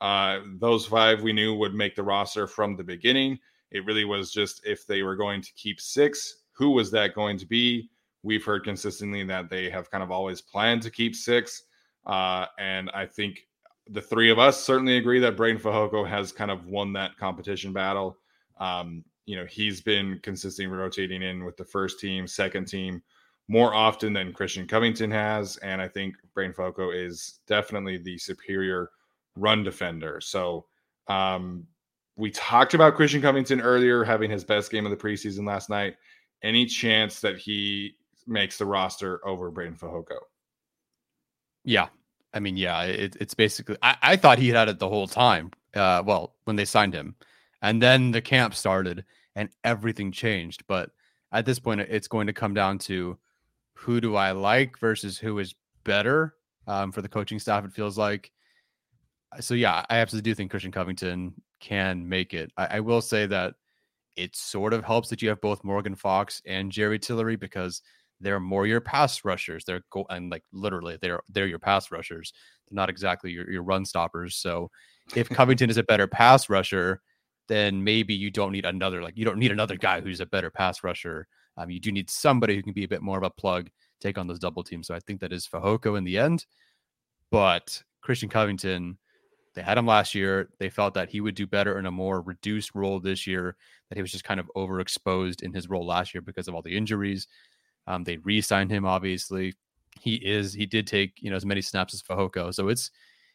Uh, 0.00 0.40
those 0.58 0.86
five 0.86 1.22
we 1.22 1.32
knew 1.32 1.54
would 1.54 1.74
make 1.74 1.94
the 1.94 2.02
roster 2.02 2.46
from 2.46 2.76
the 2.76 2.84
beginning. 2.84 3.38
It 3.70 3.84
really 3.84 4.04
was 4.04 4.32
just 4.32 4.64
if 4.64 4.86
they 4.86 5.02
were 5.02 5.16
going 5.16 5.42
to 5.42 5.52
keep 5.54 5.80
six, 5.80 6.44
who 6.52 6.70
was 6.70 6.90
that 6.92 7.14
going 7.14 7.36
to 7.38 7.46
be? 7.46 7.90
We've 8.22 8.44
heard 8.44 8.64
consistently 8.64 9.22
that 9.24 9.50
they 9.50 9.68
have 9.68 9.90
kind 9.90 10.02
of 10.02 10.10
always 10.10 10.40
planned 10.40 10.82
to 10.82 10.90
keep 10.90 11.14
six. 11.14 11.64
Uh, 12.06 12.46
and 12.58 12.90
I 12.94 13.04
think 13.04 13.46
the 13.88 14.02
three 14.02 14.30
of 14.30 14.38
us 14.38 14.62
certainly 14.62 14.96
agree 14.96 15.20
that 15.20 15.36
Breiden 15.36 15.60
Fehoko 15.60 16.06
has 16.08 16.32
kind 16.32 16.50
of 16.50 16.66
won 16.66 16.92
that 16.94 17.16
competition 17.16 17.72
battle. 17.72 18.18
Um, 18.58 19.04
you 19.26 19.36
know, 19.36 19.44
he's 19.44 19.80
been 19.80 20.20
consistently 20.22 20.74
rotating 20.74 21.22
in 21.22 21.44
with 21.44 21.56
the 21.56 21.64
first 21.64 22.00
team, 22.00 22.26
second 22.26 22.66
team 22.66 23.02
more 23.48 23.74
often 23.74 24.12
than 24.12 24.32
Christian 24.32 24.66
Covington 24.66 25.10
has. 25.10 25.56
And 25.58 25.80
I 25.80 25.88
think 25.88 26.16
Breiden 26.36 26.54
Fehoko 26.54 26.94
is 26.94 27.40
definitely 27.46 27.98
the 27.98 28.18
superior 28.18 28.90
run 29.36 29.62
defender. 29.62 30.20
So 30.20 30.66
um, 31.06 31.66
we 32.16 32.30
talked 32.30 32.74
about 32.74 32.96
Christian 32.96 33.22
Covington 33.22 33.60
earlier 33.60 34.02
having 34.02 34.30
his 34.30 34.42
best 34.42 34.70
game 34.70 34.86
of 34.86 34.90
the 34.90 34.96
preseason 34.96 35.46
last 35.46 35.70
night. 35.70 35.96
Any 36.42 36.66
chance 36.66 37.20
that 37.20 37.38
he 37.38 37.94
makes 38.26 38.58
the 38.58 38.64
roster 38.64 39.26
over 39.26 39.52
Breiden 39.52 39.78
Fehoko? 39.78 40.18
Yeah. 41.64 41.88
I 42.36 42.40
mean, 42.40 42.58
yeah, 42.58 42.82
it, 42.82 43.16
it's 43.18 43.32
basically, 43.32 43.78
I, 43.80 43.96
I, 44.02 44.16
thought 44.16 44.38
he 44.38 44.50
had 44.50 44.68
it 44.68 44.78
the 44.78 44.90
whole 44.90 45.08
time. 45.08 45.52
Uh, 45.74 46.02
well, 46.04 46.34
when 46.44 46.56
they 46.56 46.66
signed 46.66 46.92
him. 46.92 47.14
And 47.62 47.80
then 47.80 48.10
the 48.10 48.20
camp 48.20 48.54
started 48.54 49.04
and 49.34 49.48
everything 49.64 50.12
changed. 50.12 50.64
But 50.66 50.90
at 51.32 51.46
this 51.46 51.58
point, 51.58 51.80
it's 51.80 52.08
going 52.08 52.26
to 52.26 52.34
come 52.34 52.52
down 52.52 52.78
to 52.80 53.16
who 53.72 54.00
do 54.00 54.16
I 54.16 54.32
like 54.32 54.78
versus 54.78 55.16
who 55.16 55.38
is 55.38 55.54
better 55.84 56.34
um, 56.66 56.92
for 56.92 57.00
the 57.00 57.08
coaching 57.08 57.38
staff. 57.38 57.64
It 57.64 57.72
feels 57.72 57.96
like. 57.96 58.30
So 59.40 59.54
yeah, 59.54 59.84
I 59.88 59.96
absolutely 59.96 60.30
do 60.30 60.34
think 60.34 60.50
Christian 60.50 60.72
Covington 60.72 61.34
can 61.58 62.06
make 62.06 62.34
it. 62.34 62.52
I, 62.56 62.66
I 62.76 62.80
will 62.80 63.00
say 63.00 63.26
that 63.26 63.54
it 64.14 64.36
sort 64.36 64.74
of 64.74 64.84
helps 64.84 65.08
that 65.08 65.22
you 65.22 65.30
have 65.30 65.40
both 65.40 65.64
Morgan 65.64 65.94
Fox 65.94 66.42
and 66.46 66.70
Jerry 66.70 66.98
Tillery 66.98 67.36
because 67.36 67.82
they're 68.20 68.40
more 68.40 68.66
your 68.66 68.80
pass 68.80 69.24
rushers. 69.24 69.64
They're 69.64 69.82
go 69.90 70.06
and 70.08 70.30
like 70.30 70.44
literally 70.52 70.98
they're 71.00 71.20
they're 71.28 71.46
your 71.46 71.58
pass 71.58 71.90
rushers. 71.90 72.32
They're 72.68 72.76
not 72.76 72.90
exactly 72.90 73.30
your, 73.30 73.50
your 73.50 73.62
run 73.62 73.84
stoppers. 73.84 74.36
So 74.36 74.70
if 75.14 75.28
Covington 75.30 75.70
is 75.70 75.76
a 75.76 75.82
better 75.82 76.06
pass 76.06 76.48
rusher, 76.48 77.00
then 77.48 77.84
maybe 77.84 78.14
you 78.14 78.30
don't 78.30 78.52
need 78.52 78.64
another 78.64 79.02
like 79.02 79.16
you 79.16 79.24
don't 79.24 79.38
need 79.38 79.52
another 79.52 79.76
guy 79.76 80.00
who's 80.00 80.20
a 80.20 80.26
better 80.26 80.50
pass 80.50 80.82
rusher. 80.82 81.26
Um, 81.56 81.70
you 81.70 81.80
do 81.80 81.92
need 81.92 82.10
somebody 82.10 82.54
who 82.54 82.62
can 82.62 82.72
be 82.72 82.84
a 82.84 82.88
bit 82.88 83.02
more 83.02 83.18
of 83.18 83.24
a 83.24 83.30
plug, 83.30 83.70
take 84.00 84.18
on 84.18 84.26
those 84.26 84.38
double 84.38 84.62
teams. 84.62 84.86
So 84.86 84.94
I 84.94 85.00
think 85.00 85.20
that 85.20 85.32
is 85.32 85.46
Fehoko 85.46 85.96
in 85.96 86.04
the 86.04 86.18
end. 86.18 86.44
But 87.30 87.82
Christian 88.02 88.28
Covington, 88.28 88.98
they 89.54 89.62
had 89.62 89.78
him 89.78 89.86
last 89.86 90.14
year. 90.14 90.50
They 90.58 90.68
felt 90.68 90.94
that 90.94 91.08
he 91.08 91.22
would 91.22 91.34
do 91.34 91.46
better 91.46 91.78
in 91.78 91.86
a 91.86 91.90
more 91.90 92.20
reduced 92.20 92.74
role 92.74 93.00
this 93.00 93.26
year. 93.26 93.56
That 93.88 93.96
he 93.96 94.02
was 94.02 94.12
just 94.12 94.24
kind 94.24 94.38
of 94.38 94.50
overexposed 94.54 95.42
in 95.42 95.52
his 95.54 95.68
role 95.68 95.86
last 95.86 96.14
year 96.14 96.20
because 96.20 96.46
of 96.46 96.54
all 96.54 96.62
the 96.62 96.76
injuries. 96.76 97.26
Um, 97.86 98.04
they 98.04 98.16
re-signed 98.18 98.70
him. 98.70 98.84
Obviously, 98.84 99.54
he 100.00 100.16
is. 100.16 100.52
He 100.52 100.66
did 100.66 100.86
take 100.86 101.12
you 101.20 101.30
know 101.30 101.36
as 101.36 101.46
many 101.46 101.62
snaps 101.62 101.94
as 101.94 102.02
Fehoko. 102.02 102.52
So 102.52 102.68
it's 102.68 102.90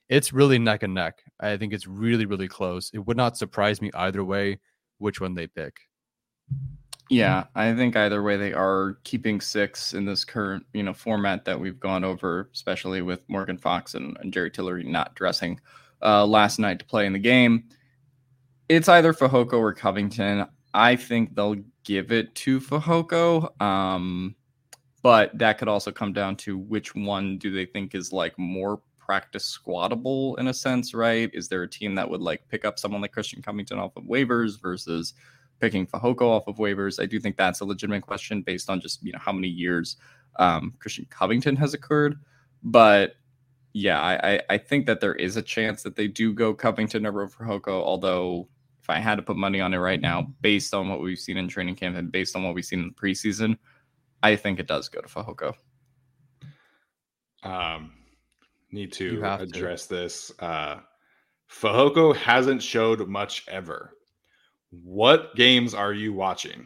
it's 0.09 0.33
really 0.33 0.59
neck 0.59 0.83
and 0.83 0.93
neck. 0.93 1.23
I 1.39 1.55
think 1.57 1.73
it's 1.73 1.87
really, 1.87 2.25
really 2.25 2.47
close. 2.47 2.91
It 2.93 2.99
would 2.99 3.17
not 3.17 3.37
surprise 3.37 3.81
me 3.81 3.91
either 3.93 4.23
way 4.23 4.59
which 4.97 5.21
one 5.21 5.33
they 5.33 5.47
pick. 5.47 5.79
Yeah, 7.09 7.45
I 7.55 7.73
think 7.73 7.95
either 7.95 8.23
way 8.23 8.37
they 8.37 8.53
are 8.53 8.97
keeping 9.03 9.41
six 9.41 9.93
in 9.93 10.05
this 10.05 10.23
current, 10.23 10.65
you 10.73 10.83
know, 10.83 10.93
format 10.93 11.43
that 11.45 11.59
we've 11.59 11.79
gone 11.79 12.05
over, 12.05 12.49
especially 12.53 13.01
with 13.01 13.19
Morgan 13.27 13.57
Fox 13.57 13.95
and, 13.95 14.17
and 14.21 14.31
Jerry 14.31 14.49
Tillery 14.49 14.83
not 14.83 15.15
dressing 15.15 15.59
uh, 16.01 16.25
last 16.25 16.57
night 16.57 16.79
to 16.79 16.85
play 16.85 17.05
in 17.05 17.13
the 17.13 17.19
game. 17.19 17.65
It's 18.69 18.87
either 18.87 19.13
Fehoko 19.13 19.53
or 19.59 19.73
Covington. 19.73 20.45
I 20.73 20.95
think 20.95 21.35
they'll 21.35 21.57
give 21.83 22.13
it 22.13 22.33
to 22.35 22.61
Fehoko. 22.61 23.61
Um, 23.61 24.35
but 25.01 25.37
that 25.37 25.57
could 25.57 25.67
also 25.67 25.91
come 25.91 26.13
down 26.13 26.35
to 26.37 26.57
which 26.57 26.95
one 26.95 27.37
do 27.37 27.51
they 27.51 27.65
think 27.65 27.95
is 27.95 28.13
like 28.13 28.37
more 28.37 28.81
practice 28.99 29.57
squattable 29.57 30.37
in 30.39 30.47
a 30.47 30.53
sense, 30.53 30.93
right? 30.93 31.29
Is 31.33 31.47
there 31.47 31.63
a 31.63 31.69
team 31.69 31.95
that 31.95 32.09
would 32.09 32.21
like 32.21 32.47
pick 32.47 32.65
up 32.65 32.79
someone 32.79 33.01
like 33.01 33.11
Christian 33.11 33.41
Covington 33.41 33.79
off 33.79 33.95
of 33.97 34.03
waivers 34.03 34.61
versus 34.61 35.13
picking 35.61 35.87
Fehoko 35.87 36.23
off 36.23 36.47
of 36.47 36.57
waivers. 36.57 37.01
I 37.01 37.05
do 37.05 37.19
think 37.19 37.37
that's 37.37 37.61
a 37.61 37.65
legitimate 37.65 38.01
question 38.01 38.41
based 38.41 38.69
on 38.69 38.81
just 38.81 39.01
you 39.03 39.13
know 39.13 39.19
how 39.21 39.31
many 39.31 39.47
years 39.47 39.95
um, 40.37 40.73
Christian 40.79 41.05
Covington 41.09 41.55
has 41.55 41.73
occurred. 41.73 42.19
But 42.63 43.15
yeah, 43.73 44.01
I, 44.01 44.41
I 44.49 44.57
think 44.57 44.85
that 44.87 44.99
there 44.99 45.15
is 45.15 45.37
a 45.37 45.41
chance 45.41 45.81
that 45.83 45.95
they 45.95 46.07
do 46.07 46.33
go 46.33 46.53
Covington 46.53 47.05
over 47.05 47.25
Fehoko. 47.29 47.83
Although 47.83 48.49
if 48.81 48.89
I 48.89 48.99
had 48.99 49.15
to 49.15 49.21
put 49.21 49.37
money 49.37 49.61
on 49.61 49.73
it 49.73 49.77
right 49.77 50.01
now, 50.01 50.27
based 50.41 50.73
on 50.73 50.89
what 50.89 50.99
we've 50.99 51.19
seen 51.19 51.37
in 51.37 51.47
training 51.47 51.75
camp 51.75 51.95
and 51.95 52.11
based 52.11 52.35
on 52.35 52.43
what 52.43 52.53
we've 52.53 52.65
seen 52.65 52.79
in 52.79 52.87
the 52.87 52.93
preseason, 52.93 53.57
I 54.23 54.35
think 54.35 54.59
it 54.59 54.67
does 54.67 54.89
go 54.89 55.01
to 55.01 55.07
Fehoko. 55.07 55.53
Um, 57.43 57.91
need 58.71 58.93
to 58.93 59.21
address 59.23 59.87
to. 59.87 59.95
this. 59.95 60.31
Uh, 60.39 60.77
Fehoko 61.51 62.15
hasn't 62.15 62.63
showed 62.63 63.07
much 63.07 63.45
ever. 63.47 63.93
What 64.69 65.35
games 65.35 65.73
are 65.73 65.93
you 65.93 66.13
watching? 66.13 66.65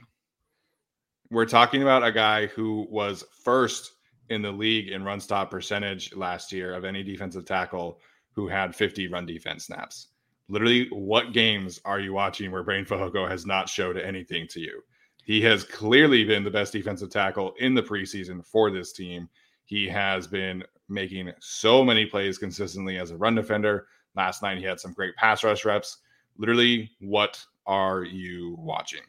We're 1.31 1.45
talking 1.45 1.81
about 1.81 2.03
a 2.03 2.11
guy 2.11 2.45
who 2.47 2.85
was 2.89 3.23
first 3.43 3.91
in 4.29 4.41
the 4.41 4.51
league 4.51 4.89
in 4.89 5.03
run 5.03 5.19
stop 5.19 5.49
percentage 5.49 6.13
last 6.15 6.51
year 6.51 6.73
of 6.73 6.85
any 6.85 7.03
defensive 7.03 7.45
tackle 7.45 7.99
who 8.33 8.47
had 8.47 8.75
50 8.75 9.07
run 9.07 9.25
defense 9.25 9.65
snaps. 9.65 10.09
Literally, 10.49 10.87
what 10.91 11.33
games 11.33 11.79
are 11.85 11.99
you 11.99 12.13
watching 12.13 12.51
where 12.51 12.63
Breiden 12.63 12.87
Fehoko 12.87 13.27
has 13.27 13.45
not 13.45 13.67
showed 13.67 13.97
anything 13.97 14.47
to 14.49 14.59
you? 14.59 14.81
He 15.25 15.41
has 15.41 15.63
clearly 15.63 16.23
been 16.23 16.43
the 16.43 16.51
best 16.51 16.71
defensive 16.71 17.09
tackle 17.09 17.53
in 17.59 17.73
the 17.73 17.81
preseason 17.81 18.45
for 18.45 18.69
this 18.69 18.93
team. 18.93 19.27
He 19.65 19.87
has 19.89 20.27
been 20.27 20.63
making 20.87 21.31
so 21.39 21.83
many 21.83 22.05
plays 22.05 22.37
consistently 22.37 22.99
as 22.99 23.09
a 23.09 23.17
run 23.17 23.33
defender. 23.33 23.87
Last 24.15 24.43
night, 24.43 24.59
he 24.59 24.63
had 24.63 24.79
some 24.79 24.93
great 24.93 25.15
pass 25.15 25.43
rush 25.43 25.65
reps. 25.65 25.97
Literally, 26.37 26.91
what 26.99 27.43
are 27.65 28.03
you 28.03 28.55
watching? 28.59 29.01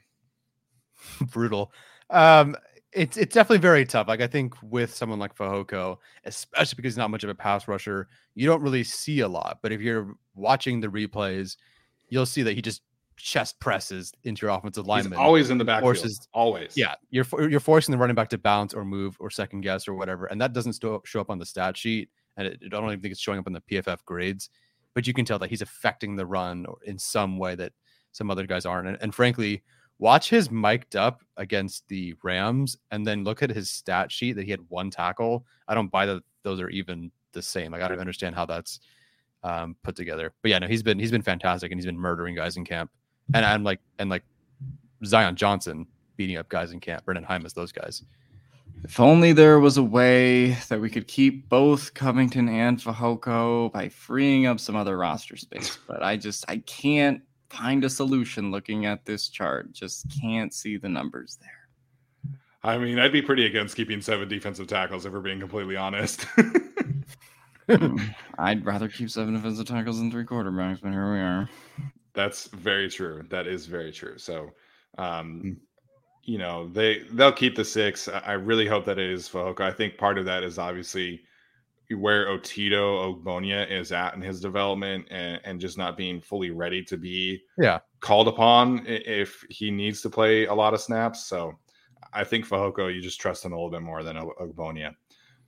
Brutal. 1.21 1.71
Um, 2.09 2.57
it's 2.93 3.19
it's 3.19 3.35
definitely 3.35 3.59
very 3.59 3.85
tough. 3.85 4.09
Like 4.09 4.23
I 4.23 4.27
think 4.27 4.55
with 4.63 4.95
someone 4.95 5.19
like 5.19 5.37
Fehoko, 5.37 5.99
especially 6.25 6.77
because 6.77 6.95
he's 6.95 6.99
not 6.99 7.11
much 7.11 7.25
of 7.25 7.31
a 7.31 7.35
pass 7.35 7.69
rusher, 7.69 8.09
you 8.35 8.47
don't 8.47 8.63
really 8.63 8.85
see 8.85 9.21
a 9.21 9.29
lot. 9.29 9.59
But 9.63 9.73
if 9.73 9.83
you're 9.83 10.15
watching 10.35 10.81
the 10.81 10.89
replays, 10.89 11.59
you'll 12.09 12.25
see 12.25 12.43
that 12.43 12.55
he 12.55 12.63
just 12.63 12.81
chest 13.17 13.59
presses 13.61 14.13
into 14.25 14.47
your 14.47 14.55
offensive 14.55 14.87
lineman. 14.87 15.13
He's 15.13 15.19
always 15.19 15.51
in 15.51 15.59
the 15.59 15.65
back. 15.65 15.83
Forces, 15.83 16.29
always. 16.33 16.77
Yeah, 16.77 16.95
you're 17.11 17.27
you're 17.49 17.61
forcing 17.61 17.93
the 17.93 17.99
running 17.99 18.15
back 18.15 18.29
to 18.31 18.39
bounce 18.39 18.75
or 18.75 18.85
move 18.85 19.17
or 19.19 19.31
second 19.31 19.63
guess 19.63 19.89
or 19.89 19.95
whatever, 19.95 20.27
and 20.27 20.41
that 20.41 20.53
doesn't 20.53 20.79
show 21.05 21.21
up 21.21 21.31
on 21.31 21.39
the 21.39 21.47
stat 21.47 21.77
sheet, 21.77 22.11
and 22.37 22.47
it, 22.47 22.63
I 22.65 22.69
don't 22.69 22.85
even 22.85 23.01
think 23.01 23.13
it's 23.13 23.21
showing 23.21 23.39
up 23.39 23.47
in 23.47 23.53
the 23.53 23.63
PFF 23.63 24.05
grades. 24.05 24.51
But 24.95 25.07
you 25.07 25.13
can 25.13 25.25
tell 25.25 25.39
that 25.41 25.51
he's 25.51 25.63
affecting 25.63 26.17
the 26.17 26.25
run 26.25 26.65
in 26.87 26.99
some 26.99 27.37
way 27.37 27.55
that 27.57 27.73
some 28.13 28.31
other 28.31 28.47
guys 28.47 28.65
aren't. 28.65 28.89
And, 28.89 28.97
and 29.03 29.15
frankly, 29.15 29.63
watch 29.99 30.31
his 30.31 30.51
mic'd 30.51 30.97
up 30.97 31.21
against 31.37 31.87
the 31.89 32.15
Rams, 32.23 32.77
and 32.91 33.07
then 33.07 33.25
look 33.25 33.43
at 33.43 33.51
his 33.51 33.71
stat 33.71 34.11
sheet 34.11 34.35
that 34.35 34.45
he 34.45 34.51
had 34.51 34.69
one 34.69 34.91
tackle. 34.91 35.45
I 35.69 35.75
don't 35.75 35.91
buy 35.91 36.07
that 36.07 36.23
those 36.43 36.61
are 36.61 36.71
even 36.71 37.11
the 37.33 37.43
same. 37.43 37.73
Like 37.73 37.83
I 37.83 37.89
don't 37.89 38.01
understand 38.01 38.35
how 38.35 38.47
that's 38.47 38.81
um, 39.43 39.77
put 39.83 39.97
together. 39.97 40.33
But 40.43 40.51
yeah, 40.51 40.59
no, 40.59 40.67
he's 40.67 40.83
been 40.83 40.99
he's 40.99 41.11
been 41.11 41.23
fantastic, 41.23 41.71
and 41.73 41.79
he's 41.79 41.87
been 41.87 41.99
murdering 41.99 42.35
guys 42.35 42.57
in 42.57 42.65
camp 42.65 42.91
and 43.35 43.45
I'm 43.45 43.65
like 43.65 43.81
and 43.99 44.11
like 44.11 44.23
Zion 45.05 45.37
Johnson 45.37 45.87
beating 46.17 46.37
up 46.37 46.49
guys 46.49 46.73
in 46.73 46.81
camp, 46.81 47.05
Brenden 47.05 47.27
Jaimes, 47.27 47.55
those 47.55 47.73
guys. 47.73 48.03
If 48.85 49.01
only 49.01 49.33
there 49.33 49.59
was 49.59 49.79
a 49.79 49.83
way 49.83 50.51
that 50.69 50.81
we 50.81 50.91
could 50.91 51.09
keep 51.09 51.49
both 51.49 51.95
Covington 51.95 52.49
and 52.49 52.79
Fehoko 52.79 53.73
by 53.73 53.89
freeing 53.89 54.47
up 54.47 54.61
some 54.61 54.77
other 54.77 54.97
roster 54.97 55.37
space. 55.37 55.79
But 55.89 56.03
I 56.03 56.17
just 56.17 56.45
I 56.49 56.59
can't 56.59 57.23
find 57.51 57.85
a 57.85 57.91
solution 57.91 58.51
looking 58.51 58.87
at 58.87 59.05
this 59.05 59.29
chart. 59.29 59.73
Just 59.73 60.07
can't 60.21 60.53
see 60.53 60.77
the 60.77 60.89
numbers 60.89 61.39
there. 61.41 62.33
I 62.63 62.79
mean, 62.79 62.99
I'd 62.99 63.13
be 63.13 63.23
pretty 63.23 63.47
against 63.47 63.77
keeping 63.77 64.01
seven 64.01 64.29
defensive 64.29 64.67
tackles 64.67 65.07
if 65.07 65.13
we're 65.13 65.21
being 65.21 65.41
completely 65.41 65.77
honest. 65.77 66.27
Hmm. 67.69 67.97
I'd 68.39 68.65
rather 68.65 68.89
keep 68.89 69.11
seven 69.11 69.35
defensive 69.35 69.67
tackles 69.67 69.99
than 69.99 70.09
three 70.09 70.25
quarterbacks, 70.25 70.81
but 70.81 70.93
here 70.93 71.13
we 71.13 71.19
are. 71.19 71.51
That's 72.17 72.49
very 72.49 72.89
true. 72.89 73.23
That 73.29 73.47
is 73.47 73.67
very 73.67 73.93
true. 73.93 74.17
So, 74.17 74.51
um, 74.97 75.43
mm. 75.45 75.57
you 76.25 76.39
know, 76.39 76.69
they 76.69 77.03
they'll 77.13 77.31
keep 77.31 77.55
the 77.55 77.65
six. 77.65 78.09
I 78.09 78.33
really 78.33 78.67
hope 78.67 78.87
that 78.87 78.99
it 78.99 79.11
is 79.11 79.29
Fehoko. 79.29 79.61
I 79.61 79.71
think 79.71 79.99
part 79.99 80.19
of 80.19 80.25
that 80.25 80.43
is 80.43 80.59
obviously 80.59 81.21
where 81.91 82.27
Otito 82.27 83.23
Ogbonnia 83.23 83.71
is 83.71 83.93
at 83.93 84.15
in 84.15 84.23
his 84.23 84.41
development 84.41 85.07
and, 85.11 85.41
and 85.45 85.61
just 85.61 85.79
not 85.79 85.97
being 85.97 86.21
fully 86.21 86.51
ready 86.51 86.83
to 86.83 86.97
be 86.97 87.43
yeah 87.59 87.79
called 88.01 88.29
upon 88.29 88.83
if 88.87 89.45
he 89.51 89.71
needs 89.71 90.01
to 90.01 90.11
play 90.11 90.47
a 90.47 90.55
lot 90.55 90.75
of 90.75 90.81
snaps. 90.81 91.27
So 91.27 91.53
I 92.13 92.25
think 92.25 92.49
Fehoko, 92.49 92.93
you 92.93 93.03
just 93.03 93.21
trust 93.21 93.45
him 93.45 93.53
a 93.53 93.57
little 93.57 93.71
bit 93.71 93.83
more 93.83 94.03
than 94.03 94.17
Ogbonnia. 94.17 94.95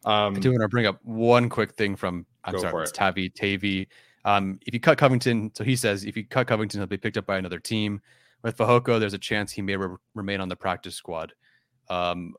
Um, 0.05 0.37
I 0.37 0.39
do 0.39 0.51
want 0.51 0.63
to 0.63 0.69
bring 0.69 0.87
up 0.87 1.01
one 1.03 1.49
quick 1.49 1.75
thing 1.75 1.97
from 1.97 2.27
I'm 2.45 2.59
sorry, 2.59 2.83
it's 2.83 2.93
Tavi 2.93 3.31
Tavi 3.31 3.89
um, 4.25 4.59
if 4.67 4.75
you 4.75 4.81
cut 4.81 4.99
Covington, 4.99 5.51
so 5.55 5.65
he 5.65 5.77
says 5.77 6.05
if 6.05 6.17
you 6.17 6.25
cut 6.25 6.47
Covington, 6.47 6.81
he'll 6.81 6.87
be 6.87 6.97
picked 6.97 7.17
up 7.17 7.27
by 7.27 7.39
another 7.39 7.59
team. 7.59 8.01
With 8.43 8.57
Fehoko, 8.57 9.01
there's 9.01 9.15
a 9.15 9.19
chance 9.19 9.53
he 9.53 9.63
may 9.63 9.77
re- 9.77 9.97
remain 10.15 10.41
on 10.41 10.49
the 10.49 10.57
practice 10.57 10.95
squad. 10.95 11.33
Um, 11.89 12.35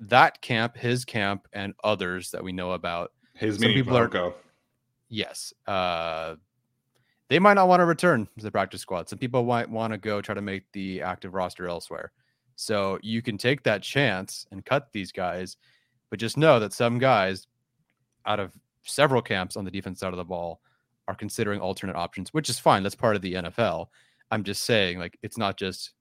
that 0.00 0.40
camp, 0.40 0.76
his 0.76 1.04
camp, 1.04 1.46
and 1.52 1.74
others 1.82 2.30
that 2.30 2.42
we 2.42 2.52
know 2.52 2.72
about. 2.72 3.12
His 3.34 3.58
some 3.58 3.72
people 3.72 3.94
Fehoko. 3.94 4.30
are 4.30 4.34
yes. 5.08 5.52
Uh, 5.66 6.36
they 7.28 7.38
might 7.38 7.54
not 7.54 7.68
want 7.68 7.80
to 7.80 7.84
return 7.84 8.28
to 8.38 8.44
the 8.44 8.50
practice 8.50 8.80
squad. 8.80 9.08
Some 9.08 9.18
people 9.18 9.44
might 9.44 9.68
want 9.68 9.92
to 9.92 9.98
go 9.98 10.20
try 10.20 10.34
to 10.34 10.42
make 10.42 10.70
the 10.72 11.02
active 11.02 11.34
roster 11.34 11.68
elsewhere. 11.68 12.12
So 12.56 12.98
you 13.02 13.22
can 13.22 13.38
take 13.38 13.62
that 13.64 13.82
chance 13.82 14.46
and 14.50 14.64
cut 14.64 14.92
these 14.92 15.10
guys, 15.10 15.56
but 16.10 16.18
just 16.18 16.36
know 16.36 16.60
that 16.60 16.72
some 16.72 16.98
guys 16.98 17.48
out 18.26 18.40
of 18.40 18.52
several 18.82 19.22
camps 19.22 19.56
on 19.56 19.64
the 19.64 19.70
defense 19.70 20.00
side 20.00 20.12
of 20.12 20.16
the 20.16 20.24
ball 20.24 20.60
are 21.08 21.14
considering 21.14 21.60
alternate 21.60 21.96
options, 21.96 22.32
which 22.32 22.48
is 22.48 22.58
fine. 22.58 22.82
That's 22.82 22.94
part 22.94 23.16
of 23.16 23.22
the 23.22 23.34
NFL. 23.34 23.86
I'm 24.30 24.44
just 24.44 24.62
saying, 24.62 24.98
like, 24.98 25.18
it's 25.22 25.38
not 25.38 25.56
just, 25.56 25.92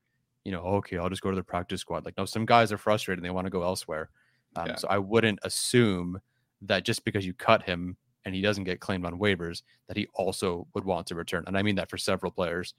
you 0.43 0.51
know, 0.51 0.62
okay, 0.62 0.97
I'll 0.97 1.10
just 1.10 1.22
go 1.22 1.30
to 1.30 1.36
the 1.36 1.43
practice 1.43 1.82
squad. 1.82 2.06
Like, 2.06 2.18
no, 2.18 2.26
some 2.26 2.45
guys 2.45 2.72
are 2.72 2.78
frustrated 2.78 3.20
and 3.20 3.26
they 3.26 3.34
want 3.34 3.45
to 3.45 3.51
go 3.51 3.64
elsewhere. 3.64 4.10
Um, 4.56 4.68
yeah. 4.68 4.76
So 4.76 4.88
I 4.88 4.97
wouldn't 4.97 5.39
assume 5.43 6.20
that 6.62 6.86
just 6.86 7.04
because 7.04 7.26
you 7.26 7.34
cut 7.34 7.64
him 7.64 7.97
and 8.26 8.34
he 8.34 8.41
doesn't 8.41 8.64
get 8.64 8.80
claimed 8.80 9.06
on 9.06 9.20
waivers, 9.20 9.64
that 9.88 9.97
he 9.97 10.08
also 10.14 10.68
would 10.74 10.86
want 10.86 11.08
to 11.08 11.16
return. 11.16 11.43
And 11.47 11.58
I 11.58 11.62
mean 11.62 11.76
that 11.76 11.89
for 11.89 11.97
several 11.97 12.32
players. 12.32 12.74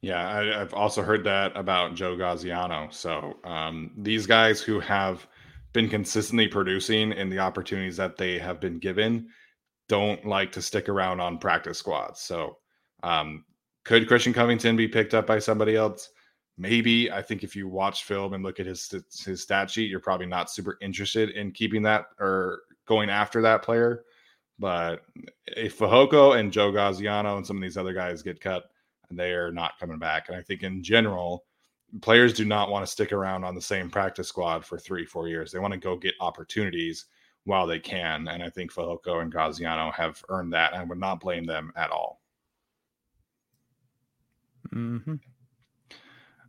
Yeah, 0.00 0.28
I, 0.28 0.58
have 0.58 0.74
also 0.74 1.02
heard 1.02 1.24
that 1.24 1.56
about 1.56 1.94
Joe 1.94 2.16
Gaziano. 2.16 2.92
So 2.92 3.38
um, 3.44 3.90
these 3.96 4.26
guys 4.26 4.60
who 4.60 4.80
have 4.80 5.26
been 5.72 5.88
consistently 5.88 6.46
producing 6.46 7.12
in 7.12 7.28
the 7.28 7.38
opportunities 7.38 7.96
that 7.96 8.16
they 8.16 8.38
have 8.38 8.60
been 8.60 8.78
given 8.78 9.28
don't 9.94 10.26
like 10.26 10.50
to 10.50 10.60
stick 10.60 10.88
around 10.88 11.20
on 11.20 11.38
practice 11.38 11.78
squads. 11.78 12.20
So, 12.20 12.58
um, 13.04 13.44
could 13.84 14.08
Christian 14.08 14.32
Covington 14.32 14.76
be 14.76 14.88
picked 14.88 15.14
up 15.14 15.24
by 15.24 15.38
somebody 15.38 15.76
else? 15.76 16.10
Maybe. 16.58 17.12
I 17.12 17.22
think 17.22 17.44
if 17.44 17.54
you 17.54 17.68
watch 17.68 18.02
film 18.02 18.32
and 18.34 18.42
look 18.42 18.58
at 18.58 18.66
his 18.66 18.92
his 19.24 19.42
stat 19.42 19.70
sheet, 19.70 19.88
you're 19.88 20.00
probably 20.00 20.26
not 20.26 20.50
super 20.50 20.78
interested 20.80 21.30
in 21.30 21.52
keeping 21.52 21.82
that 21.82 22.06
or 22.18 22.62
going 22.86 23.08
after 23.08 23.40
that 23.42 23.62
player. 23.62 24.04
But 24.58 25.02
if 25.46 25.78
Fehoko 25.78 26.38
and 26.40 26.52
Joe 26.52 26.72
Gaziano 26.72 27.36
and 27.36 27.46
some 27.46 27.56
of 27.56 27.62
these 27.62 27.76
other 27.76 27.92
guys 27.92 28.22
get 28.22 28.40
cut, 28.40 28.64
and 29.10 29.18
they 29.18 29.32
are 29.32 29.52
not 29.52 29.78
coming 29.78 29.98
back. 29.98 30.28
And 30.28 30.36
I 30.36 30.42
think 30.42 30.64
in 30.64 30.82
general, 30.82 31.44
players 32.00 32.32
do 32.32 32.44
not 32.44 32.68
want 32.70 32.84
to 32.84 32.90
stick 32.90 33.12
around 33.12 33.44
on 33.44 33.54
the 33.54 33.60
same 33.60 33.90
practice 33.90 34.26
squad 34.26 34.64
for 34.64 34.76
three, 34.76 35.04
four 35.04 35.28
years. 35.28 35.52
They 35.52 35.60
want 35.60 35.72
to 35.74 35.78
go 35.78 35.96
get 35.96 36.14
opportunities 36.20 37.06
while 37.44 37.66
they 37.66 37.78
can. 37.78 38.28
And 38.28 38.42
I 38.42 38.50
think 38.50 38.72
Fehoko 38.72 39.22
and 39.22 39.32
Gaziano 39.32 39.92
have 39.92 40.22
earned 40.28 40.52
that. 40.52 40.72
And 40.72 40.80
I 40.80 40.84
would 40.84 40.98
not 40.98 41.20
blame 41.20 41.44
them 41.44 41.72
at 41.76 41.90
all. 41.90 42.20
Mm-hmm. 44.74 45.14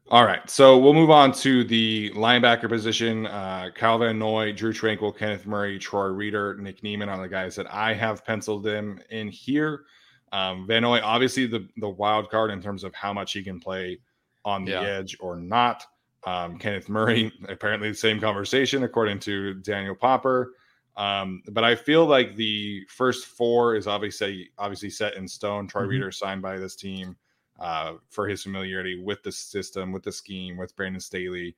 All 0.09 0.23
right. 0.23 0.47
So 0.49 0.77
we'll 0.77 0.93
move 0.93 1.09
on 1.09 1.31
to 1.33 1.63
the 1.63 2.11
linebacker 2.11 2.69
position. 2.69 3.25
Uh, 3.25 3.69
Kyle 3.73 3.97
Van 3.97 4.19
Noy, 4.19 4.53
Drue 4.53 4.71
Tranquill, 4.71 5.17
Kenneth 5.17 5.47
Murray, 5.47 5.79
Troy 5.79 6.05
Reeder, 6.05 6.55
Nick 6.57 6.83
Niemann 6.83 7.09
are 7.09 7.19
the 7.19 7.27
guys 7.27 7.55
that 7.55 7.71
I 7.73 7.93
have 7.93 8.23
penciled 8.23 8.63
them 8.63 8.99
in 9.09 9.29
here. 9.29 9.85
Um, 10.31 10.67
Van 10.67 10.83
Noy, 10.83 11.01
obviously 11.01 11.47
the, 11.47 11.67
the 11.77 11.89
wild 11.89 12.29
card 12.29 12.51
in 12.51 12.61
terms 12.61 12.83
of 12.83 12.93
how 12.93 13.13
much 13.13 13.33
he 13.33 13.43
can 13.43 13.59
play 13.59 13.99
on 14.43 14.63
the 14.63 14.73
yeah. 14.73 14.81
edge 14.81 15.17
or 15.19 15.37
not. 15.37 15.83
Um, 16.25 16.59
Kenneth 16.59 16.87
Murray, 16.87 17.31
apparently 17.49 17.89
the 17.89 17.95
same 17.95 18.19
conversation, 18.19 18.83
according 18.83 19.19
to 19.21 19.55
Daniel 19.55 19.95
Popper. 19.95 20.53
Um, 20.97 21.41
but 21.51 21.63
I 21.63 21.75
feel 21.75 22.05
like 22.05 22.35
the 22.35 22.85
first 22.87 23.25
four 23.25 23.75
is 23.75 23.85
obviously 23.87 24.49
obviously 24.57 24.89
set 24.89 25.15
in 25.15 25.27
stone. 25.27 25.67
Troy 25.67 25.81
mm-hmm. 25.81 25.89
Reeder 25.89 26.11
signed 26.11 26.41
by 26.41 26.57
this 26.57 26.75
team 26.75 27.17
uh, 27.59 27.93
for 28.09 28.27
his 28.27 28.43
familiarity 28.43 29.01
with 29.01 29.21
the 29.23 29.31
system, 29.31 29.91
with 29.91 30.03
the 30.03 30.11
scheme, 30.11 30.57
with 30.57 30.75
Brandon 30.75 31.01
Staley. 31.01 31.55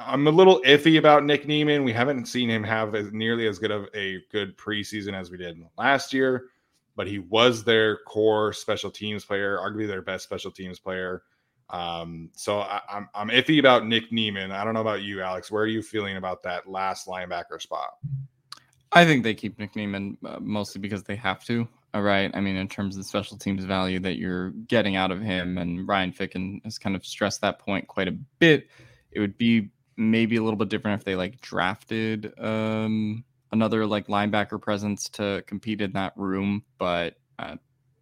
I'm 0.00 0.26
a 0.26 0.30
little 0.30 0.60
iffy 0.62 0.98
about 0.98 1.24
Nick 1.24 1.46
Niemann. 1.46 1.84
We 1.84 1.92
haven't 1.92 2.26
seen 2.26 2.48
him 2.48 2.64
have 2.64 2.94
as 2.94 3.12
nearly 3.12 3.46
as 3.46 3.58
good 3.58 3.70
of 3.70 3.88
a 3.94 4.22
good 4.32 4.56
preseason 4.56 5.14
as 5.14 5.30
we 5.30 5.36
did 5.36 5.58
last 5.76 6.12
year, 6.12 6.46
but 6.96 7.06
he 7.06 7.20
was 7.20 7.62
their 7.62 7.98
core 7.98 8.52
special 8.52 8.90
teams 8.90 9.24
player, 9.24 9.58
arguably 9.58 9.86
their 9.86 10.02
best 10.02 10.24
special 10.24 10.50
teams 10.50 10.80
player. 10.80 11.22
Um, 11.70 12.30
so 12.34 12.60
I, 12.60 12.80
am 12.88 13.08
I'm, 13.14 13.30
I'm 13.30 13.36
iffy 13.36 13.60
about 13.60 13.86
Nick 13.86 14.10
Niemann. 14.10 14.50
I 14.50 14.64
don't 14.64 14.74
know 14.74 14.80
about 14.80 15.02
you, 15.02 15.22
Alex. 15.22 15.50
Where 15.50 15.62
are 15.62 15.68
you 15.68 15.82
feeling 15.82 16.16
about 16.16 16.42
that 16.42 16.68
last 16.68 17.06
linebacker 17.06 17.60
spot? 17.60 17.90
I 18.92 19.04
think 19.04 19.22
they 19.22 19.34
keep 19.34 19.58
Nick 19.58 19.76
Niemann 19.76 20.16
uh, 20.24 20.38
mostly 20.40 20.80
because 20.80 21.02
they 21.02 21.16
have 21.16 21.44
to. 21.44 21.68
All 21.94 22.02
right. 22.02 22.30
I 22.34 22.40
mean, 22.40 22.56
in 22.56 22.68
terms 22.68 22.96
of 22.96 23.02
the 23.02 23.08
special 23.08 23.36
teams 23.36 23.64
value 23.64 23.98
that 24.00 24.16
you're 24.16 24.50
getting 24.50 24.96
out 24.96 25.10
of 25.10 25.20
him, 25.20 25.58
and 25.58 25.86
Ryan 25.88 26.12
Ficken 26.12 26.62
has 26.64 26.78
kind 26.78 26.94
of 26.94 27.04
stressed 27.04 27.40
that 27.40 27.58
point 27.58 27.86
quite 27.88 28.08
a 28.08 28.16
bit. 28.38 28.68
It 29.10 29.20
would 29.20 29.38
be 29.38 29.70
maybe 29.96 30.36
a 30.36 30.42
little 30.42 30.56
bit 30.56 30.68
different 30.68 31.00
if 31.00 31.04
they 31.04 31.16
like 31.16 31.40
drafted 31.40 32.32
um, 32.38 33.24
another 33.52 33.86
like 33.86 34.06
linebacker 34.06 34.60
presence 34.60 35.08
to 35.10 35.42
compete 35.46 35.80
in 35.80 35.92
that 35.92 36.12
room, 36.16 36.62
but 36.78 37.16
uh, 37.38 37.56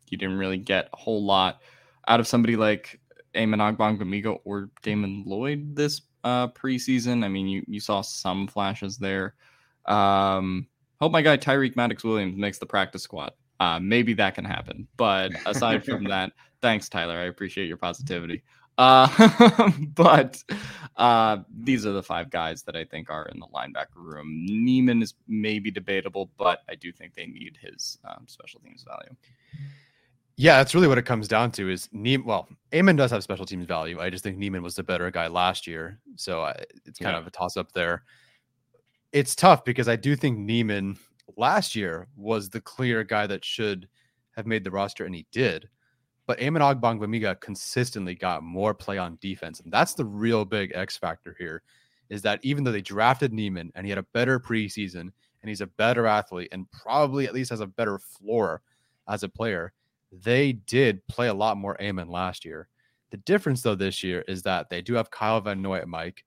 you 0.08 0.18
didn't 0.18 0.38
really 0.38 0.58
get 0.58 0.88
a 0.92 0.96
whole 0.96 1.24
lot 1.24 1.60
out 2.08 2.20
of 2.20 2.26
somebody 2.26 2.56
like 2.56 3.00
Amen 3.36 3.58
Ogbongbemiga 3.60 4.38
or 4.44 4.70
Damon 4.82 5.24
Lloyd 5.26 5.76
this 5.76 6.02
uh, 6.24 6.48
preseason. 6.48 7.24
I 7.24 7.28
mean, 7.28 7.46
you 7.46 7.64
you 7.66 7.80
saw 7.80 8.00
some 8.00 8.46
flashes 8.46 8.98
there. 8.98 9.34
Um, 9.86 10.66
hope 11.00 11.12
my 11.12 11.22
guy 11.22 11.36
Tyreek 11.36 11.76
Maddox 11.76 12.04
Williams 12.04 12.36
makes 12.36 12.58
the 12.58 12.66
practice 12.66 13.02
squad. 13.02 13.32
Uh, 13.58 13.78
maybe 13.80 14.14
that 14.14 14.34
can 14.34 14.44
happen. 14.44 14.86
But 14.96 15.32
aside 15.46 15.84
from 15.84 16.04
that, 16.04 16.32
thanks, 16.60 16.88
Tyler. 16.88 17.16
I 17.16 17.24
appreciate 17.24 17.68
your 17.68 17.76
positivity. 17.76 18.42
Uh, 18.78 19.70
but 19.94 20.42
uh, 20.96 21.38
these 21.50 21.86
are 21.86 21.92
the 21.92 22.02
five 22.02 22.30
guys 22.30 22.62
that 22.64 22.76
I 22.76 22.84
think 22.84 23.10
are 23.10 23.26
in 23.26 23.40
the 23.40 23.46
linebacker 23.46 23.96
room. 23.96 24.44
Niemann 24.46 25.02
is 25.02 25.14
maybe 25.26 25.70
debatable, 25.70 26.30
but 26.36 26.60
I 26.68 26.74
do 26.74 26.92
think 26.92 27.14
they 27.14 27.26
need 27.26 27.58
his 27.60 27.98
um, 28.04 28.24
special 28.26 28.60
teams 28.60 28.84
value. 28.86 29.16
Yeah, 30.38 30.58
that's 30.58 30.74
really 30.74 30.88
what 30.88 30.98
it 30.98 31.06
comes 31.06 31.28
down 31.28 31.50
to. 31.52 31.70
Is 31.70 31.88
Niemann? 31.92 32.26
Well, 32.26 32.48
Amen 32.74 32.96
does 32.96 33.10
have 33.10 33.22
special 33.22 33.46
teams 33.46 33.64
value. 33.64 33.98
I 34.00 34.10
just 34.10 34.22
think 34.22 34.36
Niemann 34.36 34.62
was 34.62 34.74
the 34.74 34.82
better 34.82 35.10
guy 35.10 35.28
last 35.28 35.66
year, 35.66 35.98
so 36.16 36.42
I, 36.42 36.52
it's 36.84 36.98
kind 36.98 37.14
yeah. 37.14 37.20
of 37.20 37.26
a 37.26 37.30
toss 37.30 37.56
up 37.56 37.72
there. 37.72 38.02
It's 39.16 39.34
tough 39.34 39.64
because 39.64 39.88
I 39.88 39.96
do 39.96 40.14
think 40.14 40.36
Niemann 40.36 40.98
last 41.38 41.74
year 41.74 42.06
was 42.18 42.50
the 42.50 42.60
clear 42.60 43.02
guy 43.02 43.26
that 43.26 43.46
should 43.46 43.88
have 44.36 44.44
made 44.44 44.62
the 44.62 44.70
roster, 44.70 45.06
and 45.06 45.14
he 45.14 45.24
did. 45.32 45.70
But 46.26 46.38
Amen 46.38 46.60
Ogbongbemiga 46.60 47.40
consistently 47.40 48.14
got 48.14 48.42
more 48.42 48.74
play 48.74 48.98
on 48.98 49.16
defense. 49.22 49.60
And 49.60 49.72
that's 49.72 49.94
the 49.94 50.04
real 50.04 50.44
big 50.44 50.70
X 50.74 50.98
factor 50.98 51.34
here 51.38 51.62
is 52.10 52.20
that 52.20 52.40
even 52.42 52.62
though 52.62 52.72
they 52.72 52.82
drafted 52.82 53.32
Niemann 53.32 53.72
and 53.74 53.86
he 53.86 53.90
had 53.90 53.98
a 53.98 54.06
better 54.12 54.38
preseason 54.38 55.00
and 55.40 55.48
he's 55.48 55.62
a 55.62 55.66
better 55.66 56.06
athlete 56.06 56.50
and 56.52 56.70
probably 56.70 57.26
at 57.26 57.32
least 57.32 57.48
has 57.48 57.60
a 57.60 57.66
better 57.66 57.98
floor 57.98 58.60
as 59.08 59.22
a 59.22 59.30
player, 59.30 59.72
they 60.12 60.52
did 60.52 61.00
play 61.06 61.28
a 61.28 61.34
lot 61.34 61.56
more 61.56 61.80
Amen 61.80 62.10
last 62.10 62.44
year. 62.44 62.68
The 63.12 63.16
difference, 63.16 63.62
though, 63.62 63.76
this 63.76 64.04
year 64.04 64.26
is 64.28 64.42
that 64.42 64.68
they 64.68 64.82
do 64.82 64.92
have 64.92 65.10
Kyle 65.10 65.40
Van 65.40 65.62
Noy 65.62 65.78
at 65.78 65.88
Mike. 65.88 66.22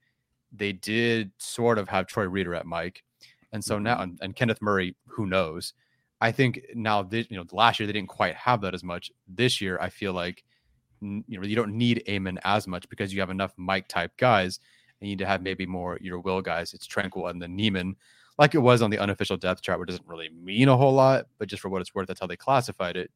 They 0.52 0.74
did 0.74 1.32
sort 1.38 1.78
of 1.78 1.88
have 1.90 2.08
Troy 2.08 2.26
Reeder 2.26 2.56
at 2.56 2.66
Mike. 2.66 3.04
And 3.52 3.64
so 3.64 3.80
now, 3.80 3.96
mm-hmm. 3.96 4.04
and, 4.04 4.20
and 4.22 4.36
Kenneth 4.36 4.62
Murray, 4.62 4.96
who 5.08 5.26
knows? 5.26 5.74
I 6.22 6.32
think 6.32 6.62
now 6.76 7.02
this, 7.02 7.28
you 7.30 7.38
know, 7.38 7.46
last 7.52 7.80
year 7.80 7.88
they 7.88 7.94
didn't 7.94 8.10
quite 8.10 8.36
have 8.36 8.62
that 8.62 8.74
as 8.74 8.84
much. 8.84 9.12
This 9.28 9.62
year, 9.62 9.78
I 9.82 9.90
feel 9.90 10.14
like 10.14 10.44
you 11.02 11.24
know 11.30 11.44
you 11.44 11.56
don't 11.56 11.78
need 11.78 12.04
Amen 12.10 12.40
as 12.44 12.68
much 12.68 12.90
because 12.90 13.14
you 13.14 13.22
have 13.22 13.30
enough 13.30 13.54
Mike 13.58 13.88
type 13.88 14.12
guys. 14.18 14.60
And 15.00 15.08
you 15.08 15.14
need 15.14 15.20
to 15.20 15.26
have 15.26 15.42
maybe 15.42 15.66
more 15.66 15.98
your 16.02 16.20
will 16.20 16.42
guys. 16.42 16.74
It's 16.74 16.86
Tranquill 16.86 17.30
and 17.30 17.42
then 17.42 17.56
Niemann, 17.56 17.96
like 18.38 18.54
it 18.54 18.60
was 18.60 18.82
on 18.82 18.90
the 18.90 19.00
unofficial 19.00 19.38
depth 19.38 19.62
chart, 19.62 19.80
which 19.80 19.88
doesn't 19.88 20.08
really 20.08 20.30
mean 20.30 20.68
a 20.68 20.76
whole 20.76 20.94
lot, 20.94 21.28
but 21.38 21.48
just 21.48 21.62
for 21.62 21.70
what 21.70 21.82
it's 21.82 21.96
worth, 21.96 22.08
that's 22.08 22.20
how 22.20 22.28
they 22.28 22.36
classified 22.36 22.98
it. 22.98 23.12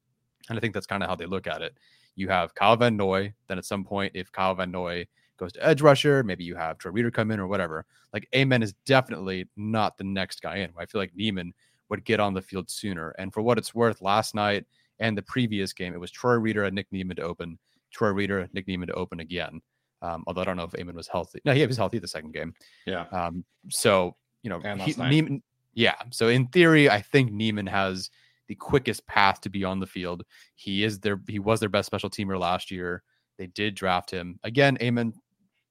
And 0.50 0.58
I 0.58 0.62
think 0.62 0.74
that's 0.74 0.86
kind 0.86 1.04
of 1.04 1.10
how 1.10 1.16
they 1.16 1.26
look 1.26 1.48
at 1.48 1.62
it. 1.62 1.78
You 2.16 2.30
have 2.30 2.56
Kyle 2.56 2.76
Van 2.76 2.96
Noy. 2.96 3.34
Then 3.48 3.58
at 3.58 3.66
some 3.66 3.84
point, 3.84 4.12
if 4.16 4.32
Kyle 4.32 4.54
Van 4.54 4.72
Noy 4.72 5.08
goes 5.38 5.54
to 5.54 5.66
edge 5.66 5.82
rusher, 5.82 6.24
maybe 6.24 6.44
you 6.44 6.56
have 6.56 6.78
Troy 6.78 6.92
Reeder 6.92 7.12
come 7.12 7.32
in 7.32 7.40
or 7.40 7.48
whatever. 7.48 7.86
Like 8.14 8.28
Amen 8.36 8.64
is 8.64 8.74
definitely 8.86 9.48
not 9.56 9.98
the 9.98 10.04
next 10.04 10.42
guy 10.42 10.58
in. 10.58 10.72
I 10.78 10.86
feel 10.86 11.02
like 11.02 11.16
Niemann 11.16 11.54
would 11.90 12.06
get 12.06 12.20
on 12.20 12.34
the 12.34 12.42
field 12.42 12.70
sooner. 12.70 13.10
And 13.18 13.34
for 13.34 13.42
what 13.42 13.58
it's 13.58 13.76
worth, 13.76 14.02
last 14.02 14.36
night 14.36 14.66
and 15.00 15.18
the 15.18 15.22
previous 15.24 15.74
game, 15.74 15.94
it 15.94 16.00
was 16.00 16.12
Troy 16.12 16.36
Reeder 16.36 16.64
and 16.64 16.76
Nick 16.76 16.88
Niemann 16.92 17.18
to 17.18 17.24
open, 17.24 17.58
Troy 17.92 18.10
Reeder, 18.10 18.48
Nick 18.54 18.68
Niemann 18.68 18.88
to 18.88 18.94
open 18.94 19.20
again. 19.20 19.62
Um, 20.02 20.24
although 20.28 20.42
I 20.42 20.44
don't 20.44 20.58
know 20.58 20.64
if 20.64 20.76
Amen 20.76 20.96
was 20.96 21.08
healthy. 21.08 21.40
No, 21.46 21.54
he 21.54 21.66
was 21.66 21.78
healthy 21.78 22.00
the 22.00 22.08
second 22.08 22.34
game. 22.34 22.54
Yeah. 22.86 23.06
Um, 23.12 23.46
so, 23.70 24.16
you 24.42 24.50
know, 24.50 24.60
he, 24.60 24.94
Niemann, 24.94 25.42
yeah. 25.74 25.96
So 26.12 26.28
in 26.28 26.48
theory, 26.48 26.90
I 26.90 27.02
think 27.02 27.32
Niemann 27.32 27.68
has 27.68 28.10
the 28.48 28.56
quickest 28.56 29.08
path 29.08 29.40
to 29.42 29.50
be 29.50 29.64
on 29.64 29.80
the 29.80 29.88
field. 29.88 30.24
He 30.56 30.84
is 30.84 31.00
their 31.00 31.20
he 31.28 31.40
was 31.40 31.60
their 31.60 31.70
best 31.70 31.86
special 31.86 32.10
teamer 32.10 32.40
last 32.40 32.72
year. 32.72 33.04
They 33.38 33.48
did 33.48 33.76
draft 33.76 34.12
him. 34.12 34.40
Again, 34.44 34.78
Amen 34.82 35.14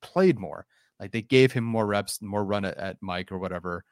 played 0.00 0.38
more. 0.38 0.66
Like 1.00 1.12
they 1.12 1.22
gave 1.22 1.52
him 1.52 1.64
more 1.64 1.86
reps, 1.86 2.20
more 2.22 2.44
run 2.44 2.64
at, 2.64 2.76
at 2.76 2.96
Mike 3.00 3.32
or 3.32 3.38
whatever. 3.38 3.84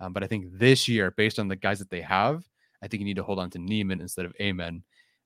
Um, 0.00 0.12
but 0.12 0.22
I 0.22 0.26
think 0.26 0.46
this 0.52 0.88
year, 0.88 1.10
based 1.12 1.38
on 1.38 1.48
the 1.48 1.56
guys 1.56 1.78
that 1.78 1.90
they 1.90 2.02
have, 2.02 2.44
I 2.82 2.88
think 2.88 3.00
you 3.00 3.06
need 3.06 3.16
to 3.16 3.22
hold 3.22 3.38
on 3.38 3.50
to 3.50 3.58
Niemann 3.58 4.00
instead 4.00 4.24
of 4.24 4.34
Amen. 4.40 4.82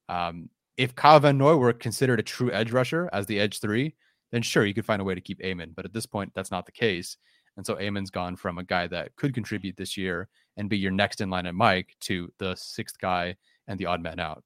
Um, 0.09 0.49
if 0.77 0.95
Kyle 0.95 1.21
Van 1.21 1.37
Noy 1.37 1.57
were 1.57 1.73
considered 1.73 2.21
a 2.21 2.23
true 2.23 2.51
edge 2.53 2.73
rusher 2.73 3.09
as 3.13 3.27
the 3.27 3.39
edge 3.39 3.61
three, 3.61 3.95
then 4.31 4.43
sure, 4.43 4.65
you 4.65 4.73
could 4.73 4.87
find 4.87 5.03
a 5.03 5.05
way 5.05 5.15
to 5.15 5.21
keep 5.21 5.43
Amen. 5.43 5.73
But 5.75 5.85
at 5.85 5.93
this 5.93 6.07
point, 6.07 6.33
that's 6.35 6.51
not 6.51 6.65
the 6.65 6.73
case. 6.73 7.19
And 7.57 7.67
so 7.67 7.79
Amen's 7.79 8.11
gone 8.11 8.37
from 8.37 8.57
a 8.57 8.65
guy 8.65 8.87
that 8.87 9.15
could 9.17 9.35
contribute 9.35 9.77
this 9.77 9.97
year 9.97 10.29
and 10.57 10.71
be 10.71 10.79
your 10.79 10.91
next 10.91 11.21
in 11.21 11.29
line 11.29 11.47
at 11.47 11.55
Mike 11.55 11.95
to 12.01 12.33
the 12.39 12.55
sixth 12.55 12.99
guy 12.99 13.37
and 13.69 13.79
the 13.79 13.87
odd 13.87 14.01
man 14.01 14.19
out. 14.19 14.43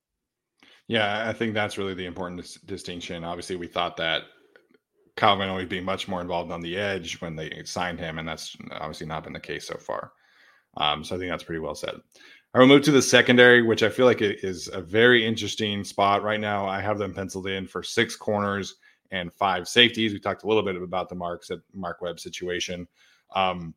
Yeah, 0.89 1.29
I 1.29 1.33
think 1.33 1.55
that's 1.55 1.79
really 1.79 1.95
the 1.95 2.07
important 2.07 2.41
dis- 2.41 2.55
distinction. 2.55 3.25
Obviously, 3.25 3.57
we 3.57 3.67
thought 3.67 3.97
that 3.97 4.23
Van 5.19 5.39
Noy 5.39 5.67
being 5.67 5.85
much 5.85 6.09
more 6.09 6.21
involved 6.21 6.53
on 6.53 6.61
the 6.61 6.77
edge 6.77 7.21
when 7.21 7.35
they 7.35 7.63
signed 7.65 7.99
him, 7.99 8.19
and 8.19 8.29
that's 8.29 8.57
obviously 8.73 9.07
not 9.07 9.25
been 9.25 9.33
the 9.33 9.41
case 9.41 9.67
so 9.67 9.77
far. 9.77 10.13
Um, 10.77 11.03
so 11.03 11.17
I 11.17 11.19
think 11.19 11.31
that's 11.31 11.45
pretty 11.45 11.61
well 11.61 11.75
said. 11.75 11.95
I 12.55 12.61
will 12.61 12.67
move 12.67 12.83
to 12.83 12.93
the 12.93 13.03
secondary, 13.03 13.63
which 13.63 13.83
I 13.83 13.89
feel 13.89 14.07
like 14.07 14.23
it 14.23 14.45
is 14.45 14.69
a 14.73 14.81
very 14.81 15.27
interesting 15.27 15.85
spot 15.85 16.23
right 16.23 16.41
now. 16.41 16.67
I 16.67 16.81
have 16.81 16.99
them 16.99 17.13
penciled 17.13 17.49
in 17.49 17.67
for 17.67 17.83
six 17.83 18.15
corners 18.15 18.77
and 19.11 19.33
five 19.33 19.69
safeties. 19.69 20.13
We 20.13 20.21
talked 20.21 20.45
a 20.45 20.47
little 20.47 20.63
bit 20.63 20.77
about 20.81 21.09
the 21.09 21.15
Marks 21.15 21.51
at 21.51 21.59
Mark 21.75 22.01
Webb 22.01 22.21
situation. 22.21 22.87
Um, 23.35 23.75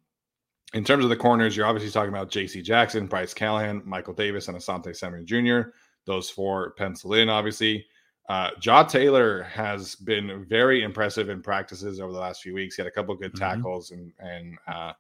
in 0.74 0.84
terms 0.84 1.04
of 1.04 1.10
the 1.10 1.18
corners, 1.18 1.58
you're 1.58 1.66
obviously 1.66 1.92
talking 1.92 2.10
about 2.10 2.30
J.C. 2.30 2.62
Jackson, 2.62 3.08
Bryce 3.08 3.34
Callahan, 3.34 3.82
Michael 3.86 4.14
Davis, 4.14 4.48
and 4.48 4.58
Asante 4.58 4.96
Samuel 4.96 5.26
Jr. 5.26 5.72
Those 6.10 6.28
four 6.32 6.72
pencil 6.72 7.14
in, 7.14 7.30
obviously. 7.30 7.86
Uh, 8.30 8.50
Jaw 8.60 8.84
Taylor 8.84 9.44
has 9.44 9.94
been 9.96 10.44
very 10.50 10.82
impressive 10.82 11.30
in 11.30 11.44
practices 11.44 12.00
over 12.00 12.12
the 12.12 12.20
last 12.20 12.42
few 12.42 12.56
weeks. 12.56 12.76
He 12.76 12.82
had 12.82 12.88
a 12.88 12.92
couple 12.92 13.16
good 13.16 13.34
mm-hmm. 13.34 13.58
tackles 13.58 13.92
and 13.92 14.12
and 14.18 14.58
uh, 14.68 14.94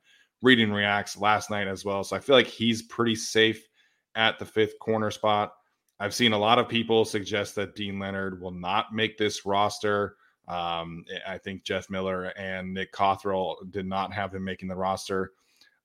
reading 0.44 0.72
reacts 0.72 1.18
last 1.18 1.50
night 1.50 1.68
as 1.68 1.84
well. 1.84 2.04
So 2.04 2.16
I 2.16 2.20
feel 2.20 2.36
like 2.36 2.46
he's 2.46 2.84
pretty 2.84 3.16
safe 3.16 3.68
at 4.14 4.38
the 4.38 4.46
fifth 4.46 4.78
corner 4.80 5.10
spot. 5.10 5.54
I've 6.00 6.14
seen 6.14 6.34
a 6.34 6.38
lot 6.38 6.60
of 6.60 6.70
people 6.70 7.06
suggest 7.06 7.56
that 7.56 7.74
Deane 7.74 7.98
Leonard 7.98 8.40
will 8.40 8.52
not 8.52 8.94
make 8.94 9.18
this 9.18 9.48
roster. 9.48 10.16
Um, 10.48 11.04
I 11.28 11.40
think 11.40 11.64
Jeff 11.64 11.90
Miller 11.90 12.26
and 12.38 12.72
Nick 12.72 12.92
Cothrell 12.92 13.58
did 13.72 13.88
not 13.88 14.14
have 14.14 14.36
him 14.36 14.44
making 14.44 14.68
the 14.68 14.76
roster. 14.76 15.32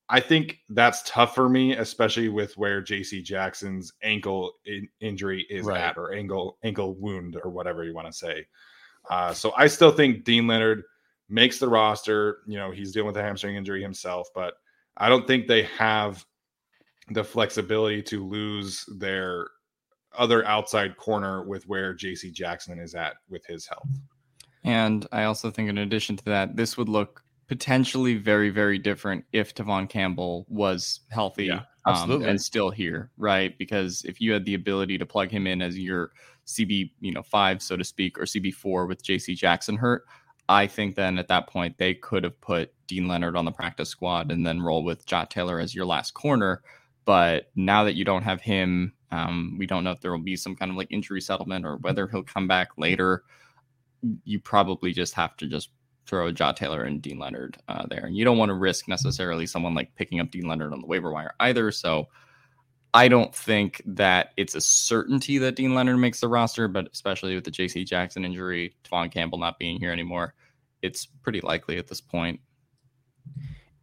I 0.09 0.21
think 0.21 0.59
that's 0.69 1.03
tough 1.07 1.35
for 1.35 1.49
me, 1.49 1.77
especially 1.77 2.29
with 2.29 2.57
where 2.59 2.83
JC 2.83 3.23
Jackson's 3.23 3.93
ankle 4.03 4.53
in- 4.67 4.89
injury 5.01 5.47
is 5.49 5.65
right. 5.65 5.81
at, 5.81 5.97
or 5.97 6.13
ankle 6.13 6.59
ankle 6.63 6.95
wound, 6.95 7.39
or 7.43 7.51
whatever 7.51 7.85
you 7.85 7.95
want 7.95 8.07
to 8.07 8.13
say. 8.13 8.47
Uh, 9.09 9.33
so 9.33 9.53
I 9.57 9.67
still 9.67 9.93
think 9.93 10.25
Deane 10.25 10.47
Leonard 10.47 10.83
makes 11.29 11.59
the 11.59 11.69
roster. 11.69 12.39
You 12.47 12.59
know, 12.59 12.71
he's 12.71 12.93
dealing 12.93 13.07
with 13.07 13.17
a 13.17 13.23
hamstring 13.23 13.57
injury 13.57 13.83
himself, 13.83 14.29
but 14.35 14.55
I 14.97 15.09
don't 15.09 15.27
think 15.27 15.47
they 15.47 15.63
have 15.79 16.25
the 17.11 17.25
flexibility 17.25 18.03
to 18.03 18.27
lose 18.27 18.85
their 18.99 19.49
other 20.17 20.47
outside 20.47 20.97
corner 20.97 21.43
with 21.43 21.67
where 21.67 21.95
JC 21.95 22.33
Jackson 22.33 22.79
is 22.79 22.95
at 22.95 23.15
with 23.29 23.45
his 23.47 23.67
health. 23.67 23.89
And 24.63 25.07
I 25.13 25.25
also 25.25 25.51
think, 25.51 25.69
in 25.69 25.79
addition 25.79 26.17
to 26.17 26.25
that, 26.27 26.57
this 26.57 26.77
would 26.77 26.89
look 26.89 27.23
potentially 27.49 28.17
very, 28.17 28.51
very 28.51 28.79
different 28.79 29.25
if 29.33 29.55
Tevaughn 29.55 29.89
Campbell 29.89 30.47
was 30.49 31.01
healthy 31.11 31.47
yeah, 31.47 31.61
um, 31.85 32.23
and 32.23 32.41
still 32.41 32.71
here, 32.71 33.11
right? 33.17 33.57
Because 33.59 34.03
if 34.05 34.21
you 34.21 34.33
had 34.33 34.45
the 34.45 34.55
ability 34.55 34.99
to 34.99 35.07
plug 35.07 35.31
him 35.31 35.47
in 35.47 35.61
as 35.61 35.79
your 35.79 36.13
CB, 36.47 36.91
you 37.01 37.13
know, 37.13 37.23
five, 37.23 37.63
so 37.63 37.77
to 37.77 37.85
speak, 37.85 38.19
or 38.19 38.23
CB 38.23 38.55
four 38.55 38.87
with 38.87 39.05
JC 39.05 39.37
Jackson 39.37 39.77
hurt, 39.77 40.05
I 40.49 40.67
think 40.67 40.95
then 40.95 41.19
at 41.19 41.29
that 41.29 41.49
point 41.49 41.79
they 41.79 41.95
could 41.95 42.25
have 42.25 42.41
put 42.41 42.73
Deane 42.87 43.09
Leonard 43.09 43.37
on 43.37 43.45
the 43.45 43.53
practice 43.53 43.89
squad 43.89 44.31
and 44.31 44.47
then 44.47 44.63
roll 44.63 44.85
with 44.85 45.07
Jot 45.07 45.31
Taylor 45.31 45.59
as 45.59 45.75
your 45.75 45.87
last 45.87 46.13
corner. 46.15 46.63
But 47.05 47.51
now 47.55 47.85
that 47.85 47.95
you 47.95 48.05
don't 48.05 48.23
have 48.23 48.41
him, 48.41 48.95
um, 49.11 49.57
we 49.59 49.67
don't 49.67 49.85
know 49.85 49.91
if 49.91 50.01
there 50.01 50.11
will 50.11 50.19
be 50.19 50.37
some 50.37 50.57
kind 50.57 50.71
of 50.71 50.77
like 50.77 50.89
injury 50.91 51.21
settlement 51.21 51.65
or 51.65 51.77
whether 51.77 52.09
he'll 52.09 52.23
come 52.23 52.49
back 52.49 52.71
later. 52.77 53.25
You 54.25 54.41
probably 54.41 54.93
just 54.93 55.15
have 55.15 55.37
to 55.37 55.47
just 55.47 55.71
throw 56.07 56.31
Jot 56.33 56.57
Taylor 56.57 56.85
and 56.85 57.01
Deane 57.01 57.19
Leonard 57.19 57.57
uh, 57.69 57.87
there. 57.89 58.05
And 58.05 58.17
you 58.17 58.25
don't 58.25 58.39
want 58.39 58.51
to 58.51 58.55
risk 58.55 58.89
necessarily 58.89 59.47
someone 59.47 59.75
like 59.75 59.95
picking 59.95 60.21
up 60.21 60.31
Deane 60.31 60.47
Leonard 60.47 60.73
on 60.73 60.81
the 60.81 60.87
waiver 60.87 61.13
wire 61.13 61.35
either. 61.41 61.71
So 61.71 62.09
I 62.93 63.09
don't 63.09 63.35
think 63.35 63.83
that 63.87 64.31
it's 64.37 64.55
a 64.55 64.61
certainty 64.61 65.39
that 65.39 65.57
Deane 65.57 65.75
Leonard 65.75 65.99
makes 65.99 66.21
the 66.21 66.29
roster, 66.29 66.69
but 66.69 66.89
especially 66.93 67.35
with 67.35 67.45
the 67.45 67.51
JC 67.51 67.85
Jackson 67.87 68.25
injury, 68.25 68.77
Tevaughn 68.85 69.11
Campbell 69.11 69.39
not 69.39 69.59
being 69.59 69.81
here 69.81 69.91
anymore, 69.91 70.35
it's 70.83 71.07
pretty 71.07 71.41
likely 71.41 71.79
at 71.79 71.89
this 71.89 72.01
point. 72.01 72.41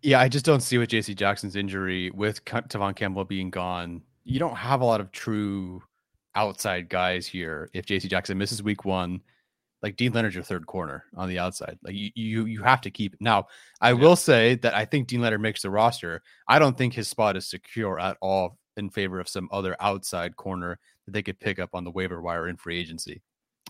Yeah, 0.02 0.20
I 0.20 0.30
just 0.30 0.46
don't 0.46 0.62
see 0.62 0.78
with 0.78 0.90
JC 0.90 1.16
Jackson's 1.16 1.56
injury, 1.56 2.10
with 2.12 2.44
Tevaughn 2.46 2.96
Campbell 2.96 3.26
being 3.26 3.50
gone, 3.50 4.02
you 4.24 4.40
don't 4.40 4.56
have 4.56 4.82
a 4.82 4.86
lot 4.86 5.02
of 5.02 5.12
true 5.12 5.84
outside 6.36 6.90
guys 6.90 7.28
here. 7.28 7.70
If 7.74 7.86
JC 7.86 8.10
Jackson 8.10 8.38
misses 8.38 8.64
week 8.64 8.86
one, 8.86 9.22
like 9.82 9.96
Deane 9.96 10.12
Leonard's 10.12 10.36
your 10.36 10.44
third 10.44 10.68
corner 10.68 11.06
on 11.16 11.28
the 11.28 11.40
outside. 11.40 11.78
Like 11.84 11.96
you, 11.96 12.12
you, 12.16 12.46
you 12.46 12.64
have 12.64 12.82
to 12.82 12.92
keep. 12.92 13.16
Now, 13.20 13.48
I 13.80 13.90
yeah. 13.90 13.96
will 14.00 14.16
say 14.16 14.56
that 14.56 14.76
I 14.76 14.86
think 14.86 15.08
Deane 15.08 15.22
Leonard 15.22 15.42
makes 15.42 15.62
the 15.62 15.70
roster. 15.72 16.22
I 16.48 16.60
don't 16.60 16.78
think 16.78 16.94
his 16.94 17.08
spot 17.08 17.36
is 17.36 17.50
secure 17.50 18.00
at 18.00 18.18
all 18.22 18.58
in 18.78 18.90
favor 18.90 19.20
of 19.20 19.28
some 19.28 19.50
other 19.52 19.76
outside 19.80 20.36
corner 20.36 20.80
that 21.06 21.12
they 21.12 21.24
could 21.24 21.40
pick 21.40 21.60
up 21.60 21.72
on 21.74 21.84
the 21.84 21.92
waiver 21.92 22.22
wire 22.22 22.48
in 22.48 22.58
free 22.58 22.80
agency. 22.80 23.22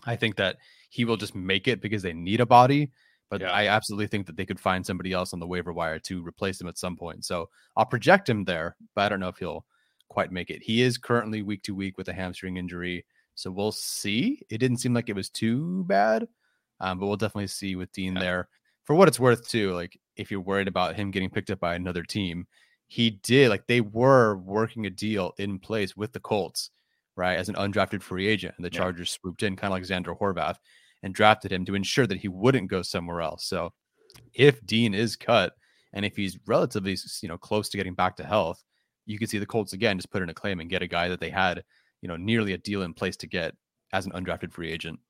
I 0.04 0.16
think 0.16 0.36
that 0.36 0.56
he 0.90 1.04
will 1.04 1.16
just 1.16 1.34
make 1.34 1.68
it 1.68 1.80
because 1.80 2.02
they 2.02 2.12
need 2.12 2.40
a 2.40 2.46
body, 2.46 2.90
but 3.30 3.40
yeah. 3.40 3.50
I 3.50 3.68
absolutely 3.68 4.08
think 4.08 4.26
that 4.26 4.36
they 4.36 4.46
could 4.46 4.60
find 4.60 4.84
somebody 4.84 5.12
else 5.12 5.32
on 5.32 5.40
the 5.40 5.46
waiver 5.46 5.72
wire 5.72 5.98
to 6.00 6.26
replace 6.26 6.60
him 6.60 6.68
at 6.68 6.78
some 6.78 6.96
point. 6.96 7.24
So 7.24 7.48
I'll 7.76 7.86
project 7.86 8.28
him 8.28 8.44
there, 8.44 8.76
but 8.94 9.02
I 9.02 9.08
don't 9.08 9.20
know 9.20 9.28
if 9.28 9.38
he'll 9.38 9.64
quite 10.08 10.32
make 10.32 10.50
it. 10.50 10.62
He 10.62 10.82
is 10.82 10.98
currently 10.98 11.42
week 11.42 11.62
to 11.64 11.74
week 11.74 11.96
with 11.96 12.08
a 12.08 12.12
hamstring 12.12 12.56
injury. 12.56 13.06
So 13.34 13.50
we'll 13.50 13.72
see. 13.72 14.42
It 14.50 14.58
didn't 14.58 14.78
seem 14.78 14.94
like 14.94 15.08
it 15.08 15.16
was 15.16 15.30
too 15.30 15.84
bad, 15.84 16.28
um, 16.80 16.98
but 16.98 17.06
we'll 17.06 17.16
definitely 17.16 17.46
see 17.48 17.76
with 17.76 17.92
Deane 17.92 18.14
yeah. 18.14 18.20
there. 18.20 18.48
For 18.84 18.94
what 18.94 19.08
it's 19.08 19.20
worth, 19.20 19.48
too, 19.48 19.72
like 19.72 19.98
if 20.16 20.30
you're 20.30 20.40
worried 20.40 20.68
about 20.68 20.96
him 20.96 21.10
getting 21.10 21.30
picked 21.30 21.50
up 21.50 21.60
by 21.60 21.74
another 21.74 22.02
team, 22.02 22.46
he 22.88 23.10
did 23.22 23.48
like 23.48 23.66
they 23.66 23.80
were 23.80 24.36
working 24.36 24.86
a 24.86 24.90
deal 24.90 25.32
in 25.38 25.58
place 25.58 25.96
with 25.96 26.12
the 26.12 26.20
Colts, 26.20 26.70
right, 27.16 27.38
as 27.38 27.48
an 27.48 27.54
undrafted 27.54 28.02
free 28.02 28.26
agent, 28.26 28.54
and 28.56 28.64
the 28.64 28.70
Chargers 28.70 29.12
yeah. 29.12 29.20
swooped 29.20 29.42
in, 29.42 29.56
kind 29.56 29.72
of 29.72 29.78
like 29.78 29.84
Zander 29.84 30.18
Horvath, 30.18 30.56
and 31.02 31.14
drafted 31.14 31.52
him 31.52 31.64
to 31.64 31.74
ensure 31.74 32.06
that 32.06 32.18
he 32.18 32.28
wouldn't 32.28 32.70
go 32.70 32.82
somewhere 32.82 33.22
else. 33.22 33.46
So, 33.46 33.72
if 34.34 34.64
Deane 34.66 34.94
is 34.94 35.16
cut, 35.16 35.54
and 35.94 36.04
if 36.04 36.16
he's 36.16 36.38
relatively 36.46 36.96
you 37.22 37.28
know 37.28 37.38
close 37.38 37.68
to 37.70 37.76
getting 37.76 37.94
back 37.94 38.16
to 38.16 38.24
health, 38.24 38.62
you 39.06 39.18
can 39.18 39.28
see 39.28 39.38
the 39.38 39.46
Colts 39.46 39.72
again 39.72 39.96
just 39.96 40.10
put 40.10 40.22
in 40.22 40.28
a 40.28 40.34
claim 40.34 40.60
and 40.60 40.70
get 40.70 40.82
a 40.82 40.86
guy 40.86 41.08
that 41.08 41.20
they 41.20 41.30
had 41.30 41.62
you 42.02 42.08
know 42.08 42.16
nearly 42.16 42.52
a 42.52 42.58
deal 42.58 42.82
in 42.82 42.92
place 42.92 43.16
to 43.16 43.26
get 43.26 43.54
as 43.94 44.04
an 44.04 44.12
undrafted 44.12 44.52
free 44.52 44.70
agent. 44.70 45.00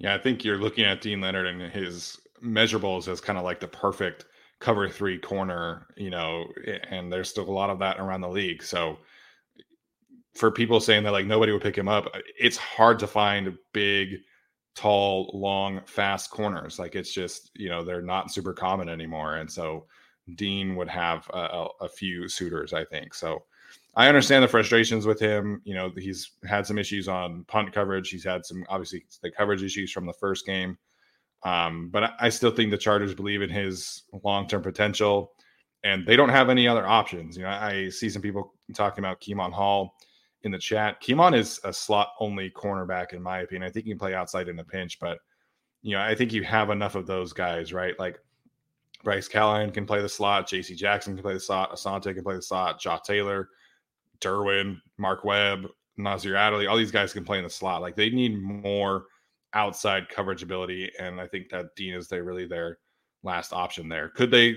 Yeah, 0.00 0.14
I 0.14 0.18
think 0.18 0.44
you're 0.44 0.58
looking 0.58 0.84
at 0.84 1.00
Deane 1.00 1.20
Leonard 1.20 1.46
and 1.46 1.72
his 1.72 2.18
measurables 2.42 3.06
as 3.06 3.20
kind 3.20 3.38
of 3.38 3.44
like 3.44 3.60
the 3.60 3.68
perfect 3.68 4.24
cover 4.60 4.88
three 4.88 5.18
corner, 5.18 5.86
you 5.96 6.10
know, 6.10 6.46
and 6.90 7.12
there's 7.12 7.28
still 7.28 7.48
a 7.48 7.52
lot 7.52 7.70
of 7.70 7.78
that 7.78 8.00
around 8.00 8.22
the 8.22 8.28
league. 8.28 8.62
So 8.62 8.98
for 10.34 10.50
people 10.50 10.80
saying 10.80 11.04
that 11.04 11.12
like 11.12 11.26
nobody 11.26 11.52
would 11.52 11.62
pick 11.62 11.76
him 11.76 11.88
up, 11.88 12.12
it's 12.38 12.56
hard 12.56 12.98
to 13.00 13.06
find 13.06 13.56
big, 13.72 14.16
tall, 14.74 15.30
long, 15.34 15.80
fast 15.86 16.30
corners. 16.30 16.78
Like 16.78 16.96
it's 16.96 17.12
just, 17.12 17.50
you 17.54 17.68
know, 17.68 17.84
they're 17.84 18.02
not 18.02 18.32
super 18.32 18.52
common 18.52 18.88
anymore. 18.88 19.36
And 19.36 19.50
so 19.50 19.86
Deane 20.34 20.74
would 20.76 20.88
have 20.88 21.28
a, 21.32 21.66
a 21.82 21.88
few 21.88 22.28
suitors, 22.28 22.72
I 22.72 22.84
think. 22.84 23.14
So 23.14 23.44
I 23.96 24.08
understand 24.08 24.42
the 24.42 24.48
frustrations 24.48 25.06
with 25.06 25.20
him. 25.20 25.60
You 25.64 25.74
know, 25.74 25.92
he's 25.96 26.32
had 26.44 26.66
some 26.66 26.78
issues 26.78 27.08
on 27.08 27.44
punt 27.44 27.72
coverage. 27.72 28.10
He's 28.10 28.24
had 28.24 28.44
some 28.44 28.64
obviously 28.68 29.04
the 29.22 29.30
coverage 29.30 29.62
issues 29.62 29.92
from 29.92 30.06
the 30.06 30.12
first 30.12 30.46
game. 30.46 30.76
Um, 31.44 31.90
but 31.90 32.12
I 32.20 32.28
still 32.30 32.50
think 32.50 32.70
the 32.70 32.78
Chargers 32.78 33.14
believe 33.14 33.42
in 33.42 33.50
his 33.50 34.04
long 34.24 34.48
term 34.48 34.62
potential, 34.62 35.32
and 35.84 36.06
they 36.06 36.16
don't 36.16 36.30
have 36.30 36.48
any 36.48 36.66
other 36.66 36.86
options. 36.86 37.36
You 37.36 37.42
know, 37.42 37.50
I 37.50 37.90
see 37.90 38.08
some 38.08 38.22
people 38.22 38.54
talking 38.74 39.04
about 39.04 39.20
Kemon 39.20 39.52
Hall 39.52 39.94
in 40.42 40.50
the 40.50 40.58
chat. 40.58 41.02
Kemon 41.02 41.36
is 41.36 41.60
a 41.64 41.72
slot 41.72 42.08
only 42.18 42.50
cornerback, 42.50 43.12
in 43.12 43.22
my 43.22 43.40
opinion. 43.40 43.68
I 43.68 43.70
think 43.70 43.84
he 43.84 43.92
can 43.92 43.98
play 43.98 44.14
outside 44.14 44.48
in 44.48 44.58
a 44.58 44.64
pinch, 44.64 44.98
but 44.98 45.18
you 45.82 45.94
know, 45.94 46.02
I 46.02 46.14
think 46.14 46.32
you 46.32 46.42
have 46.44 46.70
enough 46.70 46.94
of 46.94 47.06
those 47.06 47.34
guys, 47.34 47.72
right? 47.74 47.98
Like 47.98 48.18
Bryce 49.02 49.28
Callahan 49.28 49.70
can 49.70 49.84
play 49.84 50.00
the 50.00 50.08
slot, 50.08 50.48
JC 50.48 50.74
Jackson 50.74 51.14
can 51.14 51.22
play 51.22 51.34
the 51.34 51.40
slot, 51.40 51.72
Asante 51.72 52.14
can 52.14 52.24
play 52.24 52.36
the 52.36 52.42
slot, 52.42 52.80
Jaw 52.80 52.98
Taylor, 52.98 53.50
Derwin, 54.24 54.80
Mark 54.98 55.24
Webb, 55.24 55.66
Nasir 55.96 56.36
Adderley, 56.36 56.66
all 56.66 56.76
these 56.76 56.90
guys 56.90 57.12
can 57.12 57.24
play 57.24 57.38
in 57.38 57.44
the 57.44 57.50
slot. 57.50 57.82
Like 57.82 57.96
they 57.96 58.10
need 58.10 58.40
more 58.40 59.06
outside 59.52 60.08
coverage 60.08 60.42
ability, 60.42 60.90
and 60.98 61.20
I 61.20 61.26
think 61.26 61.48
that 61.50 61.74
Deane 61.76 61.94
is 61.94 62.08
they 62.08 62.20
really 62.20 62.46
their 62.46 62.78
last 63.22 63.52
option 63.52 63.88
there. 63.88 64.08
Could 64.10 64.30
they, 64.30 64.56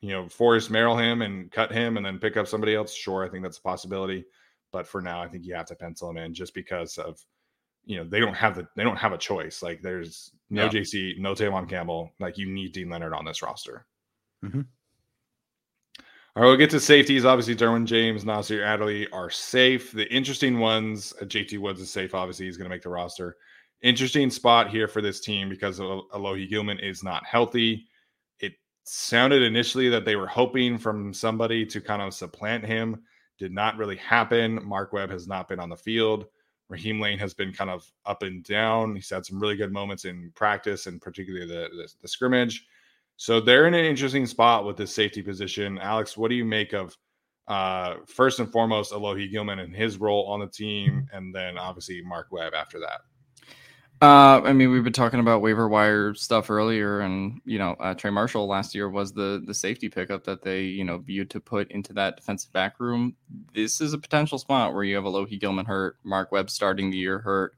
you 0.00 0.10
know, 0.10 0.28
force 0.28 0.70
Merrill 0.70 0.96
him 0.96 1.22
and 1.22 1.50
cut 1.50 1.72
him 1.72 1.96
and 1.96 2.04
then 2.04 2.18
pick 2.18 2.36
up 2.36 2.46
somebody 2.46 2.74
else? 2.74 2.94
Sure, 2.94 3.24
I 3.24 3.28
think 3.28 3.42
that's 3.42 3.58
a 3.58 3.62
possibility. 3.62 4.24
But 4.72 4.86
for 4.86 5.00
now, 5.00 5.22
I 5.22 5.28
think 5.28 5.46
you 5.46 5.54
have 5.54 5.66
to 5.66 5.76
pencil 5.76 6.10
him 6.10 6.16
in 6.16 6.34
just 6.34 6.52
because 6.54 6.98
of 6.98 7.18
you 7.86 7.96
know 7.96 8.04
they 8.04 8.20
don't 8.20 8.34
have 8.34 8.56
the 8.56 8.66
they 8.76 8.84
don't 8.84 8.96
have 8.96 9.12
a 9.12 9.18
choice. 9.18 9.62
Like 9.62 9.80
there's 9.82 10.32
no 10.50 10.64
yeah. 10.64 10.70
JC, 10.70 11.18
no 11.18 11.34
Tevaughn 11.34 11.68
Campbell. 11.68 12.10
Like 12.20 12.38
you 12.38 12.50
need 12.50 12.72
Deane 12.72 12.90
Leonard 12.90 13.14
on 13.14 13.24
this 13.24 13.42
roster. 13.42 13.86
Mm-hmm. 14.44 14.62
All 16.36 16.42
right, 16.42 16.48
we'll 16.48 16.56
get 16.56 16.70
to 16.70 16.80
safeties. 16.80 17.24
Obviously, 17.24 17.54
Derwin 17.54 17.84
James, 17.84 18.24
Nasir 18.24 18.64
Adderley 18.64 19.08
are 19.12 19.30
safe. 19.30 19.92
The 19.92 20.12
interesting 20.12 20.58
ones, 20.58 21.14
uh, 21.20 21.26
JT 21.26 21.60
Woods 21.60 21.80
is 21.80 21.92
safe. 21.92 22.12
Obviously, 22.12 22.46
he's 22.46 22.56
going 22.56 22.68
to 22.68 22.74
make 22.74 22.82
the 22.82 22.88
roster 22.88 23.36
interesting 23.82 24.30
spot 24.30 24.68
here 24.68 24.88
for 24.88 25.00
this 25.00 25.20
team 25.20 25.48
because 25.48 25.78
Alohi 25.78 26.48
Gilman 26.48 26.80
is 26.80 27.04
not 27.04 27.24
healthy. 27.24 27.86
It 28.40 28.54
sounded 28.82 29.42
initially 29.42 29.88
that 29.90 30.04
they 30.04 30.16
were 30.16 30.26
hoping 30.26 30.76
from 30.76 31.14
somebody 31.14 31.64
to 31.66 31.80
kind 31.80 32.02
of 32.02 32.12
supplant 32.12 32.66
him. 32.66 33.04
Did 33.38 33.52
not 33.52 33.76
really 33.76 33.96
happen. 33.96 34.58
Mark 34.64 34.92
Webb 34.92 35.10
has 35.10 35.28
not 35.28 35.46
been 35.46 35.60
on 35.60 35.68
the 35.68 35.76
field. 35.76 36.26
Raheem 36.68 36.98
Layne 36.98 37.18
has 37.18 37.34
been 37.34 37.52
kind 37.52 37.70
of 37.70 37.88
up 38.06 38.24
and 38.24 38.42
down. 38.42 38.96
He's 38.96 39.10
had 39.10 39.24
some 39.24 39.38
really 39.38 39.56
good 39.56 39.72
moments 39.72 40.04
in 40.04 40.32
practice 40.34 40.86
and 40.86 41.00
particularly 41.00 41.46
the, 41.46 41.68
the, 41.76 41.88
the 42.02 42.08
scrimmage. 42.08 42.66
So 43.16 43.40
they're 43.40 43.66
in 43.66 43.74
an 43.74 43.84
interesting 43.84 44.26
spot 44.26 44.64
with 44.64 44.76
this 44.76 44.94
safety 44.94 45.22
position. 45.22 45.78
Alex, 45.78 46.16
what 46.16 46.28
do 46.28 46.34
you 46.34 46.44
make 46.44 46.72
of 46.72 46.96
uh, 47.46 47.96
first 48.06 48.40
and 48.40 48.50
foremost 48.50 48.92
Alohi 48.92 49.30
Gilman 49.30 49.60
and 49.60 49.74
his 49.74 49.98
role 49.98 50.26
on 50.26 50.40
the 50.40 50.46
team, 50.46 51.06
and 51.12 51.34
then 51.34 51.58
obviously 51.58 52.02
Mark 52.02 52.28
Webb 52.30 52.54
after 52.54 52.80
that? 52.80 53.00
Uh, 54.02 54.42
I 54.44 54.52
mean, 54.52 54.70
we've 54.70 54.84
been 54.84 54.92
talking 54.92 55.20
about 55.20 55.40
waiver 55.40 55.68
wire 55.68 56.14
stuff 56.14 56.50
earlier, 56.50 57.00
and 57.00 57.40
you 57.44 57.58
know, 57.58 57.76
uh, 57.80 57.94
Trey 57.94 58.10
Marshall 58.10 58.46
last 58.46 58.74
year 58.74 58.90
was 58.90 59.12
the 59.12 59.42
the 59.46 59.54
safety 59.54 59.88
pickup 59.88 60.24
that 60.24 60.42
they 60.42 60.62
you 60.62 60.84
know 60.84 60.98
viewed 60.98 61.30
to 61.30 61.40
put 61.40 61.70
into 61.70 61.92
that 61.94 62.16
defensive 62.16 62.52
back 62.52 62.80
room. 62.80 63.16
This 63.54 63.80
is 63.80 63.92
a 63.92 63.98
potential 63.98 64.38
spot 64.38 64.74
where 64.74 64.84
you 64.84 64.96
have 64.96 65.04
Alohi 65.04 65.40
Gilman 65.40 65.64
hurt, 65.64 65.96
Mark 66.02 66.32
Webb 66.32 66.50
starting 66.50 66.90
the 66.90 66.98
year 66.98 67.20
hurt. 67.20 67.56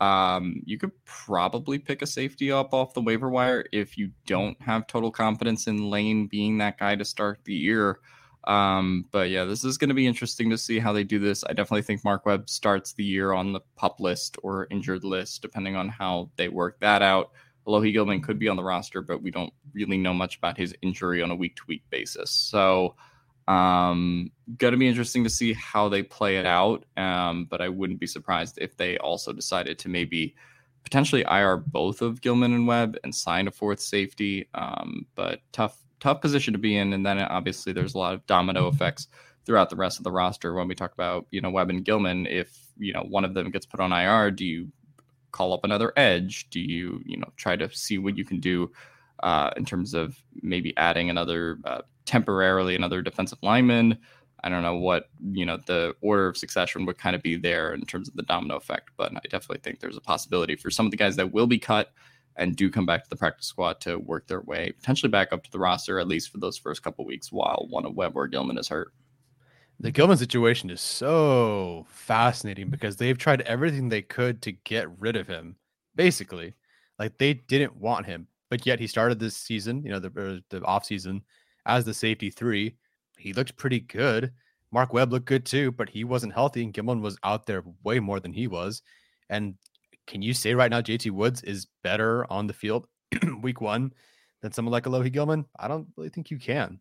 Um, 0.00 0.62
you 0.64 0.78
could 0.78 0.92
probably 1.04 1.78
pick 1.78 2.02
a 2.02 2.06
safety 2.06 2.52
up 2.52 2.74
off 2.74 2.94
the 2.94 3.00
waiver 3.00 3.30
wire 3.30 3.64
if 3.72 3.96
you 3.96 4.10
don't 4.26 4.60
have 4.60 4.86
total 4.86 5.10
confidence 5.10 5.66
in 5.66 5.90
Layne 5.90 6.26
being 6.26 6.58
that 6.58 6.78
guy 6.78 6.96
to 6.96 7.04
start 7.04 7.40
the 7.44 7.54
year. 7.54 8.00
Um, 8.44 9.06
but 9.10 9.30
yeah, 9.30 9.44
this 9.44 9.64
is 9.64 9.76
going 9.76 9.88
to 9.88 9.94
be 9.94 10.06
interesting 10.06 10.50
to 10.50 10.58
see 10.58 10.78
how 10.78 10.92
they 10.92 11.02
do 11.02 11.18
this. 11.18 11.42
I 11.44 11.52
definitely 11.52 11.82
think 11.82 12.04
Mark 12.04 12.26
Webb 12.26 12.48
starts 12.48 12.92
the 12.92 13.04
year 13.04 13.32
on 13.32 13.52
the 13.52 13.60
pup 13.76 13.98
list 13.98 14.36
or 14.42 14.68
injured 14.70 15.02
list, 15.02 15.42
depending 15.42 15.74
on 15.76 15.88
how 15.88 16.30
they 16.36 16.48
work 16.48 16.78
that 16.80 17.02
out. 17.02 17.32
Alohi 17.66 17.92
Gilman 17.92 18.22
could 18.22 18.38
be 18.38 18.48
on 18.48 18.56
the 18.56 18.62
roster, 18.62 19.02
but 19.02 19.22
we 19.22 19.32
don't 19.32 19.52
really 19.72 19.98
know 19.98 20.14
much 20.14 20.36
about 20.38 20.56
his 20.56 20.74
injury 20.82 21.22
on 21.22 21.32
a 21.32 21.34
week 21.34 21.56
to 21.56 21.62
week 21.66 21.82
basis. 21.90 22.30
So, 22.30 22.94
um, 23.48 24.30
going 24.58 24.72
to 24.72 24.78
be 24.78 24.88
interesting 24.88 25.24
to 25.24 25.30
see 25.30 25.52
how 25.52 25.88
they 25.88 26.02
play 26.02 26.36
it 26.36 26.46
out. 26.46 26.84
Um, 26.96 27.46
but 27.46 27.60
I 27.60 27.68
wouldn't 27.68 28.00
be 28.00 28.06
surprised 28.06 28.58
if 28.60 28.76
they 28.76 28.98
also 28.98 29.32
decided 29.32 29.78
to 29.80 29.88
maybe 29.88 30.34
potentially 30.84 31.24
IR 31.28 31.56
both 31.56 32.02
of 32.02 32.20
Gilman 32.20 32.52
and 32.52 32.66
Webb 32.66 32.96
and 33.02 33.14
sign 33.14 33.48
a 33.48 33.50
fourth 33.50 33.80
safety. 33.80 34.48
Um, 34.54 35.06
but 35.14 35.40
tough 35.52 35.78
tough 36.00 36.20
position 36.20 36.52
to 36.52 36.58
be 36.58 36.76
in. 36.76 36.92
And 36.92 37.04
then 37.04 37.18
obviously 37.18 37.72
there's 37.72 37.94
a 37.94 37.98
lot 37.98 38.14
of 38.14 38.26
domino 38.26 38.68
effects 38.68 39.08
throughout 39.44 39.70
the 39.70 39.76
rest 39.76 39.98
of 39.98 40.04
the 40.04 40.10
roster 40.10 40.54
when 40.54 40.68
we 40.68 40.74
talk 40.74 40.92
about, 40.92 41.26
you 41.30 41.40
know, 41.40 41.50
Webb 41.50 41.70
and 41.70 41.84
Gilman. 41.84 42.26
If, 42.26 42.56
you 42.76 42.92
know, 42.92 43.04
one 43.08 43.24
of 43.24 43.34
them 43.34 43.50
gets 43.50 43.66
put 43.66 43.80
on 43.80 43.92
IR, 43.92 44.30
do 44.30 44.44
you 44.44 44.70
call 45.32 45.52
up 45.52 45.64
another 45.64 45.92
edge? 45.96 46.50
Do 46.50 46.60
you, 46.60 47.00
you 47.04 47.16
know, 47.16 47.32
try 47.36 47.56
to 47.56 47.72
see 47.74 47.98
what 47.98 48.16
you 48.16 48.24
can 48.24 48.40
do 48.40 48.70
uh, 49.22 49.50
in 49.56 49.64
terms 49.64 49.94
of 49.94 50.16
maybe 50.42 50.76
adding 50.76 51.10
another 51.10 51.58
uh, 51.64 51.82
temporarily 52.06 52.74
another 52.74 53.02
defensive 53.02 53.38
lineman? 53.42 53.98
I 54.42 54.48
don't 54.48 54.62
know 54.62 54.76
what 54.76 55.08
you 55.32 55.44
know 55.44 55.58
the 55.66 55.94
order 56.00 56.28
of 56.28 56.36
succession 56.36 56.86
would 56.86 56.98
kind 56.98 57.16
of 57.16 57.22
be 57.22 57.36
there 57.36 57.74
in 57.74 57.84
terms 57.84 58.08
of 58.08 58.16
the 58.16 58.22
domino 58.22 58.56
effect, 58.56 58.90
but 58.96 59.12
I 59.12 59.20
definitely 59.28 59.60
think 59.62 59.80
there's 59.80 59.96
a 59.96 60.00
possibility 60.00 60.56
for 60.56 60.70
some 60.70 60.86
of 60.86 60.90
the 60.90 60.96
guys 60.96 61.16
that 61.16 61.32
will 61.32 61.46
be 61.46 61.58
cut 61.58 61.92
and 62.36 62.54
do 62.54 62.70
come 62.70 62.86
back 62.86 63.02
to 63.02 63.10
the 63.10 63.16
practice 63.16 63.46
squad 63.46 63.80
to 63.80 63.96
work 63.98 64.26
their 64.26 64.42
way 64.42 64.72
potentially 64.78 65.10
back 65.10 65.32
up 65.32 65.42
to 65.42 65.50
the 65.50 65.58
roster 65.58 65.98
at 65.98 66.06
least 66.06 66.30
for 66.30 66.38
those 66.38 66.58
first 66.58 66.82
couple 66.82 67.04
weeks 67.04 67.32
while 67.32 67.66
one 67.70 67.86
of 67.86 67.94
Webb 67.94 68.12
or 68.14 68.28
Gilman 68.28 68.58
is 68.58 68.68
hurt. 68.68 68.92
The 69.80 69.90
Gilman 69.90 70.16
situation 70.16 70.70
is 70.70 70.80
so 70.80 71.86
fascinating 71.88 72.70
because 72.70 72.96
they've 72.96 73.18
tried 73.18 73.42
everything 73.42 73.88
they 73.88 74.02
could 74.02 74.40
to 74.42 74.52
get 74.52 74.88
rid 74.98 75.16
of 75.16 75.26
him. 75.26 75.56
Basically, 75.94 76.54
like 76.98 77.18
they 77.18 77.34
didn't 77.34 77.76
want 77.76 78.06
him, 78.06 78.28
but 78.48 78.64
yet 78.64 78.80
he 78.80 78.86
started 78.86 79.18
this 79.18 79.36
season, 79.36 79.82
you 79.82 79.90
know, 79.90 79.98
the 79.98 80.42
the 80.50 80.62
off 80.62 80.84
season 80.84 81.22
as 81.66 81.84
the 81.84 81.94
safety 81.94 82.30
three. 82.30 82.76
He 83.18 83.32
looked 83.32 83.56
pretty 83.56 83.80
good. 83.80 84.32
Mark 84.72 84.92
Webb 84.92 85.12
looked 85.12 85.26
good 85.26 85.44
too, 85.44 85.72
but 85.72 85.88
he 85.88 86.04
wasn't 86.04 86.32
healthy, 86.32 86.62
and 86.62 86.72
Gilman 86.72 87.02
was 87.02 87.18
out 87.22 87.46
there 87.46 87.64
way 87.82 88.00
more 88.00 88.20
than 88.20 88.32
he 88.32 88.46
was. 88.46 88.82
And 89.28 89.54
can 90.06 90.22
you 90.22 90.32
say 90.32 90.54
right 90.54 90.70
now 90.70 90.80
JT 90.80 91.10
Woods 91.10 91.42
is 91.42 91.66
better 91.82 92.30
on 92.30 92.46
the 92.46 92.52
field 92.52 92.86
week 93.42 93.60
one 93.60 93.92
than 94.42 94.52
someone 94.52 94.72
like 94.72 94.84
Alohi 94.84 95.12
Gilman? 95.12 95.46
I 95.58 95.68
don't 95.68 95.88
really 95.96 96.10
think 96.10 96.30
you 96.30 96.38
can. 96.38 96.80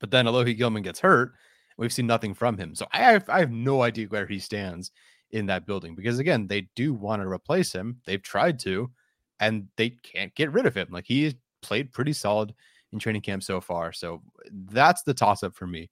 But 0.00 0.10
then 0.10 0.26
Alohi 0.26 0.56
Gilman 0.56 0.82
gets 0.82 1.00
hurt. 1.00 1.32
We've 1.76 1.92
seen 1.92 2.06
nothing 2.06 2.34
from 2.34 2.56
him. 2.56 2.74
So 2.74 2.86
I 2.92 2.98
have, 2.98 3.28
I 3.28 3.40
have 3.40 3.50
no 3.50 3.82
idea 3.82 4.06
where 4.06 4.26
he 4.26 4.38
stands 4.38 4.92
in 5.30 5.46
that 5.46 5.66
building 5.66 5.94
because, 5.94 6.18
again, 6.18 6.46
they 6.46 6.68
do 6.76 6.94
want 6.94 7.20
to 7.22 7.28
replace 7.28 7.72
him. 7.72 8.00
They've 8.06 8.22
tried 8.22 8.58
to, 8.60 8.90
and 9.40 9.68
they 9.76 9.90
can't 9.90 10.34
get 10.34 10.52
rid 10.52 10.66
of 10.66 10.76
him. 10.76 10.88
Like 10.90 11.06
he 11.06 11.36
played 11.62 11.92
pretty 11.92 12.12
solid 12.12 12.54
in 12.94 12.98
training 12.98 13.22
camp 13.22 13.42
so 13.42 13.60
far. 13.60 13.92
So 13.92 14.22
that's 14.50 15.02
the 15.02 15.14
toss 15.14 15.42
up 15.42 15.54
for 15.54 15.66
me. 15.66 15.90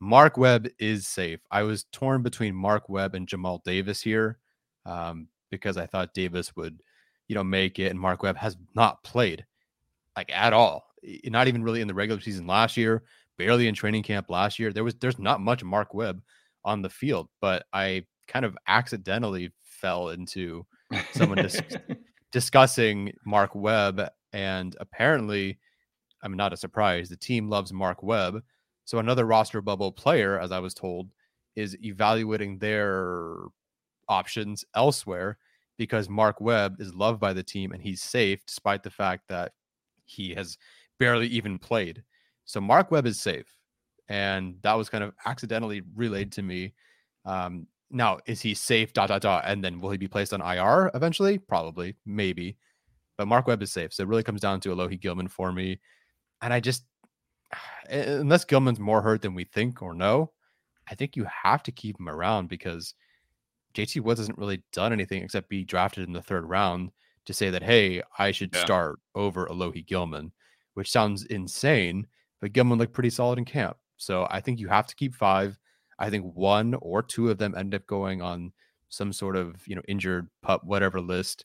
Mark 0.00 0.36
Webb 0.36 0.68
is 0.78 1.06
safe. 1.06 1.40
I 1.50 1.62
was 1.62 1.84
torn 1.92 2.22
between 2.22 2.54
Mark 2.54 2.88
Webb 2.88 3.14
and 3.14 3.28
Jamal 3.28 3.62
Davis 3.64 4.00
here 4.00 4.38
um, 4.84 5.28
because 5.50 5.76
I 5.76 5.86
thought 5.86 6.14
Davis 6.14 6.54
would, 6.56 6.82
you 7.28 7.34
know, 7.34 7.44
make 7.44 7.78
it, 7.78 7.90
and 7.90 8.00
Mark 8.00 8.22
Webb 8.22 8.36
has 8.36 8.56
not 8.74 9.02
played 9.02 9.44
like 10.16 10.30
at 10.32 10.52
all. 10.52 10.86
Not 11.24 11.48
even 11.48 11.62
really 11.62 11.80
in 11.80 11.88
the 11.88 11.94
regular 11.94 12.20
season 12.20 12.46
last 12.46 12.76
year, 12.76 13.04
barely 13.36 13.68
in 13.68 13.74
training 13.74 14.02
camp 14.02 14.30
last 14.30 14.58
year. 14.58 14.72
There 14.72 14.84
was 14.84 14.94
there's 14.96 15.18
not 15.18 15.40
much 15.40 15.62
Mark 15.62 15.94
Webb 15.94 16.22
on 16.64 16.82
the 16.82 16.90
field, 16.90 17.28
but 17.40 17.64
I 17.72 18.06
kind 18.26 18.44
of 18.44 18.56
accidentally 18.66 19.52
fell 19.62 20.08
into 20.10 20.66
someone 21.12 21.38
dis- 21.38 21.60
discussing 22.32 23.12
Mark 23.24 23.54
Webb, 23.54 24.08
and 24.32 24.76
apparently, 24.80 25.58
I'm 26.22 26.36
not 26.36 26.52
a 26.52 26.56
surprise. 26.56 27.08
The 27.08 27.16
team 27.16 27.48
loves 27.48 27.72
Mark 27.72 28.02
Webb 28.02 28.42
so 28.86 29.00
another 29.00 29.26
roster 29.26 29.60
bubble 29.60 29.90
player, 29.92 30.38
as 30.40 30.52
I 30.52 30.60
was 30.60 30.72
told, 30.72 31.10
is 31.56 31.76
evaluating 31.82 32.58
their 32.58 33.34
options 34.08 34.64
elsewhere 34.74 35.38
because 35.76 36.08
Mark 36.08 36.40
Webb 36.40 36.80
is 36.80 36.94
loved 36.94 37.18
by 37.18 37.32
the 37.32 37.42
team 37.42 37.72
and 37.72 37.82
he's 37.82 38.00
safe 38.00 38.46
despite 38.46 38.84
the 38.84 38.90
fact 38.90 39.24
that 39.28 39.52
he 40.04 40.34
has 40.34 40.56
barely 41.00 41.26
even 41.26 41.58
played. 41.58 42.04
So 42.44 42.60
Mark 42.60 42.92
Webb 42.92 43.06
is 43.06 43.20
safe. 43.20 43.52
And 44.08 44.54
that 44.62 44.74
was 44.74 44.88
kind 44.88 45.02
of 45.02 45.12
accidentally 45.26 45.82
relayed 45.96 46.30
to 46.32 46.42
me. 46.42 46.72
Um, 47.24 47.66
now, 47.90 48.20
is 48.26 48.40
he 48.40 48.54
safe? 48.54 48.92
Dot 48.92 49.08
dot 49.08 49.22
dot. 49.22 49.42
And 49.46 49.64
then 49.64 49.80
will 49.80 49.90
he 49.90 49.98
be 49.98 50.06
placed 50.06 50.32
on 50.32 50.40
IR 50.40 50.92
eventually? 50.94 51.38
Probably, 51.38 51.96
maybe. 52.06 52.56
But 53.18 53.26
Mark 53.26 53.48
Webb 53.48 53.62
is 53.62 53.72
safe. 53.72 53.92
So 53.92 54.04
it 54.04 54.08
really 54.08 54.22
comes 54.22 54.40
down 54.40 54.60
to 54.60 54.68
Alohi 54.68 55.00
Gilman 55.00 55.26
for 55.26 55.50
me. 55.50 55.80
And 56.42 56.52
I 56.52 56.60
just 56.60 56.84
unless 57.90 58.44
Gilman's 58.44 58.80
more 58.80 59.02
hurt 59.02 59.22
than 59.22 59.34
we 59.34 59.44
think 59.44 59.82
or 59.82 59.94
know, 59.94 60.32
I 60.90 60.94
think 60.94 61.16
you 61.16 61.26
have 61.44 61.62
to 61.64 61.72
keep 61.72 61.98
him 61.98 62.08
around 62.08 62.48
because 62.48 62.94
JT 63.74 64.00
Woods 64.02 64.20
hasn't 64.20 64.38
really 64.38 64.62
done 64.72 64.92
anything 64.92 65.22
except 65.22 65.48
be 65.48 65.64
drafted 65.64 66.06
in 66.06 66.12
the 66.12 66.22
third 66.22 66.48
round 66.48 66.90
to 67.26 67.34
say 67.34 67.50
that, 67.50 67.62
hey, 67.62 68.02
I 68.18 68.30
should 68.30 68.54
yeah. 68.54 68.64
start 68.64 68.98
over 69.14 69.46
Alohi 69.46 69.86
Gilman, 69.86 70.32
which 70.74 70.90
sounds 70.90 71.24
insane, 71.24 72.06
but 72.40 72.52
Gilman 72.52 72.78
looked 72.78 72.94
pretty 72.94 73.10
solid 73.10 73.38
in 73.38 73.44
camp. 73.44 73.76
So 73.96 74.26
I 74.30 74.40
think 74.40 74.60
you 74.60 74.68
have 74.68 74.86
to 74.86 74.94
keep 74.94 75.14
five. 75.14 75.58
I 75.98 76.10
think 76.10 76.34
one 76.34 76.74
or 76.74 77.02
two 77.02 77.30
of 77.30 77.38
them 77.38 77.54
end 77.56 77.74
up 77.74 77.86
going 77.86 78.22
on 78.22 78.52
some 78.88 79.12
sort 79.12 79.36
of, 79.36 79.56
you 79.66 79.74
know, 79.74 79.82
injured 79.88 80.28
pup, 80.42 80.62
whatever 80.64 81.00
list. 81.00 81.44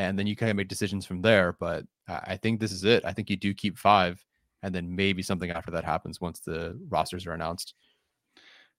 And 0.00 0.18
then 0.18 0.26
you 0.26 0.34
kind 0.34 0.50
of 0.50 0.56
make 0.56 0.68
decisions 0.68 1.04
from 1.04 1.20
there. 1.20 1.56
But 1.60 1.84
I 2.08 2.36
think 2.36 2.58
this 2.58 2.72
is 2.72 2.84
it. 2.84 3.04
I 3.04 3.12
think 3.12 3.28
you 3.28 3.36
do 3.36 3.52
keep 3.52 3.76
five 3.76 4.24
and 4.62 4.74
then 4.74 4.94
maybe 4.94 5.22
something 5.22 5.50
after 5.50 5.70
that 5.72 5.84
happens 5.84 6.20
once 6.20 6.40
the 6.40 6.78
rosters 6.88 7.26
are 7.26 7.32
announced. 7.32 7.74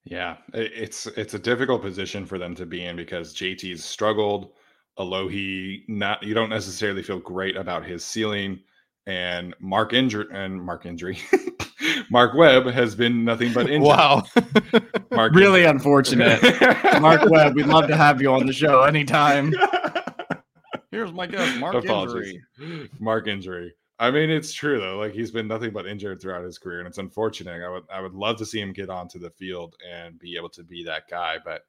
Yeah, 0.03 0.38
it's 0.53 1.06
it's 1.07 1.35
a 1.35 1.39
difficult 1.39 1.81
position 1.81 2.26
for 2.26 2.39
them 2.39 2.56
to 2.56 2.65
be 2.65 2.85
in 2.85 2.95
because 2.95 3.35
JT's 3.35 3.84
struggled. 3.85 4.53
Alohi, 4.98 5.84
not 5.88 6.23
you 6.23 6.34
don't 6.34 6.49
necessarily 6.49 7.03
feel 7.03 7.19
great 7.19 7.56
about 7.56 7.85
his 7.85 8.03
ceiling, 8.03 8.60
and 9.06 9.56
Mark 9.60 9.93
injury 9.93 10.26
and 10.31 10.61
Mark 10.61 10.85
injury. 10.85 11.19
Mark 12.10 12.34
Webb 12.35 12.65
has 12.65 12.95
been 12.95 13.23
nothing 13.23 13.53
but 13.53 13.69
injured. 13.69 13.88
Wow, 13.88 14.23
Mark 15.11 15.34
really 15.35 15.61
injury. 15.61 15.65
unfortunate. 15.65 16.41
Mark 17.02 17.30
Webb, 17.30 17.56
we'd 17.56 17.68
love 17.68 17.88
to 17.88 17.95
have 17.95 18.22
you 18.22 18.34
on 18.34 18.48
the 18.48 18.53
show 18.53 18.81
anytime. 18.81 19.53
Here's 20.91 21.11
my 21.11 21.26
guess, 21.26 21.57
Mark 21.57 21.76
Apologies. 21.76 22.38
Injury. 22.59 22.89
Mark 22.99 23.27
injury. 23.27 23.73
I 23.97 24.11
mean, 24.11 24.30
it's 24.30 24.51
true 24.51 24.80
though. 24.80 24.97
Like 24.97 25.13
he's 25.13 25.31
been 25.31 25.47
nothing 25.47 25.72
but 25.72 25.88
injured 25.88 26.22
throughout 26.22 26.43
his 26.43 26.57
career, 26.57 26.80
and 26.80 26.88
it's 26.88 26.97
unfortunate. 26.97 27.63
I 27.63 27.69
would 27.69 27.84
I 27.93 28.01
would 28.01 28.13
love 28.13 28.38
to 28.38 28.45
see 28.45 28.59
him 28.59 28.73
get 28.73 28.89
onto 28.89 29.19
the 29.19 29.30
field 29.30 29.76
and 29.89 30.19
be 30.19 30.35
able 30.35 30.49
to 30.49 30.63
be 30.63 30.84
that 30.84 31.07
guy, 31.09 31.38
but 31.43 31.65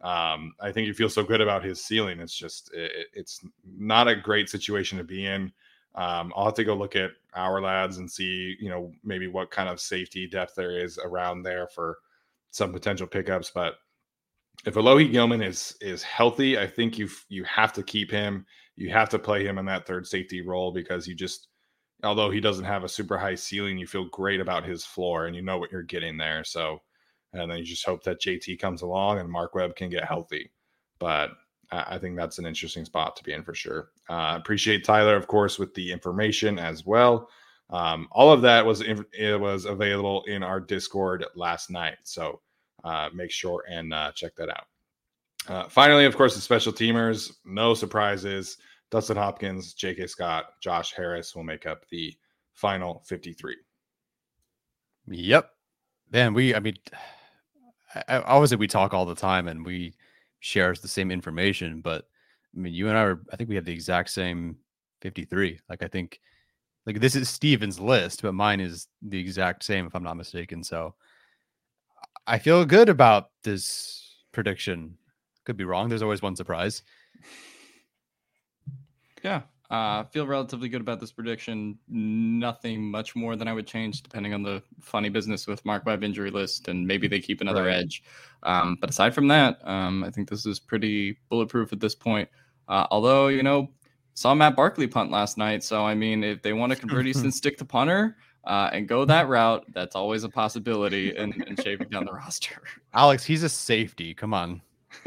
um, 0.00 0.54
I 0.60 0.70
think 0.70 0.86
you 0.86 0.94
feel 0.94 1.08
so 1.08 1.24
good 1.24 1.40
about 1.40 1.64
his 1.64 1.84
ceiling. 1.84 2.20
It's 2.20 2.36
just 2.36 2.72
it, 2.74 3.08
it's 3.12 3.40
not 3.66 4.08
a 4.08 4.14
great 4.14 4.48
situation 4.48 4.98
to 4.98 5.04
be 5.04 5.26
in. 5.26 5.52
Um, 5.94 6.32
I'll 6.36 6.46
have 6.46 6.54
to 6.54 6.64
go 6.64 6.74
look 6.74 6.96
at 6.96 7.12
Ourlads 7.36 7.98
and 7.98 8.10
see, 8.10 8.56
you 8.60 8.68
know, 8.68 8.92
maybe 9.02 9.28
what 9.28 9.50
kind 9.50 9.68
of 9.68 9.80
safety 9.80 10.26
depth 10.26 10.54
there 10.54 10.78
is 10.78 10.98
around 10.98 11.42
there 11.42 11.68
for 11.68 11.98
some 12.50 12.72
potential 12.72 13.06
pickups. 13.06 13.50
But 13.54 13.74
if 14.66 14.74
Alohi 14.74 15.10
Gilman 15.10 15.42
is 15.42 15.76
is 15.80 16.02
healthy, 16.02 16.58
I 16.58 16.66
think 16.66 16.98
you 16.98 17.08
you 17.28 17.44
have 17.44 17.72
to 17.74 17.82
keep 17.82 18.10
him. 18.10 18.46
You 18.76 18.90
have 18.90 19.08
to 19.10 19.18
play 19.18 19.44
him 19.44 19.58
in 19.58 19.66
that 19.66 19.86
third 19.86 20.06
safety 20.06 20.40
role 20.40 20.72
because 20.72 21.06
you 21.06 21.14
just 21.14 21.48
although 22.02 22.30
he 22.30 22.40
doesn't 22.40 22.64
have 22.64 22.84
a 22.84 22.88
super 22.88 23.16
high 23.16 23.34
ceiling, 23.34 23.78
you 23.78 23.86
feel 23.86 24.08
great 24.10 24.40
about 24.40 24.64
his 24.64 24.84
floor 24.84 25.26
and 25.26 25.36
you 25.36 25.42
know 25.42 25.58
what 25.58 25.70
you're 25.72 25.82
getting 25.82 26.16
there. 26.16 26.44
So, 26.44 26.78
and 27.32 27.50
then 27.50 27.58
you 27.58 27.64
just 27.64 27.86
hope 27.86 28.02
that 28.04 28.20
JT 28.20 28.58
comes 28.58 28.82
along 28.82 29.18
and 29.18 29.30
Mark 29.30 29.54
Webb 29.54 29.76
can 29.76 29.90
get 29.90 30.04
healthy. 30.04 30.50
But 30.98 31.30
I 31.70 31.98
think 31.98 32.16
that's 32.16 32.38
an 32.38 32.46
interesting 32.46 32.84
spot 32.84 33.16
to 33.16 33.24
be 33.24 33.32
in 33.32 33.42
for 33.42 33.54
sure. 33.54 33.90
Uh, 34.08 34.34
appreciate 34.36 34.84
Tyler, 34.84 35.16
of 35.16 35.26
course, 35.26 35.58
with 35.58 35.74
the 35.74 35.90
information 35.90 36.58
as 36.58 36.84
well. 36.84 37.28
Um, 37.70 38.08
all 38.12 38.30
of 38.32 38.42
that 38.42 38.64
was 38.64 38.82
it 38.82 39.40
was 39.40 39.64
available 39.64 40.22
in 40.24 40.42
our 40.42 40.60
Discord 40.60 41.24
last 41.34 41.70
night, 41.70 41.96
so 42.02 42.40
uh, 42.84 43.08
make 43.14 43.30
sure 43.30 43.64
and 43.68 43.92
uh, 43.92 44.12
check 44.12 44.36
that 44.36 44.50
out. 44.50 44.66
Uh, 45.48 45.68
finally, 45.68 46.04
of 46.04 46.16
course, 46.16 46.34
the 46.34 46.40
special 46.40 46.72
teamers. 46.72 47.32
No 47.44 47.74
surprises. 47.74 48.58
Dustin 48.90 49.16
Hopkins, 49.16 49.74
J.K. 49.74 50.06
Scott, 50.06 50.44
Josh 50.60 50.92
Harris 50.92 51.34
will 51.34 51.42
make 51.42 51.66
up 51.66 51.88
the 51.88 52.14
final 52.52 53.02
53. 53.06 53.56
Yep. 55.08 55.50
Man, 56.12 56.34
we, 56.34 56.54
I 56.54 56.60
mean, 56.60 56.76
I, 58.08 58.18
obviously 58.18 58.56
we 58.56 58.68
talk 58.68 58.94
all 58.94 59.04
the 59.04 59.14
time 59.14 59.48
and 59.48 59.66
we 59.66 59.94
share 60.40 60.72
the 60.74 60.88
same 60.88 61.10
information, 61.10 61.80
but 61.80 62.06
I 62.54 62.60
mean, 62.60 62.72
you 62.72 62.88
and 62.88 62.96
I 62.96 63.02
are, 63.02 63.22
I 63.32 63.36
think 63.36 63.48
we 63.48 63.56
have 63.56 63.64
the 63.64 63.72
exact 63.72 64.10
same 64.10 64.58
53. 65.00 65.58
Like, 65.68 65.82
I 65.82 65.88
think, 65.88 66.20
like, 66.86 67.00
this 67.00 67.16
is 67.16 67.28
Steven's 67.28 67.80
list, 67.80 68.22
but 68.22 68.34
mine 68.34 68.60
is 68.60 68.86
the 69.02 69.18
exact 69.18 69.64
same, 69.64 69.86
if 69.86 69.94
I'm 69.94 70.02
not 70.02 70.16
mistaken. 70.16 70.62
So 70.62 70.94
I 72.26 72.38
feel 72.38 72.64
good 72.64 72.88
about 72.88 73.30
this 73.42 74.16
prediction. 74.32 74.96
Could 75.44 75.56
be 75.56 75.64
wrong. 75.64 75.88
There's 75.88 76.02
always 76.02 76.22
one 76.22 76.36
surprise. 76.36 76.82
Yeah. 79.22 79.42
Uh, 79.70 80.04
feel 80.04 80.26
relatively 80.26 80.68
good 80.68 80.80
about 80.80 81.00
this 81.00 81.12
prediction. 81.12 81.78
Nothing 81.88 82.90
much 82.90 83.16
more 83.16 83.34
than 83.34 83.48
I 83.48 83.52
would 83.52 83.66
change, 83.66 84.02
depending 84.02 84.32
on 84.32 84.42
the 84.42 84.62
funny 84.80 85.08
business 85.08 85.46
with 85.46 85.64
Mark 85.64 85.84
Webb 85.86 86.04
injury 86.04 86.30
list, 86.30 86.68
and 86.68 86.86
maybe 86.86 87.08
they 87.08 87.20
keep 87.20 87.40
another 87.40 87.64
right. 87.64 87.76
edge. 87.76 88.02
Um, 88.42 88.76
but 88.80 88.90
aside 88.90 89.14
from 89.14 89.28
that, 89.28 89.58
um, 89.66 90.04
I 90.04 90.10
think 90.10 90.28
this 90.28 90.46
is 90.46 90.60
pretty 90.60 91.18
bulletproof 91.28 91.72
at 91.72 91.80
this 91.80 91.94
point. 91.94 92.28
Uh, 92.68 92.86
although 92.90 93.28
you 93.28 93.42
know, 93.42 93.70
saw 94.14 94.34
Matt 94.34 94.54
Barkley 94.54 94.86
punt 94.86 95.10
last 95.10 95.38
night, 95.38 95.64
so 95.64 95.84
I 95.84 95.94
mean, 95.94 96.22
if 96.22 96.42
they 96.42 96.52
want 96.52 96.72
to 96.72 96.78
convert 96.78 97.06
Easton 97.06 97.32
stick 97.32 97.56
to 97.58 97.64
punter 97.64 98.16
uh, 98.46 98.70
and 98.72 98.86
go 98.86 99.04
that 99.04 99.28
route, 99.28 99.64
that's 99.72 99.96
always 99.96 100.24
a 100.24 100.28
possibility 100.28 101.16
in, 101.16 101.32
in 101.44 101.56
shaving 101.56 101.88
down 101.88 102.04
the 102.04 102.12
roster. 102.12 102.62
Alex, 102.92 103.24
he's 103.24 103.42
a 103.42 103.48
safety. 103.48 104.14
Come 104.14 104.34
on. 104.34 104.60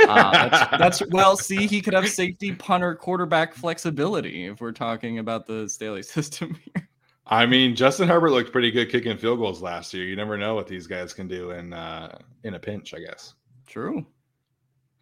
Uh, 0.07 0.31
that's, 0.49 0.99
that's, 0.99 1.11
well. 1.11 1.37
See, 1.37 1.67
he 1.67 1.81
could 1.81 1.93
have 1.93 2.09
safety, 2.09 2.53
punter, 2.53 2.95
quarterback 2.95 3.53
flexibility 3.53 4.45
if 4.45 4.61
we're 4.61 4.71
talking 4.71 5.19
about 5.19 5.45
the 5.45 5.67
Staley 5.69 6.03
system 6.03 6.57
here. 6.63 6.89
I 7.27 7.45
mean, 7.45 7.75
Justin 7.75 8.07
Herbert 8.07 8.31
looked 8.31 8.53
pretty 8.53 8.71
good 8.71 8.89
kicking 8.89 9.17
field 9.17 9.39
goals 9.39 9.61
last 9.61 9.93
year. 9.93 10.05
You 10.05 10.15
never 10.15 10.37
know 10.37 10.55
what 10.55 10.65
these 10.65 10.87
guys 10.87 11.13
can 11.13 11.27
do 11.27 11.51
in 11.51 11.73
uh, 11.73 12.17
in 12.43 12.53
a 12.53 12.59
pinch, 12.59 12.93
I 12.93 12.99
guess. 12.99 13.33
True. 13.65 14.05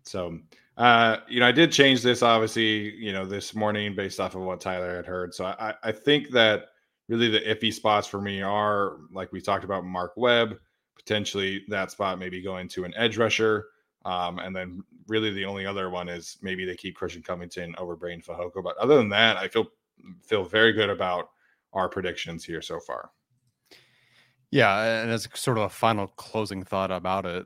So, 0.03 0.39
uh, 0.77 1.17
you 1.27 1.39
know, 1.39 1.47
I 1.47 1.51
did 1.51 1.71
change 1.71 2.01
this 2.01 2.23
obviously, 2.23 2.95
you 2.95 3.13
know, 3.13 3.25
this 3.25 3.53
morning 3.53 3.95
based 3.95 4.19
off 4.19 4.35
of 4.35 4.41
what 4.41 4.59
Tyler 4.59 4.95
had 4.95 5.05
heard. 5.05 5.33
So 5.33 5.45
I, 5.45 5.75
I 5.83 5.91
think 5.91 6.31
that 6.31 6.65
really 7.07 7.29
the 7.29 7.41
iffy 7.41 7.73
spots 7.73 8.07
for 8.07 8.21
me 8.21 8.41
are 8.41 8.97
like 9.11 9.31
we 9.31 9.41
talked 9.41 9.63
about 9.63 9.85
Mark 9.85 10.13
Webb, 10.15 10.57
potentially 10.95 11.63
that 11.67 11.91
spot 11.91 12.19
maybe 12.19 12.41
going 12.41 12.67
to 12.69 12.83
an 12.83 12.93
edge 12.95 13.17
rusher. 13.17 13.67
Um, 14.05 14.39
and 14.39 14.55
then 14.55 14.83
really 15.07 15.31
the 15.31 15.45
only 15.45 15.65
other 15.65 15.89
one 15.89 16.09
is 16.09 16.37
maybe 16.41 16.65
they 16.65 16.75
keep 16.75 16.95
Christian 16.95 17.23
Covington 17.23 17.75
over 17.77 17.97
Breiden 17.97 18.23
Fehoko. 18.23 18.63
But 18.63 18.77
other 18.77 18.97
than 18.97 19.09
that, 19.09 19.37
I 19.37 19.47
feel 19.47 19.67
feel 20.23 20.43
very 20.43 20.73
good 20.73 20.89
about 20.89 21.29
our 21.73 21.89
predictions 21.89 22.43
here 22.43 22.61
so 22.61 22.79
far. 22.79 23.11
Yeah, 24.51 25.01
and 25.01 25.11
as 25.11 25.27
sort 25.33 25.57
of 25.57 25.63
a 25.65 25.69
final 25.69 26.07
closing 26.07 26.63
thought 26.63 26.91
about 26.91 27.25
it, 27.25 27.45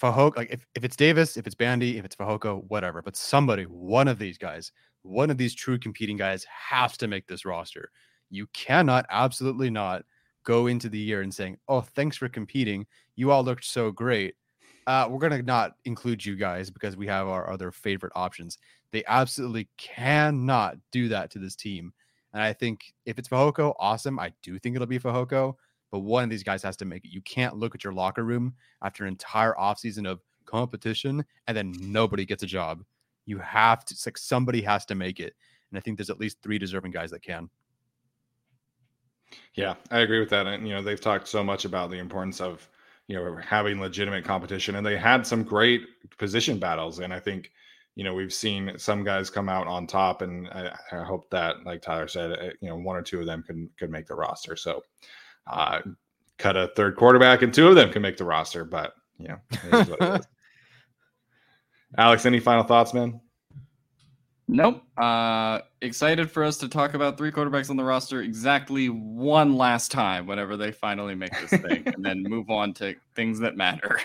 Fehoko, 0.00 0.36
like 0.36 0.50
if, 0.50 0.66
if 0.74 0.84
it's 0.84 0.96
Davis, 0.96 1.36
if 1.36 1.46
it's 1.46 1.54
Bandy, 1.54 1.98
if 1.98 2.04
it's 2.04 2.16
Fehoko, 2.16 2.64
whatever, 2.68 3.02
but 3.02 3.16
somebody, 3.16 3.64
one 3.64 4.08
of 4.08 4.18
these 4.18 4.38
guys, 4.38 4.72
one 5.02 5.30
of 5.30 5.36
these 5.36 5.54
true 5.54 5.78
competing 5.78 6.16
guys 6.16 6.44
has 6.44 6.96
to 6.98 7.08
make 7.08 7.26
this 7.26 7.44
roster. 7.44 7.90
You 8.32 8.46
cannot, 8.48 9.06
absolutely 9.10 9.70
not, 9.70 10.04
go 10.44 10.66
into 10.66 10.88
the 10.88 10.98
year 10.98 11.22
and 11.22 11.32
saying, 11.32 11.58
"Oh, 11.68 11.82
thanks 11.82 12.16
for 12.16 12.28
competing. 12.28 12.86
You 13.14 13.30
all 13.30 13.44
looked 13.44 13.64
so 13.64 13.90
great. 13.92 14.34
Uh, 14.86 15.06
we're 15.08 15.18
gonna 15.18 15.42
not 15.42 15.76
include 15.84 16.24
you 16.24 16.34
guys 16.34 16.70
because 16.70 16.96
we 16.96 17.06
have 17.06 17.28
our 17.28 17.48
other 17.50 17.70
favorite 17.70 18.12
options." 18.16 18.58
They 18.90 19.04
absolutely 19.06 19.68
cannot 19.78 20.76
do 20.90 21.08
that 21.08 21.30
to 21.32 21.38
this 21.38 21.56
team. 21.56 21.92
And 22.32 22.42
I 22.42 22.52
think 22.52 22.92
if 23.04 23.18
it's 23.18 23.28
Fehoko, 23.28 23.74
awesome. 23.78 24.18
I 24.18 24.32
do 24.42 24.58
think 24.58 24.74
it'll 24.74 24.86
be 24.86 24.98
Fehoko, 24.98 25.54
but 25.90 26.00
one 26.00 26.24
of 26.24 26.30
these 26.30 26.42
guys 26.42 26.62
has 26.62 26.76
to 26.78 26.84
make 26.84 27.04
it. 27.04 27.12
You 27.12 27.20
can't 27.22 27.56
look 27.56 27.74
at 27.74 27.84
your 27.84 27.92
locker 27.92 28.24
room 28.24 28.54
after 28.82 29.04
an 29.04 29.08
entire 29.08 29.54
offseason 29.54 30.06
of 30.06 30.20
competition 30.46 31.24
and 31.46 31.56
then 31.56 31.74
nobody 31.78 32.24
gets 32.24 32.42
a 32.42 32.46
job. 32.46 32.82
You 33.26 33.38
have 33.38 33.84
to, 33.84 33.96
like 34.06 34.18
somebody 34.18 34.62
has 34.62 34.84
to 34.86 34.94
make 34.94 35.20
it. 35.20 35.34
And 35.70 35.78
I 35.78 35.80
think 35.80 35.96
there's 35.96 36.10
at 36.10 36.20
least 36.20 36.38
three 36.42 36.58
deserving 36.58 36.92
guys 36.92 37.10
that 37.10 37.22
can. 37.22 37.48
Yeah, 39.54 39.74
I 39.90 40.00
agree 40.00 40.20
with 40.20 40.30
that. 40.30 40.46
And, 40.46 40.66
you 40.66 40.74
know, 40.74 40.82
they've 40.82 41.00
talked 41.00 41.28
so 41.28 41.42
much 41.44 41.64
about 41.64 41.90
the 41.90 41.98
importance 41.98 42.40
of, 42.40 42.68
you 43.08 43.16
know, 43.16 43.36
having 43.36 43.80
legitimate 43.80 44.24
competition 44.24 44.76
and 44.76 44.86
they 44.86 44.96
had 44.96 45.26
some 45.26 45.42
great 45.42 45.82
position 46.18 46.58
battles. 46.58 47.00
And 47.00 47.12
I 47.12 47.20
think, 47.20 47.50
you 47.94 48.04
know, 48.04 48.14
we've 48.14 48.32
seen 48.32 48.72
some 48.78 49.04
guys 49.04 49.28
come 49.30 49.48
out 49.48 49.66
on 49.66 49.86
top, 49.86 50.22
and 50.22 50.48
I, 50.48 50.74
I 50.92 51.02
hope 51.02 51.28
that, 51.30 51.64
like 51.64 51.82
Tyler 51.82 52.08
said, 52.08 52.32
uh, 52.32 52.50
you 52.60 52.68
know, 52.68 52.76
one 52.76 52.96
or 52.96 53.02
two 53.02 53.20
of 53.20 53.26
them 53.26 53.42
can 53.42 53.68
could 53.78 53.90
make 53.90 54.06
the 54.06 54.14
roster. 54.14 54.56
So, 54.56 54.82
uh, 55.46 55.80
cut 56.38 56.56
a 56.56 56.68
third 56.68 56.96
quarterback, 56.96 57.42
and 57.42 57.52
two 57.52 57.68
of 57.68 57.74
them 57.74 57.92
can 57.92 58.00
make 58.00 58.16
the 58.16 58.24
roster. 58.24 58.64
But 58.64 58.94
you 59.18 59.28
know, 59.28 60.20
Alex, 61.98 62.24
any 62.24 62.40
final 62.40 62.64
thoughts, 62.64 62.94
man? 62.94 63.20
Nope. 64.52 64.82
Uh, 64.98 65.60
excited 65.80 66.30
for 66.30 66.44
us 66.44 66.58
to 66.58 66.68
talk 66.68 66.92
about 66.92 67.16
three 67.16 67.32
quarterbacks 67.32 67.70
on 67.70 67.76
the 67.76 67.84
roster 67.84 68.20
exactly 68.20 68.88
one 68.88 69.56
last 69.56 69.90
time 69.90 70.26
whenever 70.26 70.58
they 70.58 70.70
finally 70.70 71.14
make 71.14 71.32
this 71.40 71.58
thing, 71.60 71.82
and 71.86 72.04
then 72.04 72.22
move 72.22 72.50
on 72.50 72.74
to 72.74 72.94
things 73.16 73.38
that 73.40 73.56
matter. 73.56 73.98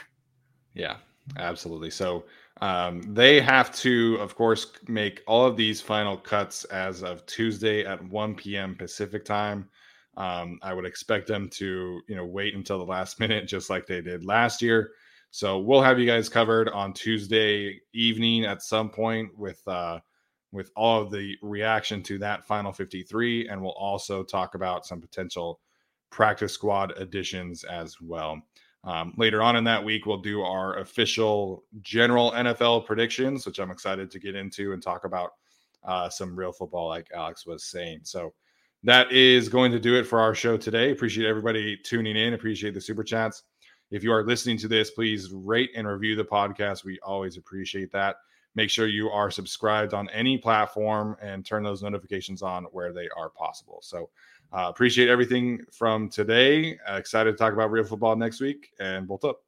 Yeah, 0.73 0.97
absolutely. 1.37 1.89
So 1.89 2.23
um, 2.61 3.01
they 3.13 3.41
have 3.41 3.75
to, 3.77 4.15
of 4.21 4.35
course, 4.35 4.67
make 4.87 5.21
all 5.27 5.45
of 5.45 5.57
these 5.57 5.81
final 5.81 6.15
cuts 6.15 6.63
as 6.65 7.03
of 7.03 7.25
Tuesday 7.25 7.85
at 7.85 8.01
1 8.01 8.35
p.m. 8.35 8.73
Pacific 8.73 9.25
time. 9.25 9.67
Um, 10.15 10.59
I 10.63 10.73
would 10.73 10.85
expect 10.85 11.27
them 11.27 11.49
to, 11.55 12.01
you 12.07 12.15
know, 12.15 12.25
wait 12.25 12.55
until 12.55 12.77
the 12.77 12.85
last 12.85 13.19
minute, 13.19 13.47
just 13.47 13.69
like 13.69 13.85
they 13.85 14.01
did 14.01 14.23
last 14.23 14.61
year. 14.61 14.91
So 15.29 15.59
we'll 15.59 15.81
have 15.81 15.99
you 15.99 16.05
guys 16.05 16.29
covered 16.29 16.69
on 16.69 16.93
Tuesday 16.93 17.81
evening 17.93 18.45
at 18.45 18.61
some 18.61 18.89
point 18.89 19.37
with 19.37 19.61
uh, 19.67 19.99
with 20.57 20.71
all 20.75 20.99
of 20.99 21.11
the 21.11 21.37
reaction 21.43 22.01
to 22.01 22.17
that 22.17 22.43
final 22.43 22.73
53, 22.73 23.47
and 23.47 23.61
we'll 23.61 23.71
also 23.73 24.23
talk 24.23 24.55
about 24.55 24.87
some 24.87 24.99
potential 24.99 25.59
practice 26.09 26.51
squad 26.51 26.91
additions 26.97 27.63
as 27.63 28.01
well. 28.01 28.41
Um, 28.83 29.13
later 29.17 29.43
on 29.43 29.55
in 29.55 29.63
that 29.65 29.83
week, 29.83 30.07
we'll 30.07 30.17
do 30.17 30.41
our 30.41 30.79
official 30.79 31.63
general 31.81 32.31
NFL 32.31 32.87
predictions, 32.87 33.45
which 33.45 33.59
I'm 33.59 33.69
excited 33.69 34.09
to 34.09 34.19
get 34.19 34.33
into 34.33 34.73
and 34.73 34.81
talk 34.81 35.05
about 35.05 35.33
uh, 35.83 36.09
some 36.09 36.35
real 36.35 36.51
football, 36.51 36.87
like 36.87 37.07
Alex 37.13 37.45
was 37.45 37.63
saying. 37.65 37.99
So 38.03 38.33
that 38.83 39.11
is 39.11 39.49
going 39.49 39.71
to 39.73 39.79
do 39.79 39.95
it 39.95 40.07
for 40.07 40.19
our 40.19 40.33
show 40.33 40.57
today. 40.57 40.91
Appreciate 40.91 41.27
everybody 41.27 41.77
tuning 41.77 42.17
in. 42.17 42.33
Appreciate 42.33 42.73
the 42.73 42.81
super 42.81 43.03
chats. 43.03 43.43
If 43.91 44.03
you 44.03 44.11
are 44.11 44.25
listening 44.25 44.57
to 44.59 44.67
this, 44.67 44.89
please 44.89 45.31
rate 45.31 45.69
and 45.75 45.87
review 45.87 46.15
the 46.15 46.25
podcast. 46.25 46.83
We 46.83 46.99
always 47.03 47.37
appreciate 47.37 47.91
that. 47.91 48.15
Make 48.57 48.71
sure 48.71 48.87
you 48.87 49.11
are 49.11 49.29
subscribed 49.29 49.93
on 49.93 50.09
any 50.09 50.35
platform 50.35 51.15
and 51.21 51.45
turn 51.45 51.61
those 51.61 51.83
notifications 51.83 52.41
on 52.41 52.63
where 52.71 52.91
they 52.91 53.07
are 53.15 53.29
possible. 53.29 53.77
So, 53.83 54.09
uh, 54.51 54.65
appreciate 54.67 55.09
everything 55.09 55.59
from 55.71 56.09
today. 56.09 56.79
Uh, 56.89 56.95
excited 56.95 57.33
to 57.33 57.37
talk 57.37 57.53
about 57.53 57.69
real 57.69 57.83
football 57.83 58.15
next 58.15 58.41
week 58.41 58.71
and 58.79 59.07
bolt 59.07 59.25
up. 59.25 59.41